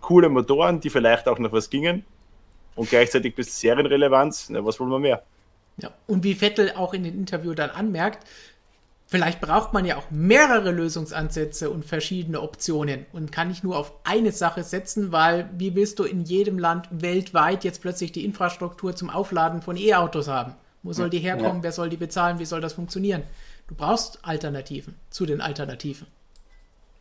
coole 0.00 0.28
Motoren, 0.28 0.80
die 0.80 0.90
vielleicht 0.90 1.28
auch 1.28 1.38
noch 1.38 1.52
was 1.52 1.70
gingen. 1.70 2.04
Und 2.74 2.90
gleichzeitig 2.90 3.34
bis 3.34 3.60
Serienrelevanz. 3.60 4.48
Na, 4.50 4.64
was 4.64 4.80
wollen 4.80 4.90
wir 4.90 4.98
mehr? 4.98 5.22
Ja, 5.76 5.90
und 6.06 6.24
wie 6.24 6.34
Vettel 6.34 6.72
auch 6.76 6.94
in 6.94 7.04
dem 7.04 7.14
Interview 7.14 7.54
dann 7.54 7.70
anmerkt, 7.70 8.26
vielleicht 9.06 9.40
braucht 9.40 9.72
man 9.72 9.84
ja 9.84 9.96
auch 9.96 10.10
mehrere 10.10 10.70
Lösungsansätze 10.70 11.70
und 11.70 11.84
verschiedene 11.84 12.40
Optionen 12.40 13.06
und 13.12 13.32
kann 13.32 13.48
nicht 13.48 13.64
nur 13.64 13.76
auf 13.76 13.92
eine 14.04 14.32
Sache 14.32 14.64
setzen, 14.64 15.12
weil 15.12 15.50
wie 15.56 15.74
willst 15.74 15.98
du 15.98 16.04
in 16.04 16.22
jedem 16.22 16.58
Land 16.58 16.88
weltweit 16.90 17.64
jetzt 17.64 17.80
plötzlich 17.80 18.12
die 18.12 18.24
Infrastruktur 18.24 18.96
zum 18.96 19.10
Aufladen 19.10 19.62
von 19.62 19.76
E-Autos 19.76 20.28
haben? 20.28 20.54
Wo 20.82 20.92
soll 20.92 21.10
die 21.10 21.18
herkommen? 21.18 21.58
Ja. 21.58 21.62
Wer 21.62 21.72
soll 21.72 21.88
die 21.88 21.96
bezahlen? 21.96 22.38
Wie 22.38 22.44
soll 22.44 22.60
das 22.60 22.72
funktionieren? 22.72 23.22
Du 23.68 23.74
brauchst 23.74 24.18
Alternativen 24.24 24.96
zu 25.10 25.26
den 25.26 25.40
Alternativen. 25.40 26.06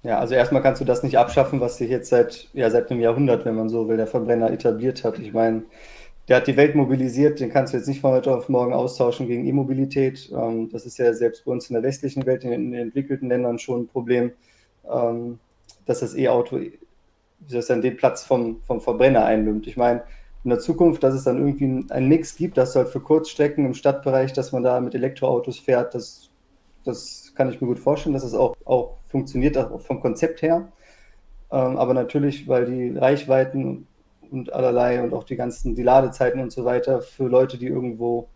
Ja, 0.03 0.19
also 0.19 0.33
erstmal 0.33 0.63
kannst 0.63 0.81
du 0.81 0.85
das 0.85 1.03
nicht 1.03 1.17
abschaffen, 1.17 1.59
was 1.61 1.77
sich 1.77 1.89
jetzt 1.89 2.09
seit, 2.09 2.49
ja, 2.53 2.69
seit 2.71 2.89
einem 2.89 3.01
Jahrhundert, 3.01 3.45
wenn 3.45 3.55
man 3.55 3.69
so 3.69 3.87
will, 3.87 3.97
der 3.97 4.07
Verbrenner 4.07 4.51
etabliert 4.51 5.03
hat. 5.03 5.19
Ich 5.19 5.31
meine, 5.31 5.63
der 6.27 6.37
hat 6.37 6.47
die 6.47 6.57
Welt 6.57 6.75
mobilisiert, 6.75 7.39
den 7.39 7.51
kannst 7.51 7.73
du 7.73 7.77
jetzt 7.77 7.87
nicht 7.87 8.01
von 8.01 8.11
heute 8.11 8.35
auf 8.35 8.49
morgen 8.49 8.73
austauschen 8.73 9.27
gegen 9.27 9.45
E-Mobilität. 9.45 10.31
Ähm, 10.31 10.69
das 10.71 10.85
ist 10.85 10.97
ja 10.97 11.13
selbst 11.13 11.45
bei 11.45 11.51
uns 11.51 11.69
in 11.69 11.75
der 11.75 11.83
westlichen 11.83 12.25
Welt, 12.25 12.43
in, 12.43 12.71
den 12.71 12.73
entwickelten 12.73 13.29
Ländern 13.29 13.59
schon 13.59 13.81
ein 13.81 13.87
Problem, 13.87 14.31
ähm, 14.91 15.39
dass 15.85 15.99
das 15.99 16.15
E-Auto 16.15 16.59
das 17.49 17.67
dann 17.67 17.81
den 17.81 17.97
Platz 17.97 18.23
vom, 18.23 18.61
vom 18.63 18.81
Verbrenner 18.81 19.25
einnimmt. 19.25 19.67
Ich 19.67 19.77
meine, 19.77 20.03
in 20.43 20.49
der 20.49 20.59
Zukunft, 20.59 21.03
dass 21.03 21.13
es 21.13 21.23
dann 21.23 21.37
irgendwie 21.37 21.91
einen 21.91 22.07
Mix 22.07 22.35
gibt, 22.35 22.57
dass 22.57 22.73
du 22.73 22.79
halt 22.79 22.89
für 22.89 22.99
Kurzstrecken 22.99 23.65
im 23.65 23.73
Stadtbereich, 23.73 24.33
dass 24.33 24.51
man 24.51 24.63
da 24.63 24.79
mit 24.79 24.95
Elektroautos 24.95 25.59
fährt, 25.59 25.93
das, 25.93 26.29
das 26.83 27.33
kann 27.35 27.49
ich 27.49 27.61
mir 27.61 27.67
gut 27.67 27.79
vorstellen, 27.79 28.13
dass 28.13 28.23
es 28.23 28.33
auch, 28.33 28.55
auch 28.65 28.97
funktioniert 29.11 29.57
auch 29.57 29.81
vom 29.81 29.99
Konzept 29.99 30.41
her. 30.41 30.71
Ähm, 31.51 31.77
aber 31.77 31.93
natürlich, 31.93 32.47
weil 32.47 32.65
die 32.65 32.97
Reichweiten 32.97 33.87
und 34.31 34.53
allerlei 34.53 35.03
und 35.03 35.13
auch 35.13 35.25
die 35.25 35.35
ganzen, 35.35 35.75
die 35.75 35.83
Ladezeiten 35.83 36.41
und 36.41 36.51
so 36.51 36.65
weiter 36.65 37.01
für 37.01 37.27
Leute, 37.27 37.57
die 37.57 37.67
irgendwo 37.67 38.29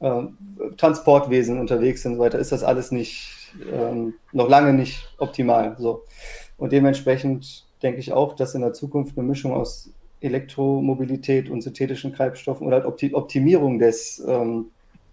äh, 0.00 0.22
Transportwesen 0.76 1.58
unterwegs 1.58 2.02
sind 2.02 2.12
und 2.12 2.18
so 2.18 2.24
weiter, 2.24 2.38
ist 2.38 2.52
das 2.52 2.62
alles 2.62 2.92
nicht, 2.92 3.52
ähm, 3.72 4.14
noch 4.32 4.48
lange 4.48 4.72
nicht 4.72 5.12
optimal. 5.18 5.76
So. 5.78 6.04
Und 6.56 6.72
dementsprechend 6.72 7.66
denke 7.82 7.98
ich 7.98 8.12
auch, 8.12 8.34
dass 8.34 8.54
in 8.54 8.60
der 8.60 8.72
Zukunft 8.72 9.18
eine 9.18 9.26
Mischung 9.26 9.52
aus 9.52 9.90
Elektromobilität 10.20 11.48
und 11.50 11.62
synthetischen 11.62 12.12
Treibstoffen 12.12 12.66
oder 12.66 12.82
halt 12.82 13.14
Optimierung 13.14 13.78
des, 13.78 14.24
ähm, 14.26 14.66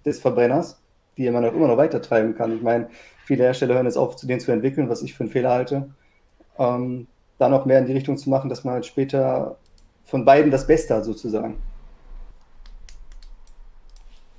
des 0.05 0.19
Verbrenners, 0.19 0.81
die 1.17 1.29
man 1.29 1.45
auch 1.45 1.53
immer 1.53 1.67
noch 1.67 1.77
weiter 1.77 2.01
treiben 2.01 2.35
kann. 2.35 2.55
Ich 2.55 2.61
meine, 2.61 2.89
Viele 3.25 3.43
Hersteller 3.43 3.73
hören 3.73 3.87
jetzt 3.87 3.97
auf, 3.97 4.15
zu 4.15 4.27
denen 4.27 4.39
zu 4.39 4.51
entwickeln, 4.51 4.87
was 4.87 5.01
ich 5.01 5.13
für 5.13 5.23
einen 5.23 5.31
Fehler 5.31 5.49
halte. 5.49 5.89
Ähm, 6.57 7.07
dann 7.37 7.53
auch 7.53 7.65
mehr 7.65 7.79
in 7.79 7.85
die 7.85 7.93
Richtung 7.93 8.17
zu 8.17 8.29
machen, 8.29 8.49
dass 8.49 8.63
man 8.63 8.75
halt 8.75 8.85
später 8.85 9.57
von 10.05 10.23
beiden 10.23 10.51
das 10.51 10.67
Beste 10.67 10.95
hat, 10.95 11.05
sozusagen. 11.05 11.57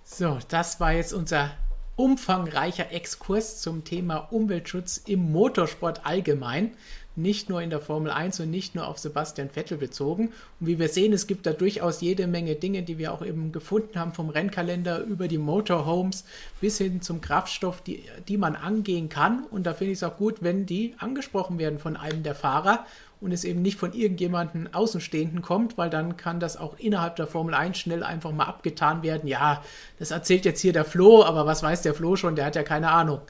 So, 0.05 0.39
das 0.49 0.81
war 0.81 0.93
jetzt 0.93 1.13
unser 1.13 1.51
umfangreicher 1.97 2.93
Exkurs 2.93 3.61
zum 3.61 3.85
Thema 3.85 4.29
Umweltschutz 4.31 4.99
im 4.99 5.33
Motorsport 5.33 6.07
allgemein 6.07 6.77
nicht 7.17 7.49
nur 7.49 7.63
in 7.63 7.71
der 7.71 7.81
Formel 7.81 8.11
1 8.11 8.41
und 8.41 8.51
nicht 8.51 8.75
nur 8.75 8.87
auf 8.87 8.99
Sebastian 8.99 9.51
Vettel 9.51 9.79
bezogen. 9.79 10.33
Und 10.61 10.67
wie 10.67 10.79
wir 10.79 10.89
sehen, 10.89 11.13
es 11.13 11.27
gibt 11.27 11.47
da 11.47 11.53
durchaus 11.53 12.01
jede 12.01 12.27
Menge 12.27 12.55
Dinge, 12.55 12.83
die 12.83 12.99
wir 12.99 13.13
auch 13.13 13.25
eben 13.25 13.53
gefunden 13.53 13.99
haben, 13.99 14.13
vom 14.13 14.29
Rennkalender 14.29 15.01
über 15.01 15.29
die 15.29 15.39
Motorhomes 15.39 16.25
bis 16.61 16.79
hin 16.79 17.01
zum 17.01 17.21
Kraftstoff, 17.21 17.81
die, 17.81 18.05
die 18.29 18.37
man 18.37 18.55
angehen 18.55 19.09
kann. 19.09 19.45
Und 19.51 19.67
da 19.67 19.75
finde 19.75 19.93
ich 19.93 19.99
es 19.99 20.03
auch 20.05 20.17
gut, 20.17 20.43
wenn 20.43 20.67
die 20.67 20.95
angesprochen 20.99 21.59
werden 21.59 21.79
von 21.79 21.97
einem 21.97 22.23
der 22.23 22.35
Fahrer 22.35 22.85
und 23.21 23.33
es 23.33 23.45
eben 23.45 23.63
nicht 23.63 23.79
von 23.79 23.93
irgendjemandem 23.93 24.69
Außenstehenden 24.73 25.43
kommt, 25.43 25.79
weil 25.79 25.91
dann 25.91 26.17
kann 26.17 26.39
das 26.39 26.57
auch 26.57 26.79
innerhalb 26.79 27.17
der 27.17 27.27
Formel 27.27 27.55
1 27.55 27.79
schnell 27.79 28.03
einfach 28.03 28.33
mal 28.33 28.45
abgetan 28.45 29.03
werden. 29.03 29.27
Ja, 29.27 29.63
das 29.99 30.11
erzählt 30.11 30.45
jetzt 30.45 30.61
hier 30.61 30.73
der 30.73 30.85
Flo, 30.85 31.25
aber 31.25 31.47
was 31.47 31.63
weiß 31.63 31.83
der 31.83 31.95
Flo 31.95 32.17
schon, 32.17 32.37
der 32.37 32.45
hat 32.45 32.57
ja 32.57 32.63
keine 32.63 32.91
Ahnung. 32.91 33.21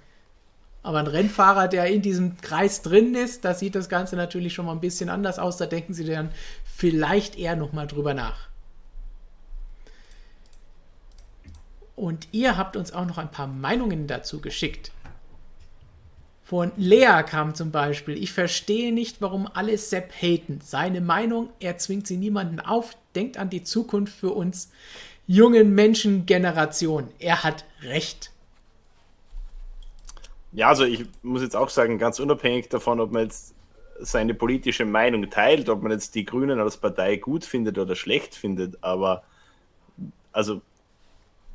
Aber 0.86 1.00
ein 1.00 1.08
Rennfahrer, 1.08 1.66
der 1.66 1.86
in 1.86 2.00
diesem 2.00 2.40
Kreis 2.40 2.80
drin 2.80 3.16
ist, 3.16 3.44
da 3.44 3.54
sieht 3.54 3.74
das 3.74 3.88
Ganze 3.88 4.14
natürlich 4.14 4.54
schon 4.54 4.66
mal 4.66 4.72
ein 4.72 4.80
bisschen 4.80 5.08
anders 5.08 5.40
aus. 5.40 5.56
Da 5.56 5.66
denken 5.66 5.94
Sie 5.94 6.04
dann 6.04 6.30
vielleicht 6.64 7.36
eher 7.36 7.56
nochmal 7.56 7.88
drüber 7.88 8.14
nach. 8.14 8.48
Und 11.96 12.28
ihr 12.30 12.56
habt 12.56 12.76
uns 12.76 12.92
auch 12.92 13.04
noch 13.04 13.18
ein 13.18 13.32
paar 13.32 13.48
Meinungen 13.48 14.06
dazu 14.06 14.40
geschickt. 14.40 14.92
Von 16.44 16.70
Lea 16.76 17.24
kam 17.28 17.56
zum 17.56 17.72
Beispiel, 17.72 18.16
ich 18.22 18.32
verstehe 18.32 18.94
nicht, 18.94 19.20
warum 19.20 19.48
alle 19.52 19.76
Sepp 19.78 20.12
haten. 20.12 20.60
Seine 20.62 21.00
Meinung, 21.00 21.50
er 21.58 21.78
zwingt 21.78 22.06
sie 22.06 22.16
niemanden 22.16 22.60
auf, 22.60 22.96
denkt 23.16 23.38
an 23.38 23.50
die 23.50 23.64
Zukunft 23.64 24.16
für 24.16 24.30
uns 24.30 24.70
jungen 25.26 25.74
Menschengeneration. 25.74 27.08
Er 27.18 27.42
hat 27.42 27.64
recht. 27.82 28.30
Ja, 30.56 30.68
also 30.68 30.84
ich 30.84 31.04
muss 31.22 31.42
jetzt 31.42 31.54
auch 31.54 31.68
sagen, 31.68 31.98
ganz 31.98 32.18
unabhängig 32.18 32.70
davon, 32.70 32.98
ob 32.98 33.12
man 33.12 33.24
jetzt 33.24 33.54
seine 34.00 34.32
politische 34.32 34.86
Meinung 34.86 35.28
teilt, 35.28 35.68
ob 35.68 35.82
man 35.82 35.92
jetzt 35.92 36.14
die 36.14 36.24
Grünen 36.24 36.58
als 36.60 36.78
Partei 36.78 37.16
gut 37.16 37.44
findet 37.44 37.76
oder 37.76 37.94
schlecht 37.94 38.34
findet, 38.34 38.82
aber 38.82 39.22
also 40.32 40.62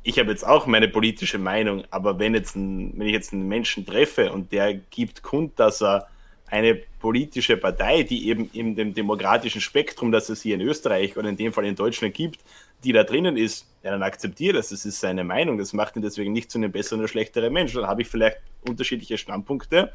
ich 0.04 0.20
habe 0.20 0.30
jetzt 0.30 0.46
auch 0.46 0.66
meine 0.66 0.86
politische 0.86 1.38
Meinung, 1.38 1.82
aber 1.90 2.20
wenn 2.20 2.32
jetzt 2.34 2.54
ein, 2.54 2.92
wenn 2.96 3.08
ich 3.08 3.12
jetzt 3.12 3.32
einen 3.32 3.48
Menschen 3.48 3.84
treffe 3.84 4.30
und 4.30 4.52
der 4.52 4.74
gibt 4.74 5.24
kund, 5.24 5.58
dass 5.58 5.82
er 5.82 6.06
eine 6.46 6.76
politische 7.00 7.56
Partei, 7.56 8.04
die 8.04 8.28
eben 8.28 8.50
in 8.52 8.76
dem 8.76 8.94
demokratischen 8.94 9.60
Spektrum, 9.60 10.12
das 10.12 10.28
es 10.28 10.42
hier 10.42 10.54
in 10.54 10.60
Österreich 10.60 11.16
oder 11.16 11.28
in 11.28 11.36
dem 11.36 11.52
Fall 11.52 11.64
in 11.64 11.74
Deutschland 11.74 12.14
gibt, 12.14 12.38
die 12.84 12.92
da 12.92 13.04
drinnen 13.04 13.36
ist, 13.36 13.66
ja, 13.82 13.90
dann 13.90 14.02
akzeptiere 14.02 14.54
das. 14.54 14.68
Das 14.68 14.84
ist 14.84 15.00
seine 15.00 15.24
Meinung. 15.24 15.58
Das 15.58 15.72
macht 15.72 15.96
ihn 15.96 16.02
deswegen 16.02 16.32
nicht 16.32 16.50
zu 16.50 16.58
einem 16.58 16.72
besseren 16.72 17.00
oder 17.00 17.08
schlechteren 17.08 17.52
Menschen. 17.52 17.80
Dann 17.80 17.90
habe 17.90 18.02
ich 18.02 18.08
vielleicht 18.08 18.38
unterschiedliche 18.66 19.18
Standpunkte. 19.18 19.92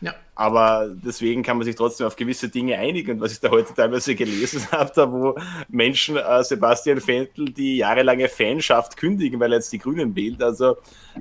Ja. 0.00 0.14
Aber 0.34 0.90
deswegen 0.90 1.42
kann 1.42 1.56
man 1.56 1.64
sich 1.64 1.74
trotzdem 1.74 2.06
auf 2.06 2.16
gewisse 2.16 2.50
Dinge 2.50 2.78
einigen. 2.78 3.12
Und 3.12 3.20
was 3.20 3.32
ich 3.32 3.40
da 3.40 3.50
heute 3.50 3.72
teilweise 3.72 4.14
gelesen 4.14 4.66
habe, 4.72 4.92
da 4.94 5.10
wo 5.10 5.36
Menschen 5.68 6.16
äh, 6.16 6.44
Sebastian 6.44 7.00
Fentel 7.00 7.46
die 7.46 7.78
jahrelange 7.78 8.28
Fanschaft 8.28 8.96
kündigen, 8.96 9.40
weil 9.40 9.52
er 9.52 9.58
jetzt 9.58 9.72
die 9.72 9.78
Grünen 9.78 10.14
wählt. 10.14 10.42
Also 10.42 10.76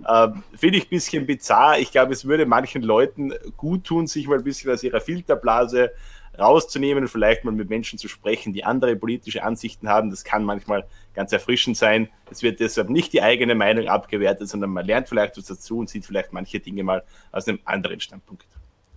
äh, 0.06 0.28
finde 0.56 0.78
ich 0.78 0.86
ein 0.86 0.90
bisschen 0.90 1.26
bizarr. 1.26 1.80
Ich 1.80 1.92
glaube, 1.92 2.14
es 2.14 2.26
würde 2.26 2.46
manchen 2.46 2.82
Leuten 2.82 3.34
gut 3.56 3.86
tun, 3.86 4.08
sich 4.08 4.28
mal 4.28 4.40
ein 4.40 4.44
bisschen 4.44 4.72
aus 4.72 4.84
ihrer 4.84 5.00
Filterblase 5.00 5.92
rauszunehmen 6.40 7.03
und 7.03 7.10
vielleicht 7.10 7.44
mal 7.44 7.52
mit 7.52 7.70
Menschen 7.70 7.99
zu 7.99 8.07
sprechen, 8.07 8.53
die 8.53 8.64
andere 8.64 8.95
politische 8.95 9.44
Ansichten 9.44 9.90
haben. 9.90 10.10
Das 10.10 10.24
kann 10.24 10.44
manchmal 10.44 10.86
ganz 11.14 11.32
erfrischend 11.32 11.78
sein. 11.78 12.10
Es 12.30 12.44
wird 12.44 12.60
deshalb 12.60 12.90
nicht 12.90 13.14
die 13.14 13.22
eigene 13.22 13.56
Meinung 13.56 13.88
abgewertet, 13.88 14.49
sondern 14.49 14.72
man 14.72 14.86
lernt 14.86 15.10
vielleicht 15.10 15.38
was 15.38 15.45
dazu 15.45 15.80
und 15.80 15.90
sieht 15.90 16.06
vielleicht 16.06 16.34
manche 16.34 16.60
Dinge 16.60 16.84
mal 16.84 17.03
aus 17.32 17.48
einem 17.48 17.60
anderen 17.66 17.99
Standpunkt. 17.99 18.45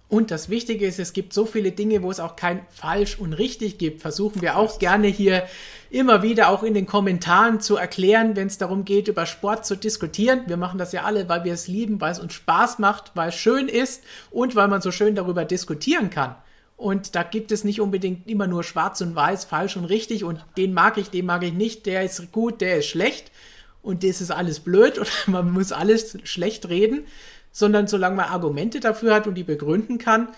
Und 0.08 0.30
das 0.30 0.48
Wichtige 0.48 0.86
ist, 0.86 0.98
es 0.98 1.12
gibt 1.12 1.34
so 1.34 1.44
viele 1.44 1.70
Dinge, 1.70 2.02
wo 2.02 2.10
es 2.10 2.18
auch 2.18 2.34
kein 2.34 2.62
falsch 2.70 3.18
und 3.18 3.34
richtig 3.34 3.76
gibt. 3.76 4.00
Versuchen 4.00 4.40
wir 4.40 4.56
auch 4.56 4.78
gerne 4.78 5.06
hier 5.06 5.46
immer 5.90 6.22
wieder 6.22 6.48
auch 6.48 6.62
in 6.62 6.72
den 6.72 6.86
Kommentaren 6.86 7.60
zu 7.60 7.76
erklären, 7.76 8.34
wenn 8.34 8.46
es 8.46 8.56
darum 8.56 8.86
geht, 8.86 9.08
über 9.08 9.26
Sport 9.26 9.66
zu 9.66 9.76
diskutieren. 9.76 10.44
Wir 10.46 10.56
machen 10.56 10.78
das 10.78 10.92
ja 10.92 11.02
alle, 11.02 11.28
weil 11.28 11.44
wir 11.44 11.52
es 11.52 11.68
lieben, 11.68 12.00
weil 12.00 12.12
es 12.12 12.20
uns 12.20 12.32
Spaß 12.32 12.78
macht, 12.78 13.12
weil 13.16 13.28
es 13.28 13.34
schön 13.34 13.68
ist 13.68 14.02
und 14.30 14.56
weil 14.56 14.68
man 14.68 14.80
so 14.80 14.92
schön 14.92 15.14
darüber 15.14 15.44
diskutieren 15.44 16.08
kann. 16.08 16.36
Und 16.78 17.16
da 17.16 17.24
gibt 17.24 17.50
es 17.50 17.64
nicht 17.64 17.80
unbedingt 17.80 18.28
immer 18.28 18.46
nur 18.46 18.62
schwarz 18.62 19.00
und 19.00 19.16
weiß, 19.16 19.46
falsch 19.46 19.76
und 19.76 19.84
richtig 19.84 20.22
und 20.22 20.44
den 20.56 20.72
mag 20.72 20.96
ich, 20.96 21.10
den 21.10 21.26
mag 21.26 21.42
ich 21.42 21.52
nicht, 21.52 21.86
der 21.86 22.04
ist 22.04 22.30
gut, 22.30 22.60
der 22.60 22.78
ist 22.78 22.86
schlecht 22.86 23.32
und 23.82 24.04
das 24.04 24.20
ist 24.20 24.30
alles 24.30 24.60
blöd 24.60 24.96
oder 25.00 25.10
man 25.26 25.50
muss 25.50 25.72
alles 25.72 26.16
schlecht 26.22 26.68
reden, 26.68 27.04
sondern 27.50 27.88
solange 27.88 28.14
man 28.14 28.26
Argumente 28.26 28.78
dafür 28.78 29.12
hat 29.12 29.26
und 29.26 29.34
die 29.34 29.42
begründen 29.42 29.98
kann, 29.98 30.28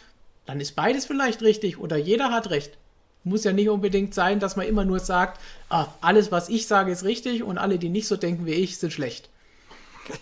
dann 0.46 0.60
ist 0.60 0.76
beides 0.76 1.04
vielleicht 1.04 1.42
richtig 1.42 1.78
oder 1.78 1.98
jeder 1.98 2.30
hat 2.30 2.48
recht. 2.48 2.78
Muss 3.22 3.44
ja 3.44 3.52
nicht 3.52 3.68
unbedingt 3.68 4.14
sein, 4.14 4.40
dass 4.40 4.56
man 4.56 4.66
immer 4.66 4.86
nur 4.86 4.98
sagt, 4.98 5.38
ah, 5.68 5.88
alles, 6.00 6.32
was 6.32 6.48
ich 6.48 6.66
sage, 6.66 6.90
ist 6.90 7.04
richtig 7.04 7.42
und 7.42 7.58
alle, 7.58 7.78
die 7.78 7.90
nicht 7.90 8.08
so 8.08 8.16
denken 8.16 8.46
wie 8.46 8.54
ich, 8.54 8.78
sind 8.78 8.92
schlecht. 8.94 9.28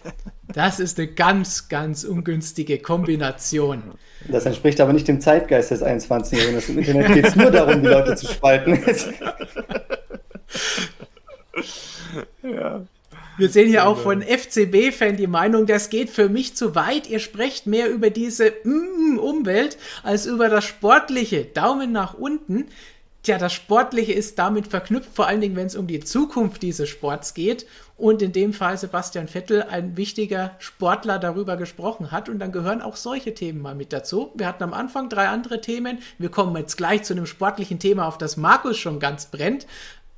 Das 0.51 0.81
ist 0.81 0.99
eine 0.99 1.09
ganz, 1.09 1.69
ganz 1.69 2.05
ungünstige 2.05 2.79
Kombination. 2.79 3.83
Das 4.27 4.47
entspricht 4.47 4.81
aber 4.81 4.93
nicht 4.93 5.07
dem 5.07 5.21
Zeitgeist 5.21 5.71
des 5.71 5.83
21. 5.83 6.39
Jahrhunderts. 6.39 6.69
Im 6.69 6.79
Internet 6.79 7.15
geht 7.15 7.27
es 7.27 7.37
nur 7.37 7.51
darum, 7.51 7.81
die 7.83 7.89
Leute 7.89 8.17
zu 8.17 8.27
spalten. 8.27 8.83
ja. 12.43 12.83
Wir 13.39 13.49
sehen 13.49 13.69
hier 13.69 13.87
auch 13.87 13.97
von 13.97 14.21
FCB-Fan 14.21 15.17
die 15.17 15.29
Meinung, 15.29 15.67
das 15.67 15.91
geht 15.91 16.11
für 16.11 16.29
mich 16.29 16.57
zu 16.57 16.75
weit. 16.75 17.09
Ihr 17.09 17.21
sprecht 17.21 17.69
mehr 17.69 17.89
über 17.89 18.11
diese 18.11 18.53
mm, 18.65 19.19
Umwelt 19.19 19.79
als 20.03 20.27
über 20.27 20.49
das 20.49 20.65
Sportliche. 20.65 21.45
Daumen 21.45 21.93
nach 21.93 22.15
unten. 22.15 22.67
Tja, 23.25 23.37
das 23.37 23.53
Sportliche 23.53 24.13
ist 24.13 24.39
damit 24.39 24.69
verknüpft, 24.69 25.11
vor 25.13 25.27
allen 25.27 25.41
Dingen, 25.41 25.57
wenn 25.57 25.67
es 25.67 25.75
um 25.77 25.87
die 25.87 26.01
Zukunft 26.01 26.63
dieses 26.63 26.89
Sports 26.89 27.35
geht. 27.35 27.67
Und 27.97 28.23
in 28.23 28.33
dem 28.33 28.53
Fall 28.53 28.79
Sebastian 28.79 29.27
Vettel, 29.27 29.63
ein 29.65 29.97
wichtiger 29.97 30.53
Sportler, 30.61 31.19
darüber 31.19 31.57
gesprochen 31.57 32.13
hat. 32.13 32.29
Und 32.29 32.39
dann 32.39 32.53
gehören 32.53 32.81
auch 32.81 32.95
solche 32.95 33.35
Themen 33.35 33.61
mal 33.61 33.75
mit 33.75 33.93
dazu. 33.93 34.31
Wir 34.37 34.47
hatten 34.47 34.63
am 34.63 34.73
Anfang 34.73 35.09
drei 35.09 35.29
andere 35.29 35.61
Themen. 35.61 35.99
Wir 36.19 36.31
kommen 36.31 36.57
jetzt 36.57 36.77
gleich 36.77 37.03
zu 37.03 37.13
einem 37.13 37.27
sportlichen 37.27 37.81
Thema, 37.81 38.07
auf 38.07 38.19
das 38.19 38.37
Markus 38.37 38.79
schon 38.79 39.01
ganz 39.01 39.27
brennt. 39.27 39.67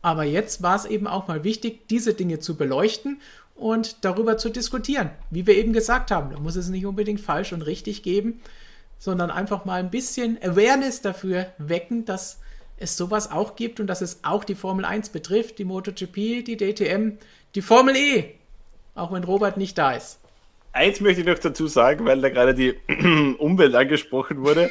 Aber 0.03 0.25
jetzt 0.25 0.63
war 0.63 0.77
es 0.77 0.85
eben 0.85 1.07
auch 1.07 1.27
mal 1.27 1.43
wichtig, 1.43 1.89
diese 1.89 2.13
Dinge 2.13 2.39
zu 2.39 2.57
beleuchten 2.57 3.21
und 3.55 4.05
darüber 4.05 4.37
zu 4.37 4.51
diskutieren. 4.51 5.11
Wie 5.31 5.47
wir 5.47 5.57
eben 5.57 5.73
gesagt 5.73 6.11
haben, 6.11 6.31
da 6.31 6.39
muss 6.39 6.57
es 6.57 6.69
nicht 6.69 6.87
unbedingt 6.87 7.21
falsch 7.21 7.53
und 7.53 7.63
richtig 7.63 8.03
geben, 8.03 8.41
sondern 8.99 9.31
einfach 9.31 9.65
mal 9.65 9.81
ein 9.81 9.91
bisschen 9.91 10.39
Awareness 10.43 11.03
dafür 11.03 11.47
wecken, 11.59 12.05
dass 12.05 12.40
es 12.81 12.97
sowas 12.97 13.31
auch 13.31 13.55
gibt 13.55 13.79
und 13.79 13.87
dass 13.87 14.01
es 14.01 14.25
auch 14.25 14.43
die 14.43 14.55
Formel 14.55 14.85
1 14.85 15.11
betrifft, 15.11 15.59
die 15.59 15.65
MotoGP, 15.65 16.45
die 16.45 16.57
DTM, 16.57 17.19
die 17.55 17.63
Formel 17.63 17.95
E, 17.97 18.35
auch 18.95 19.13
wenn 19.13 19.23
Robert 19.23 19.57
nicht 19.57 19.79
da 19.79 19.93
ist. 19.93 20.19
Eins 20.73 21.01
möchte 21.01 21.21
ich 21.21 21.27
noch 21.27 21.39
dazu 21.39 21.67
sagen, 21.67 22.07
weil 22.07 22.21
da 22.21 22.31
gerade 22.31 22.55
die 22.55 22.75
Umwelt 23.39 23.75
angesprochen 23.75 24.43
wurde. 24.43 24.71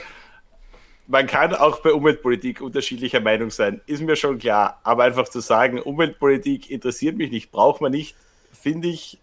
Man 1.08 1.28
kann 1.28 1.54
auch 1.56 1.80
bei 1.82 1.92
Umweltpolitik 1.92 2.62
unterschiedlicher 2.62 3.20
Meinung 3.20 3.50
sein, 3.50 3.82
ist 3.86 4.02
mir 4.02 4.16
schon 4.16 4.40
klar. 4.40 4.80
Aber 4.84 5.04
einfach 5.04 5.28
zu 5.28 5.40
sagen, 5.40 5.80
Umweltpolitik 5.80 6.70
interessiert 6.70 7.18
mich 7.18 7.32
nicht, 7.32 7.52
braucht 7.52 7.82
man 7.82 7.92
nicht, 7.92 8.16
finde 8.52 8.88
ich 8.88 9.20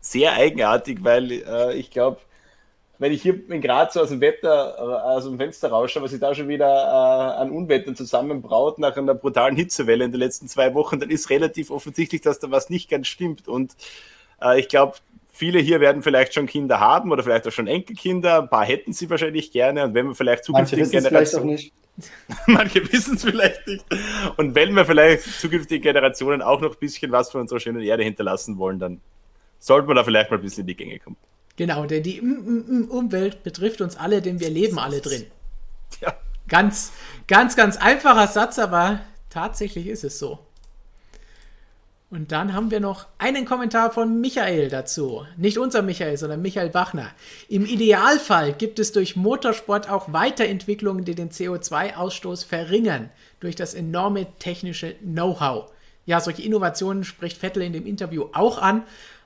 sehr 0.00 0.32
eigenartig, 0.32 0.98
weil 1.02 1.30
äh, 1.32 1.74
ich 1.74 1.90
glaube, 1.90 2.20
wenn 3.02 3.12
ich 3.12 3.22
hier 3.22 3.38
in 3.50 3.60
Graz 3.60 3.94
so 3.94 4.00
aus 4.00 4.10
dem 4.10 4.20
Wetter, 4.20 4.76
äh, 4.78 4.80
aus 4.80 5.24
dem 5.24 5.36
Fenster 5.36 5.70
rausschaue, 5.70 6.04
was 6.04 6.12
sich 6.12 6.20
da 6.20 6.34
schon 6.34 6.48
wieder 6.48 6.66
äh, 6.66 7.40
an 7.40 7.50
Unwettern 7.50 7.96
zusammenbraut 7.96 8.78
nach 8.78 8.96
einer 8.96 9.14
brutalen 9.14 9.56
Hitzewelle 9.56 10.04
in 10.04 10.12
den 10.12 10.20
letzten 10.20 10.46
zwei 10.46 10.72
Wochen, 10.74 11.00
dann 11.00 11.10
ist 11.10 11.28
relativ 11.28 11.70
offensichtlich, 11.70 12.20
dass 12.20 12.38
da 12.38 12.50
was 12.50 12.70
nicht 12.70 12.88
ganz 12.88 13.08
stimmt. 13.08 13.48
Und 13.48 13.74
äh, 14.40 14.60
ich 14.60 14.68
glaube, 14.68 14.96
viele 15.32 15.58
hier 15.58 15.80
werden 15.80 16.02
vielleicht 16.02 16.32
schon 16.32 16.46
Kinder 16.46 16.78
haben 16.78 17.10
oder 17.10 17.24
vielleicht 17.24 17.46
auch 17.48 17.52
schon 17.52 17.66
Enkelkinder. 17.66 18.42
Ein 18.42 18.48
paar 18.48 18.64
hätten 18.64 18.92
sie 18.92 19.10
wahrscheinlich 19.10 19.50
gerne. 19.50 19.84
Und 19.84 19.94
wenn 19.94 20.06
wir 20.06 20.14
vielleicht 20.14 20.44
zukünftige 20.44 20.88
Generationen. 20.88 21.58
Manche 22.46 22.90
wissen 22.90 23.16
es 23.16 23.24
vielleicht 23.24 23.66
nicht. 23.66 23.84
Und 24.36 24.54
wenn 24.54 24.74
wir 24.74 24.86
vielleicht 24.86 25.24
zukünftige 25.24 25.80
Generationen 25.80 26.40
auch 26.40 26.60
noch 26.60 26.72
ein 26.72 26.78
bisschen 26.78 27.12
was 27.12 27.30
von 27.30 27.42
unserer 27.42 27.60
schönen 27.60 27.82
Erde 27.82 28.04
hinterlassen 28.04 28.56
wollen, 28.58 28.78
dann 28.78 29.00
sollte 29.58 29.88
man 29.88 29.96
da 29.96 30.04
vielleicht 30.04 30.30
mal 30.30 30.38
ein 30.38 30.42
bisschen 30.42 30.62
in 30.62 30.68
die 30.68 30.76
Gänge 30.76 30.98
kommen. 31.00 31.16
Genau, 31.56 31.84
denn 31.86 32.02
die 32.02 32.20
Umwelt 32.20 33.42
betrifft 33.42 33.80
uns 33.80 33.96
alle, 33.96 34.22
denn 34.22 34.40
wir 34.40 34.50
leben 34.50 34.78
alle 34.78 35.00
drin. 35.00 35.26
Ja. 36.00 36.14
Ganz, 36.48 36.92
ganz, 37.28 37.56
ganz 37.56 37.76
einfacher 37.76 38.26
Satz, 38.26 38.58
aber 38.58 39.00
tatsächlich 39.30 39.86
ist 39.86 40.04
es 40.04 40.18
so. 40.18 40.38
Und 42.12 42.30
dann 42.30 42.52
haben 42.52 42.70
wir 42.70 42.80
noch 42.80 43.06
einen 43.16 43.46
Kommentar 43.46 43.90
von 43.90 44.20
Michael 44.20 44.68
dazu. 44.68 45.24
Nicht 45.38 45.56
unser 45.56 45.80
Michael, 45.80 46.18
sondern 46.18 46.42
Michael 46.42 46.68
Bachner. 46.68 47.10
Im 47.48 47.64
Idealfall 47.64 48.52
gibt 48.52 48.78
es 48.78 48.92
durch 48.92 49.16
Motorsport 49.16 49.88
auch 49.88 50.12
Weiterentwicklungen, 50.12 51.06
die 51.06 51.14
den 51.14 51.30
CO2-Ausstoß 51.30 52.44
verringern, 52.44 53.08
durch 53.40 53.56
das 53.56 53.72
enorme 53.72 54.26
technische 54.38 54.94
Know-how. 54.96 55.72
Ja, 56.04 56.20
solche 56.20 56.42
Innovationen 56.42 57.04
spricht 57.04 57.38
Vettel 57.38 57.62
in 57.62 57.72
dem 57.72 57.86
Interview 57.86 58.26
auch 58.34 58.58
an. 58.58 58.82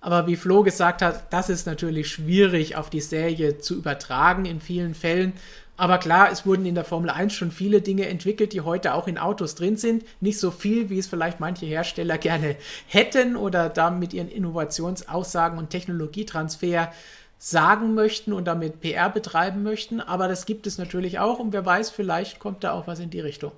Aber 0.07 0.29
wie 0.29 0.37
Flo 0.37 0.63
gesagt 0.63 1.03
hat, 1.03 1.33
das 1.33 1.49
ist 1.49 1.67
natürlich 1.67 2.09
schwierig 2.09 2.77
auf 2.77 2.91
die 2.91 3.01
Serie 3.01 3.59
zu 3.59 3.75
übertragen 3.75 4.45
in 4.45 4.61
vielen 4.61 4.95
Fällen. 4.95 5.33
Aber 5.77 5.99
klar, 5.99 6.31
es 6.31 6.47
wurden 6.47 6.65
in 6.65 6.77
der 6.77 6.85
Formel 6.85 7.11
1 7.11 7.33
schon 7.33 7.51
viele 7.51 7.81
Dinge 7.81 8.07
entwickelt, 8.07 8.53
die 8.53 8.61
heute 8.61 8.95
auch 8.95 9.09
in 9.09 9.19
Autos 9.19 9.57
drin 9.57 9.77
sind. 9.77 10.05
Nicht 10.21 10.39
so 10.39 10.53
viel, 10.53 10.91
wie 10.91 11.01
es 11.01 11.09
vielleicht 11.09 11.41
manche 11.41 11.67
Hersteller 11.67 12.19
gerne 12.29 12.55
hätten 12.87 13.35
oder 13.35 13.69
da 13.69 13.91
mit 13.91 14.15
ihren 14.15 14.29
Innovationsaussagen 14.29 15.59
und 15.59 15.71
Technologietransfer 15.71 16.93
sagen 17.39 17.95
möchten 17.95 18.33
und 18.33 18.45
damit 18.45 18.81
PR 18.81 19.11
betreiben 19.11 19.65
möchten. 19.65 20.01
Aber 20.01 20.29
das 20.29 20.47
gibt 20.47 20.69
es 20.69 20.79
natürlich 20.79 21.19
auch 21.19 21.41
und 21.41 21.53
wer 21.53 21.67
weiß, 21.67 21.91
vielleicht 21.91 22.39
kommt 22.39 22.63
da 22.63 22.75
auch 22.75 22.87
was 22.87 23.01
in 23.01 23.11
die 23.11 23.19
Richtung. 23.19 23.51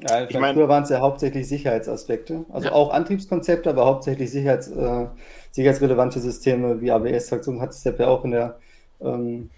Ja, 0.00 0.24
ich 0.24 0.38
meine, 0.38 0.54
früher 0.54 0.68
waren 0.68 0.82
es 0.82 0.90
ja 0.90 1.00
hauptsächlich 1.00 1.48
Sicherheitsaspekte, 1.48 2.44
also 2.50 2.68
ja. 2.68 2.74
auch 2.74 2.92
Antriebskonzepte, 2.92 3.70
aber 3.70 3.86
hauptsächlich 3.86 4.30
Sicherheits, 4.30 4.68
äh, 4.68 5.06
sicherheitsrelevante 5.52 6.20
Systeme 6.20 6.80
wie 6.82 6.90
ABS-Traktion 6.90 7.62
hat 7.62 7.72
Sepp 7.72 7.98
ja 7.98 8.08
auch 8.08 8.24
in, 8.24 8.32
der, 8.32 8.58
ähm, 9.00 9.48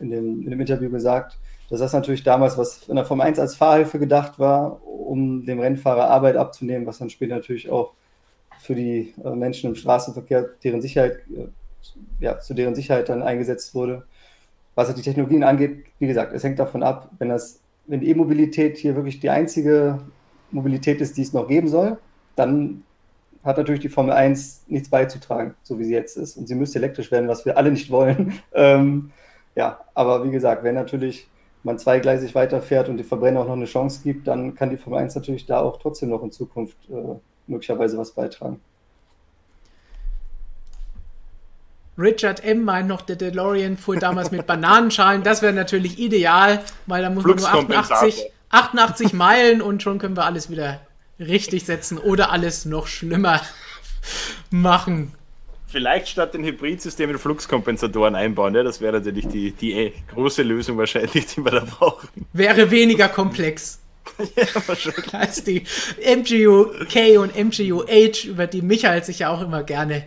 in, 0.00 0.10
dem, 0.10 0.42
in 0.42 0.50
dem 0.50 0.60
Interview 0.60 0.90
gesagt, 0.90 1.38
dass 1.70 1.78
das 1.78 1.92
natürlich 1.92 2.24
damals, 2.24 2.58
was 2.58 2.88
in 2.88 2.96
der 2.96 3.04
Form 3.04 3.20
1 3.20 3.38
als 3.38 3.54
Fahrhilfe 3.54 4.00
gedacht 4.00 4.38
war, 4.40 4.80
um 4.84 5.46
dem 5.46 5.60
Rennfahrer 5.60 6.10
Arbeit 6.10 6.36
abzunehmen, 6.36 6.86
was 6.86 6.98
dann 6.98 7.10
später 7.10 7.36
natürlich 7.36 7.70
auch 7.70 7.92
für 8.58 8.74
die 8.74 9.14
äh, 9.24 9.30
Menschen 9.30 9.70
im 9.70 9.76
Straßenverkehr, 9.76 10.48
deren 10.64 10.80
Sicherheit, 10.80 11.18
äh, 11.34 11.46
ja, 12.18 12.40
zu 12.40 12.54
deren 12.54 12.74
Sicherheit 12.74 13.08
dann 13.08 13.22
eingesetzt 13.22 13.74
wurde. 13.74 14.04
Was 14.74 14.92
die 14.94 15.02
Technologien 15.02 15.44
angeht, 15.44 15.84
wie 16.00 16.06
gesagt, 16.06 16.32
es 16.32 16.44
hängt 16.44 16.58
davon 16.58 16.82
ab, 16.82 17.10
wenn 17.18 17.28
das 17.28 17.60
wenn 17.86 18.02
E-Mobilität 18.02 18.76
hier 18.76 18.96
wirklich 18.96 19.20
die 19.20 19.30
einzige 19.30 20.00
Mobilität 20.50 21.00
ist, 21.00 21.16
die 21.16 21.22
es 21.22 21.32
noch 21.32 21.48
geben 21.48 21.68
soll, 21.68 21.98
dann 22.34 22.82
hat 23.44 23.58
natürlich 23.58 23.80
die 23.80 23.88
Formel 23.88 24.12
1 24.12 24.64
nichts 24.66 24.88
beizutragen, 24.88 25.54
so 25.62 25.78
wie 25.78 25.84
sie 25.84 25.92
jetzt 25.92 26.16
ist. 26.16 26.36
Und 26.36 26.48
sie 26.48 26.54
müsste 26.56 26.78
elektrisch 26.78 27.12
werden, 27.12 27.28
was 27.28 27.44
wir 27.44 27.56
alle 27.56 27.70
nicht 27.70 27.90
wollen. 27.90 28.34
ähm, 28.52 29.12
ja, 29.54 29.80
aber 29.94 30.24
wie 30.24 30.30
gesagt, 30.30 30.64
wenn 30.64 30.74
natürlich 30.74 31.28
man 31.62 31.78
zweigleisig 31.78 32.34
weiterfährt 32.34 32.88
und 32.88 32.96
die 32.96 33.04
Verbrenner 33.04 33.40
auch 33.40 33.46
noch 33.46 33.54
eine 33.54 33.64
Chance 33.64 34.00
gibt, 34.02 34.26
dann 34.26 34.54
kann 34.54 34.70
die 34.70 34.76
Formel 34.76 35.00
1 35.00 35.14
natürlich 35.14 35.46
da 35.46 35.60
auch 35.60 35.78
trotzdem 35.78 36.10
noch 36.10 36.22
in 36.22 36.32
Zukunft 36.32 36.76
äh, 36.90 37.16
möglicherweise 37.46 37.96
was 37.98 38.12
beitragen. 38.12 38.60
Richard 41.98 42.44
M. 42.44 42.64
meint 42.64 42.88
noch, 42.88 43.02
der 43.02 43.16
DeLorean 43.16 43.76
fuhr 43.76 43.96
damals 43.96 44.30
mit 44.30 44.46
Bananenschalen. 44.46 45.22
Das 45.22 45.42
wäre 45.42 45.52
natürlich 45.52 45.98
ideal, 45.98 46.62
weil 46.86 47.02
da 47.02 47.10
muss 47.10 47.24
man 47.24 47.36
nur 47.36 47.48
88, 47.48 48.30
88 48.50 49.12
Meilen 49.12 49.62
und 49.62 49.82
schon 49.82 49.98
können 49.98 50.16
wir 50.16 50.24
alles 50.24 50.50
wieder 50.50 50.80
richtig 51.18 51.64
setzen 51.64 51.98
oder 51.98 52.30
alles 52.30 52.64
noch 52.66 52.86
schlimmer 52.86 53.40
machen. 54.50 55.12
Vielleicht 55.68 56.08
statt 56.08 56.34
den 56.34 56.44
Hybridsystemen 56.44 57.18
Fluxkompensatoren 57.18 58.14
einbauen. 58.14 58.54
Ja? 58.54 58.62
Das 58.62 58.80
wäre 58.80 58.92
natürlich 58.94 59.26
die, 59.28 59.50
die 59.52 59.72
äh, 59.72 59.92
große 60.14 60.42
Lösung 60.42 60.78
wahrscheinlich, 60.78 61.26
die 61.26 61.44
wir 61.44 61.50
da 61.50 61.64
brauchen. 61.64 62.08
Wäre 62.32 62.70
weniger 62.70 63.08
komplex. 63.08 63.80
ja, 64.36 64.46
wahrscheinlich. 64.66 65.12
Als 65.12 65.42
die 65.42 65.64
MGU 65.98 66.66
K 66.88 67.18
und 67.18 67.34
MGU 67.36 67.84
H, 67.86 68.28
über 68.28 68.46
die 68.46 68.62
Michael 68.62 69.02
sich 69.02 69.18
ja 69.18 69.30
auch 69.30 69.42
immer 69.42 69.64
gerne 69.64 70.04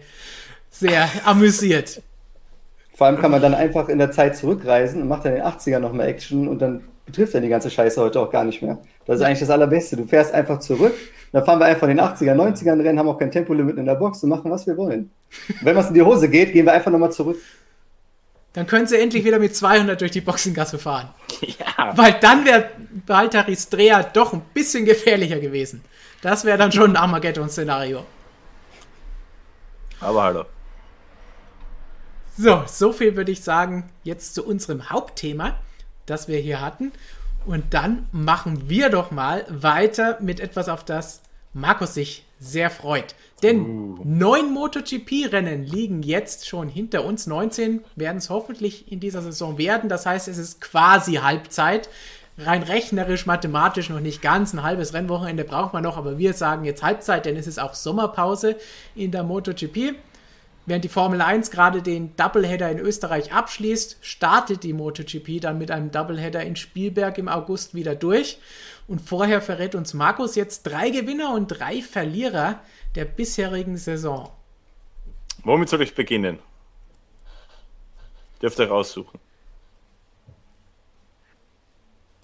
sehr 0.70 1.10
amüsiert. 1.26 2.02
Vor 2.96 3.08
allem 3.08 3.18
kann 3.18 3.32
man 3.32 3.42
dann 3.42 3.54
einfach 3.54 3.88
in 3.88 3.98
der 3.98 4.12
Zeit 4.12 4.36
zurückreisen 4.36 5.02
und 5.02 5.08
macht 5.08 5.26
dann 5.26 5.34
in 5.34 5.40
den 5.40 5.48
80ern 5.48 5.80
nochmal 5.80 6.08
Action 6.08 6.48
und 6.48 6.60
dann 6.60 6.84
betrifft 7.06 7.34
dann 7.34 7.44
die 7.44 7.50
ganze 7.50 7.70
Scheiße 7.70 8.02
heute 8.02 8.20
auch 8.20 8.30
gar 8.30 8.44
nicht 8.44 8.62
mehr. 8.62 8.78
Das 9.06 9.20
ist 9.20 9.26
eigentlich 9.26 9.40
das 9.40 9.50
Allerbeste. 9.50 9.98
Du 9.98 10.06
fährst 10.06 10.34
einfach 10.34 10.60
zurück, 10.60 10.94
dann 11.32 11.46
fahren 11.46 11.60
wir 11.60 11.66
einfach 11.66 11.88
in 11.88 11.98
den 11.98 12.06
80er, 12.06 12.36
90ern 12.36 12.84
Rennen, 12.84 13.00
haben 13.00 13.08
auch 13.08 13.18
kein 13.18 13.32
Tempolimit 13.32 13.78
in 13.78 13.86
der 13.86 13.96
Box 13.96 14.24
und 14.24 14.30
machen, 14.30 14.52
was 14.52 14.68
wir 14.68 14.78
wollen. 14.78 15.12
Und 15.48 15.56
wenn 15.66 15.76
was 15.76 15.88
in 15.88 15.94
die 15.94 16.02
Hose 16.02 16.30
geht, 16.30 16.54
gehen 16.54 16.66
wir 16.66 16.74
einfach 16.74 16.92
nochmal 16.92 17.12
zurück. 17.12 17.38
Dann 18.54 18.66
können 18.66 18.88
sie 18.88 19.00
endlich 19.00 19.24
wieder 19.24 19.40
mit 19.40 19.56
200 19.56 20.02
durch 20.02 20.12
die 20.12 20.22
Boxengasse 20.22 20.78
fahren. 20.78 21.10
Ja. 21.42 21.98
Weil 21.98 22.18
dann 22.20 22.46
wäre 22.46 22.70
Walter 23.08 23.48
Ristrea 23.48 24.04
doch 24.04 24.34
ein 24.34 24.42
bisschen 24.54 24.84
gefährlicher 24.84 25.40
gewesen. 25.40 25.82
Das 26.22 26.44
wäre 26.44 26.58
dann 26.58 26.74
schon 26.74 26.92
ein 26.92 26.96
Armageddon-Szenario. 26.98 28.06
Aber 30.02 30.24
hallo. 30.24 30.46
So, 32.42 32.64
so 32.68 32.94
viel 32.94 33.18
würde 33.18 33.34
ich 33.34 33.44
sagen 33.44 33.90
jetzt 34.06 34.34
zu 34.34 34.46
unserem 34.46 34.90
Hauptthema. 34.90 35.56
das 36.06 36.30
wir 36.30 36.40
hier 36.40 36.62
hatten. 36.62 36.94
Und 37.46 37.74
dann 37.74 38.08
machen 38.14 38.70
wir 38.70 38.90
doch 38.90 39.12
mal 39.12 39.46
weiter 39.50 40.18
mit 40.22 40.40
etwas, 40.40 40.70
auf 40.70 40.86
das 40.86 41.22
Markus 41.54 41.94
sich 41.94 42.26
sehr 42.40 42.70
freut. 42.70 43.14
Denn 43.44 43.60
uh. 43.60 44.00
neun 44.06 44.54
MotoGP-Rennen 44.54 45.66
liegen 45.66 46.02
jetzt 46.02 46.48
schon 46.48 46.70
hinter 46.70 47.04
uns. 47.04 47.28
19 47.28 47.84
werden 47.98 48.18
es 48.18 48.30
hoffentlich 48.30 48.90
in 48.90 49.02
dieser 49.02 49.22
Saison 49.22 49.58
werden. 49.58 49.90
Das 49.90 50.06
heißt, 50.06 50.30
es 50.30 50.38
ist 50.38 50.62
quasi 50.62 51.16
Halbzeit. 51.16 51.90
Rein 52.38 52.64
rechnerisch, 52.64 53.26
mathematisch 53.26 53.90
noch 53.90 54.00
nicht 54.00 54.22
ganz. 54.22 54.54
Ein 54.54 54.64
halbes 54.64 54.94
Rennwochenende 54.94 55.44
braucht 55.44 55.74
man 55.74 55.84
noch, 55.84 55.98
aber 55.98 56.18
wir 56.18 56.34
sagen 56.34 56.64
jetzt 56.64 56.84
Halbzeit, 56.84 57.26
denn 57.26 57.36
es 57.36 57.48
ist 57.48 57.60
auch 57.60 57.74
Sommerpause 57.74 58.56
in 58.96 59.12
der 59.12 59.24
MotoGP. 59.24 59.96
Während 60.70 60.84
die 60.84 60.90
Formel 60.90 61.20
1 61.20 61.50
gerade 61.50 61.82
den 61.82 62.16
Doubleheader 62.16 62.70
in 62.70 62.78
Österreich 62.78 63.34
abschließt, 63.34 63.98
startet 64.02 64.62
die 64.62 64.74
MotoGP 64.74 65.42
dann 65.42 65.58
mit 65.58 65.72
einem 65.72 65.90
Doubleheader 65.90 66.44
in 66.44 66.56
Spielberg 66.56 67.18
im 67.18 67.28
August 67.28 67.74
wieder 67.74 67.96
durch. 67.96 68.40
Und 68.88 69.02
vorher 69.02 69.42
verrät 69.42 69.74
uns 69.74 69.96
Markus 69.96 70.36
jetzt 70.36 70.62
drei 70.68 70.92
Gewinner 70.92 71.34
und 71.34 71.48
drei 71.48 71.82
Verlierer 71.82 72.60
der 72.94 73.06
bisherigen 73.06 73.78
Saison. 73.78 74.30
Womit 75.44 75.70
soll 75.70 75.82
ich 75.82 75.96
beginnen? 75.96 76.38
Dürft 78.40 78.60
ihr 78.60 78.70
raussuchen. 78.70 79.20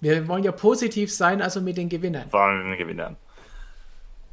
Wir 0.00 0.28
wollen 0.28 0.44
ja 0.44 0.52
positiv 0.52 1.12
sein, 1.12 1.42
also 1.42 1.60
mit 1.60 1.78
den 1.78 1.88
Gewinnern. 1.88 2.30
Vor 2.30 2.42
allem 2.42 2.58
mit 2.68 2.78
den 2.78 2.86
Gewinnern. 2.86 3.16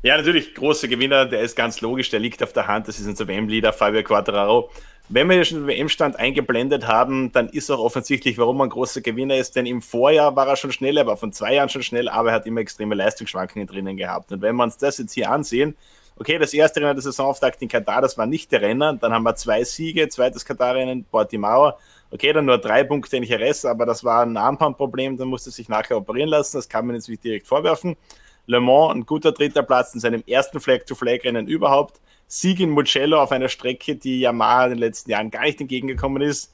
Ja, 0.06 0.18
natürlich, 0.18 0.54
großer 0.54 0.90
Gewinner, 0.90 1.26
der 1.26 1.40
ist 1.40 1.56
ganz 1.56 1.80
logisch, 1.80 2.10
der 2.10 2.20
liegt 2.20 2.44
auf 2.44 2.52
der 2.52 2.68
Hand, 2.68 2.90
das 2.90 3.00
ist 3.00 3.08
unser 3.08 3.26
WM-Leader 3.26 3.72
Fabio 3.72 4.04
Quattraro. 4.04 4.70
Wenn 5.08 5.30
wir 5.30 5.46
schon 5.46 5.60
den 5.60 5.68
WM-Stand 5.68 6.18
eingeblendet 6.18 6.86
haben, 6.86 7.32
dann 7.32 7.48
ist 7.48 7.72
auch 7.72 7.80
offensichtlich, 7.80 8.38
warum 8.38 8.60
er 8.60 8.66
ein 8.66 8.70
großer 8.70 9.00
Gewinner 9.00 9.38
ist, 9.38 9.56
denn 9.56 9.66
im 9.66 9.82
Vorjahr 9.82 10.36
war 10.36 10.46
er 10.46 10.58
schon 10.58 10.74
schnell, 10.74 10.98
er 10.98 11.08
war 11.08 11.16
von 11.16 11.32
zwei 11.32 11.54
Jahren 11.54 11.70
schon 11.70 11.84
schnell, 11.84 12.10
aber 12.10 12.32
er 12.32 12.36
hat 12.36 12.46
immer 12.46 12.60
extreme 12.60 12.96
Leistungsschwankungen 12.96 13.66
drinnen 13.66 13.96
gehabt. 13.96 14.34
Und 14.34 14.42
wenn 14.42 14.58
wir 14.58 14.64
uns 14.64 14.76
das 14.76 14.98
jetzt 14.98 15.14
hier 15.14 15.32
ansehen, 15.32 15.78
okay, 16.18 16.38
das 16.38 16.54
erste 16.54 16.82
Rennen 16.82 16.96
der 16.96 17.02
Saisonauftakt 17.02 17.62
in 17.62 17.70
Katar, 17.70 18.02
das 18.02 18.18
war 18.18 18.26
nicht 18.26 18.52
der 18.52 18.62
Renner, 18.62 18.96
dann 18.96 19.14
haben 19.14 19.24
wir 19.24 19.36
zwei 19.38 19.64
Siege, 19.64 20.10
zweites 20.10 20.44
Katar-Rennen, 20.44 21.06
Portimao, 21.06 21.78
okay, 22.12 22.34
dann 22.34 22.44
nur 22.44 22.58
drei 22.58 22.84
Punkte 22.84 23.16
in 23.16 23.24
Jerez, 23.24 23.64
aber 23.64 23.86
das 23.86 24.04
war 24.04 24.26
ein 24.26 24.36
Armbandproblem, 24.36 25.16
dann 25.16 25.30
musste 25.30 25.50
sich 25.50 25.70
nachher 25.70 25.96
operieren 25.96 26.28
lassen, 26.28 26.58
das 26.58 26.68
kann 26.68 26.86
man 26.88 26.96
jetzt 26.98 27.08
nicht 27.08 27.24
direkt 27.24 27.48
vorwerfen. 27.48 27.96
Le 28.46 28.60
Mans, 28.60 28.94
ein 28.94 29.06
guter 29.06 29.32
dritter 29.32 29.64
Platz 29.64 29.94
in 29.94 30.00
seinem 30.00 30.24
ersten 30.28 30.60
Flag-to-Flag-Rennen 30.60 31.48
überhaupt. 31.48 32.02
Sieg 32.28 32.60
in 32.60 32.72
Mugello 32.72 33.22
auf 33.22 33.32
einer 33.32 33.50
Strecke, 33.50 33.96
die 33.96 34.22
Yamaha 34.22 34.66
in 34.66 34.72
den 34.72 34.80
letzten 34.80 35.12
Jahren 35.12 35.32
gar 35.32 35.44
nicht 35.44 35.62
entgegengekommen 35.62 36.22
ist. 36.22 36.54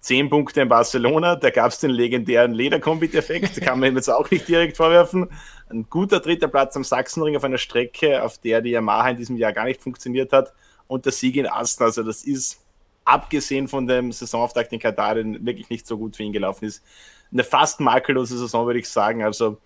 Zehn 0.00 0.30
Punkte 0.30 0.62
in 0.62 0.68
Barcelona, 0.68 1.36
da 1.36 1.50
gab 1.50 1.72
es 1.72 1.78
den 1.78 1.90
legendären 1.90 2.54
Lederkombit-Effekt, 2.54 3.60
kann 3.60 3.80
man 3.80 3.90
ihm 3.90 3.96
jetzt 3.96 4.08
auch 4.08 4.30
nicht 4.30 4.48
direkt 4.48 4.78
vorwerfen. 4.78 5.28
Ein 5.68 5.86
guter 5.90 6.20
dritter 6.20 6.48
Platz 6.48 6.74
am 6.74 6.84
Sachsenring 6.84 7.36
auf 7.36 7.44
einer 7.44 7.58
Strecke, 7.58 8.22
auf 8.22 8.38
der 8.38 8.62
die 8.62 8.70
Yamaha 8.70 9.10
in 9.10 9.18
diesem 9.18 9.36
Jahr 9.36 9.52
gar 9.52 9.66
nicht 9.66 9.82
funktioniert 9.82 10.32
hat. 10.32 10.54
Und 10.86 11.04
der 11.04 11.12
Sieg 11.12 11.36
in 11.36 11.46
Asten, 11.46 11.84
also 11.84 12.02
das 12.02 12.24
ist, 12.24 12.64
abgesehen 13.04 13.68
von 13.68 13.86
dem 13.86 14.10
Saisonauftakt 14.10 14.72
in 14.72 14.78
Katar, 14.78 15.16
der 15.16 15.24
wirklich 15.44 15.68
nicht 15.68 15.86
so 15.86 15.98
gut 15.98 16.16
für 16.16 16.22
ihn 16.22 16.32
gelaufen 16.32 16.64
ist, 16.64 16.82
eine 17.30 17.44
fast 17.44 17.78
makellose 17.80 18.38
Saison, 18.38 18.66
würde 18.66 18.80
ich 18.80 18.88
sagen. 18.88 19.22
Also 19.22 19.58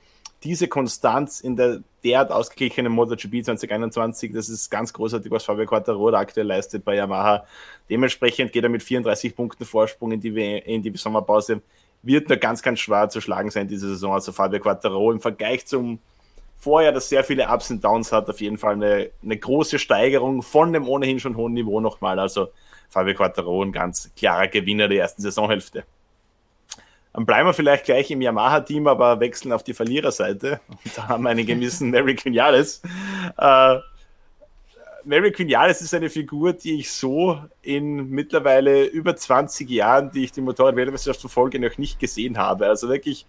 diese 0.45 0.69
Konstanz 0.69 1.41
in 1.41 1.57
der 1.57 1.81
derart 2.05 2.31
ausgeglichenen 2.31 2.93
MotoGP 2.93 3.45
2021, 3.45 4.33
das 4.33 4.51
ist 4.51 4.71
ganz 4.71 4.93
großartig, 4.93 5.31
was 5.33 5.45
Fabio 5.45 5.65
Quartararo 5.65 6.13
aktuell 6.15 6.47
leistet 6.47 6.85
bei 6.85 6.97
Yamaha. 6.97 7.45
Dementsprechend 7.89 8.53
geht 8.53 8.63
er 8.63 8.69
mit 8.69 8.83
34 8.83 9.35
Punkten 9.35 9.65
Vorsprung 9.65 10.13
in 10.13 10.21
die, 10.21 10.59
in 10.59 10.83
die 10.83 10.95
Sommerpause. 10.97 11.63
Wird 12.03 12.29
nur 12.29 12.37
ganz, 12.37 12.63
ganz 12.63 12.81
schwer 12.81 13.09
zu 13.09 13.23
schlagen 13.23 13.51
sein 13.51 13.67
diese 13.67 13.89
Saison. 13.89 14.13
Also 14.13 14.33
Fabio 14.33 14.61
Quartararo 14.61 15.13
im 15.13 15.21
Vergleich 15.21 15.65
zum 15.67 15.99
Vorjahr, 16.59 16.93
das 16.93 17.09
sehr 17.09 17.25
viele 17.25 17.49
Ups 17.49 17.71
und 17.71 17.83
Downs 17.83 18.13
hat, 18.13 18.29
auf 18.29 18.41
jeden 18.41 18.59
Fall 18.59 18.75
eine, 18.75 19.11
eine 19.23 19.37
große 19.39 19.79
Steigerung 19.79 20.43
von 20.43 20.73
dem 20.75 20.87
ohnehin 20.87 21.21
schon 21.21 21.37
hohen 21.37 21.55
Niveau 21.55 21.81
nochmal. 21.81 22.19
Also 22.19 22.49
Fabio 22.91 23.15
Quartararo 23.15 23.63
ein 23.63 23.73
ganz 23.73 24.11
klarer 24.15 24.49
Gewinner 24.49 24.89
der 24.89 25.01
ersten 25.01 25.23
Saisonhälfte. 25.23 25.85
Dann 27.15 27.27
bleiben 27.27 27.49
wir 27.49 27.55
vielleicht 27.55 27.85
gleich 27.85 28.11
im 28.11 28.21
Yamaha-Team, 28.21 28.89
aber 28.89 29.21
wechseln 29.21 29.53
auf 29.53 29.63
die 29.63 29.73
Verliererseite. 29.73 30.61
Und 30.69 30.99
da 30.99 31.09
haben 31.09 31.23
wir 31.23 31.31
einen 31.31 31.47
gewissen 31.47 31.91
Mary 31.91 32.17
Quinales. 32.17 32.83
Äh, 33.39 33.77
Mary 35.05 35.31
Quinales 35.31 35.81
ist 35.81 35.95
eine 35.95 36.11
Figur, 36.11 36.55
die 36.55 36.81
ich 36.81 36.91
so 36.91 37.39
in 37.63 38.11
mittlerweile 38.11 38.87
über 38.87 39.15
20 39.15 39.71
Jahren, 39.71 40.11
die 40.11 40.25
ich 40.25 40.33
die 40.33 40.41
Motorrad-Weltmeisterschaft 40.41 41.21
verfolge, 41.21 41.61
noch 41.61 41.79
nicht 41.79 42.01
gesehen 42.01 42.37
habe. 42.37 42.67
Also 42.67 42.89
wirklich 42.89 43.27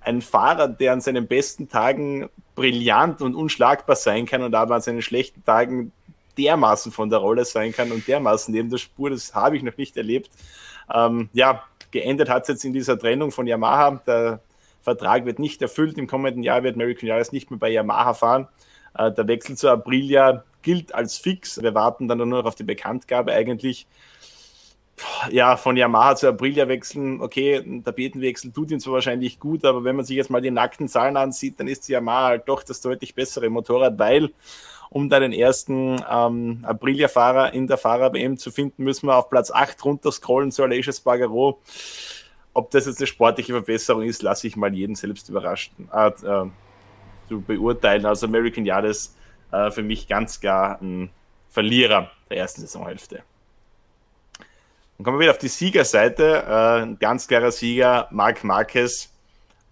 ein 0.00 0.22
Fahrer, 0.22 0.68
der 0.68 0.92
an 0.92 1.00
seinen 1.00 1.26
besten 1.26 1.68
Tagen 1.68 2.30
brillant 2.54 3.22
und 3.22 3.34
unschlagbar 3.34 3.96
sein 3.96 4.24
kann 4.24 4.42
und 4.42 4.54
aber 4.54 4.76
an 4.76 4.82
seinen 4.82 5.02
schlechten 5.02 5.42
Tagen 5.42 5.90
dermaßen 6.38 6.92
von 6.92 7.10
der 7.10 7.18
Rolle 7.18 7.44
sein 7.44 7.72
kann 7.72 7.90
und 7.90 8.06
dermaßen 8.06 8.54
neben 8.54 8.70
der 8.70 8.78
Spur, 8.78 9.10
das 9.10 9.34
habe 9.34 9.56
ich 9.56 9.64
noch 9.64 9.76
nicht 9.76 9.96
erlebt. 9.96 10.30
Ähm, 10.92 11.28
ja, 11.32 11.64
Geendet 11.90 12.28
hat 12.28 12.42
es 12.42 12.48
jetzt 12.48 12.64
in 12.64 12.72
dieser 12.72 12.98
Trennung 12.98 13.30
von 13.32 13.46
Yamaha. 13.46 14.00
Der 14.06 14.40
Vertrag 14.82 15.24
wird 15.24 15.38
nicht 15.38 15.60
erfüllt. 15.62 15.98
Im 15.98 16.06
kommenden 16.06 16.42
Jahr 16.42 16.62
wird 16.62 16.76
American 16.76 17.08
Yaris 17.08 17.32
nicht 17.32 17.50
mehr 17.50 17.58
bei 17.58 17.70
Yamaha 17.70 18.14
fahren. 18.14 18.48
Äh, 18.96 19.12
der 19.12 19.26
Wechsel 19.28 19.56
zu 19.56 19.68
Aprilia 19.68 20.44
gilt 20.62 20.94
als 20.94 21.16
fix. 21.16 21.60
Wir 21.60 21.74
warten 21.74 22.08
dann 22.08 22.18
nur 22.18 22.26
noch 22.26 22.44
auf 22.44 22.54
die 22.54 22.64
Bekanntgabe 22.64 23.32
eigentlich. 23.32 23.86
Ja, 25.30 25.56
von 25.56 25.78
Yamaha 25.78 26.14
zu 26.16 26.28
Aprilia 26.28 26.68
wechseln, 26.68 27.22
okay, 27.22 27.56
ein 27.56 27.82
Tapetenwechsel 27.82 28.52
tut 28.52 28.70
ihm 28.70 28.80
zwar 28.80 28.94
wahrscheinlich 28.94 29.40
gut, 29.40 29.64
aber 29.64 29.82
wenn 29.82 29.96
man 29.96 30.04
sich 30.04 30.16
jetzt 30.16 30.28
mal 30.28 30.42
die 30.42 30.50
nackten 30.50 30.88
Zahlen 30.88 31.16
ansieht, 31.16 31.58
dann 31.58 31.68
ist 31.68 31.88
die 31.88 31.92
Yamaha 31.92 32.24
halt 32.24 32.48
doch 32.48 32.62
das 32.62 32.82
deutlich 32.82 33.14
bessere 33.14 33.48
Motorrad, 33.48 33.98
weil 33.98 34.30
um 34.90 35.08
da 35.08 35.20
den 35.20 35.32
ersten 35.32 36.02
ähm, 36.10 36.64
Aprilia-Fahrer 36.64 37.54
in 37.54 37.68
der 37.68 37.78
Fahrer-WM 37.78 38.36
zu 38.36 38.50
finden, 38.50 38.82
müssen 38.82 39.06
wir 39.06 39.16
auf 39.16 39.30
Platz 39.30 39.50
8 39.50 39.82
runter 39.84 40.10
scrollen 40.12 40.50
zu 40.50 40.64
Aleix 40.64 40.94
Spargaro. 40.94 41.60
Ob 42.52 42.70
das 42.72 42.86
jetzt 42.86 42.98
eine 42.98 43.06
sportliche 43.06 43.52
Verbesserung 43.52 44.02
ist, 44.02 44.22
lasse 44.22 44.48
ich 44.48 44.56
mal 44.56 44.74
jeden 44.74 44.96
selbst 44.96 45.28
überraschen, 45.28 45.88
äh, 45.94 46.08
äh, 46.08 46.50
zu 47.28 47.40
beurteilen. 47.40 48.04
Also 48.04 48.26
American 48.26 48.66
Yades 48.66 49.14
äh, 49.52 49.70
für 49.70 49.84
mich 49.84 50.08
ganz 50.08 50.40
klar 50.40 50.80
ein 50.82 51.10
Verlierer 51.48 52.10
der 52.28 52.38
ersten 52.38 52.60
Saisonhälfte. 52.60 53.22
Dann 55.00 55.04
kommen 55.04 55.18
wir 55.18 55.22
wieder 55.22 55.32
auf 55.32 55.38
die 55.38 55.48
Siegerseite. 55.48 56.44
Äh, 56.46 56.82
ein 56.82 56.98
ganz 56.98 57.28
klarer 57.28 57.52
Sieger, 57.52 58.08
Marc 58.10 58.42
Marquez. 58.42 59.10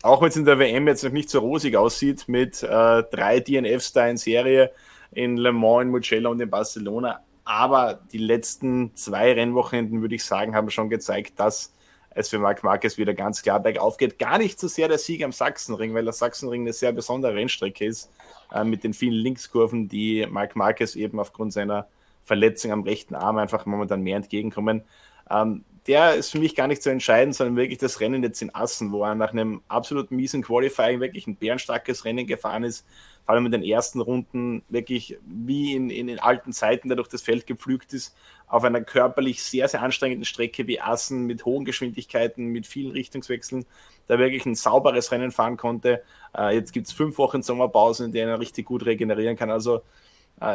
Auch 0.03 0.23
wenn 0.23 0.29
es 0.29 0.37
in 0.37 0.45
der 0.45 0.61
WM 0.61 0.87
jetzt 0.87 1.03
noch 1.03 1.11
nicht 1.11 1.29
so 1.29 1.41
rosig 1.41 1.77
aussieht, 1.77 2.29
mit 2.29 2.63
äh, 2.63 3.03
drei 3.03 3.41
DNFs 3.41 3.93
da 3.93 4.07
in 4.07 4.17
Serie, 4.17 4.71
in 5.13 5.37
Le 5.37 5.53
Mans, 5.53 5.83
in 5.83 5.91
Mugello 5.91 6.31
und 6.31 6.41
in 6.41 6.51
Barcelona. 6.51 7.21
Aber 7.45 8.01
die 8.13 8.19
letzten 8.19 8.95
zwei 8.95 9.33
Rennwochenenden, 9.33 10.03
würde 10.03 10.15
ich 10.15 10.25
sagen, 10.25 10.55
haben 10.55 10.71
schon 10.71 10.91
gezeigt, 10.91 11.41
dass 11.41 11.73
es 12.11 12.29
für 12.29 12.39
Marc 12.39 12.65
Marquez 12.65 12.99
wieder 12.99 13.15
ganz 13.15 13.43
klar 13.43 13.61
bergauf 13.61 13.97
geht. 13.97 14.19
Gar 14.19 14.39
nicht 14.39 14.59
so 14.59 14.69
sehr 14.69 14.89
der 14.89 14.99
Sieg 14.99 15.23
am 15.23 15.33
Sachsenring, 15.33 15.95
weil 15.95 16.05
der 16.05 16.13
Sachsenring 16.13 16.63
eine 16.63 16.73
sehr 16.73 16.93
besondere 16.93 17.35
Rennstrecke 17.35 17.87
ist, 17.87 18.11
äh, 18.53 18.65
mit 18.65 18.85
den 18.85 18.93
vielen 18.93 19.15
Linkskurven, 19.15 19.89
die 19.89 20.27
Marc 20.29 20.57
Marquez 20.57 20.97
eben 20.97 21.21
aufgrund 21.21 21.53
seiner 21.53 21.87
Verletzung 22.23 22.73
am 22.73 22.83
rechten 22.83 23.15
Arm 23.15 23.39
einfach 23.39 23.67
momentan 23.67 24.03
mehr 24.03 24.17
entgegenkommen. 24.17 24.83
Ähm, 25.31 25.65
der 25.87 26.17
ist 26.17 26.33
für 26.33 26.39
mich 26.39 26.55
gar 26.55 26.67
nicht 26.67 26.83
zu 26.83 26.91
entscheiden, 26.91 27.33
sondern 27.33 27.57
wirklich 27.57 27.79
das 27.79 28.01
Rennen 28.01 28.23
jetzt 28.23 28.43
in 28.43 28.55
Assen, 28.55 28.93
wo 28.93 29.05
er 29.05 29.15
nach 29.15 29.33
einem 29.33 29.63
absolut 29.69 30.11
miesen 30.11 30.43
Qualifying 30.43 31.01
wirklich 31.01 31.27
ein 31.27 31.37
bärenstarkes 31.37 32.05
Rennen 32.05 32.27
gefahren 32.27 32.63
ist, 32.63 32.85
vor 33.29 33.35
allem 33.35 33.45
in 33.45 33.53
den 33.53 33.63
ersten 33.63 34.01
Runden 34.01 34.63
wirklich 34.71 35.19
wie 35.27 35.75
in, 35.75 35.91
in 35.91 36.07
den 36.07 36.19
alten 36.19 36.55
Zeiten, 36.55 36.89
der 36.89 36.97
durch 36.97 37.09
das 37.09 37.21
Feld 37.21 37.47
gepflügt 37.47 37.93
ist, 37.93 38.17
auf 38.47 38.65
einer 38.65 38.81
körperlich 38.81 39.43
sehr, 39.43 39.69
sehr 39.69 39.83
anstrengenden 39.83 40.25
Strecke 40.25 40.67
wie 40.67 40.81
Assen 40.81 41.27
mit 41.27 41.45
hohen 41.45 41.67
Geschwindigkeiten, 41.67 42.47
mit 42.47 42.67
vielen 42.67 42.91
Richtungswechseln, 42.91 43.67
da 44.07 44.19
wirklich 44.19 44.47
ein 44.47 44.55
sauberes 44.55 45.13
Rennen 45.13 45.31
fahren 45.31 45.59
konnte. 45.59 46.03
Äh, 46.35 46.55
jetzt 46.55 46.73
gibt 46.73 46.87
es 46.87 46.95
fünf 46.95 47.19
Wochen 47.19 47.43
Sommerpause, 47.43 48.07
in 48.07 48.13
denen 48.13 48.31
er 48.31 48.41
richtig 48.41 48.65
gut 48.65 48.87
regenerieren 48.87 49.37
kann. 49.37 49.51
Also 49.51 49.83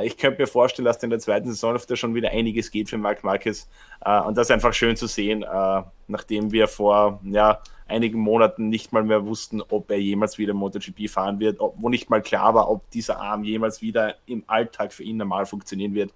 ich 0.03 0.17
könnte 0.17 0.41
mir 0.41 0.47
vorstellen, 0.47 0.85
dass 0.85 1.03
in 1.03 1.09
der 1.09 1.19
zweiten 1.19 1.47
Saison 1.47 1.77
der 1.89 1.95
schon 1.95 2.15
wieder 2.15 2.29
einiges 2.29 2.71
geht 2.71 2.89
für 2.89 2.97
Marc 2.97 3.23
Marquez. 3.23 3.67
Äh, 4.05 4.21
und 4.21 4.37
das 4.37 4.47
ist 4.47 4.51
einfach 4.51 4.73
schön 4.73 4.95
zu 4.95 5.07
sehen, 5.07 5.43
äh, 5.43 5.83
nachdem 6.07 6.51
wir 6.51 6.67
vor 6.67 7.19
ja, 7.23 7.61
einigen 7.87 8.19
Monaten 8.19 8.69
nicht 8.69 8.93
mal 8.93 9.03
mehr 9.03 9.25
wussten, 9.25 9.61
ob 9.61 9.91
er 9.91 9.99
jemals 9.99 10.37
wieder 10.37 10.53
MotoGP 10.53 11.09
fahren 11.09 11.39
wird, 11.39 11.59
wo 11.59 11.89
nicht 11.89 12.09
mal 12.09 12.21
klar 12.21 12.53
war, 12.53 12.69
ob 12.69 12.89
dieser 12.91 13.19
Arm 13.19 13.43
jemals 13.43 13.81
wieder 13.81 14.15
im 14.25 14.43
Alltag 14.47 14.93
für 14.93 15.03
ihn 15.03 15.17
normal 15.17 15.45
funktionieren 15.45 15.93
wird. 15.93 16.13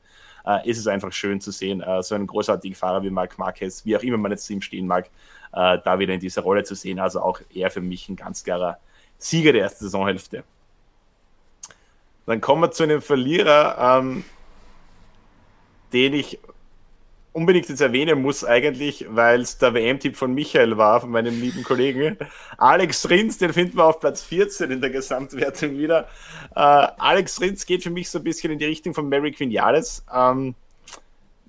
ist 0.64 0.78
es 0.78 0.88
einfach 0.88 1.12
schön 1.12 1.42
zu 1.42 1.52
sehen, 1.52 1.84
so 2.02 2.16
einen 2.16 2.26
großartigen 2.26 2.74
Fahrer 2.74 3.04
wie 3.04 3.10
Marc 3.10 3.38
Marquez, 3.38 3.86
wie 3.86 3.98
auch 3.98 4.02
immer 4.02 4.18
man 4.18 4.32
jetzt 4.32 4.50
ihm 4.50 4.62
stehen 4.62 4.88
mag, 4.88 5.10
da 5.52 6.00
wieder 6.00 6.14
in 6.14 6.22
dieser 6.22 6.42
Rolle 6.42 6.64
zu 6.64 6.74
sehen. 6.74 7.00
Also 7.00 7.20
auch 7.20 7.42
er 7.54 7.70
für 7.70 7.82
mich 7.82 8.08
ein 8.08 8.16
ganz 8.16 8.46
klarer 8.46 8.80
Sieger 9.18 9.52
der 9.52 9.64
ersten 9.64 9.84
Saisonhälfte. 9.84 10.46
Dann 12.28 12.42
kommen 12.42 12.62
wir 12.62 12.72
zu 12.72 12.84
einem 12.84 13.02
Verlierer, 13.02 14.00
ähm, 14.00 14.24
den 15.94 16.14
ich 16.14 16.40
unbedingt 17.32 17.70
jetzt 17.70 17.82
erwähnen 17.82 18.22
muss 18.22 18.44
eigentlich, 18.44 19.06
weil 19.10 19.42
es 19.42 19.58
der 19.60 19.74
WM-Tipp 19.74 20.18
von 20.18 20.34
Michael 20.34 20.76
war, 20.76 21.02
von 21.02 21.12
meinem 21.12 21.40
lieben 21.40 21.64
Kollegen. 21.64 22.18
Alex 22.58 23.10
Rins, 23.10 23.38
den 23.38 23.54
finden 23.54 23.78
wir 23.78 23.86
auf 23.86 24.00
Platz 24.00 24.24
14 24.24 24.72
in 24.72 24.82
der 24.82 24.90
Gesamtwertung 24.90 25.78
wieder. 25.78 26.10
Äh, 26.56 26.60
Alex 26.60 27.40
Rins 27.40 27.66
geht 27.66 27.84
für 27.84 27.92
mich 27.92 28.10
so 28.10 28.18
ein 28.18 28.24
bisschen 28.24 28.52
in 28.52 28.60
die 28.60 28.66
Richtung 28.66 28.94
von 28.94 29.08
Mary 29.08 29.32
Quinales. 29.32 30.04
Ähm, 30.14 30.56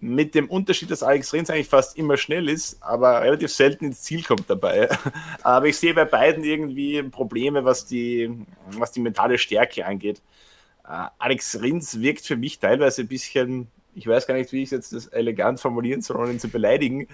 mit 0.01 0.35
dem 0.35 0.49
Unterschied, 0.49 0.91
dass 0.91 1.03
Alex 1.03 1.33
Rins 1.33 1.51
eigentlich 1.51 1.69
fast 1.69 1.99
immer 1.99 2.17
schnell 2.17 2.49
ist, 2.49 2.81
aber 2.83 3.23
relativ 3.23 3.51
selten 3.51 3.87
ins 3.87 4.03
Ziel 4.03 4.23
kommt 4.23 4.49
dabei. 4.49 4.89
aber 5.43 5.67
ich 5.67 5.77
sehe 5.77 5.95
bei 5.95 6.05
beiden 6.05 6.45
irgendwie 6.45 7.03
Probleme, 7.03 7.65
was 7.65 7.87
die, 7.87 8.31
was 8.73 8.93
die 8.93 9.01
mentale 9.01 9.39
Stärke 9.39 9.85
angeht. 9.85 10.21
Uh, 10.89 11.09
Alex 11.19 11.61
Rins 11.61 12.01
wirkt 12.01 12.25
für 12.25 12.37
mich 12.37 12.59
teilweise 12.61 13.03
ein 13.03 13.09
bisschen, 13.09 13.69
ich 13.95 14.07
weiß 14.07 14.27
gar 14.27 14.35
nicht, 14.35 14.53
wie 14.53 14.63
ich 14.63 14.71
jetzt 14.71 14.95
das 14.95 15.07
elegant 15.09 15.61
formulieren 15.61 16.01
soll, 16.01 16.17
ohne 16.17 16.33
ihn 16.33 16.41
zu 16.41 16.49
beleidigen, 16.49 17.09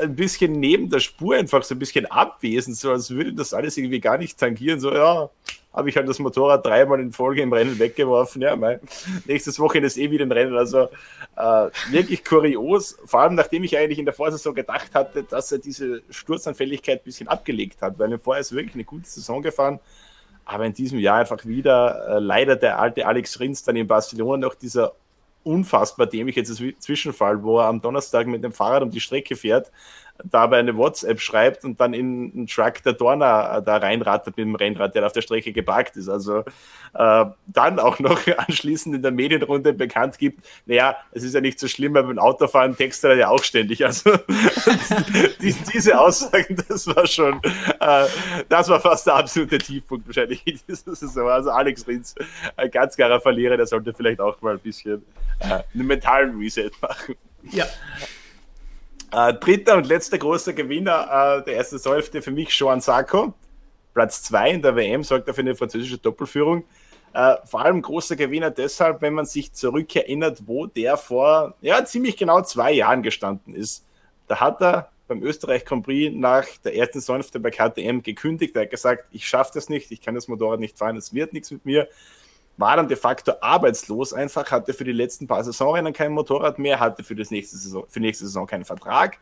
ein 0.00 0.16
bisschen 0.16 0.52
neben 0.52 0.88
der 0.88 1.00
Spur 1.00 1.36
einfach 1.36 1.62
so 1.62 1.74
ein 1.74 1.78
bisschen 1.78 2.06
abwesend, 2.06 2.76
so 2.76 2.90
als 2.90 3.10
würde 3.10 3.34
das 3.34 3.52
alles 3.52 3.76
irgendwie 3.76 4.00
gar 4.00 4.16
nicht 4.16 4.38
tangieren. 4.38 4.80
So, 4.80 4.92
ja, 4.94 5.28
habe 5.72 5.88
ich 5.88 5.96
halt 5.96 6.08
das 6.08 6.18
Motorrad 6.18 6.64
dreimal 6.64 7.00
in 7.00 7.12
Folge 7.12 7.42
im 7.42 7.52
Rennen 7.52 7.78
weggeworfen. 7.78 8.42
Ja, 8.42 8.56
mein, 8.56 8.80
nächstes 9.26 9.58
Wochenende 9.58 9.86
ist 9.86 9.98
eh 9.98 10.10
wieder 10.10 10.24
ein 10.24 10.32
Rennen. 10.32 10.56
Also 10.56 10.88
äh, 11.36 11.68
wirklich 11.90 12.24
kurios, 12.24 12.98
vor 13.04 13.20
allem 13.20 13.34
nachdem 13.34 13.64
ich 13.64 13.76
eigentlich 13.76 13.98
in 13.98 14.04
der 14.04 14.14
Vorsaison 14.14 14.54
gedacht 14.54 14.94
hatte, 14.94 15.24
dass 15.24 15.52
er 15.52 15.58
diese 15.58 16.02
Sturzanfälligkeit 16.10 17.00
ein 17.00 17.04
bisschen 17.04 17.28
abgelegt 17.28 17.82
hat, 17.82 17.98
weil 17.98 18.12
er 18.12 18.18
vorher 18.18 18.40
ist 18.40 18.52
wirklich 18.52 18.74
eine 18.74 18.84
gute 18.84 19.08
Saison 19.08 19.42
gefahren. 19.42 19.80
Aber 20.44 20.66
in 20.66 20.74
diesem 20.74 20.98
Jahr 20.98 21.18
einfach 21.18 21.44
wieder 21.44 22.08
äh, 22.08 22.18
leider 22.18 22.56
der 22.56 22.78
alte 22.78 23.06
Alex 23.06 23.38
Rins 23.40 23.62
dann 23.62 23.76
in 23.76 23.86
Barcelona 23.86 24.46
noch 24.46 24.54
dieser 24.54 24.94
unfassbar 25.44 26.06
dämliche 26.06 26.44
Zwischenfall, 26.44 27.42
wo 27.42 27.58
er 27.58 27.66
am 27.66 27.80
Donnerstag 27.80 28.26
mit 28.26 28.44
dem 28.44 28.52
Fahrrad 28.52 28.82
um 28.82 28.90
die 28.90 29.00
Strecke 29.00 29.34
fährt, 29.36 29.70
dabei 30.24 30.58
eine 30.58 30.76
WhatsApp 30.76 31.20
schreibt 31.20 31.64
und 31.64 31.80
dann 31.80 31.94
in 31.94 32.32
einen 32.34 32.46
Truck 32.46 32.82
der 32.82 32.92
Dorna 32.92 33.58
äh, 33.58 33.62
da 33.62 33.76
reinrattert 33.76 34.36
mit 34.36 34.46
dem 34.46 34.54
Rennrad, 34.54 34.94
der 34.94 35.06
auf 35.06 35.12
der 35.12 35.22
Strecke 35.22 35.52
geparkt 35.52 35.96
ist. 35.96 36.08
Also 36.08 36.44
äh, 36.94 37.24
dann 37.46 37.78
auch 37.78 37.98
noch 37.98 38.20
anschließend 38.36 38.96
in 38.96 39.02
der 39.02 39.10
Medienrunde 39.10 39.72
bekannt 39.72 40.18
gibt, 40.18 40.44
naja, 40.66 40.96
es 41.12 41.22
ist 41.22 41.34
ja 41.34 41.40
nicht 41.40 41.58
so 41.58 41.68
schlimm, 41.68 41.94
weil 41.94 42.04
beim 42.04 42.18
Autofahren 42.18 42.76
textet 42.76 43.12
er 43.12 43.16
ja 43.16 43.28
auch 43.28 43.42
ständig. 43.42 43.84
Also 43.84 44.16
die, 45.40 45.54
diese 45.72 45.98
Aussagen, 45.98 46.56
das 46.68 46.86
war 46.86 47.06
schon, 47.06 47.40
äh, 47.80 48.06
das 48.48 48.68
war 48.68 48.80
fast 48.80 49.06
der 49.06 49.14
absolute 49.14 49.58
Tiefpunkt 49.58 50.06
wahrscheinlich 50.06 50.46
in 50.46 50.58
dieser 50.68 50.94
Saison. 50.94 51.28
Also 51.28 51.50
Alex 51.50 51.86
Rins, 51.86 52.14
ein 52.56 52.70
ganz 52.70 52.96
klarer 52.96 53.20
Verlierer, 53.20 53.56
der 53.56 53.66
sollte 53.66 53.92
vielleicht 53.92 54.20
auch 54.20 54.40
mal 54.42 54.54
ein 54.54 54.60
bisschen 54.60 55.04
äh, 55.40 55.62
einen 55.74 55.86
mentalen 55.86 56.38
Reset 56.38 56.70
machen. 56.80 57.16
Ja. 57.50 57.66
Äh, 59.12 59.34
dritter 59.34 59.76
und 59.76 59.86
letzter 59.86 60.16
großer 60.16 60.54
Gewinner 60.54 61.38
äh, 61.40 61.44
der 61.44 61.56
ersten 61.56 61.76
Saisonhälfte 61.76 62.22
für 62.22 62.30
mich 62.30 62.48
Joan 62.58 62.80
Sarko. 62.80 63.34
Platz 63.92 64.22
2 64.22 64.50
in 64.52 64.62
der 64.62 64.74
WM 64.74 65.04
sorgt 65.04 65.28
er 65.28 65.34
für 65.34 65.42
eine 65.42 65.54
französische 65.54 65.98
Doppelführung. 65.98 66.64
Äh, 67.12 67.36
vor 67.44 67.60
allem 67.60 67.82
großer 67.82 68.16
Gewinner 68.16 68.50
deshalb, 68.50 69.02
wenn 69.02 69.12
man 69.12 69.26
sich 69.26 69.52
zurückerinnert, 69.52 70.44
wo 70.46 70.64
der 70.64 70.96
vor 70.96 71.56
ja, 71.60 71.84
ziemlich 71.84 72.16
genau 72.16 72.40
zwei 72.40 72.72
Jahren 72.72 73.02
gestanden 73.02 73.54
ist. 73.54 73.84
Da 74.28 74.40
hat 74.40 74.62
er 74.62 74.90
beim 75.08 75.22
Österreich 75.22 75.66
Grand 75.66 75.84
Prix 75.84 76.14
nach 76.16 76.46
der 76.64 76.74
ersten 76.74 77.00
Saisonhälfte 77.00 77.38
bei 77.38 77.50
KTM 77.50 78.00
gekündigt. 78.00 78.56
Er 78.56 78.62
hat 78.62 78.70
gesagt, 78.70 79.08
ich 79.10 79.28
schaffe 79.28 79.50
das 79.52 79.68
nicht, 79.68 79.90
ich 79.90 80.00
kann 80.00 80.14
das 80.14 80.26
Motorrad 80.26 80.58
nicht 80.58 80.78
fahren, 80.78 80.96
es 80.96 81.12
wird 81.12 81.34
nichts 81.34 81.50
mit 81.50 81.66
mir 81.66 81.86
war 82.56 82.76
dann 82.76 82.88
de 82.88 82.96
facto 82.96 83.32
arbeitslos 83.40 84.12
einfach, 84.12 84.50
hatte 84.50 84.74
für 84.74 84.84
die 84.84 84.92
letzten 84.92 85.26
paar 85.26 85.42
Saisonrennen 85.42 85.92
kein 85.92 86.12
Motorrad 86.12 86.58
mehr, 86.58 86.80
hatte 86.80 87.02
für, 87.02 87.14
das 87.14 87.30
nächste 87.30 87.56
Saison, 87.56 87.84
für 87.88 88.00
nächste 88.00 88.24
Saison 88.24 88.46
keinen 88.46 88.64
Vertrag, 88.64 89.18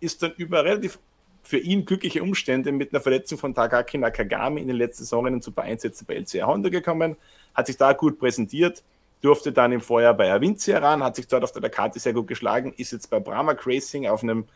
ist 0.00 0.22
dann 0.22 0.32
über 0.36 0.64
relativ 0.64 0.98
für 1.42 1.58
ihn 1.58 1.84
glückliche 1.84 2.22
Umstände 2.22 2.70
mit 2.70 2.92
einer 2.92 3.00
Verletzung 3.00 3.38
von 3.38 3.54
Takaki 3.54 3.98
Nakagami 3.98 4.60
in 4.60 4.68
den 4.68 4.76
letzten 4.76 5.04
Saisonrennen 5.04 5.42
zu 5.42 5.52
Einsätzen 5.56 6.06
bei 6.06 6.14
LCR 6.14 6.46
Honda 6.46 6.68
gekommen, 6.68 7.16
hat 7.54 7.66
sich 7.66 7.76
da 7.76 7.92
gut 7.92 8.18
präsentiert, 8.18 8.82
durfte 9.20 9.52
dann 9.52 9.72
im 9.72 9.80
Vorjahr 9.80 10.14
bei 10.14 10.32
Avinci 10.32 10.72
ran, 10.72 11.02
hat 11.02 11.16
sich 11.16 11.26
dort 11.26 11.44
auf 11.44 11.52
der 11.52 11.68
Karte 11.70 11.98
sehr 11.98 12.12
gut 12.12 12.28
geschlagen, 12.28 12.72
ist 12.76 12.92
jetzt 12.92 13.10
bei 13.10 13.20
Brahma 13.20 13.56
Racing 13.64 14.06
auf 14.06 14.22
einem 14.22 14.46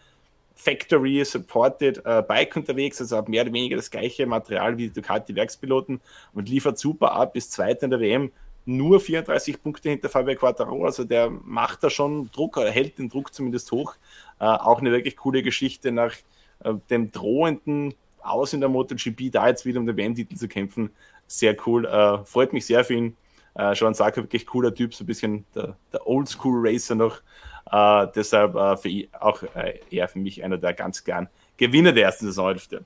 Factory 0.55 1.24
Supported 1.24 2.05
äh, 2.05 2.22
Bike 2.26 2.56
unterwegs, 2.56 3.01
also 3.01 3.16
hat 3.16 3.28
mehr 3.28 3.43
oder 3.43 3.52
weniger 3.52 3.76
das 3.76 3.90
gleiche 3.90 4.26
Material 4.26 4.78
wie 4.78 4.89
die 4.89 4.93
Ducati 4.93 5.35
Werkspiloten 5.35 6.01
und 6.32 6.48
liefert 6.48 6.78
super 6.78 7.12
ab, 7.12 7.32
bis 7.32 7.51
Zweiter 7.51 7.85
in 7.85 7.90
der 7.90 8.01
WM, 8.01 8.31
nur 8.66 9.01
34 9.01 9.62
Punkte 9.62 9.90
hinter 9.90 10.09
Fabio 10.09 10.36
Quattaro, 10.36 10.85
also 10.85 11.05
der 11.05 11.28
macht 11.31 11.82
da 11.82 11.90
schon 11.90 12.31
Druck, 12.31 12.56
oder 12.56 12.70
hält 12.70 12.98
den 12.98 13.09
Druck 13.09 13.35
zumindest 13.35 13.70
hoch. 13.72 13.94
Äh, 14.40 14.44
auch 14.44 14.81
eine 14.81 14.90
wirklich 14.90 15.16
coole 15.16 15.43
Geschichte 15.43 15.93
nach 15.93 16.14
äh, 16.60 16.74
dem 16.89 17.10
drohenden 17.10 17.94
Aus 18.22 18.52
in 18.52 18.60
der 18.60 18.70
MotoGP, 18.70 19.31
da 19.31 19.48
jetzt 19.48 19.66
wieder 19.66 19.81
um 19.81 19.86
den 19.86 19.97
WM-Titel 19.97 20.36
zu 20.36 20.48
kämpfen. 20.48 20.90
Sehr 21.26 21.56
cool, 21.66 21.85
äh, 21.85 22.24
freut 22.24 22.52
mich 22.52 22.64
sehr 22.64 22.85
für 22.85 22.94
ihn. 22.94 23.16
Äh, 23.55 23.74
Sean 23.74 23.94
Sarko, 23.94 24.22
wirklich 24.22 24.47
cooler 24.47 24.74
Typ, 24.74 24.94
so 24.94 25.05
ein 25.05 25.06
bisschen 25.06 25.44
der, 25.55 25.76
der 25.93 26.06
Oldschool-Racer 26.06 26.94
noch. 26.94 27.20
Äh, 27.70 28.06
deshalb 28.14 28.54
äh, 28.54 28.76
für 28.76 28.88
ihn, 28.88 29.08
auch 29.18 29.42
äh, 29.54 29.80
eher 29.90 30.08
für 30.08 30.18
mich 30.18 30.44
einer 30.44 30.58
der 30.58 30.74
ganz 30.74 31.04
gern 31.04 31.28
Gewinner 31.56 31.92
der 31.92 32.04
ersten 32.04 32.26
Saisonhälfte. 32.26 32.84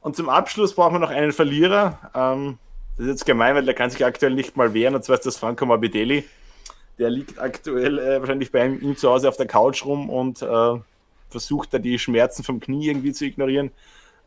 Und 0.00 0.16
zum 0.16 0.28
Abschluss 0.28 0.74
brauchen 0.74 0.94
wir 0.94 0.98
noch 0.98 1.10
einen 1.10 1.32
Verlierer. 1.32 2.10
Ähm, 2.14 2.58
das 2.96 3.06
ist 3.06 3.12
jetzt 3.12 3.26
gemein, 3.26 3.54
weil 3.54 3.64
der 3.64 3.74
kann 3.74 3.90
sich 3.90 4.04
aktuell 4.04 4.34
nicht 4.34 4.56
mal 4.56 4.74
wehren, 4.74 4.94
und 4.94 5.04
zwar 5.04 5.16
ist 5.16 5.26
das 5.26 5.36
Franco 5.36 5.64
Morbidelli. 5.64 6.24
Der 6.98 7.10
liegt 7.10 7.38
aktuell 7.38 7.98
äh, 7.98 8.20
wahrscheinlich 8.20 8.52
bei 8.52 8.66
ihm 8.66 8.96
zu 8.96 9.10
Hause 9.10 9.28
auf 9.28 9.36
der 9.36 9.46
Couch 9.46 9.84
rum 9.84 10.10
und 10.10 10.42
äh, 10.42 10.74
versucht 11.30 11.72
da 11.72 11.78
die 11.78 11.98
Schmerzen 11.98 12.44
vom 12.44 12.60
Knie 12.60 12.88
irgendwie 12.88 13.12
zu 13.12 13.24
ignorieren. 13.24 13.70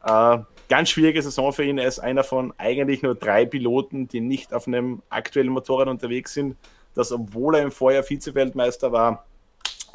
Äh, 0.04 0.40
ganz 0.68 0.90
schwierige 0.90 1.22
Saison 1.22 1.54
für 1.54 1.64
ihn. 1.64 1.78
Er 1.78 1.88
ist 1.88 2.00
einer 2.00 2.24
von 2.24 2.54
eigentlich 2.58 3.04
nur 3.04 3.16
drei 3.16 3.46
Piloten, 3.46 4.08
die 4.08 4.20
nicht 4.20 4.54
auf 4.54 4.68
einem 4.68 5.02
aktuellen 5.10 5.50
Motorrad 5.50 5.88
unterwegs 5.88 6.34
sind 6.34 6.56
dass 6.96 7.12
obwohl 7.12 7.56
er 7.56 7.64
im 7.64 7.72
Vorjahr 7.72 8.04
Vize-Weltmeister 8.04 8.92
war, 8.92 9.26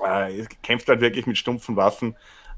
äh, 0.05 0.45
kämpft 0.63 0.89
halt 0.89 1.01
wirklich 1.01 1.27
mit 1.27 1.37
stumpfen 1.37 1.77
Waffen. 1.77 2.17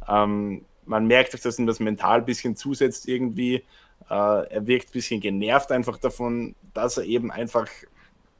Ähm, 0.09 0.65
man 0.85 1.07
merkt, 1.07 1.45
dass 1.45 1.59
ihm 1.59 1.67
das 1.67 1.81
mental 1.81 2.19
ein 2.19 2.25
bisschen 2.25 2.57
zusetzt 2.57 3.09
irgendwie. 3.09 3.65
Äh, 4.11 4.49
er 4.49 4.67
wirkt 4.67 4.89
ein 4.89 4.93
bisschen 4.93 5.21
genervt 5.21 5.71
einfach 5.73 5.99
davon, 5.99 6.55
dass 6.75 6.99
er 6.99 7.05
eben 7.05 7.31
einfach 7.31 7.69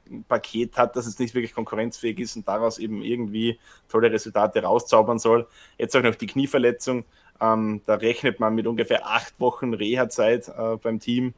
ein 0.09 0.23
Paket 0.25 0.77
hat, 0.77 0.95
dass 0.95 1.05
es 1.05 1.19
nicht 1.19 1.33
wirklich 1.33 1.53
konkurrenzfähig 1.53 2.19
ist 2.19 2.35
und 2.35 2.47
daraus 2.47 2.77
eben 2.77 3.01
irgendwie 3.01 3.59
tolle 3.87 4.11
Resultate 4.11 4.61
rauszaubern 4.61 5.19
soll. 5.19 5.47
Jetzt 5.77 5.95
auch 5.95 6.03
noch 6.03 6.15
die 6.15 6.27
Knieverletzung. 6.27 7.05
Ähm, 7.41 7.81
da 7.85 7.95
rechnet 7.95 8.39
man 8.39 8.53
mit 8.55 8.67
ungefähr 8.67 9.07
acht 9.07 9.39
Wochen 9.39 9.73
Reha-Zeit 9.73 10.49
äh, 10.49 10.75
beim 10.77 10.99
Team. 10.99 11.33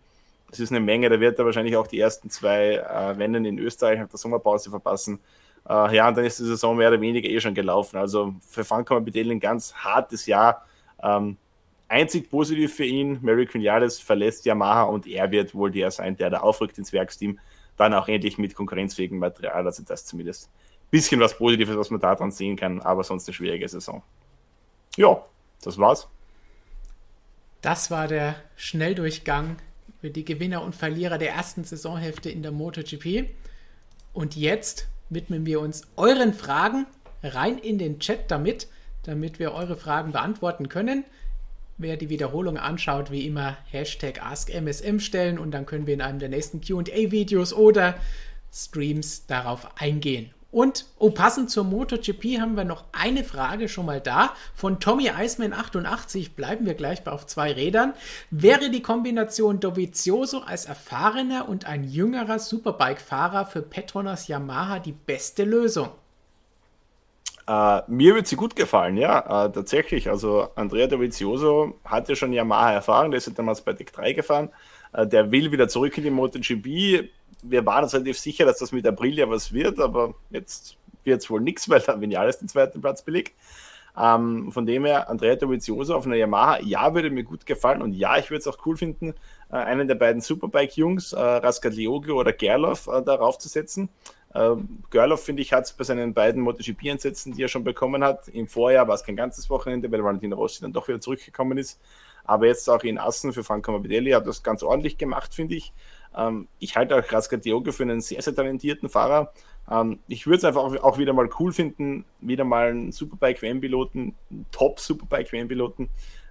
Das 0.55 0.61
ist 0.61 0.71
eine 0.71 0.79
Menge, 0.79 1.09
da 1.09 1.19
wird 1.19 1.37
er 1.37 1.43
wahrscheinlich 1.43 1.75
auch 1.75 1.85
die 1.85 1.99
ersten 1.99 2.29
zwei 2.29 2.75
äh, 2.75 3.09
Rennen 3.09 3.43
in 3.43 3.59
Österreich 3.59 3.99
nach 3.99 4.07
der 4.07 4.17
Sommerpause 4.17 4.69
verpassen. 4.69 5.19
Äh, 5.67 5.97
ja, 5.97 6.07
und 6.07 6.15
dann 6.15 6.23
ist 6.23 6.39
die 6.39 6.45
Saison 6.45 6.77
mehr 6.77 6.87
oder 6.87 7.01
weniger 7.01 7.27
eh 7.27 7.41
schon 7.41 7.53
gelaufen. 7.53 7.97
Also 7.97 8.33
für 8.47 8.63
Franco 8.63 8.93
Morbidelli 8.93 9.31
ein 9.33 9.41
ganz 9.41 9.73
hartes 9.73 10.27
Jahr. 10.27 10.65
Ähm, 11.03 11.35
einzig 11.89 12.29
positiv 12.29 12.73
für 12.73 12.85
ihn, 12.85 13.19
Mary 13.21 13.45
Quinales 13.47 13.99
verlässt 13.99 14.45
Yamaha 14.45 14.83
und 14.83 15.07
er 15.07 15.29
wird 15.29 15.53
wohl 15.53 15.71
der 15.71 15.91
sein, 15.91 16.15
der 16.15 16.29
da 16.29 16.37
aufrückt 16.37 16.77
ins 16.77 16.93
Werksteam. 16.93 17.37
Dann 17.75 17.93
auch 17.93 18.07
endlich 18.07 18.37
mit 18.37 18.55
konkurrenzfähigem 18.55 19.19
Material. 19.19 19.67
Also 19.67 19.83
das 19.83 20.05
zumindest 20.05 20.45
ein 20.45 20.89
bisschen 20.89 21.19
was 21.19 21.37
Positives, 21.37 21.75
was 21.75 21.89
man 21.89 21.99
daran 21.99 22.31
sehen 22.31 22.55
kann, 22.55 22.79
aber 22.79 23.03
sonst 23.03 23.27
eine 23.27 23.33
schwierige 23.33 23.67
Saison. 23.67 24.03
Ja, 24.95 25.21
das 25.61 25.77
war's. 25.77 26.07
Das 27.61 27.91
war 27.91 28.07
der 28.07 28.35
Schnelldurchgang 28.55 29.57
für 30.05 30.11
die 30.11 30.23
Gewinner 30.23 30.61
und 30.61 30.75
Verlierer 30.75 31.17
der 31.17 31.31
ersten 31.31 31.63
Saisonhälfte 31.63 32.29
in 32.29 32.43
der 32.43 32.51
MotoGP. 32.51 33.27
Und 34.13 34.35
jetzt 34.35 34.87
widmen 35.09 35.47
wir 35.47 35.59
uns 35.59 35.81
euren 35.95 36.35
Fragen 36.35 36.85
rein 37.23 37.57
in 37.57 37.79
den 37.79 37.97
Chat 37.97 38.29
damit, 38.29 38.67
damit 39.01 39.39
wir 39.39 39.53
eure 39.53 39.75
Fragen 39.75 40.11
beantworten 40.11 40.69
können. 40.69 41.05
Wer 41.79 41.97
die 41.97 42.09
Wiederholung 42.09 42.59
anschaut, 42.59 43.09
wie 43.09 43.25
immer 43.25 43.57
Hashtag 43.71 44.23
AskMSM 44.23 44.99
stellen 44.99 45.39
und 45.39 45.49
dann 45.49 45.65
können 45.65 45.87
wir 45.87 45.95
in 45.95 46.01
einem 46.01 46.19
der 46.19 46.29
nächsten 46.29 46.61
QA-Videos 46.61 47.51
oder 47.51 47.95
Streams 48.53 49.25
darauf 49.25 49.81
eingehen. 49.81 50.34
Und 50.55 50.85
oh, 50.99 51.09
passend 51.09 51.51
zur 51.51 51.65
MotoGP 51.65 52.39
haben 52.39 52.55
wir 52.55 52.63
noch 52.63 52.85
eine 52.93 53.25
Frage 53.25 53.67
schon 53.67 53.85
mal 53.85 53.99
da. 53.99 54.31
Von 54.53 54.79
Tommy 54.79 55.09
Eisman 55.09 55.51
88 55.51 56.33
bleiben 56.33 56.65
wir 56.65 56.75
gleich 56.75 57.05
auf 57.07 57.27
zwei 57.27 57.51
Rädern. 57.51 57.93
Wäre 58.31 58.69
die 58.69 58.81
Kombination 58.81 59.59
Dovizioso 59.59 60.43
als 60.43 60.63
erfahrener 60.63 61.49
und 61.49 61.65
ein 61.65 61.83
jüngerer 61.83 62.39
Superbike-Fahrer 62.39 63.47
für 63.47 63.63
Petronas 63.63 64.29
Yamaha 64.29 64.79
die 64.79 64.93
beste 64.93 65.43
Lösung? 65.43 65.89
Uh, 67.49 67.81
mir 67.87 68.15
wird 68.15 68.27
sie 68.27 68.37
gut 68.37 68.55
gefallen, 68.55 68.95
ja, 68.95 69.25
uh, 69.25 69.49
tatsächlich. 69.49 70.09
Also 70.09 70.47
Andrea 70.55 70.87
Dovizioso 70.87 71.81
hatte 71.83 72.15
schon 72.15 72.31
Yamaha 72.31 72.71
erfahren, 72.71 73.11
der 73.11 73.17
ist 73.17 73.27
ja 73.27 73.33
damals 73.33 73.59
bei 73.59 73.73
Deck 73.73 73.91
3 73.91 74.13
gefahren. 74.13 74.49
Uh, 74.97 75.03
der 75.03 75.31
will 75.31 75.51
wieder 75.51 75.67
zurück 75.67 75.97
in 75.97 76.05
die 76.05 76.11
MotoGP 76.11 77.09
wir 77.49 77.65
waren 77.65 77.83
uns 77.83 77.93
relativ 77.93 78.17
sicher, 78.17 78.45
dass 78.45 78.59
das 78.59 78.71
mit 78.71 78.87
Aprilia 78.87 79.29
was 79.29 79.53
wird, 79.53 79.79
aber 79.79 80.15
jetzt 80.29 80.77
wird 81.03 81.21
es 81.21 81.29
wohl 81.29 81.41
nichts, 81.41 81.69
weil 81.69 81.79
dann 81.81 82.01
Vinales 82.01 82.39
den 82.39 82.47
zweiten 82.47 82.81
Platz 82.81 83.03
belegt. 83.03 83.33
Ähm, 83.97 84.51
von 84.51 84.65
dem 84.65 84.83
her, 84.85 85.09
Andrea 85.09 85.35
Dovizioso 85.35 85.95
auf 85.95 86.05
einer 86.05 86.15
Yamaha, 86.15 86.59
ja, 86.61 86.93
würde 86.93 87.09
mir 87.09 87.23
gut 87.23 87.45
gefallen 87.45 87.81
und 87.81 87.93
ja, 87.93 88.17
ich 88.17 88.29
würde 88.29 88.39
es 88.39 88.47
auch 88.47 88.57
cool 88.65 88.75
finden, 88.75 89.13
äh, 89.49 89.55
einen 89.55 89.87
der 89.87 89.95
beiden 89.95 90.21
Superbike-Jungs, 90.21 91.13
äh, 91.13 91.19
Raskatlioglu 91.19 92.19
oder 92.19 92.33
Gerloff, 92.33 92.87
äh, 92.87 93.01
darauf 93.01 93.37
zu 93.37 93.47
setzen. 93.47 93.87
Äh, 94.33 94.55
Gerloff, 94.89 95.23
finde 95.23 95.41
ich, 95.43 95.53
hat 95.53 95.63
es 95.63 95.73
bei 95.73 95.85
seinen 95.85 96.13
beiden 96.13 96.41
MotoGP-Einsätzen, 96.41 97.33
die 97.35 97.43
er 97.43 97.47
schon 97.47 97.63
bekommen 97.63 98.03
hat, 98.03 98.27
im 98.27 98.47
Vorjahr 98.47 98.87
war 98.89 98.95
es 98.95 99.03
kein 99.03 99.15
ganzes 99.15 99.49
Wochenende, 99.49 99.89
weil 99.89 100.03
Valentino 100.03 100.35
Rossi 100.35 100.61
dann 100.61 100.73
doch 100.73 100.89
wieder 100.89 100.99
zurückgekommen 100.99 101.57
ist. 101.57 101.79
Aber 102.25 102.47
jetzt 102.47 102.69
auch 102.69 102.83
in 102.83 102.97
Assen 102.97 103.31
für 103.33 103.43
Franco 103.43 103.71
Morbidelli 103.71 104.11
hat 104.11 104.27
das 104.27 104.43
ganz 104.43 104.63
ordentlich 104.63 104.97
gemacht, 104.97 105.33
finde 105.33 105.55
ich. 105.55 105.73
Ähm, 106.15 106.47
ich 106.59 106.75
halte 106.75 106.95
auch 106.95 107.11
Rascatiogo 107.11 107.71
für 107.71 107.83
einen 107.83 108.01
sehr, 108.01 108.21
sehr 108.21 108.35
talentierten 108.35 108.89
Fahrer. 108.89 109.33
Ähm, 109.69 109.99
ich 110.07 110.25
würde 110.25 110.37
es 110.37 110.43
einfach 110.43 110.63
auch 110.63 110.97
wieder 110.97 111.13
mal 111.13 111.29
cool 111.39 111.51
finden, 111.51 112.05
wieder 112.21 112.43
mal 112.43 112.69
einen 112.69 112.91
Superbike-WM-Piloten, 112.91 114.15
einen 114.29 114.45
Top-Superbike-WM-Piloten 114.51 115.89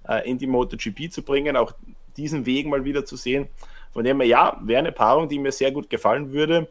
äh, 0.08 0.28
in 0.28 0.38
die 0.38 0.46
MotoGP 0.46 1.10
zu 1.10 1.22
bringen, 1.22 1.56
auch 1.56 1.72
diesen 2.16 2.46
Weg 2.46 2.66
mal 2.66 2.84
wieder 2.84 3.04
zu 3.04 3.16
sehen. 3.16 3.48
Von 3.92 4.04
dem 4.04 4.20
her, 4.20 4.28
ja, 4.28 4.60
wäre 4.62 4.80
eine 4.80 4.92
Paarung, 4.92 5.28
die 5.28 5.38
mir 5.38 5.52
sehr 5.52 5.72
gut 5.72 5.90
gefallen 5.90 6.32
würde. 6.32 6.68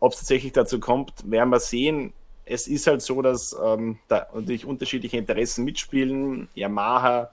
Ob 0.00 0.12
es 0.12 0.20
tatsächlich 0.20 0.52
dazu 0.52 0.80
kommt, 0.80 1.12
werden 1.30 1.50
wir 1.50 1.60
sehen. 1.60 2.12
Es 2.44 2.66
ist 2.66 2.86
halt 2.86 3.02
so, 3.02 3.20
dass 3.20 3.56
ähm, 3.62 3.98
da 4.08 4.26
natürlich 4.32 4.64
unterschiedliche 4.64 5.18
Interessen 5.18 5.64
mitspielen. 5.64 6.48
Yamaha 6.54 7.30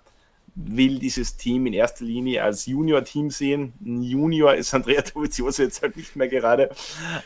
will 0.55 0.99
dieses 0.99 1.35
Team 1.35 1.65
in 1.65 1.73
erster 1.73 2.05
Linie 2.05 2.43
als 2.43 2.65
Junior-Team 2.65 3.29
sehen. 3.29 3.73
Ein 3.85 4.01
Junior 4.01 4.55
ist 4.55 4.73
Andrea 4.73 5.01
Dovizioso 5.01 5.63
jetzt 5.63 5.81
halt 5.81 5.97
nicht 5.97 6.15
mehr 6.15 6.29
gerade. 6.29 6.71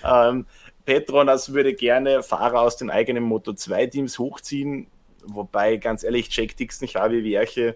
Ähm, 0.03 0.45
Petronas 0.85 1.53
würde 1.53 1.75
gerne 1.75 2.23
Fahrer 2.23 2.61
aus 2.61 2.77
den 2.77 2.89
eigenen 2.89 3.23
Moto2-Teams 3.31 4.17
hochziehen, 4.17 4.87
wobei 5.23 5.77
ganz 5.77 6.03
ehrlich, 6.03 6.35
Jack 6.35 6.57
Dixon, 6.57 6.87
Javi 6.87 7.23
Werche 7.23 7.75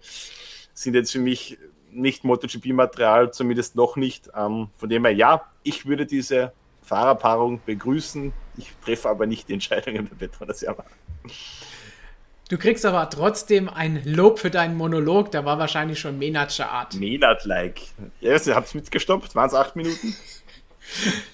sind 0.73 0.95
jetzt 0.95 1.11
für 1.11 1.19
mich 1.19 1.59
nicht 1.91 2.23
MotoGP-Material, 2.23 3.31
zumindest 3.31 3.75
noch 3.75 3.95
nicht. 3.95 4.29
Ähm, 4.35 4.69
von 4.77 4.89
dem 4.89 5.05
her, 5.05 5.13
ja, 5.13 5.45
ich 5.61 5.85
würde 5.85 6.07
diese 6.07 6.53
Fahrerpaarung 6.81 7.61
begrüßen. 7.63 8.33
Ich 8.57 8.71
treffe 8.83 9.09
aber 9.09 9.27
nicht 9.27 9.47
die 9.47 9.53
Entscheidungen 9.53 10.07
bei 10.07 10.15
Petronas 10.15 10.61
Yamaha. 10.61 10.85
Du 12.49 12.57
kriegst 12.57 12.85
aber 12.85 13.09
trotzdem 13.09 13.69
ein 13.69 14.01
Lob 14.03 14.39
für 14.39 14.49
deinen 14.49 14.75
Monolog, 14.75 15.31
der 15.31 15.45
war 15.45 15.59
wahrscheinlich 15.59 15.99
schon 15.99 16.19
Menatscher 16.19 16.69
Art. 16.69 16.93
Menat-like. 16.93 17.81
Ja, 18.19 18.37
ihr 18.37 18.55
habt 18.55 18.67
es 18.67 18.73
mitgestoppt, 18.73 19.33
waren 19.35 19.47
es 19.47 19.53
acht 19.53 19.75
Minuten? 19.75 20.15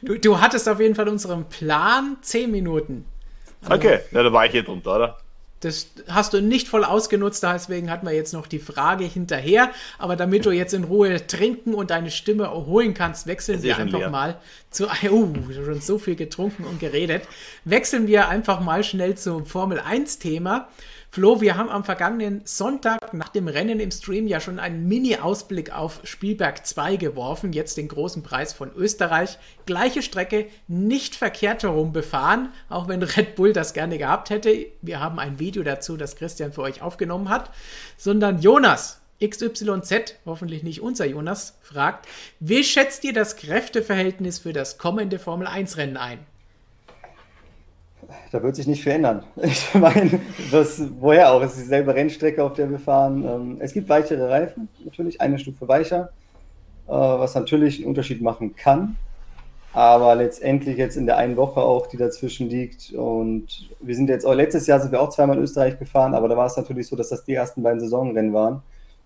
Du, 0.03 0.15
du, 0.17 0.39
hattest 0.39 0.69
auf 0.69 0.79
jeden 0.79 0.93
Fall 0.93 1.09
unseren 1.09 1.49
Plan 1.49 2.17
zehn 2.21 2.51
Minuten. 2.51 3.05
Also, 3.63 3.75
okay, 3.75 3.99
ja, 4.11 4.21
da 4.21 4.31
war 4.31 4.45
ich 4.45 4.51
hier 4.51 4.63
drunter, 4.63 4.95
oder? 4.95 5.17
Das 5.59 5.87
hast 6.07 6.33
du 6.33 6.41
nicht 6.41 6.69
voll 6.69 6.85
ausgenutzt, 6.85 7.43
deswegen 7.43 7.91
hatten 7.91 8.05
wir 8.05 8.13
jetzt 8.13 8.31
noch 8.31 8.47
die 8.47 8.59
Frage 8.59 9.03
hinterher. 9.03 9.71
Aber 9.97 10.15
damit 10.15 10.45
du 10.45 10.51
jetzt 10.51 10.73
in 10.73 10.85
Ruhe 10.85 11.27
trinken 11.27 11.73
und 11.73 11.89
deine 11.89 12.11
Stimme 12.11 12.43
erholen 12.43 12.93
kannst, 12.93 13.27
wechseln 13.27 13.61
wir 13.61 13.77
einfach 13.77 13.99
leer. 13.99 14.09
mal 14.09 14.39
zu. 14.69 14.87
Oh, 15.09 15.33
schon 15.51 15.81
so 15.81 15.97
viel 15.97 16.15
getrunken 16.15 16.63
und 16.63 16.79
geredet. 16.79 17.23
Wechseln 17.65 18.07
wir 18.07 18.29
einfach 18.29 18.61
mal 18.61 18.85
schnell 18.85 19.15
zum 19.15 19.45
Formel 19.45 19.79
1-Thema. 19.79 20.69
Flo, 21.11 21.41
wir 21.41 21.57
haben 21.57 21.69
am 21.69 21.83
vergangenen 21.83 22.41
Sonntag 22.45 23.15
nach 23.15 23.29
dem 23.29 23.47
Rennen 23.47 23.79
im 23.79 23.89
Stream 23.89 24.27
ja 24.27 24.39
schon 24.39 24.59
einen 24.59 24.87
Mini-Ausblick 24.87 25.75
auf 25.75 26.01
Spielberg 26.03 26.67
2 26.67 26.97
geworfen, 26.97 27.51
jetzt 27.51 27.77
den 27.77 27.87
großen 27.87 28.21
Preis 28.21 28.53
von 28.53 28.71
Österreich. 28.75 29.39
Gleiche 29.65 30.03
Strecke, 30.03 30.45
nicht 30.67 31.15
verkehrt 31.15 31.63
herum 31.63 31.93
befahren, 31.93 32.53
auch 32.69 32.87
wenn 32.87 33.01
Red 33.01 33.33
Bull 33.33 33.53
das 33.53 33.73
gerne 33.73 33.97
gehabt 33.97 34.29
hätte. 34.29 34.67
Wir 34.83 34.99
haben 34.99 35.17
ein 35.17 35.39
Video 35.39 35.63
dazu, 35.63 35.97
das 35.97 36.15
Christian 36.15 36.53
für 36.53 36.61
euch 36.61 36.83
aufgenommen 36.83 37.29
hat, 37.29 37.49
sondern 37.97 38.39
Jonas, 38.39 39.01
XYZ, 39.19 40.13
hoffentlich 40.27 40.61
nicht 40.61 40.79
unser 40.79 41.07
Jonas, 41.07 41.57
fragt, 41.63 42.07
wie 42.39 42.63
schätzt 42.63 43.03
ihr 43.03 43.13
das 43.13 43.35
Kräfteverhältnis 43.35 44.37
für 44.37 44.53
das 44.53 44.77
kommende 44.77 45.17
Formel 45.17 45.47
1 45.47 45.75
Rennen 45.77 45.97
ein? 45.97 46.19
Da 48.31 48.43
wird 48.43 48.55
sich 48.55 48.67
nicht 48.67 48.83
viel 48.83 48.93
ändern. 48.93 49.23
Ich 49.41 49.73
meine, 49.73 50.19
das, 50.51 50.81
woher 50.99 51.31
auch? 51.31 51.41
Es 51.41 51.53
ist 51.53 51.63
dieselbe 51.63 51.93
Rennstrecke, 51.95 52.43
auf 52.43 52.53
der 52.53 52.69
wir 52.69 52.79
fahren. 52.79 53.23
Ähm, 53.25 53.57
es 53.59 53.73
gibt 53.73 53.89
weichere 53.89 54.29
Reifen, 54.29 54.69
natürlich, 54.83 55.21
eine 55.21 55.39
Stufe 55.39 55.67
weicher, 55.67 56.09
äh, 56.87 56.91
was 56.91 57.35
natürlich 57.35 57.79
einen 57.79 57.87
Unterschied 57.87 58.21
machen 58.21 58.55
kann. 58.55 58.95
Aber 59.71 60.15
letztendlich 60.15 60.77
jetzt 60.77 60.97
in 60.97 61.05
der 61.05 61.17
einen 61.17 61.37
Woche 61.37 61.61
auch, 61.61 61.87
die 61.87 61.97
dazwischen 61.97 62.49
liegt. 62.49 62.91
Und 62.93 63.69
wir 63.79 63.95
sind 63.95 64.09
jetzt 64.09 64.25
auch, 64.25 64.33
letztes 64.33 64.65
Jahr 64.65 64.79
sind 64.79 64.91
wir 64.91 65.01
auch 65.01 65.09
zweimal 65.09 65.37
in 65.37 65.43
Österreich 65.43 65.77
gefahren, 65.77 66.15
aber 66.15 66.27
da 66.27 66.35
war 66.35 66.47
es 66.47 66.57
natürlich 66.57 66.87
so, 66.87 66.95
dass 66.95 67.09
das 67.09 67.23
die 67.23 67.35
ersten 67.35 67.61
beiden 67.61 67.79
Saisonrennen 67.79 68.33
waren. 68.33 68.63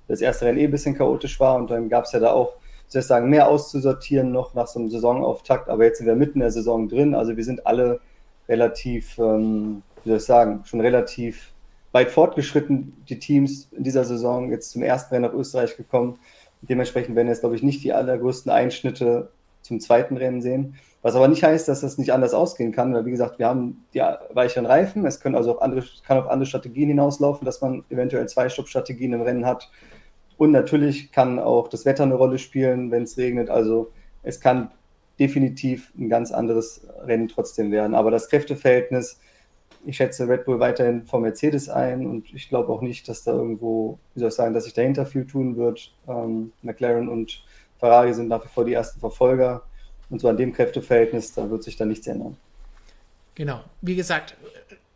Das 0.08 0.22
erste 0.22 0.46
Rennen 0.46 0.60
eh 0.60 0.66
ein 0.66 0.72
bisschen 0.72 0.96
chaotisch 0.96 1.40
war 1.40 1.56
und 1.56 1.70
dann 1.70 1.90
gab 1.90 2.06
es 2.06 2.14
ja 2.14 2.20
da 2.20 2.32
auch, 2.32 2.54
soll 2.88 3.02
ich 3.02 3.08
sagen, 3.08 3.30
mehr 3.30 3.48
auszusortieren 3.50 4.32
noch 4.32 4.54
nach 4.54 4.68
so 4.68 4.80
einem 4.80 4.90
Saisonauftakt. 4.90 5.70
Aber 5.70 5.84
jetzt 5.84 5.98
sind 5.98 6.08
wir 6.08 6.16
mitten 6.16 6.36
in 6.36 6.42
der 6.42 6.52
Saison 6.52 6.88
drin. 6.88 7.16
Also 7.16 7.36
wir 7.36 7.44
sind 7.44 7.66
alle 7.66 8.00
relativ, 8.48 9.18
ähm, 9.18 9.82
wie 10.04 10.10
soll 10.10 10.18
ich 10.18 10.24
sagen, 10.24 10.62
schon 10.66 10.82
relativ 10.82 11.54
weit 11.92 12.10
fortgeschritten, 12.10 13.04
die 13.08 13.20
Teams 13.20 13.70
in 13.72 13.84
dieser 13.84 14.04
Saison 14.04 14.50
jetzt 14.50 14.72
zum 14.72 14.82
ersten 14.82 15.14
Rennen 15.14 15.30
nach 15.30 15.38
Österreich 15.38 15.78
gekommen. 15.78 16.20
Dementsprechend 16.62 17.16
werden 17.16 17.28
jetzt, 17.28 17.42
glaube 17.42 17.56
ich, 17.56 17.64
nicht 17.64 17.84
die 17.84 17.94
allergrößten 17.94 18.52
Einschnitte 18.52 19.30
zum 19.62 19.80
zweiten 19.80 20.18
Rennen 20.18 20.42
sehen. 20.42 20.76
Was 21.02 21.16
aber 21.16 21.28
nicht 21.28 21.44
heißt, 21.44 21.68
dass 21.68 21.82
das 21.82 21.98
nicht 21.98 22.14
anders 22.14 22.34
ausgehen 22.34 22.72
kann, 22.72 22.94
weil 22.94 23.06
wie 23.06 23.12
gesagt, 23.12 23.38
wir 23.38 23.48
haben 23.48 23.86
die 23.94 24.02
weicheren 24.34 24.66
Reifen. 24.66 25.06
Es 25.06 25.20
können 25.20 25.36
also 25.36 25.58
auch 25.58 25.62
andere, 25.62 25.84
kann 26.08 26.18
auf 26.18 26.30
andere 26.30 26.46
Strategien 26.46 26.88
hinauslaufen, 26.88 27.46
dass 27.46 27.62
man 27.62 27.84
eventuell 27.90 28.28
zwei 28.28 28.48
Stoppstrategien 28.48 29.12
im 29.12 29.22
Rennen 29.22 29.46
hat. 29.46 29.70
Und 30.38 30.52
natürlich 30.52 31.12
kann 31.12 31.40
auch 31.40 31.68
das 31.68 31.86
Wetter 31.86 32.04
eine 32.04 32.16
Rolle 32.16 32.40
spielen, 32.40 32.90
wenn 32.90 33.04
es 33.04 33.18
regnet. 33.18 33.50
Also 33.50 33.92
es 34.24 34.40
kann 34.40 34.72
definitiv 35.20 35.94
ein 35.98 36.10
ganz 36.10 36.32
anderes 36.32 36.88
Rennen 37.02 37.28
trotzdem 37.28 37.72
werden. 37.72 37.96
Aber 37.96 38.12
das 38.12 38.30
Kräfteverhältnis, 38.30 39.20
ich 39.86 39.98
schätze 39.98 40.28
Red 40.28 40.46
Bull 40.46 40.60
weiterhin 40.60 41.06
vor 41.06 41.20
Mercedes 41.20 41.70
ein 41.70 42.06
und 42.08 42.34
ich 42.34 42.50
glaube 42.50 42.72
auch 42.72 42.82
nicht, 42.82 43.08
dass 43.10 43.24
da 43.24 43.34
irgendwo, 43.34 44.00
wie 44.14 44.22
soll 44.22 44.30
ich 44.30 44.36
sagen, 44.36 44.54
dass 44.54 44.64
sich 44.64 44.74
dahinter 44.74 45.06
viel 45.06 45.26
tun 45.26 45.58
wird. 45.58 45.94
Ähm, 46.08 46.54
McLaren 46.62 47.10
und 47.10 47.44
Ferrari 47.78 48.14
sind 48.14 48.30
nach 48.30 48.44
wie 48.46 48.50
vor 48.50 48.66
die 48.66 48.74
ersten 48.74 49.00
Verfolger 49.00 49.64
und 50.10 50.20
so 50.20 50.30
an 50.30 50.38
dem 50.38 50.54
Kräfteverhältnis, 50.54 51.34
da 51.34 51.50
wird 51.50 51.64
sich 51.64 51.76
da 51.76 51.86
nichts 51.86 52.08
ändern. 52.08 52.38
Genau. 53.36 53.62
Wie 53.82 53.96
gesagt, 53.96 54.36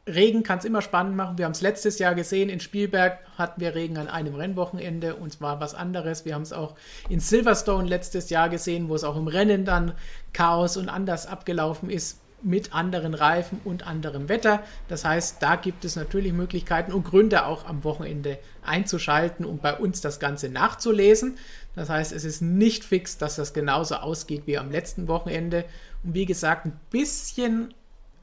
Regen 0.07 0.43
kann 0.43 0.59
es 0.59 0.65
immer 0.65 0.81
spannend 0.81 1.15
machen. 1.15 1.38
Wir 1.38 1.45
haben 1.45 1.51
es 1.51 1.61
letztes 1.61 1.99
Jahr 1.99 2.15
gesehen. 2.15 2.49
In 2.49 2.59
Spielberg 2.59 3.19
hatten 3.38 3.59
wir 3.59 3.75
Regen 3.75 3.97
an 3.97 4.07
einem 4.07 4.35
Rennwochenende 4.35 5.15
und 5.15 5.34
zwar 5.34 5.59
was 5.59 5.75
anderes. 5.75 6.23
Wir 6.23 6.34
haben 6.34 6.43
es 6.43 6.53
auch 6.53 6.75
in 7.09 7.19
Silverstone 7.19 7.88
letztes 7.88 8.29
Jahr 8.29 8.49
gesehen, 8.49 8.88
wo 8.88 8.95
es 8.95 9.03
auch 9.03 9.17
im 9.17 9.27
Rennen 9.27 9.65
dann 9.65 9.93
Chaos 10.34 10.77
und 10.77 10.88
anders 10.88 11.27
abgelaufen 11.27 11.89
ist 11.89 12.21
mit 12.43 12.73
anderen 12.73 13.13
Reifen 13.13 13.59
und 13.65 13.85
anderem 13.85 14.29
Wetter. 14.29 14.63
Das 14.88 15.03
heißt, 15.03 15.41
da 15.41 15.55
gibt 15.55 15.84
es 15.84 15.95
natürlich 15.95 16.34
Möglichkeiten 16.34 16.93
und 16.93 17.03
Gründe 17.03 17.45
auch 17.45 17.65
am 17.65 17.84
Wochenende 17.84 18.38
einzuschalten 18.63 19.45
und 19.45 19.61
bei 19.61 19.75
uns 19.75 20.01
das 20.01 20.19
Ganze 20.19 20.47
nachzulesen. 20.49 21.38
Das 21.75 21.89
heißt, 21.89 22.13
es 22.13 22.23
ist 22.23 22.41
nicht 22.41 22.84
fix, 22.84 23.17
dass 23.17 23.35
das 23.35 23.53
genauso 23.53 23.95
ausgeht 23.95 24.43
wie 24.45 24.57
am 24.57 24.71
letzten 24.71 25.07
Wochenende. 25.07 25.65
Und 26.03 26.13
wie 26.13 26.25
gesagt, 26.25 26.65
ein 26.65 26.79
bisschen 26.91 27.73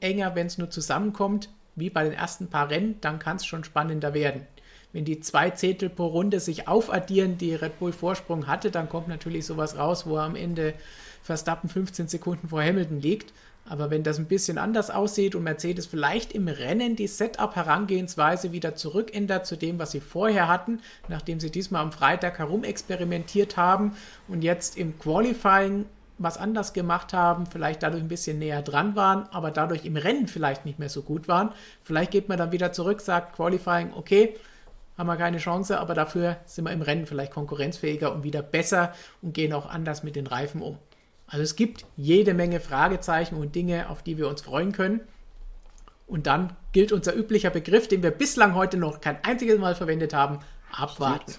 enger, 0.00 0.34
wenn 0.34 0.46
es 0.46 0.58
nur 0.58 0.70
zusammenkommt 0.70 1.50
wie 1.76 1.90
bei 1.90 2.04
den 2.04 2.12
ersten 2.12 2.48
paar 2.48 2.70
Rennen, 2.70 3.00
dann 3.00 3.18
kann 3.18 3.36
es 3.36 3.46
schon 3.46 3.64
spannender 3.64 4.14
werden. 4.14 4.46
Wenn 4.92 5.04
die 5.04 5.18
zwei 5.18 5.50
Zehntel 5.50 5.90
pro 5.90 6.06
Runde 6.06 6.38
sich 6.38 6.68
aufaddieren, 6.68 7.36
die 7.36 7.54
Red 7.54 7.80
Bull 7.80 7.92
Vorsprung 7.92 8.46
hatte, 8.46 8.70
dann 8.70 8.88
kommt 8.88 9.08
natürlich 9.08 9.44
sowas 9.44 9.76
raus, 9.76 10.06
wo 10.06 10.16
er 10.16 10.22
am 10.22 10.36
Ende 10.36 10.74
Verstappen 11.22 11.68
15 11.68 12.06
Sekunden 12.06 12.48
vor 12.48 12.62
Hamilton 12.62 13.00
liegt. 13.00 13.32
Aber 13.66 13.90
wenn 13.90 14.02
das 14.02 14.18
ein 14.18 14.26
bisschen 14.26 14.58
anders 14.58 14.90
aussieht 14.90 15.34
und 15.34 15.42
Mercedes 15.42 15.86
vielleicht 15.86 16.32
im 16.32 16.48
Rennen 16.48 16.96
die 16.96 17.06
Setup-Herangehensweise 17.06 18.52
wieder 18.52 18.76
zurückändert 18.76 19.46
zu 19.46 19.56
dem, 19.56 19.78
was 19.78 19.90
sie 19.90 20.00
vorher 20.00 20.48
hatten, 20.48 20.80
nachdem 21.08 21.40
sie 21.40 21.50
diesmal 21.50 21.82
am 21.82 21.90
Freitag 21.90 22.38
herumexperimentiert 22.38 23.56
haben 23.56 23.96
und 24.28 24.44
jetzt 24.44 24.76
im 24.76 24.98
Qualifying 24.98 25.86
was 26.18 26.36
anders 26.38 26.72
gemacht 26.72 27.12
haben, 27.12 27.46
vielleicht 27.46 27.82
dadurch 27.82 28.02
ein 28.02 28.08
bisschen 28.08 28.38
näher 28.38 28.62
dran 28.62 28.94
waren, 28.94 29.28
aber 29.30 29.50
dadurch 29.50 29.84
im 29.84 29.96
Rennen 29.96 30.28
vielleicht 30.28 30.64
nicht 30.64 30.78
mehr 30.78 30.88
so 30.88 31.02
gut 31.02 31.28
waren. 31.28 31.50
Vielleicht 31.82 32.12
geht 32.12 32.28
man 32.28 32.38
dann 32.38 32.52
wieder 32.52 32.72
zurück, 32.72 33.00
sagt 33.00 33.34
Qualifying, 33.36 33.92
okay, 33.94 34.34
haben 34.96 35.08
wir 35.08 35.16
keine 35.16 35.38
Chance, 35.38 35.80
aber 35.80 35.94
dafür 35.94 36.36
sind 36.44 36.64
wir 36.64 36.72
im 36.72 36.82
Rennen 36.82 37.06
vielleicht 37.06 37.32
konkurrenzfähiger 37.32 38.12
und 38.12 38.22
wieder 38.22 38.42
besser 38.42 38.92
und 39.22 39.34
gehen 39.34 39.52
auch 39.52 39.68
anders 39.68 40.04
mit 40.04 40.14
den 40.14 40.28
Reifen 40.28 40.62
um. 40.62 40.78
Also 41.26 41.42
es 41.42 41.56
gibt 41.56 41.84
jede 41.96 42.32
Menge 42.32 42.60
Fragezeichen 42.60 43.34
und 43.36 43.54
Dinge, 43.56 43.88
auf 43.88 44.02
die 44.02 44.18
wir 44.18 44.28
uns 44.28 44.42
freuen 44.42 44.72
können. 44.72 45.00
Und 46.06 46.26
dann 46.26 46.54
gilt 46.72 46.92
unser 46.92 47.16
üblicher 47.16 47.50
Begriff, 47.50 47.88
den 47.88 48.02
wir 48.02 48.10
bislang 48.10 48.54
heute 48.54 48.76
noch 48.76 49.00
kein 49.00 49.24
einziges 49.24 49.58
Mal 49.58 49.74
verwendet 49.74 50.12
haben, 50.12 50.38
abwarten. 50.70 51.34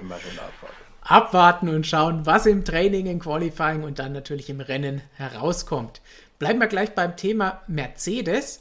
Immer 0.00 0.18
schon 0.18 0.38
abwarten 0.38 0.81
abwarten 1.02 1.68
und 1.68 1.86
schauen, 1.86 2.26
was 2.26 2.46
im 2.46 2.64
Training, 2.64 3.06
im 3.06 3.18
Qualifying 3.18 3.82
und 3.82 3.98
dann 3.98 4.12
natürlich 4.12 4.48
im 4.50 4.60
Rennen 4.60 5.02
herauskommt. 5.14 6.00
Bleiben 6.38 6.60
wir 6.60 6.68
gleich 6.68 6.94
beim 6.94 7.16
Thema 7.16 7.62
Mercedes. 7.66 8.60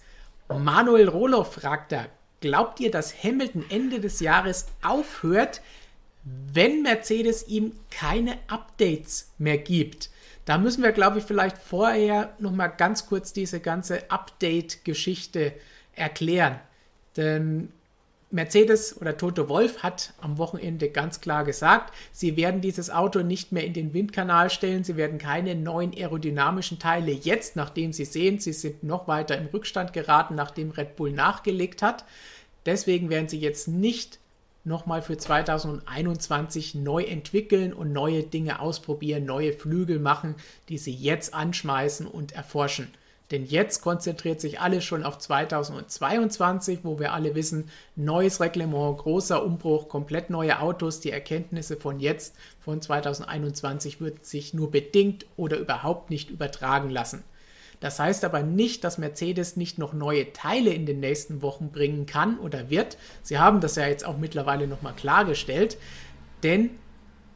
Manuel 0.50 1.08
Roloff 1.08 1.54
fragt 1.54 1.92
da, 1.92 2.06
glaubt 2.42 2.80
ihr, 2.80 2.92
dass 2.92 3.24
Hamilton 3.24 3.66
Ende 3.70 4.00
des 4.00 4.20
Jahres 4.20 4.68
aufhört, 4.82 5.62
wenn 6.24 6.84
Mercedes 6.84 7.48
ihm 7.48 7.74
keine 7.90 8.38
Updates 8.48 9.32
mehr 9.38 9.58
gibt? 9.58 10.10
Da 10.46 10.58
müssen 10.58 10.84
wir, 10.84 10.92
glaube 10.92 11.20
ich, 11.20 11.24
vielleicht 11.24 11.58
vorher 11.58 12.34
noch 12.40 12.52
mal 12.52 12.68
ganz 12.68 13.06
kurz 13.08 13.32
diese 13.32 13.60
ganze 13.60 14.10
Update-Geschichte 14.12 15.54
erklären. 15.96 16.60
Denn 17.16 17.72
Mercedes 18.32 19.00
oder 19.00 19.18
Toto 19.18 19.50
Wolf 19.50 19.84
hat 19.84 20.14
am 20.22 20.38
Wochenende 20.38 20.90
ganz 20.90 21.20
klar 21.20 21.44
gesagt, 21.44 21.94
sie 22.12 22.38
werden 22.38 22.62
dieses 22.62 22.90
Auto 22.90 23.24
nicht 23.24 23.52
mehr 23.52 23.66
in 23.66 23.74
den 23.74 23.94
Windkanal 23.94 24.50
stellen, 24.50 24.84
sie 24.84 24.96
werden 24.96 25.18
keine 25.18 25.54
neuen 25.56 25.94
aerodynamischen 25.94 26.80
Teile 26.80 27.12
jetzt, 27.12 27.56
nachdem 27.56 27.92
sie 27.92 28.06
sehen, 28.06 28.40
sie 28.40 28.54
sind 28.54 28.84
noch 28.84 29.08
weiter 29.08 29.38
im 29.38 29.48
Rückstand 29.48 29.92
geraten, 29.92 30.36
nachdem 30.36 30.72
Red 30.72 30.96
Bull 30.96 31.12
nachgelegt 31.12 31.82
hat. 31.82 32.06
Deswegen 32.66 33.10
werden 33.10 33.28
sie 33.28 33.40
jetzt 33.40 33.68
nicht 33.68 34.20
nochmal 34.64 35.02
für 35.02 35.18
2021 35.18 36.76
neu 36.76 37.04
entwickeln 37.04 37.74
und 37.74 37.92
neue 37.92 38.24
Dinge 38.24 38.60
ausprobieren, 38.60 39.26
neue 39.26 39.54
Flügel 39.54 40.00
machen, 40.00 40.36
die 40.70 40.78
sie 40.78 40.94
jetzt 40.94 41.34
anschmeißen 41.34 42.08
und 42.08 42.32
erforschen. 42.34 42.88
Denn 43.32 43.46
jetzt 43.46 43.82
konzentriert 43.82 44.42
sich 44.42 44.60
alles 44.60 44.84
schon 44.84 45.04
auf 45.04 45.18
2022, 45.18 46.80
wo 46.84 47.00
wir 47.00 47.14
alle 47.14 47.34
wissen, 47.34 47.70
neues 47.96 48.42
Reglement, 48.42 48.98
großer 48.98 49.44
Umbruch, 49.44 49.88
komplett 49.88 50.30
neue 50.30 50.60
Autos. 50.60 51.00
Die 51.00 51.12
Erkenntnisse 51.12 51.78
von 51.78 52.02
jetzt, 52.02 52.36
von 52.60 52.82
2021, 52.82 54.02
wird 54.02 54.26
sich 54.26 54.54
nur 54.54 54.70
bedingt 54.70 55.26
oder 55.38 55.58
überhaupt 55.58 56.10
nicht 56.10 56.30
übertragen 56.30 56.90
lassen. 56.90 57.24
Das 57.80 58.00
heißt 58.00 58.26
aber 58.26 58.44
nicht, 58.44 58.84
dass 58.84 58.98
Mercedes 58.98 59.56
nicht 59.56 59.80
noch 59.80 59.94
neue 59.94 60.34
Teile 60.34 60.72
in 60.72 60.86
den 60.86 61.00
nächsten 61.00 61.42
Wochen 61.42 61.72
bringen 61.72 62.06
kann 62.06 62.38
oder 62.38 62.70
wird. 62.70 62.98
Sie 63.24 63.40
haben 63.40 63.62
das 63.62 63.76
ja 63.76 63.88
jetzt 63.88 64.06
auch 64.06 64.18
mittlerweile 64.18 64.68
nochmal 64.68 64.94
klargestellt. 64.94 65.78
Denn 66.44 66.70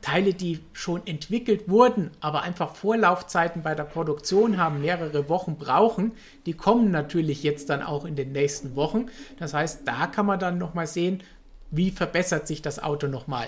Teile, 0.06 0.36
die 0.36 0.60
schon 0.72 1.08
entwickelt 1.08 1.68
wurden, 1.68 2.12
aber 2.20 2.44
einfach 2.44 2.76
Vorlaufzeiten 2.76 3.64
bei 3.64 3.74
der 3.74 3.86
Produktion 3.86 4.58
haben, 4.58 4.82
mehrere 4.82 5.30
Wochen 5.30 5.58
brauchen, 5.58 6.12
die 6.46 6.54
kommen 6.54 6.92
natürlich 6.92 7.42
jetzt 7.42 7.72
dann 7.72 7.82
auch 7.82 8.06
in 8.06 8.16
den 8.16 8.32
nächsten 8.32 8.76
Wochen. 8.76 9.08
Das 9.40 9.56
heißt, 9.56 9.82
da 9.86 10.06
kann 10.06 10.28
man 10.28 10.38
dann 10.38 10.60
nochmal 10.60 10.86
sehen, 10.86 11.24
wie 11.72 11.90
verbessert 11.90 12.46
sich 12.46 12.62
das 12.62 12.78
Auto 12.78 13.08
nochmal. 13.08 13.48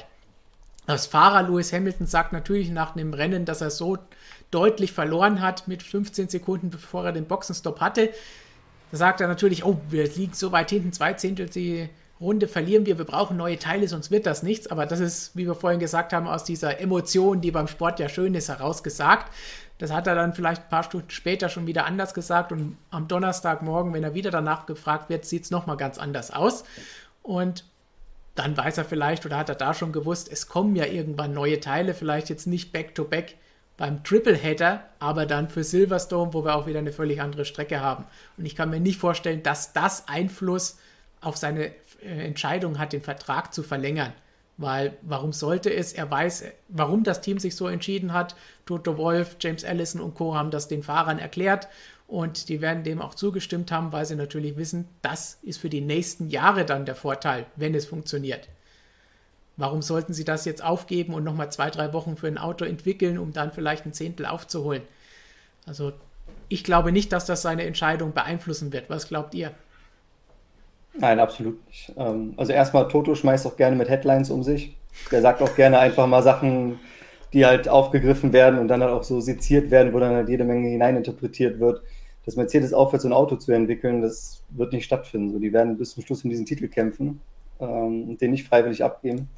Das 0.87 1.05
Fahrer 1.05 1.43
Lewis 1.43 1.71
Hamilton 1.71 2.07
sagt 2.07 2.33
natürlich 2.33 2.71
nach 2.71 2.95
dem 2.95 3.13
Rennen, 3.13 3.45
dass 3.45 3.61
er 3.61 3.69
so 3.69 3.99
deutlich 4.49 4.93
verloren 4.93 5.41
hat 5.41 5.67
mit 5.67 5.83
15 5.83 6.27
Sekunden, 6.27 6.71
bevor 6.71 7.05
er 7.05 7.11
den 7.11 7.25
Boxenstopp 7.25 7.81
hatte. 7.81 8.09
Da 8.89 8.97
sagt 8.97 9.21
er 9.21 9.27
natürlich, 9.27 9.63
oh, 9.63 9.79
wir 9.89 10.07
liegen 10.07 10.33
so 10.33 10.51
weit 10.51 10.71
hinten, 10.71 10.91
zwei 10.91 11.13
Zehntel 11.13 11.51
Runde 12.19 12.47
verlieren 12.47 12.85
wir, 12.85 12.97
wir 12.97 13.05
brauchen 13.05 13.37
neue 13.37 13.59
Teile, 13.59 13.87
sonst 13.87 14.09
wird 14.09 14.25
das 14.25 14.43
nichts. 14.43 14.67
Aber 14.67 14.85
das 14.85 14.99
ist, 14.99 15.35
wie 15.35 15.45
wir 15.45 15.55
vorhin 15.55 15.79
gesagt 15.79 16.13
haben, 16.13 16.27
aus 16.27 16.43
dieser 16.43 16.79
Emotion, 16.79 17.41
die 17.41 17.51
beim 17.51 17.67
Sport 17.67 17.99
ja 17.99 18.09
schön 18.09 18.33
ist, 18.33 18.49
herausgesagt. 18.49 19.31
Das 19.77 19.91
hat 19.91 20.07
er 20.07 20.15
dann 20.15 20.33
vielleicht 20.33 20.63
ein 20.63 20.69
paar 20.69 20.83
Stunden 20.83 21.09
später 21.11 21.49
schon 21.49 21.67
wieder 21.67 21.85
anders 21.85 22.13
gesagt 22.15 22.51
und 22.51 22.77
am 22.89 23.07
Donnerstagmorgen, 23.07 23.93
wenn 23.93 24.03
er 24.03 24.15
wieder 24.15 24.31
danach 24.31 24.65
gefragt 24.65 25.09
wird, 25.09 25.25
sieht 25.25 25.43
es 25.43 25.51
nochmal 25.51 25.77
ganz 25.77 25.99
anders 25.99 26.31
aus. 26.31 26.63
Und 27.21 27.63
dann 28.33 28.57
weiß 28.57 28.79
er 28.79 28.85
vielleicht 28.85 29.25
oder 29.25 29.37
hat 29.37 29.49
er 29.49 29.55
da 29.55 29.73
schon 29.73 29.91
gewusst, 29.91 30.31
es 30.31 30.47
kommen 30.47 30.75
ja 30.75 30.85
irgendwann 30.85 31.33
neue 31.33 31.59
Teile, 31.59 31.93
vielleicht 31.93 32.29
jetzt 32.29 32.47
nicht 32.47 32.71
back-to-back 32.71 33.29
-back 33.29 33.33
beim 33.77 34.03
Tripleheader, 34.03 34.83
aber 34.99 35.27
dann 35.27 35.49
für 35.49 35.63
Silverstone, 35.63 36.33
wo 36.33 36.43
wir 36.43 36.55
auch 36.55 36.65
wieder 36.65 36.79
eine 36.79 36.91
völlig 36.91 37.21
andere 37.21 37.45
Strecke 37.45 37.79
haben. 37.79 38.05
Und 38.35 38.45
ich 38.45 38.55
kann 38.55 38.71
mir 38.71 38.79
nicht 38.79 38.99
vorstellen, 38.99 39.43
dass 39.43 39.73
das 39.73 40.07
Einfluss 40.07 40.77
auf 41.21 41.37
seine 41.37 41.71
Entscheidung 42.01 42.79
hat, 42.79 42.93
den 42.93 43.01
Vertrag 43.01 43.53
zu 43.53 43.63
verlängern. 43.63 44.13
Weil 44.57 44.97
warum 45.03 45.33
sollte 45.33 45.71
es? 45.71 45.93
Er 45.93 46.09
weiß, 46.09 46.45
warum 46.69 47.03
das 47.03 47.21
Team 47.21 47.37
sich 47.37 47.55
so 47.55 47.67
entschieden 47.67 48.13
hat. 48.13 48.35
Toto 48.65 48.97
Wolf, 48.97 49.37
James 49.39 49.63
Allison 49.63 50.01
und 50.01 50.15
Co. 50.15 50.35
haben 50.35 50.49
das 50.49 50.67
den 50.67 50.81
Fahrern 50.81 51.19
erklärt 51.19 51.67
und 52.07 52.49
die 52.49 52.61
werden 52.61 52.83
dem 52.83 53.01
auch 53.01 53.13
zugestimmt 53.13 53.71
haben, 53.71 53.91
weil 53.91 54.05
sie 54.05 54.15
natürlich 54.15 54.57
wissen, 54.57 54.87
das 55.01 55.37
ist 55.43 55.59
für 55.59 55.69
die 55.69 55.81
nächsten 55.81 56.29
Jahre 56.29 56.65
dann 56.65 56.85
der 56.85 56.95
Vorteil, 56.95 57.45
wenn 57.55 57.75
es 57.75 57.85
funktioniert. 57.85 58.47
Warum 59.57 59.81
sollten 59.81 60.13
sie 60.13 60.23
das 60.23 60.45
jetzt 60.45 60.63
aufgeben 60.63 61.13
und 61.13 61.23
nochmal 61.23 61.51
zwei, 61.51 61.69
drei 61.69 61.91
Wochen 61.93 62.15
für 62.15 62.27
ein 62.27 62.37
Auto 62.37 62.63
entwickeln, 62.63 63.17
um 63.17 63.33
dann 63.33 63.51
vielleicht 63.51 63.85
ein 63.85 63.93
Zehntel 63.93 64.25
aufzuholen? 64.25 64.83
Also 65.65 65.93
ich 66.47 66.63
glaube 66.63 66.91
nicht, 66.91 67.11
dass 67.11 67.25
das 67.25 67.41
seine 67.41 67.63
Entscheidung 67.63 68.13
beeinflussen 68.13 68.71
wird. 68.71 68.89
Was 68.89 69.07
glaubt 69.07 69.35
ihr? 69.35 69.51
Nein, 70.99 71.19
absolut 71.19 71.65
nicht. 71.67 71.93
Ähm, 71.97 72.33
also 72.37 72.51
erstmal, 72.53 72.87
Toto 72.87 73.15
schmeißt 73.15 73.45
auch 73.45 73.55
gerne 73.55 73.75
mit 73.75 73.89
Headlines 73.89 74.29
um 74.29 74.43
sich. 74.43 74.75
Der 75.11 75.21
sagt 75.21 75.41
auch 75.41 75.55
gerne 75.55 75.79
einfach 75.79 76.07
mal 76.07 76.23
Sachen, 76.23 76.79
die 77.33 77.45
halt 77.45 77.69
aufgegriffen 77.69 78.33
werden 78.33 78.57
und 78.59 78.67
dann 78.67 78.81
halt 78.81 78.91
auch 78.91 79.03
so 79.03 79.19
seziert 79.19 79.69
werden, 79.69 79.93
wo 79.93 79.99
dann 79.99 80.15
halt 80.15 80.29
jede 80.29 80.43
Menge 80.43 80.69
hineininterpretiert 80.69 81.59
wird. 81.59 81.81
Dass 82.25 82.35
Mercedes 82.35 82.73
aufhört, 82.73 83.01
so 83.01 83.07
ein 83.07 83.13
Auto 83.13 83.35
zu 83.35 83.51
entwickeln, 83.51 84.01
das 84.01 84.43
wird 84.49 84.73
nicht 84.73 84.85
stattfinden. 84.85 85.31
So, 85.31 85.39
die 85.39 85.53
werden 85.53 85.77
bis 85.77 85.91
zum 85.91 86.03
Schluss 86.03 86.23
um 86.23 86.29
diesen 86.29 86.45
Titel 86.45 86.67
kämpfen 86.67 87.21
ähm, 87.59 88.09
und 88.09 88.21
den 88.21 88.31
nicht 88.31 88.47
freiwillig 88.47 88.83
abgeben. 88.83 89.29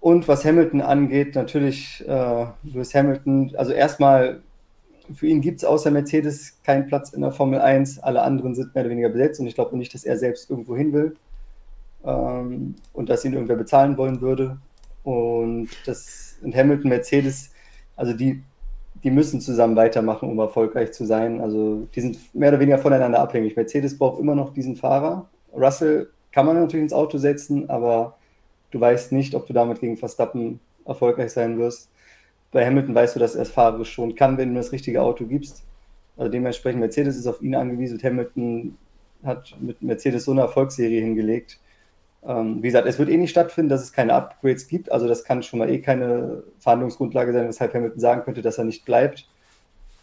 Und 0.00 0.28
was 0.28 0.44
Hamilton 0.44 0.80
angeht, 0.80 1.34
natürlich 1.34 2.04
äh, 2.06 2.46
Lewis 2.62 2.94
Hamilton, 2.94 3.52
also 3.56 3.72
erstmal 3.72 4.40
für 5.14 5.26
ihn 5.26 5.40
gibt 5.40 5.58
es 5.58 5.64
außer 5.64 5.90
Mercedes 5.90 6.58
keinen 6.64 6.86
Platz 6.86 7.10
in 7.10 7.20
der 7.20 7.32
Formel 7.32 7.60
1. 7.60 8.00
Alle 8.00 8.22
anderen 8.22 8.54
sind 8.54 8.74
mehr 8.74 8.84
oder 8.84 8.90
weniger 8.90 9.08
besetzt 9.08 9.40
und 9.40 9.46
ich 9.46 9.54
glaube 9.54 9.76
nicht, 9.76 9.94
dass 9.94 10.04
er 10.04 10.16
selbst 10.16 10.50
irgendwo 10.50 10.76
hin 10.76 10.92
will 10.92 11.16
ähm, 12.04 12.74
und 12.92 13.08
dass 13.08 13.24
ihn 13.24 13.34
irgendwer 13.34 13.56
bezahlen 13.56 13.96
wollen 13.96 14.20
würde. 14.20 14.58
Und 15.04 15.68
das 15.86 16.36
und 16.42 16.54
Hamilton, 16.54 16.90
Mercedes, 16.90 17.50
also 17.96 18.12
die, 18.12 18.42
die 19.02 19.10
müssen 19.10 19.40
zusammen 19.40 19.76
weitermachen, 19.76 20.30
um 20.30 20.38
erfolgreich 20.38 20.92
zu 20.92 21.04
sein. 21.04 21.40
Also 21.40 21.86
die 21.94 22.00
sind 22.00 22.34
mehr 22.34 22.50
oder 22.50 22.60
weniger 22.60 22.78
voneinander 22.78 23.20
abhängig. 23.20 23.56
Mercedes 23.56 23.96
braucht 23.96 24.20
immer 24.20 24.34
noch 24.34 24.52
diesen 24.52 24.76
Fahrer. 24.76 25.28
Russell 25.54 26.10
kann 26.32 26.46
man 26.46 26.56
natürlich 26.56 26.84
ins 26.84 26.92
Auto 26.92 27.18
setzen, 27.18 27.70
aber 27.70 28.16
du 28.70 28.80
weißt 28.80 29.12
nicht, 29.12 29.34
ob 29.34 29.46
du 29.46 29.52
damit 29.52 29.80
gegen 29.80 29.96
Verstappen 29.96 30.60
erfolgreich 30.84 31.32
sein 31.32 31.58
wirst 31.58 31.88
bei 32.52 32.64
Hamilton 32.64 32.94
weißt 32.94 33.16
du, 33.16 33.20
dass 33.20 33.34
er 33.34 33.42
es 33.42 33.50
fahrerisch 33.50 33.92
schon 33.92 34.14
kann, 34.14 34.38
wenn 34.38 34.50
du 34.50 34.56
das 34.56 34.72
richtige 34.72 35.02
Auto 35.02 35.26
gibst. 35.26 35.64
Also 36.16 36.30
dementsprechend 36.30 36.80
Mercedes 36.80 37.16
ist 37.16 37.26
auf 37.26 37.42
ihn 37.42 37.54
angewiesen. 37.54 38.00
Hamilton 38.02 38.78
hat 39.22 39.56
mit 39.60 39.82
Mercedes 39.82 40.24
so 40.24 40.32
eine 40.32 40.42
Erfolgsserie 40.42 41.00
hingelegt. 41.00 41.58
Ähm, 42.24 42.62
wie 42.62 42.68
gesagt, 42.68 42.86
es 42.86 42.98
wird 42.98 43.08
eh 43.08 43.16
nicht 43.16 43.30
stattfinden, 43.30 43.68
dass 43.68 43.82
es 43.82 43.92
keine 43.92 44.14
Upgrades 44.14 44.66
gibt. 44.68 44.90
Also 44.90 45.06
das 45.06 45.24
kann 45.24 45.42
schon 45.42 45.58
mal 45.58 45.70
eh 45.70 45.80
keine 45.80 46.42
Verhandlungsgrundlage 46.58 47.32
sein, 47.32 47.48
weshalb 47.48 47.74
Hamilton 47.74 48.00
sagen 48.00 48.22
könnte, 48.22 48.42
dass 48.42 48.58
er 48.58 48.64
nicht 48.64 48.84
bleibt. 48.84 49.28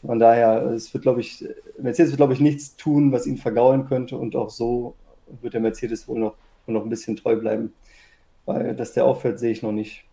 Von 0.06 0.20
daher, 0.20 0.64
es 0.68 0.94
wird, 0.94 1.03
glaube 1.03 1.22
ich, 1.22 1.45
Mercedes 1.80 2.11
wird, 2.11 2.18
glaube 2.18 2.34
ich, 2.34 2.40
nichts 2.40 2.76
tun, 2.76 3.11
was 3.11 3.26
ihn 3.26 3.38
vergaulen 3.38 3.88
könnte. 3.88 4.18
Und 4.18 4.36
auch 4.36 4.49
so 4.49 4.95
wird 5.41 5.53
der 5.53 5.61
Mercedes 5.61 6.07
wohl 6.07 6.20
noch, 6.20 6.36
wohl 6.65 6.76
noch 6.76 6.84
ein 6.84 6.90
bisschen 6.90 7.15
treu 7.15 7.36
bleiben. 7.38 7.74
Weil, 8.45 8.76
dass 8.76 8.94
der 8.94 9.06
aufhört, 9.06 9.40
sehe 9.40 9.52
ich 9.52 9.64
noch 9.64 9.72
nicht. 9.72 10.06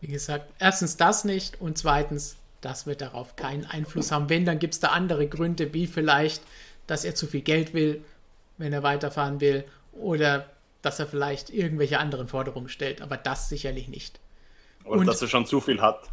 Wie 0.00 0.08
gesagt, 0.08 0.52
erstens 0.58 0.96
das 0.96 1.24
nicht 1.24 1.60
und 1.60 1.78
zweitens, 1.78 2.36
das 2.60 2.86
wird 2.86 3.00
darauf 3.00 3.36
keinen 3.36 3.64
Einfluss 3.64 4.12
haben. 4.12 4.28
Wenn, 4.28 4.44
dann 4.44 4.58
gibt 4.58 4.74
es 4.74 4.80
da 4.80 4.88
andere 4.88 5.26
Gründe, 5.26 5.72
wie 5.72 5.86
vielleicht, 5.86 6.42
dass 6.86 7.04
er 7.04 7.14
zu 7.14 7.26
viel 7.26 7.40
Geld 7.40 7.74
will, 7.74 8.04
wenn 8.58 8.72
er 8.72 8.82
weiterfahren 8.82 9.40
will, 9.40 9.64
oder 9.92 10.50
dass 10.82 10.98
er 11.00 11.06
vielleicht 11.06 11.50
irgendwelche 11.50 11.98
anderen 11.98 12.28
Forderungen 12.28 12.68
stellt, 12.68 13.00
aber 13.00 13.16
das 13.16 13.48
sicherlich 13.48 13.88
nicht. 13.88 14.20
Oder 14.84 15.00
und, 15.00 15.06
dass 15.06 15.22
er 15.22 15.28
schon 15.28 15.46
zu 15.46 15.60
viel 15.60 15.80
hat. 15.80 16.08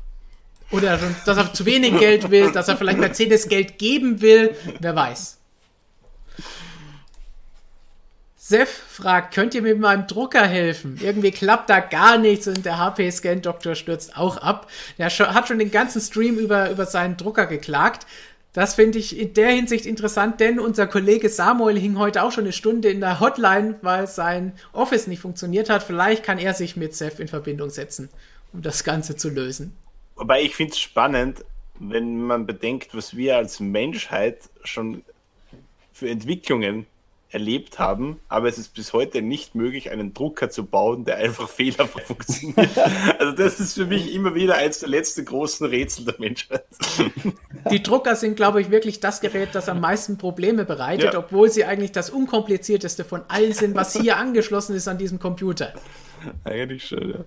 Oder 0.72 0.98
dass 1.26 1.38
er 1.38 1.54
zu 1.54 1.66
wenig 1.66 2.00
Geld 2.00 2.32
will, 2.32 2.52
dass 2.52 2.68
er 2.68 2.78
vielleicht 2.78 2.98
Mercedes 2.98 3.48
Geld 3.48 3.78
geben 3.78 4.22
will, 4.22 4.56
wer 4.80 4.96
weiß. 4.96 5.40
Seth 8.46 8.68
fragt, 8.68 9.34
könnt 9.34 9.56
ihr 9.56 9.62
mit 9.62 9.80
meinem 9.80 10.06
Drucker 10.06 10.46
helfen? 10.46 11.00
Irgendwie 11.02 11.32
klappt 11.32 11.70
da 11.70 11.80
gar 11.80 12.18
nichts 12.18 12.46
und 12.46 12.66
der 12.66 12.78
HP-Scan-Doktor 12.78 13.74
stürzt 13.76 14.18
auch 14.18 14.36
ab. 14.36 14.70
Der 14.98 15.10
hat 15.10 15.48
schon 15.48 15.60
den 15.60 15.72
ganzen 15.72 16.02
Stream 16.02 16.38
über, 16.38 16.70
über 16.70 16.86
seinen 16.86 17.16
Drucker 17.16 17.46
geklagt. 17.46 18.06
Das 18.52 18.76
finde 18.76 19.00
ich 19.00 19.18
in 19.18 19.34
der 19.34 19.52
Hinsicht 19.52 19.86
interessant, 19.86 20.42
denn 20.42 20.60
unser 20.60 20.88
Kollege 20.88 21.30
Samuel 21.30 21.80
hing 21.80 21.98
heute 21.98 22.22
auch 22.22 22.34
schon 22.34 22.44
eine 22.44 22.52
Stunde 22.52 22.90
in 22.90 23.00
der 23.00 23.22
Hotline, 23.22 23.76
weil 23.82 24.08
sein 24.08 24.52
Office 24.74 25.08
nicht 25.08 25.22
funktioniert 25.22 25.70
hat. 25.70 25.82
Vielleicht 25.82 26.24
kann 26.24 26.38
er 26.38 26.54
sich 26.54 26.76
mit 26.76 26.94
Seth 26.94 27.22
in 27.22 27.30
Verbindung 27.30 27.70
setzen, 27.70 28.10
um 28.52 28.62
das 28.62 28.84
Ganze 28.84 29.16
zu 29.16 29.30
lösen. 29.30 29.74
Wobei 30.18 30.42
ich 30.42 30.58
finde 30.58 30.74
es 30.74 30.80
spannend, 30.80 31.46
wenn 31.80 32.22
man 32.22 32.46
bedenkt, 32.46 32.94
was 32.94 33.16
wir 33.16 33.38
als 33.38 33.62
Menschheit 33.62 34.50
schon 34.66 35.02
für 35.94 36.10
Entwicklungen 36.10 36.88
erlebt 37.34 37.80
haben, 37.80 38.20
aber 38.28 38.48
es 38.48 38.58
ist 38.58 38.74
bis 38.74 38.94
heute 38.94 39.22
nicht 39.22 39.56
möglich, 39.56 39.92
einen 39.92 40.14
Drucker 40.14 40.50
zu 40.50 40.66
bauen, 40.66 41.04
der 41.06 41.18
einfach 41.18 41.50
fehlerfrei 41.50 42.02
funktioniert. 42.02 42.70
Also 43.20 43.32
das 43.32 43.60
ist 43.60 43.74
für 43.74 43.86
mich 43.86 44.14
immer 44.14 44.36
wieder 44.36 44.56
eins 44.56 44.80
der 44.80 44.90
letzten 44.90 45.26
großen 45.26 45.66
Rätsel 45.66 46.06
der 46.06 46.16
Menschheit. 46.18 46.66
Die 47.72 47.82
Drucker 47.82 48.16
sind, 48.16 48.36
glaube 48.36 48.62
ich, 48.62 48.70
wirklich 48.70 49.00
das 49.00 49.22
Gerät, 49.22 49.50
das 49.54 49.70
am 49.70 49.80
meisten 49.80 50.18
Probleme 50.18 50.66
bereitet, 50.66 51.14
ja. 51.14 51.20
obwohl 51.20 51.50
sie 51.50 51.66
eigentlich 51.66 51.92
das 51.92 52.10
unkomplizierteste 52.10 53.04
von 53.06 53.22
allen 53.28 53.54
sind, 53.54 53.76
was 53.76 53.96
hier 53.96 54.18
angeschlossen 54.18 54.76
ist 54.76 54.88
an 54.88 54.98
diesem 54.98 55.20
Computer. 55.20 55.74
Eigentlich 56.44 56.88
schon, 56.88 57.10
ja. 57.10 57.26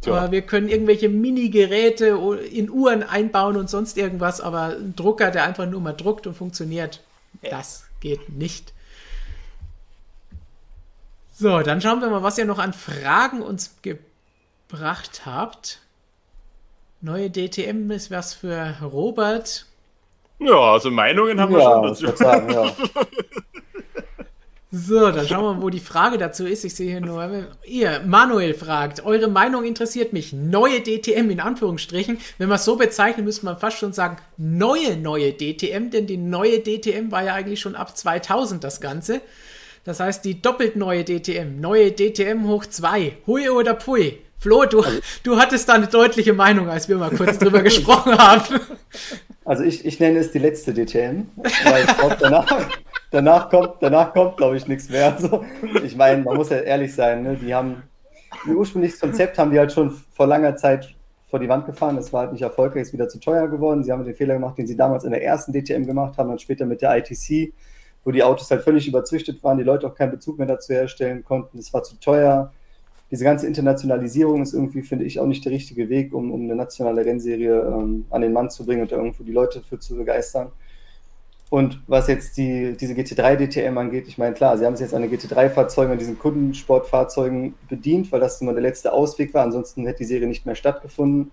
Tja. 0.00 0.30
Wir 0.30 0.42
können 0.42 0.68
irgendwelche 0.68 1.08
Mini-Geräte 1.08 2.18
in 2.50 2.70
Uhren 2.70 3.02
einbauen 3.02 3.56
und 3.56 3.68
sonst 3.68 3.96
irgendwas, 3.96 4.40
aber 4.40 4.76
ein 4.76 4.94
Drucker, 4.94 5.30
der 5.30 5.44
einfach 5.44 5.66
nur 5.66 5.80
mal 5.80 5.92
druckt 5.92 6.26
und 6.26 6.34
funktioniert, 6.34 7.02
ja. 7.42 7.50
das 7.50 7.86
geht 8.00 8.28
nicht. 8.28 8.72
So, 11.38 11.60
dann 11.60 11.82
schauen 11.82 12.00
wir 12.00 12.08
mal, 12.08 12.22
was 12.22 12.38
ihr 12.38 12.46
noch 12.46 12.58
an 12.58 12.72
Fragen 12.72 13.42
uns 13.42 13.76
gebracht 13.82 15.26
habt. 15.26 15.80
Neue 17.02 17.30
DTM 17.30 17.90
ist 17.90 18.10
was 18.10 18.32
für 18.32 18.74
Robert. 18.80 19.66
Ja, 20.38 20.58
also 20.58 20.90
Meinungen 20.90 21.38
haben 21.38 21.52
ja, 21.52 21.58
wir 21.58 21.94
schon 21.94 22.08
dazu. 22.08 22.16
Sagen, 22.16 22.50
ja. 22.50 22.72
So, 24.72 25.10
dann 25.10 25.26
schauen 25.26 25.44
wir 25.44 25.54
mal, 25.54 25.62
wo 25.62 25.70
die 25.70 25.80
Frage 25.80 26.18
dazu 26.18 26.44
ist. 26.44 26.64
Ich 26.64 26.74
sehe 26.74 26.90
hier 26.90 27.00
nur, 27.00 27.46
ihr, 27.64 28.00
Manuel 28.04 28.52
fragt, 28.52 29.04
eure 29.04 29.28
Meinung 29.28 29.64
interessiert 29.64 30.12
mich. 30.12 30.32
Neue 30.32 30.82
DTM 30.82 31.30
in 31.30 31.40
Anführungsstrichen. 31.40 32.18
Wenn 32.36 32.48
man 32.48 32.56
es 32.56 32.64
so 32.64 32.76
bezeichnet, 32.76 33.24
müsste 33.24 33.46
man 33.46 33.58
fast 33.58 33.78
schon 33.78 33.92
sagen, 33.92 34.18
neue, 34.36 34.96
neue 34.96 35.32
DTM, 35.32 35.90
denn 35.90 36.06
die 36.06 36.18
neue 36.18 36.60
DTM 36.60 37.10
war 37.10 37.22
ja 37.22 37.34
eigentlich 37.34 37.60
schon 37.60 37.76
ab 37.76 37.96
2000 37.96 38.64
das 38.64 38.80
Ganze. 38.80 39.22
Das 39.86 40.00
heißt, 40.00 40.24
die 40.24 40.42
doppelt 40.42 40.74
neue 40.74 41.04
DTM, 41.04 41.60
neue 41.60 41.92
DTM 41.92 42.48
hoch 42.48 42.66
2, 42.66 43.18
hui 43.28 43.48
oder 43.48 43.76
pfui. 43.76 44.18
Flo, 44.36 44.64
du, 44.64 44.80
also, 44.80 44.98
du 45.22 45.38
hattest 45.38 45.68
da 45.68 45.74
eine 45.74 45.86
deutliche 45.86 46.32
Meinung, 46.32 46.68
als 46.68 46.88
wir 46.88 46.96
mal 46.96 47.10
kurz 47.10 47.38
drüber 47.38 47.62
gesprochen 47.62 48.18
haben. 48.18 48.60
Also 49.44 49.62
ich, 49.62 49.86
ich 49.86 50.00
nenne 50.00 50.18
es 50.18 50.32
die 50.32 50.40
letzte 50.40 50.74
DTM, 50.74 51.28
weil 51.36 51.84
ich 51.84 51.98
glaube, 51.98 52.16
danach, 52.20 52.68
danach 53.12 53.48
kommt, 53.48 53.74
danach 53.80 54.12
kommt, 54.12 54.36
glaube 54.38 54.56
ich, 54.56 54.66
nichts 54.66 54.90
mehr. 54.90 55.14
Also, 55.14 55.44
ich 55.84 55.94
meine, 55.94 56.20
man 56.20 56.36
muss 56.36 56.50
ja 56.50 56.58
ehrlich 56.58 56.92
sein, 56.92 57.22
ne? 57.22 57.36
die 57.40 57.54
haben 57.54 57.84
ihr 58.44 58.56
ursprüngliches 58.56 58.98
Konzept 58.98 59.38
haben 59.38 59.52
die 59.52 59.58
halt 59.58 59.72
schon 59.72 59.96
vor 60.12 60.26
langer 60.26 60.56
Zeit 60.56 60.96
vor 61.28 61.38
die 61.38 61.48
Wand 61.48 61.64
gefahren. 61.64 61.96
Es 61.96 62.12
war 62.12 62.22
halt 62.22 62.32
nicht 62.32 62.42
erfolgreich, 62.42 62.82
ist 62.82 62.92
wieder 62.92 63.08
zu 63.08 63.20
teuer 63.20 63.46
geworden. 63.46 63.84
Sie 63.84 63.92
haben 63.92 64.04
den 64.04 64.16
Fehler 64.16 64.34
gemacht, 64.34 64.58
den 64.58 64.66
sie 64.66 64.76
damals 64.76 65.04
in 65.04 65.12
der 65.12 65.22
ersten 65.22 65.52
DTM 65.52 65.86
gemacht 65.86 66.18
haben, 66.18 66.28
dann 66.28 66.40
später 66.40 66.66
mit 66.66 66.82
der 66.82 66.96
ITC, 66.96 67.52
wo 68.06 68.12
die 68.12 68.22
Autos 68.22 68.48
halt 68.52 68.62
völlig 68.62 68.86
überzüchtet 68.86 69.42
waren, 69.42 69.58
die 69.58 69.64
Leute 69.64 69.84
auch 69.84 69.94
keinen 69.96 70.12
Bezug 70.12 70.38
mehr 70.38 70.46
dazu 70.46 70.72
herstellen 70.72 71.24
konnten. 71.24 71.58
Es 71.58 71.74
war 71.74 71.82
zu 71.82 71.98
teuer. 71.98 72.52
Diese 73.10 73.24
ganze 73.24 73.48
Internationalisierung 73.48 74.42
ist 74.42 74.54
irgendwie, 74.54 74.82
finde 74.82 75.04
ich, 75.04 75.18
auch 75.18 75.26
nicht 75.26 75.44
der 75.44 75.50
richtige 75.50 75.88
Weg, 75.88 76.14
um, 76.14 76.30
um 76.30 76.42
eine 76.42 76.54
nationale 76.54 77.04
Rennserie 77.04 77.62
ähm, 77.62 78.06
an 78.10 78.22
den 78.22 78.32
Mann 78.32 78.48
zu 78.48 78.64
bringen 78.64 78.82
und 78.82 78.92
da 78.92 78.96
irgendwo 78.96 79.24
die 79.24 79.32
Leute 79.32 79.60
für 79.60 79.80
zu 79.80 79.96
begeistern. 79.96 80.52
Und 81.50 81.82
was 81.88 82.06
jetzt 82.06 82.36
die, 82.36 82.76
diese 82.78 82.94
GT3 82.94 83.38
DTM 83.38 83.76
angeht, 83.76 84.06
ich 84.06 84.18
meine, 84.18 84.34
klar, 84.34 84.56
sie 84.56 84.64
haben 84.64 84.76
sich 84.76 84.84
jetzt 84.84 84.94
an 84.94 85.02
den 85.02 85.10
GT3-Fahrzeugen, 85.10 85.90
an 85.90 85.98
diesen 85.98 86.16
Kundensportfahrzeugen 86.16 87.54
bedient, 87.68 88.12
weil 88.12 88.20
das 88.20 88.40
immer 88.40 88.52
der 88.52 88.62
letzte 88.62 88.92
Ausweg 88.92 89.34
war. 89.34 89.42
Ansonsten 89.42 89.84
hätte 89.84 89.98
die 89.98 90.04
Serie 90.04 90.28
nicht 90.28 90.46
mehr 90.46 90.54
stattgefunden. 90.54 91.32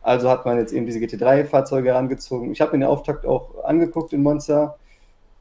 Also 0.00 0.30
hat 0.30 0.46
man 0.46 0.56
jetzt 0.56 0.72
eben 0.72 0.86
diese 0.86 1.00
GT3-Fahrzeuge 1.00 1.90
herangezogen. 1.90 2.50
Ich 2.50 2.62
habe 2.62 2.72
mir 2.72 2.84
den 2.84 2.88
Auftakt 2.88 3.26
auch 3.26 3.62
angeguckt 3.64 4.14
in 4.14 4.22
Monza. 4.22 4.76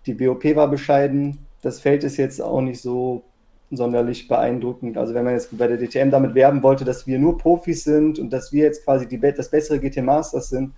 Die 0.06 0.14
BOP 0.14 0.44
war 0.56 0.68
bescheiden. 0.68 1.40
Das 1.62 1.80
Feld 1.80 2.04
ist 2.04 2.18
jetzt 2.18 2.42
auch 2.42 2.62
nicht 2.62 2.82
so 2.82 3.24
sonderlich 3.72 4.28
beeindruckend. 4.28 4.98
Also 4.98 5.14
wenn 5.14 5.24
man 5.24 5.34
jetzt 5.34 5.58
bei 5.58 5.68
der 5.68 5.78
DTM 5.78 6.12
damit 6.12 6.36
werben 6.36 6.62
wollte, 6.62 6.86
dass 6.86 7.08
wir 7.08 7.18
nur 7.20 7.38
Profis 7.38 7.84
sind 7.84 8.20
und 8.20 8.32
dass 8.32 8.52
wir 8.52 8.66
jetzt 8.66 8.84
quasi 8.84 9.08
die, 9.08 9.20
das 9.20 9.50
bessere 9.50 9.80
GT 9.80 10.04
Masters 10.04 10.50
sind, 10.50 10.74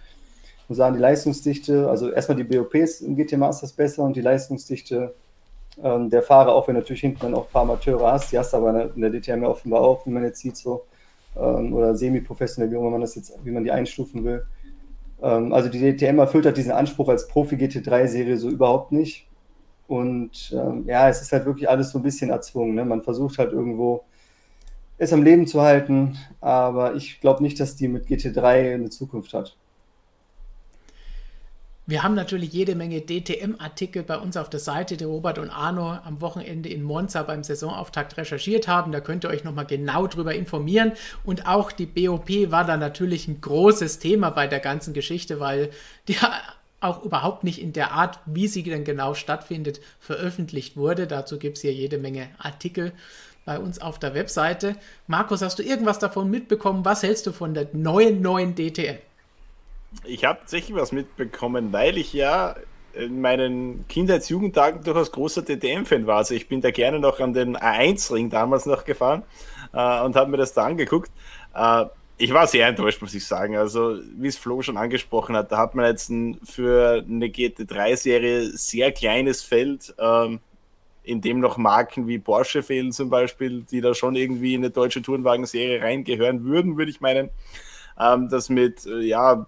muss 0.68 0.78
sagen, 0.78 0.96
die 0.96 1.02
Leistungsdichte, 1.02 1.90
also 1.90 2.12
erstmal 2.12 2.38
die 2.38 2.44
BOPs 2.44 3.02
im 3.02 3.16
GT 3.16 3.38
Masters 3.38 3.74
besser 3.74 4.04
und 4.04 4.16
die 4.16 4.22
Leistungsdichte 4.22 5.14
ähm, 5.84 6.10
der 6.10 6.24
Fahrer, 6.24 6.54
auch 6.54 6.68
wenn 6.68 6.76
natürlich 6.76 7.02
hinten 7.02 7.20
dann 7.22 7.34
auch 7.34 7.48
ein 7.48 7.52
paar 7.52 7.62
Amateure 7.64 8.14
hast, 8.14 8.32
die 8.32 8.40
hast 8.40 8.54
du 8.54 8.58
aber 8.58 8.92
in 8.96 9.02
der 9.02 9.12
DTM 9.12 9.44
ja 9.44 9.50
offenbar 9.50 9.82
auch, 9.82 10.06
wie 10.06 10.12
man 10.12 10.24
jetzt 10.24 10.40
sieht, 10.40 10.58
so, 10.58 10.86
ähm, 11.36 11.74
oder 11.74 11.96
semi-professionell, 11.96 12.72
wie 12.72 12.78
man 12.78 13.02
das 13.02 13.16
jetzt, 13.16 13.34
wie 13.44 13.52
man 13.52 13.64
die 13.64 13.72
einstufen 13.72 14.24
will. 14.24 14.46
Ähm, 15.22 15.54
also 15.54 15.70
die 15.70 15.80
DTM 15.80 16.20
erfüllt 16.20 16.46
halt 16.46 16.58
diesen 16.58 16.72
Anspruch 16.72 17.10
als 17.10 17.28
Profi-GT3-Serie 17.30 18.38
so 18.38 18.50
überhaupt 18.50 18.92
nicht. 18.92 19.28
Und 19.88 20.54
ähm, 20.56 20.86
ja, 20.88 21.10
es 21.10 21.22
ist 21.22 21.32
halt 21.32 21.46
wirklich 21.46 21.70
alles 21.70 21.92
so 21.92 22.00
ein 22.00 22.04
bisschen 22.04 22.30
erzwungen. 22.30 22.76
Ne? 22.76 22.86
Man 22.86 23.02
versucht 23.02 23.38
halt 23.38 23.52
irgendwo 23.52 24.04
es 24.98 25.14
am 25.14 25.24
Leben 25.24 25.46
zu 25.46 25.62
halten, 25.62 26.18
aber 26.40 26.96
ich 26.96 27.20
glaube 27.20 27.44
nicht, 27.44 27.60
dass 27.60 27.76
die 27.76 27.88
mit 27.88 28.08
GT3 28.08 28.76
eine 28.76 28.90
Zukunft 28.90 29.34
hat. 29.34 29.58
Wir 31.88 32.02
haben 32.02 32.16
natürlich 32.16 32.52
jede 32.52 32.74
Menge 32.74 33.02
DTM-Artikel 33.02 34.02
bei 34.02 34.18
uns 34.18 34.38
auf 34.38 34.50
der 34.50 34.60
Seite, 34.60 34.98
die 34.98 35.04
Robert 35.04 35.38
und 35.38 35.52
Arno 35.52 35.92
am 36.04 36.20
Wochenende 36.20 36.68
in 36.68 36.82
Monza 36.82 37.22
beim 37.22 37.44
Saisonauftakt 37.44 38.18
recherchiert 38.18 38.68
haben. 38.68 38.92
Da 38.92 39.02
könnt 39.02 39.24
ihr 39.24 39.30
euch 39.30 39.44
nochmal 39.44 39.68
genau 39.68 40.08
drüber 40.08 40.34
informieren. 40.34 40.94
Und 41.24 41.46
auch 41.46 41.72
die 41.72 41.86
BOP 41.86 42.30
war 42.50 42.66
da 42.66 42.76
natürlich 42.76 43.28
ein 43.28 43.40
großes 43.40 44.00
Thema 44.00 44.32
bei 44.32 44.48
der 44.48 44.62
ganzen 44.62 44.96
Geschichte, 44.96 45.40
weil 45.40 45.70
die 46.08 46.18
auch 46.80 47.04
überhaupt 47.04 47.44
nicht 47.44 47.62
in 47.62 47.72
der 47.72 47.92
Art, 47.92 48.20
wie 48.26 48.48
sie 48.48 48.64
denn 48.64 48.84
genau 48.84 49.14
stattfindet, 49.14 49.80
veröffentlicht 50.00 50.78
wurde. 50.78 51.06
Dazu 51.06 51.38
gibt 51.38 51.58
es 51.58 51.62
hier 51.62 51.74
jede 51.74 52.00
Menge 52.00 52.30
Artikel 52.40 52.94
bei 53.46 53.60
uns 53.60 53.80
auf 53.80 54.00
der 54.00 54.16
Webseite. 54.16 54.76
Markus, 55.06 55.44
hast 55.44 55.60
du 55.60 55.64
irgendwas 55.64 56.00
davon 56.00 56.32
mitbekommen? 56.32 56.84
Was 56.84 57.04
hältst 57.04 57.28
du 57.28 57.32
von 57.32 57.54
der 57.54 57.68
neuen, 57.74 58.24
neuen 58.24 58.56
DTM? 58.56 58.98
Ich 60.04 60.26
habe 60.26 60.40
tatsächlich 60.40 60.76
was 60.76 60.92
mitbekommen, 60.92 61.72
weil 61.72 61.98
ich 61.98 62.14
ja 62.14 62.56
in 62.94 63.22
meinen 63.22 63.86
Kindheitsjugendtagen 63.88 64.84
durchaus 64.84 65.12
großer 65.12 65.44
DTM-Fan 65.44 66.08
war. 66.08 66.18
Also 66.18 66.34
ich 66.34 66.48
bin 66.48 66.62
da 66.62 66.72
gerne 66.72 67.00
noch 67.00 67.20
an 67.20 67.34
den 67.34 67.58
A1-Ring 67.58 68.30
damals 68.30 68.66
noch 68.66 68.86
gefahren 68.86 69.24
äh, 69.74 70.02
und 70.02 70.16
habe 70.16 70.32
mir 70.32 70.38
das 70.38 70.54
da 70.54 70.66
angeguckt. 70.66 71.12
Äh, 71.54 71.86
ich 72.18 72.34
war 72.34 72.48
sehr 72.48 72.68
enttäuscht, 72.68 73.02
muss 73.02 73.14
ich 73.14 73.26
sagen. 73.26 73.58
Also, 73.58 74.00
wie 74.18 74.28
es 74.28 74.38
Flo 74.38 74.62
schon 74.62 74.78
angesprochen 74.78 75.36
hat, 75.36 75.52
da 75.52 75.58
hat 75.58 75.76
man 75.76 75.86
jetzt 75.86 76.10
ein, 76.10 76.40
für 76.44 77.04
eine 77.08 77.28
GT3-Serie 77.28 78.52
sehr 78.52 78.92
kleines 78.94 79.44
Feld, 79.44 79.94
ähm, 80.00 80.40
in 81.04 81.22
dem 81.22 81.40
noch 81.40 81.58
Marken 81.58 82.08
wie 82.08 82.18
Porsche 82.18 82.64
fehlen 82.64 82.94
zum 82.94 83.10
Beispiel, 83.10 83.64
die 83.70 83.82
da 83.82 83.94
schon 83.94 84.16
irgendwie 84.16 84.56
in 84.56 84.62
eine 84.62 84.72
deutsche 84.72 85.02
Tourenwagen-Serie 85.02 85.82
reingehören 85.82 86.46
würden, 86.46 86.78
würde 86.78 86.92
ich 86.92 87.02
meinen. 87.02 87.30
Ähm, 88.00 88.30
das 88.30 88.50
mit, 88.50 88.86
äh, 88.86 89.02
ja, 89.02 89.46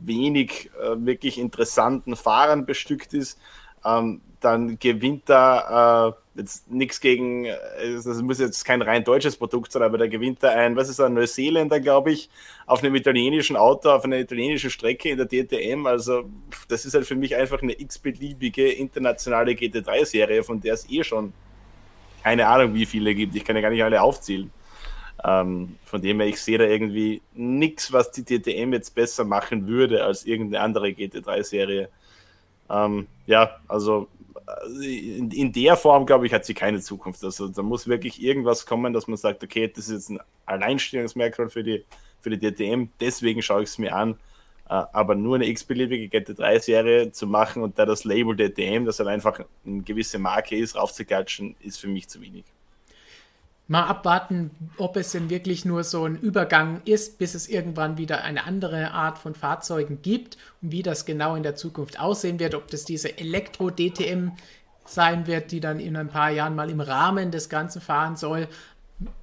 wenig 0.00 0.70
äh, 0.80 1.04
wirklich 1.04 1.38
interessanten 1.38 2.16
Fahrern 2.16 2.66
bestückt 2.66 3.14
ist, 3.14 3.38
ähm, 3.84 4.20
dann 4.40 4.78
gewinnt 4.78 5.22
da 5.26 6.08
äh, 6.08 6.12
jetzt 6.38 6.70
nichts 6.70 7.00
gegen, 7.00 7.46
äh, 7.46 7.56
das 7.94 8.22
muss 8.22 8.38
jetzt 8.38 8.64
kein 8.64 8.82
rein 8.82 9.04
deutsches 9.04 9.36
Produkt 9.36 9.72
sein, 9.72 9.82
aber 9.82 9.98
da 9.98 10.06
gewinnt 10.06 10.42
da 10.42 10.50
ein, 10.50 10.76
was 10.76 10.88
ist 10.88 11.00
ein 11.00 11.14
Neuseeländer, 11.14 11.80
glaube 11.80 12.12
ich, 12.12 12.28
auf 12.66 12.82
einem 12.82 12.94
italienischen 12.94 13.56
Auto, 13.56 13.90
auf 13.90 14.04
einer 14.04 14.18
italienischen 14.18 14.70
Strecke 14.70 15.08
in 15.08 15.18
der 15.18 15.26
DTM. 15.26 15.86
Also 15.86 16.28
das 16.68 16.84
ist 16.84 16.94
halt 16.94 17.06
für 17.06 17.16
mich 17.16 17.34
einfach 17.36 17.62
eine 17.62 17.78
x-beliebige 17.78 18.70
internationale 18.70 19.52
GT3-Serie, 19.52 20.42
von 20.42 20.60
der 20.60 20.74
es 20.74 20.88
eh 20.90 21.02
schon 21.02 21.32
keine 22.22 22.48
Ahnung 22.48 22.74
wie 22.74 22.86
viele 22.86 23.14
gibt. 23.14 23.36
Ich 23.36 23.44
kann 23.44 23.54
ja 23.54 23.62
gar 23.62 23.70
nicht 23.70 23.84
alle 23.84 24.02
aufzählen. 24.02 24.50
Ähm, 25.24 25.76
von 25.84 26.02
dem 26.02 26.20
her, 26.20 26.28
ich 26.28 26.40
sehe 26.40 26.58
da 26.58 26.64
irgendwie 26.64 27.22
nichts, 27.34 27.92
was 27.92 28.10
die 28.10 28.24
DTM 28.24 28.72
jetzt 28.72 28.94
besser 28.94 29.24
machen 29.24 29.66
würde 29.66 30.04
als 30.04 30.26
irgendeine 30.26 30.62
andere 30.62 30.88
GT3-Serie. 30.88 31.88
Ähm, 32.68 33.06
ja, 33.26 33.58
also 33.66 34.08
äh, 34.80 35.18
in, 35.18 35.30
in, 35.30 35.52
der 35.52 35.76
Form, 35.76 36.04
glaube 36.06 36.26
ich, 36.26 36.32
hat 36.32 36.44
sie 36.44 36.54
keine 36.54 36.80
Zukunft. 36.80 37.24
Also 37.24 37.48
da 37.48 37.62
muss 37.62 37.88
wirklich 37.88 38.22
irgendwas 38.22 38.66
kommen, 38.66 38.92
dass 38.92 39.06
man 39.06 39.16
sagt, 39.16 39.42
okay, 39.42 39.68
das 39.74 39.88
ist 39.88 39.92
jetzt 39.92 40.10
ein 40.10 40.20
Alleinstellungsmerkmal 40.44 41.48
für 41.48 41.64
die, 41.64 41.84
für 42.20 42.30
die 42.30 42.38
DTM, 42.38 42.88
deswegen 43.00 43.42
schaue 43.42 43.62
ich 43.62 43.70
es 43.70 43.78
mir 43.78 43.94
an. 43.94 44.18
Uh, 44.68 44.82
aber 44.92 45.14
nur 45.14 45.36
eine 45.36 45.46
x-beliebige 45.46 46.08
GT3-Serie 46.18 47.12
zu 47.12 47.28
machen 47.28 47.62
und 47.62 47.78
da 47.78 47.86
das 47.86 48.02
Label 48.02 48.34
DTM, 48.34 48.84
das 48.84 48.98
halt 48.98 49.08
einfach 49.08 49.38
eine 49.64 49.82
gewisse 49.82 50.18
Marke 50.18 50.56
ist, 50.56 50.74
raufzugatschen, 50.74 51.54
ist 51.60 51.78
für 51.78 51.86
mich 51.86 52.08
zu 52.08 52.20
wenig 52.20 52.44
mal 53.68 53.84
abwarten, 53.84 54.50
ob 54.78 54.96
es 54.96 55.12
denn 55.12 55.28
wirklich 55.28 55.64
nur 55.64 55.82
so 55.82 56.04
ein 56.04 56.16
Übergang 56.16 56.82
ist, 56.84 57.18
bis 57.18 57.34
es 57.34 57.48
irgendwann 57.48 57.98
wieder 57.98 58.22
eine 58.22 58.44
andere 58.44 58.92
Art 58.92 59.18
von 59.18 59.34
Fahrzeugen 59.34 60.02
gibt 60.02 60.36
und 60.62 60.70
wie 60.70 60.82
das 60.82 61.04
genau 61.04 61.34
in 61.34 61.42
der 61.42 61.56
Zukunft 61.56 61.98
aussehen 61.98 62.38
wird, 62.38 62.54
ob 62.54 62.70
das 62.70 62.84
diese 62.84 63.18
Elektro-DTM 63.18 64.32
sein 64.84 65.26
wird, 65.26 65.50
die 65.50 65.60
dann 65.60 65.80
in 65.80 65.96
ein 65.96 66.08
paar 66.08 66.30
Jahren 66.30 66.54
mal 66.54 66.70
im 66.70 66.80
Rahmen 66.80 67.32
des 67.32 67.48
Ganzen 67.48 67.80
fahren 67.80 68.16
soll. 68.16 68.46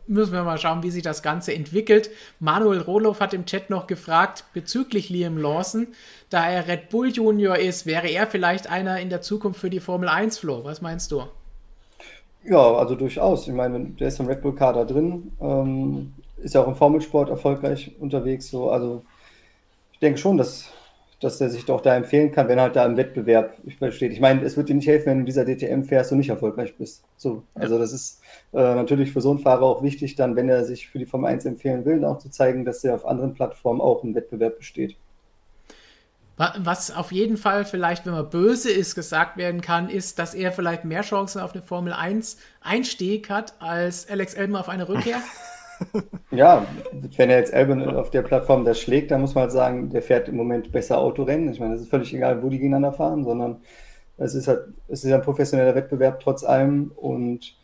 Müssen 0.06 0.34
wir 0.34 0.44
mal 0.44 0.60
schauen, 0.60 0.84
wie 0.84 0.92
sich 0.92 1.02
das 1.04 1.24
Ganze 1.24 1.54
entwickelt. 1.54 2.12
Manuel 2.40 2.82
Roloff 2.82 3.22
hat 3.22 3.34
im 3.34 3.46
Chat 3.46 3.70
noch 3.70 3.88
gefragt 3.88 4.44
bezüglich 4.54 5.10
Liam 5.10 5.38
Lawson. 5.38 5.88
Da 6.30 6.48
er 6.48 6.68
Red 6.68 6.90
Bull 6.90 7.10
Junior 7.10 7.58
ist, 7.58 7.86
wäre 7.86 8.10
er 8.10 8.28
vielleicht 8.28 8.68
einer 8.68 9.00
in 9.00 9.10
der 9.10 9.22
Zukunft 9.22 9.62
für 9.62 9.70
die 9.70 9.80
Formel 9.80 10.10
1 10.10 10.38
Flo. 10.38 10.64
Was 10.64 10.82
meinst 10.82 11.12
du? 11.12 11.24
Ja, 12.46 12.76
also 12.76 12.96
durchaus. 12.96 13.48
Ich 13.48 13.54
meine, 13.54 13.80
der 13.92 14.10
ist 14.10 14.20
im 14.20 14.28
Red 14.28 14.42
Bull 14.42 14.56
Kader 14.56 14.86
drin, 14.86 15.32
ähm, 15.42 16.14
ist 16.38 16.54
ja 16.56 16.62
auch 16.62 16.68
im 16.68 16.76
Formelsport 16.76 17.30
erfolgreich 17.30 17.96
unterwegs. 18.00 18.50
So, 18.50 18.70
also 18.70 19.04
ich 19.94 20.00
denke 20.00 20.20
schon, 20.20 20.38
dass, 20.38 20.70
dass 21.22 21.40
er 21.40 21.50
sich 21.50 21.66
doch 21.66 21.80
da 21.80 21.96
empfehlen 21.96 22.32
kann, 22.34 22.50
wenn 22.50 22.58
er 22.58 22.66
halt 22.66 22.76
da 22.76 22.86
im 22.86 22.98
Wettbewerb 22.98 23.56
steht. 23.92 24.12
Ich 24.12 24.20
meine, 24.20 24.44
es 24.44 24.58
wird 24.58 24.68
dir 24.68 24.76
nicht 24.76 24.88
helfen, 24.88 25.08
wenn 25.08 25.20
du 25.20 25.26
dieser 25.26 25.46
DTM 25.46 25.84
fährst 25.84 26.12
und 26.12 26.18
nicht 26.18 26.30
erfolgreich 26.30 26.76
bist. 26.78 27.06
So, 27.16 27.44
also 27.56 27.80
das 27.80 27.94
ist 27.94 28.22
äh, 28.52 28.58
natürlich 28.58 29.14
für 29.14 29.22
so 29.22 29.30
einen 29.30 29.40
Fahrer 29.40 29.64
auch 29.64 29.84
wichtig, 29.84 30.16
dann, 30.16 30.36
wenn 30.36 30.50
er 30.50 30.66
sich 30.66 30.90
für 30.90 31.00
die 31.00 31.06
Formel 31.06 31.32
1 31.32 31.46
empfehlen 31.46 31.86
will, 31.86 32.04
auch 32.04 32.18
zu 32.18 32.30
zeigen, 32.30 32.66
dass 32.66 32.84
er 32.84 32.96
auf 32.96 33.06
anderen 33.06 33.34
Plattformen 33.36 33.80
auch 33.80 34.04
im 34.04 34.16
Wettbewerb 34.16 34.58
besteht. 34.58 34.98
Was 36.36 36.96
auf 36.96 37.12
jeden 37.12 37.38
Fall 37.38 37.64
vielleicht, 37.64 38.08
wenn 38.08 38.14
man 38.14 38.28
böse 38.28 38.72
ist, 38.72 38.96
gesagt 38.96 39.38
werden 39.38 39.62
kann, 39.62 39.88
ist, 39.88 40.18
dass 40.18 40.34
er 40.34 40.52
vielleicht 40.52 40.84
mehr 40.84 41.02
Chancen 41.02 41.40
auf 41.40 41.54
eine 41.54 41.62
Formel 41.62 41.94
1 41.94 42.38
Einstieg 42.62 43.30
hat 43.30 43.54
als 43.60 44.10
Alex 44.10 44.34
Elben 44.34 44.56
auf 44.56 44.70
eine 44.70 44.88
Rückkehr. 44.90 45.18
Ja, 46.32 46.66
wenn 47.18 47.30
er 47.30 47.40
jetzt 47.40 47.54
Albon 47.54 47.84
auf 47.84 48.10
der 48.10 48.22
Plattform 48.22 48.64
das 48.64 48.80
schlägt, 48.80 49.12
dann 49.12 49.20
muss 49.20 49.36
man 49.36 49.44
halt 49.44 49.52
sagen, 49.52 49.90
der 49.90 50.02
fährt 50.02 50.30
im 50.30 50.38
Moment 50.38 50.72
besser 50.72 50.98
Autorennen. 50.98 51.52
Ich 51.52 51.60
meine, 51.60 51.74
es 51.74 51.82
ist 51.82 51.90
völlig 51.90 52.14
egal, 52.14 52.42
wo 52.42 52.48
die 52.48 52.58
gegeneinander 52.58 52.94
fahren, 52.94 53.26
sondern 53.26 53.58
es 54.18 54.34
ist 54.34 54.48
halt, 54.48 54.62
es 54.88 55.04
ist 55.04 55.12
ein 55.12 55.22
professioneller 55.22 55.76
Wettbewerb 55.76 56.22
trotz 56.22 56.44
allem 56.44 56.92
und 56.96 57.58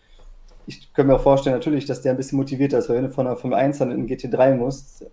ich 0.65 0.93
könnte 0.93 1.11
mir 1.11 1.15
auch 1.15 1.23
vorstellen, 1.23 1.55
natürlich, 1.55 1.85
dass 1.85 2.01
der 2.01 2.11
ein 2.11 2.17
bisschen 2.17 2.37
motivierter 2.37 2.79
ist, 2.79 2.89
weil 2.89 2.97
wenn 2.97 3.05
du 3.05 3.11
von 3.11 3.37
Formel 3.37 3.57
1 3.57 3.77
dann 3.77 3.91
in 3.91 4.07
GT3 4.07 4.55
musst, 4.55 5.05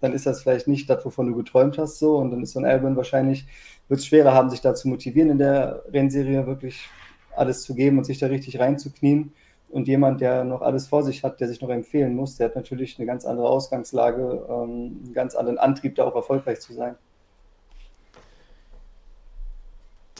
dann 0.00 0.12
ist 0.12 0.26
das 0.26 0.42
vielleicht 0.42 0.68
nicht 0.68 0.88
das, 0.88 1.04
wovon 1.04 1.26
du 1.26 1.36
geträumt 1.36 1.78
hast, 1.78 1.98
so. 1.98 2.16
Und 2.16 2.30
dann 2.30 2.42
ist 2.42 2.52
so 2.52 2.60
ein 2.60 2.64
Albon 2.64 2.96
wahrscheinlich, 2.96 3.46
wird 3.88 4.00
es 4.00 4.06
schwerer 4.06 4.32
haben, 4.32 4.50
sich 4.50 4.60
da 4.60 4.74
zu 4.74 4.88
motivieren, 4.88 5.30
in 5.30 5.38
der 5.38 5.82
Rennserie 5.92 6.46
wirklich 6.46 6.88
alles 7.36 7.62
zu 7.62 7.74
geben 7.74 7.98
und 7.98 8.04
sich 8.04 8.18
da 8.18 8.26
richtig 8.26 8.58
reinzuknien. 8.58 9.32
Und 9.70 9.86
jemand, 9.86 10.20
der 10.20 10.44
noch 10.44 10.62
alles 10.62 10.86
vor 10.86 11.02
sich 11.02 11.24
hat, 11.24 11.40
der 11.40 11.48
sich 11.48 11.60
noch 11.60 11.68
empfehlen 11.68 12.14
muss, 12.14 12.36
der 12.36 12.48
hat 12.48 12.56
natürlich 12.56 12.98
eine 12.98 13.06
ganz 13.06 13.26
andere 13.26 13.48
Ausgangslage, 13.48 14.46
ähm, 14.48 15.02
einen 15.04 15.12
ganz 15.12 15.34
anderen 15.34 15.58
Antrieb, 15.58 15.94
da 15.94 16.04
auch 16.04 16.14
erfolgreich 16.14 16.60
zu 16.60 16.72
sein. 16.72 16.96